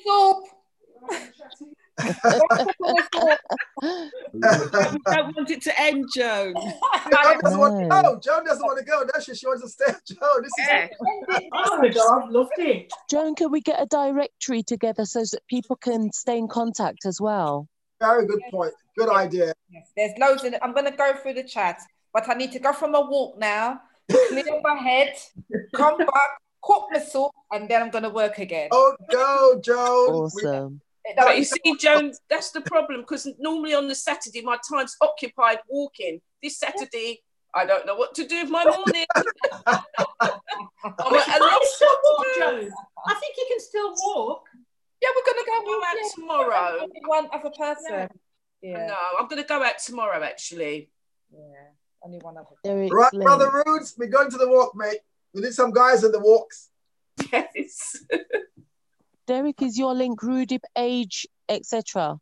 the 2.01 3.03
top. 3.11 3.39
We 4.33 4.39
don't 4.39 5.35
want 5.35 5.49
it 5.49 5.61
to 5.63 5.81
end, 5.81 6.05
Joan. 6.15 6.53
Joan 6.55 7.39
doesn't 7.41 7.59
want 7.59 7.80
to 7.80 7.89
oh, 7.91 8.01
go. 8.01 8.19
Joan 8.19 8.45
doesn't 8.45 8.63
want 8.63 8.80
to 8.80 8.85
go. 8.85 9.03
Does 9.13 9.25
she? 9.25 9.35
She 9.35 9.47
wants 9.47 9.63
to 9.63 9.69
stay. 9.69 9.93
Joan, 10.07 10.43
this 10.43 10.51
is. 10.59 10.89
Oh 11.53 11.77
my 11.77 11.89
God, 11.89 12.23
I've 12.23 12.30
loved 12.30 12.51
it. 12.57 12.91
Joan, 13.09 13.35
can 13.35 13.51
we 13.51 13.61
get 13.61 13.81
a 13.81 13.85
directory 13.85 14.63
together 14.63 15.05
so 15.05 15.19
that 15.19 15.39
people 15.47 15.75
can 15.75 16.11
stay 16.11 16.38
in 16.38 16.47
contact 16.47 17.05
as 17.05 17.19
well? 17.19 17.67
Very 17.99 18.25
good 18.25 18.41
point. 18.51 18.73
Good 18.97 19.09
idea. 19.09 19.53
Yes, 19.69 19.91
there's 19.95 20.11
loads 20.19 20.43
in 20.43 20.53
it. 20.53 20.59
I'm 20.63 20.73
going 20.73 20.85
to 20.85 20.97
go 20.97 21.13
through 21.13 21.33
the 21.33 21.43
chat, 21.43 21.80
but 22.13 22.27
I 22.30 22.33
need 22.33 22.51
to 22.53 22.59
go 22.59 22.73
from 22.73 22.95
a 22.95 23.01
walk 23.01 23.38
now, 23.38 23.81
clear 24.09 24.43
my 24.63 24.75
head, 24.75 25.13
come 25.75 25.97
back, 25.97 26.41
cook 26.61 26.88
my 26.91 26.99
soup, 26.99 27.31
and 27.51 27.69
then 27.69 27.81
I'm 27.81 27.89
going 27.89 28.03
to 28.03 28.09
work 28.09 28.39
again. 28.39 28.69
Oh, 28.71 28.95
go, 29.11 29.61
Joan. 29.63 30.09
Awesome. 30.09 30.81
But 31.15 31.38
you 31.38 31.43
see, 31.43 31.75
Joan, 31.80 32.13
that's 32.30 32.51
the 32.51 32.61
problem 32.61 33.01
because 33.01 33.27
normally 33.39 33.73
on 33.73 33.88
the 33.88 33.95
Saturday 33.95 34.41
my 34.41 34.57
time's 34.69 34.95
occupied 35.01 35.59
walking. 35.67 36.21
This 36.43 36.57
Saturday, 36.57 37.21
I 37.53 37.65
don't 37.65 37.85
know 37.85 37.95
what 37.95 38.15
to 38.15 38.25
do 38.25 38.41
with 38.41 38.49
my 38.49 38.63
morning. 38.63 39.05
I'm 39.65 41.15
at 41.15 41.41
a 41.41 41.59
still 41.63 41.97
walk. 42.03 42.25
Joan. 42.38 42.71
I 43.07 43.13
think 43.15 43.35
you 43.38 43.45
can 43.49 43.59
still 43.59 43.93
walk. 44.05 44.43
Yeah, 45.01 45.09
we're 45.15 45.33
going 45.33 45.43
to 45.43 45.49
go 45.49 45.61
Go 45.65 45.81
out 45.83 45.95
tomorrow. 46.13 46.88
One 47.07 47.27
other 47.33 47.49
person. 47.57 48.09
Yeah. 48.61 48.85
No, 48.85 48.97
I'm 49.19 49.27
going 49.27 49.41
to 49.41 49.47
go 49.47 49.63
out 49.63 49.80
tomorrow 49.80 50.23
actually. 50.23 50.89
Yeah, 51.31 51.39
only 52.03 52.19
one 52.19 52.38
other. 52.38 52.47
Derek's 52.63 52.93
Right, 52.93 53.13
link. 53.13 53.25
brother 53.25 53.63
Roots, 53.65 53.95
we're 53.97 54.09
going 54.09 54.30
to 54.30 54.38
the 54.38 54.47
walk, 54.47 54.75
mate. 54.75 54.99
We 55.33 55.41
need 55.41 55.53
some 55.53 55.71
guys 55.71 56.03
in 56.03 56.11
the 56.11 56.19
walks. 56.19 56.69
Yes. 57.31 58.03
Derek, 59.31 59.61
is 59.61 59.79
your 59.79 59.93
link 59.93 60.19
Rudip 60.19 60.65
age, 60.77 61.25
etc.? 61.47 62.19